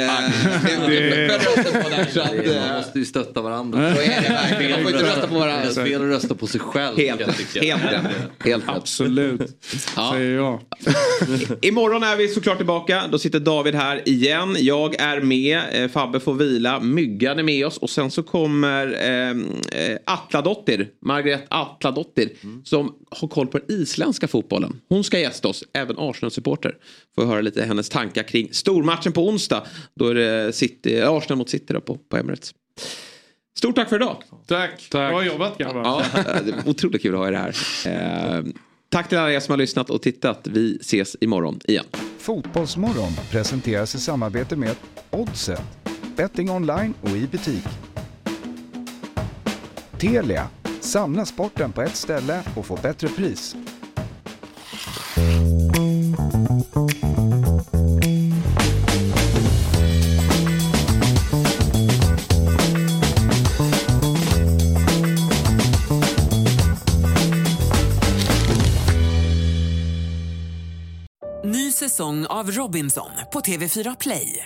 det... 0.88 1.26
eh, 1.26 2.70
Man 2.70 2.78
måste 2.78 3.00
ju 3.00 3.06
stötta 3.06 3.42
varandra. 3.42 3.96
Så 3.96 4.02
är 4.02 4.22
det 4.22 4.30
verkligen. 4.30 4.72
Man 4.72 4.82
får 4.82 4.92
inte 4.92 5.06
rösta 5.06 5.28
på 5.28 5.40
varandra. 5.40 5.70
Det 5.76 5.82
är 5.82 5.86
fel 5.86 6.02
att 6.02 6.08
rösta 6.08 6.36
på 6.36 6.48
sig 6.48 6.60
själv. 6.60 6.98
Helt, 6.98 7.20
jag 7.54 7.64
helt. 7.64 8.08
Helt 8.46 8.64
rätt. 8.64 8.76
Absolut, 8.76 9.42
säger 10.12 10.36
jag. 10.36 10.60
Imorgon 11.62 12.04
är 12.04 12.16
vi 12.16 12.28
såklart 12.28 12.58
tillbaka. 12.58 13.04
Då 13.12 13.20
sitter 13.20 13.40
David 13.40 13.76
här 13.76 14.10
igen. 14.10 14.56
Jag 14.60 14.96
är 14.96 15.22
med. 15.22 15.62
Eh, 15.72 15.90
Fabbe 15.90 16.20
får 16.20 16.34
vila. 16.34 16.80
Myggan 16.80 17.40
är 17.40 17.44
med 17.44 17.61
oss. 17.66 17.78
Och 17.78 17.90
sen 17.90 18.12
så 18.12 18.24
kommer 18.24 18.88
eh, 18.88 19.30
eh, 19.82 19.98
Atladottir. 20.06 20.90
Margaret 21.02 21.46
Atladottir. 21.50 22.30
Som 22.64 22.96
har 23.10 23.28
koll 23.28 23.48
på 23.48 23.58
den 23.58 23.72
isländska 23.82 24.28
fotbollen. 24.28 24.82
Hon 24.90 25.04
ska 25.04 25.20
gästa 25.20 25.48
oss. 25.48 25.64
Även 25.74 25.96
Arsenal-supporter. 26.00 26.76
Får 27.16 27.26
höra 27.26 27.42
lite 27.42 27.64
hennes 27.64 27.90
tankar 27.90 28.24
kring 28.24 28.54
stormatchen 28.54 29.14
på 29.14 29.28
onsdag. 29.28 29.64
Då 29.96 30.08
är 30.08 30.16
det 30.16 30.54
City, 30.54 31.00
eh, 31.00 31.12
Arsenal 31.12 31.38
mot 31.38 31.50
City 31.50 31.74
på, 31.74 31.96
på 31.96 32.18
Emirates. 32.18 32.54
Stort 33.58 33.76
tack 33.76 33.90
för 33.90 33.96
idag. 33.96 34.24
Tack. 34.48 34.88
Bra 34.92 35.26
jobbat 35.26 35.58
grabbar. 35.58 35.82
Ja, 35.82 36.04
det 36.46 36.52
är 36.52 36.70
otroligt 36.70 37.02
kul 37.02 37.14
att 37.14 37.20
ha 37.20 37.28
er 37.28 37.34
här. 37.34 37.56
Eh, 38.38 38.44
tack 38.90 39.10
till 39.10 39.18
alla 39.18 39.34
er 39.34 39.40
som 39.40 39.52
har 39.52 39.58
lyssnat 39.58 39.90
och 39.90 40.02
tittat. 40.02 40.48
Vi 40.48 40.78
ses 40.82 41.16
imorgon 41.22 41.60
igen. 41.68 41.86
Fotbollsmorgon 42.18 43.12
presenteras 43.32 43.96
i 43.96 44.00
samarbete 44.00 44.56
med 44.56 44.76
Oddset, 45.10 45.62
betting 46.16 46.52
online 46.52 46.94
och 47.02 47.10
i 47.10 47.28
butik. 47.28 47.68
Telia, 50.00 50.48
samla 50.82 51.26
sporten 51.26 51.72
på 51.72 51.82
ett 51.82 51.96
ställe 51.96 52.44
och 52.56 52.66
få 52.66 52.76
bättre 52.76 53.08
pris. 53.08 53.56
Ny 71.44 71.72
säsong 71.72 72.26
av 72.26 72.52
Robinson 72.52 73.12
på 73.34 73.40
TV4 73.40 73.96
Play. 74.00 74.46